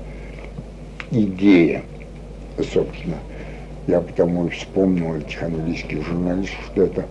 идея, 1.10 1.83
собственно. 2.57 3.17
Я 3.86 4.00
потому 4.00 4.47
и 4.47 4.50
вспомнил 4.50 5.15
этих 5.15 5.42
английских 5.42 6.05
журналистов, 6.07 6.58
что 6.73 6.83
это 6.83 7.07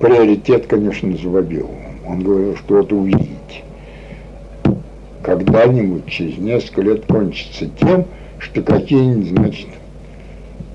приоритет, 0.00 0.66
конечно, 0.66 1.16
за. 1.16 1.70
Он 2.06 2.22
говорил, 2.22 2.56
что 2.56 2.76
вот 2.76 2.92
увидите, 2.92 3.62
когда-нибудь 5.22 6.06
через 6.06 6.38
несколько 6.38 6.82
лет 6.82 7.06
кончится 7.06 7.66
тем, 7.80 8.04
что 8.38 8.62
какие-нибудь, 8.62 9.28
значит, 9.28 9.68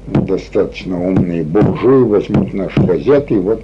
достаточно 0.08 1.02
умные 1.02 1.44
буржуи 1.44 2.04
возьмут 2.04 2.54
наши 2.54 2.80
газеты 2.82 3.36
и 3.36 3.40
вот 3.40 3.62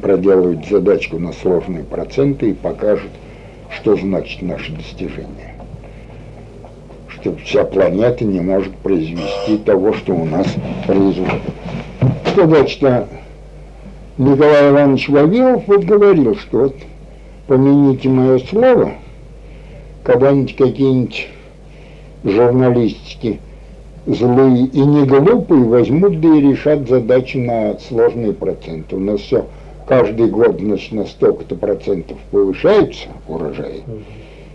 проделают 0.00 0.66
задачку 0.66 1.18
на 1.18 1.32
сложные 1.32 1.84
проценты 1.84 2.50
и 2.50 2.54
покажут, 2.54 3.10
что 3.76 3.96
значит 3.96 4.42
наше 4.42 4.72
достижение. 4.72 5.54
Что 7.08 7.36
вся 7.36 7.64
планета 7.64 8.24
не 8.24 8.40
может 8.40 8.74
произвести 8.76 9.58
того, 9.58 9.92
что 9.92 10.14
у 10.14 10.24
нас 10.24 10.46
производит. 10.86 11.42
Сказать, 12.32 12.70
что 12.70 13.08
Николай 14.16 14.70
Иванович 14.70 15.08
Вавилов 15.08 15.64
вот 15.66 15.84
говорил, 15.84 16.34
что 16.36 16.58
вот 16.58 16.76
помяните 17.46 18.08
мое 18.08 18.38
слово, 18.38 18.94
когда-нибудь 20.02 20.56
какие-нибудь 20.56 21.28
журналистики 22.24 23.40
злые 24.06 24.66
и 24.66 24.80
не 24.80 25.04
глупые 25.04 25.64
возьмут 25.64 26.20
да 26.20 26.28
и 26.28 26.40
решат 26.40 26.88
задачи 26.88 27.36
на 27.36 27.78
сложные 27.78 28.32
проценты. 28.32 28.96
У 28.96 29.00
нас 29.00 29.20
все 29.20 29.46
каждый 29.86 30.28
год 30.28 30.60
значит, 30.60 30.92
на 30.92 31.04
столько-то 31.06 31.56
процентов 31.56 32.18
повышается 32.30 33.08
урожай. 33.28 33.82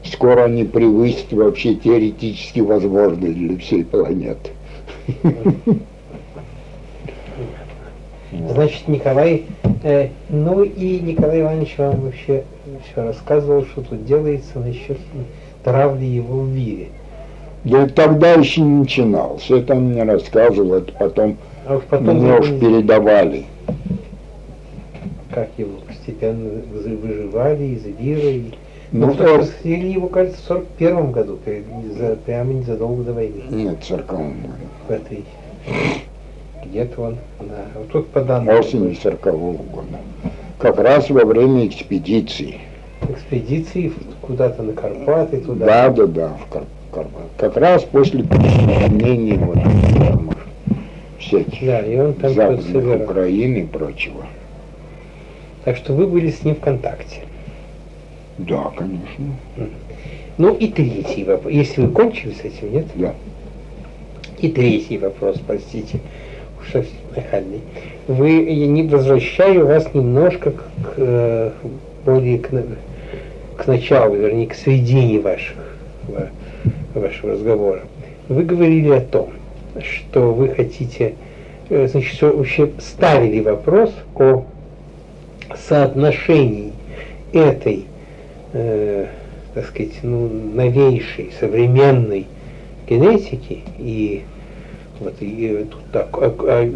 Скоро 0.03 0.43
они 0.43 0.63
превысят 0.63 1.31
вообще 1.33 1.75
теоретически 1.75 2.59
возможные 2.59 3.33
для 3.33 3.57
всей 3.57 3.83
планеты. 3.83 4.51
Значит, 8.31 8.87
Николай, 8.87 9.45
э, 9.83 10.09
ну 10.29 10.63
и 10.63 10.99
Николай 10.99 11.41
Иванович 11.41 11.75
вам 11.77 12.01
вообще 12.01 12.43
все 12.83 13.03
рассказывал, 13.03 13.65
что 13.65 13.81
тут 13.81 14.05
делается 14.05 14.59
насчет 14.59 14.97
травли 15.63 16.05
его 16.05 16.41
в 16.41 16.47
вире. 16.47 16.89
Да 17.65 17.87
тогда 17.87 18.33
еще 18.33 18.61
не 18.61 18.79
начинался. 18.79 19.57
Это 19.57 19.73
он 19.73 19.89
мне 19.89 20.03
рассказывал, 20.03 20.75
это 20.75 20.93
потом, 20.93 21.37
А 21.67 21.77
уж 21.77 21.83
потом 21.89 22.17
мне 22.19 22.33
уж 22.37 22.47
передавали. 22.59 23.45
как 25.31 25.49
его 25.57 25.79
постепенно 25.87 26.49
вы- 26.71 26.95
выживали. 26.95 27.63
И... 27.99 28.53
Ну, 28.91 29.07
Ну, 29.07 29.13
э, 29.13 29.39
посадили 29.39 29.87
его, 29.87 30.07
кажется, 30.07 30.39
в 30.41 30.45
41 30.45 31.11
году, 31.11 31.39
за- 31.97 32.15
прямо 32.17 32.53
незадолго 32.53 33.03
до 33.03 33.13
войны. 33.13 33.41
нет, 33.49 33.77
В 33.83 34.91
этой... 34.91 35.25
Где-то 36.65 37.01
он, 37.01 37.17
да. 37.39 37.65
Вот 37.75 37.89
тут 37.89 38.07
по 38.09 38.21
данным 38.21 38.57
осени 38.57 38.93
40 39.01 39.21
года. 39.23 39.99
Как 40.59 40.77
раз 40.79 41.09
во 41.09 41.25
время 41.25 41.65
экспедиции. 41.67 42.59
экспедиции 43.09 43.91
куда-то 44.21 44.61
на 44.63 44.73
Карпаты, 44.73 45.37
туда. 45.41 45.65
Да, 45.65 45.89
да, 45.89 46.05
да, 46.07 46.29
в 46.29 46.53
Кар- 46.53 46.63
Карпат. 46.95 47.23
Как 47.37 47.57
раз 47.57 47.83
после 47.83 48.23
присоединения 48.23 49.37
вот 49.37 49.57
самых 49.97 50.47
всяких 51.19 51.65
Да, 51.65 51.79
и 51.81 51.97
он 51.97 52.13
там 52.13 52.33
западных. 52.33 53.01
Украины 53.01 53.57
и 53.57 53.63
прочего. 53.65 54.25
Так 55.65 55.75
что 55.75 55.93
вы 55.93 56.07
были 56.07 56.29
с 56.31 56.43
ним 56.45 56.55
в 56.55 56.59
контакте. 56.61 57.21
Да, 58.37 58.71
конечно. 58.77 59.25
Ну 60.37 60.53
и 60.53 60.67
третий 60.67 61.25
вопрос. 61.25 61.51
Если 61.51 61.81
вы 61.81 61.89
кончили 61.89 62.31
с 62.33 62.41
этим, 62.45 62.71
нет? 62.71 62.85
Да. 62.95 63.13
И 64.39 64.49
третий 64.49 64.97
вопрос, 64.97 65.37
простите, 65.45 65.99
уж 66.61 66.71
совсем 66.71 66.95
нахальный. 67.15 67.61
Вы, 68.07 68.29
я 68.43 68.67
не 68.67 68.83
возвращаю 68.83 69.65
вас 69.65 69.93
немножко 69.93 70.51
к, 70.51 70.93
э, 70.97 71.51
более 72.05 72.39
к, 72.39 72.49
к 73.57 73.67
началу, 73.67 74.15
вернее, 74.15 74.47
к 74.47 74.53
сведению 74.55 75.21
ваших, 75.21 75.55
ва- 76.07 76.29
вашего 76.99 77.33
разговора. 77.33 77.81
Вы 78.29 78.43
говорили 78.43 78.89
о 78.89 79.01
том, 79.01 79.29
что 79.81 80.33
вы 80.33 80.49
хотите, 80.49 81.13
э, 81.69 81.87
значит, 81.87 82.21
вообще 82.21 82.69
ставили 82.79 83.39
вопрос 83.41 83.91
о 84.15 84.43
соотношении 85.67 86.71
этой, 87.33 87.85
э, 88.53 89.05
так 89.53 89.65
сказать, 89.67 89.93
ну, 90.03 90.27
новейшей, 90.53 91.31
современной 91.39 92.27
генетики 92.89 93.63
и 93.77 94.23
вот 94.99 95.15
и 95.19 95.57
э, 95.61 95.65
тут 95.65 95.81
так, 95.91 96.17
о, 96.17 96.27
о- 96.29 96.71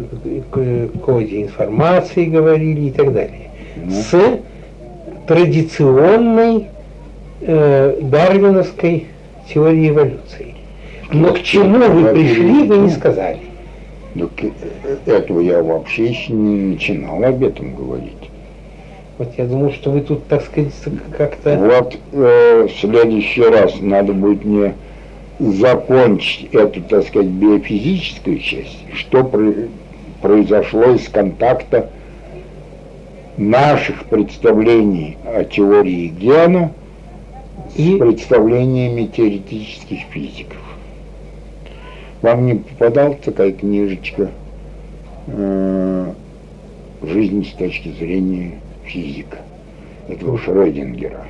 к- 0.50 1.00
коде 1.00 1.42
информации 1.42 2.26
говорили 2.26 2.88
и 2.88 2.90
так 2.90 3.12
далее, 3.12 3.50
Ну. 3.76 3.90
с 3.92 4.14
традиционной 5.26 6.66
э, 7.40 7.98
дарвиновской 8.02 9.06
теорией 9.52 9.90
эволюции. 9.90 10.54
Но 11.12 11.32
к 11.32 11.42
чему 11.42 11.78
вы 11.78 12.12
пришли, 12.12 12.64
вы 12.64 12.78
не 12.78 12.90
сказали. 12.90 13.40
Так, 14.14 14.30
э, 14.42 14.96
этого 15.06 15.40
я 15.40 15.62
вообще 15.62 16.06
еще 16.06 16.32
не 16.32 16.72
начинал 16.72 17.22
об 17.22 17.42
этом 17.42 17.74
говорить. 17.74 18.30
Вот 19.18 19.28
я 19.36 19.44
думал, 19.44 19.72
что 19.72 19.90
вы 19.90 20.00
тут, 20.00 20.26
так 20.28 20.42
сказать, 20.42 20.72
как-то... 21.16 21.56
Вот 21.58 21.98
э, 22.12 22.68
в 22.68 22.80
следующий 22.80 23.42
раз 23.42 23.80
надо 23.80 24.12
будет 24.12 24.44
мне 24.44 24.74
закончить 25.38 26.48
эту, 26.52 26.80
так 26.82 27.06
сказать, 27.06 27.28
биофизическую 27.28 28.38
часть, 28.38 28.78
что 28.94 29.24
про- 29.24 29.68
произошло 30.22 30.84
из 30.94 31.08
контакта 31.08 31.90
наших 33.36 34.04
представлений 34.04 35.16
о 35.24 35.44
теории 35.44 36.08
гена 36.08 36.72
И- 37.76 37.96
представлениями 37.96 39.06
теоретических 39.06 40.00
физиков. 40.10 40.58
Вам 42.22 42.46
не 42.46 42.54
попадалась 42.56 43.20
такая 43.24 43.52
книжечка 43.52 44.30
э, 45.26 46.12
«Жизнь 47.02 47.46
с 47.46 47.52
точки 47.54 47.90
зрения 47.92 48.60
физика» 48.84 49.38
этого 50.08 50.36
Шрёдингера, 50.38 51.24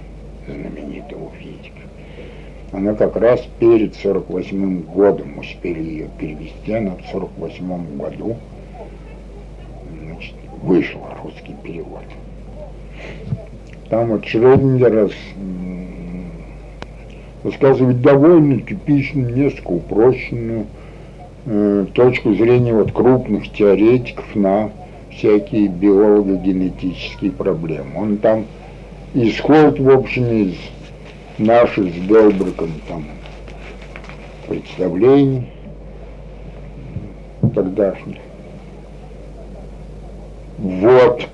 знаменитого 0.47 1.31
физика. 1.39 1.81
Она 2.73 2.95
как 2.95 3.17
раз 3.17 3.43
перед 3.59 3.95
48 3.97 4.83
годом 4.83 5.39
успели 5.39 5.83
ее 5.83 6.09
перевести, 6.19 6.73
она 6.73 6.93
в 6.97 7.11
48 7.13 7.97
году 7.99 8.37
значит, 10.03 10.35
вышел 10.63 11.01
русский 11.23 11.55
перевод. 11.63 12.03
Там 13.89 14.09
вот 14.09 14.25
Шрёдингер 14.25 14.93
рас- 14.93 15.13
м, 15.37 15.70
рассказывает 17.45 18.03
довольно 18.03 18.61
типичную, 18.61 19.35
несколько 19.35 19.69
упрощенную 19.69 20.67
э, 21.47 21.87
точку 21.95 22.35
зрения 22.35 22.75
вот 22.75 22.93
крупных 22.93 23.51
теоретиков 23.53 24.25
на 24.35 24.71
всякие 25.11 25.69
биолого-генетические 25.69 27.33
проблемы. 27.33 27.91
Он 27.97 28.17
там 28.19 28.47
исходит, 29.15 29.79
в 29.79 29.91
общем, 29.91 30.27
из 30.27 30.55
наших 31.39 31.89
с 31.89 31.99
Делбриком 32.07 32.71
там 32.89 33.05
представлений 34.47 35.49
тогдашних. 37.55 38.19
Вот. 40.59 41.27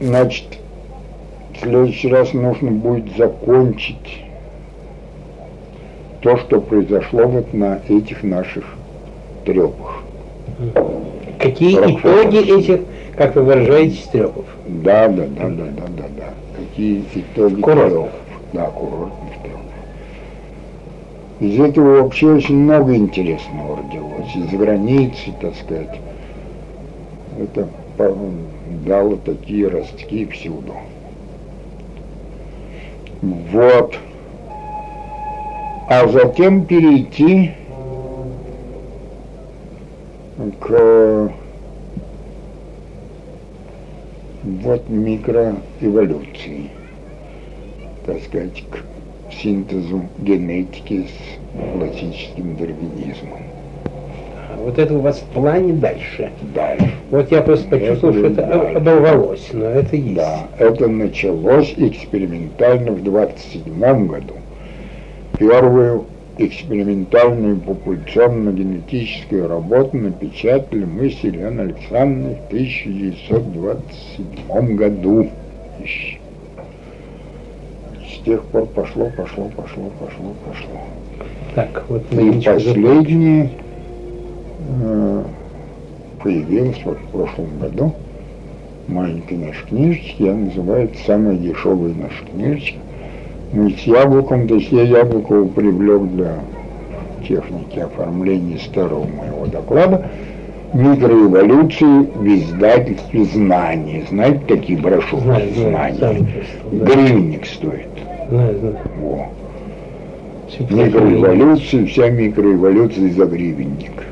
Значит, 0.00 0.46
в 1.54 1.60
следующий 1.60 2.08
раз 2.08 2.32
нужно 2.32 2.70
будет 2.70 3.14
закончить 3.16 4.24
то, 6.20 6.36
что 6.36 6.60
произошло 6.60 7.26
вот 7.26 7.54
на 7.54 7.80
этих 7.88 8.22
наших 8.22 8.64
трепах. 9.44 10.02
Какие 11.38 11.76
итоги 11.76 12.58
этих, 12.58 12.80
как 13.16 13.34
вы 13.36 13.42
выражаетесь, 13.42 14.04
трепов? 14.12 14.44
Да, 14.66 15.08
да, 15.08 15.26
да, 15.26 15.48
да, 15.48 15.64
да, 15.64 15.86
да, 15.96 16.04
да. 16.16 16.34
Какие 16.56 17.04
итоги 17.14 17.62
трёпов. 17.62 18.10
Да, 18.52 18.66
курортных 18.66 19.32
трудов. 19.42 19.60
Из 21.40 21.58
этого 21.58 22.02
вообще 22.02 22.32
очень 22.32 22.56
много 22.56 22.94
интересного 22.94 23.78
родилось. 23.78 24.34
Из 24.34 24.58
границы, 24.58 25.32
так 25.40 25.54
сказать. 25.54 25.98
Это 27.38 27.68
дало 28.86 29.16
такие 29.24 29.68
ростки 29.68 30.26
всюду. 30.26 30.74
Вот. 33.22 33.96
А 35.92 36.06
затем 36.06 36.66
перейти 36.66 37.50
к 40.60 41.32
вот 44.44 44.88
микроэволюции, 44.88 46.70
так 48.06 48.22
сказать, 48.22 48.62
к 48.70 49.32
синтезу 49.32 50.04
генетики 50.18 51.08
с 51.08 51.76
классическим 51.76 52.54
дарвинизмом. 52.54 53.42
Вот 54.58 54.78
это 54.78 54.94
у 54.94 55.00
вас 55.00 55.18
в 55.18 55.34
плане 55.34 55.72
дальше. 55.72 56.30
Дальше. 56.54 56.92
Вот 57.10 57.32
я 57.32 57.42
просто 57.42 57.68
почувствовал, 57.68 58.14
что 58.14 58.26
это 58.28 58.46
дальше. 58.46 58.76
оборвалось, 58.76 59.48
но 59.52 59.64
это 59.64 59.96
есть. 59.96 60.14
Да, 60.14 60.46
это 60.56 60.86
началось 60.86 61.74
экспериментально 61.76 62.92
в 62.92 63.02
27 63.02 64.06
году. 64.06 64.34
Первую 65.40 66.04
экспериментальную 66.36 67.56
популяционно-генетическую 67.56 69.48
работу 69.48 69.96
напечатали 69.96 70.84
мы 70.84 71.10
с 71.10 71.18
Еленой 71.20 71.64
Александровной 71.64 72.34
в 72.34 72.46
1927 72.48 74.76
году. 74.76 75.30
С 78.06 78.18
тех 78.22 78.44
пор 78.44 78.66
пошло, 78.66 79.10
пошло, 79.16 79.50
пошло, 79.56 79.90
пошло, 79.98 80.34
пошло. 80.44 80.78
Так, 81.54 81.84
вот 81.88 82.02
И 82.12 82.42
последнее 82.44 83.48
э, 84.82 85.24
появилось 86.22 86.84
вот 86.84 86.98
в 86.98 87.08
прошлом 87.12 87.58
году. 87.58 87.94
Маленькая 88.88 89.38
наша 89.38 89.66
книжечка, 89.66 90.22
я 90.22 90.34
называю 90.34 90.84
это 90.84 90.98
самая 91.06 91.36
дешевая 91.36 91.94
наша 91.94 92.26
книжечка. 92.30 92.78
Мы 93.52 93.70
с 93.72 93.80
яблоком, 93.80 94.46
то 94.46 94.54
есть 94.56 94.70
я 94.70 94.82
яблоко 94.82 95.44
привлек 95.44 96.02
для 96.12 96.34
техники 97.26 97.78
оформления 97.80 98.58
старого 98.58 99.04
моего 99.06 99.46
доклада 99.46 100.06
микроэволюции 100.72 102.06
в 102.14 102.26
издательстве 102.28 103.24
«Знания». 103.24 104.04
Знаете 104.08 104.40
такие 104.46 104.78
брошюры 104.78 105.22
Знаю, 105.22 105.52
знаю, 105.54 105.94
«Знания»? 105.96 106.26
да. 106.70 106.84
Гривенник 106.86 107.44
стоит. 107.46 107.88
Знаю, 108.28 108.58
знаю. 108.58 108.76
Во. 109.00 109.26
Микроэволюция, 110.70 111.86
вся 111.86 112.08
микроэволюция 112.10 113.10
за 113.10 113.24
гривенник. 113.26 114.04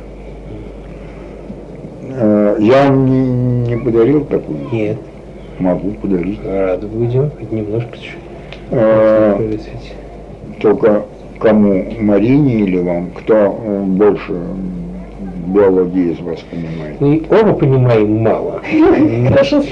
Э, 2.11 2.57
Я 2.59 2.89
вам 2.91 3.07
не, 3.07 3.69
не 3.69 3.77
подарил 3.77 4.25
такую? 4.25 4.59
Нет, 4.73 4.97
Могу 5.61 5.91
подарить. 5.93 6.41
рады 6.45 6.87
будем, 6.89 7.31
хоть 7.39 7.53
немножко 7.53 7.97
чуть-чуть 7.97 8.19
Э. 8.71 9.57
Только 10.61 11.03
кому, 11.39 11.85
Марине 12.01 12.61
или 12.61 12.79
вам, 12.79 13.11
кто 13.11 13.35
э, 13.35 13.83
больше 13.85 14.33
биологии 15.47 16.13
из 16.13 16.21
вас 16.21 16.41
понимает? 16.51 17.01
Ну 17.01 17.13
и 17.13 17.23
оба 17.31 17.55
понимаем 17.55 18.23
мало. 18.23 18.61
Хорошо. 19.29 19.63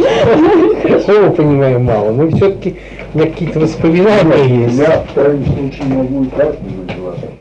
Оба 1.08 1.30
понимаем 1.32 1.84
мало. 1.84 2.12
Но 2.12 2.28
все-таки 2.28 2.76
какие-то 3.14 3.60
воспоминания 3.60 4.64
есть. 4.64 4.78
Я 4.78 5.04
в 5.08 5.14
крайнем 5.14 5.44
случае 5.44 5.94
могу 5.94 6.24
и 6.24 6.28
так 6.28 6.56
называть. 6.62 7.36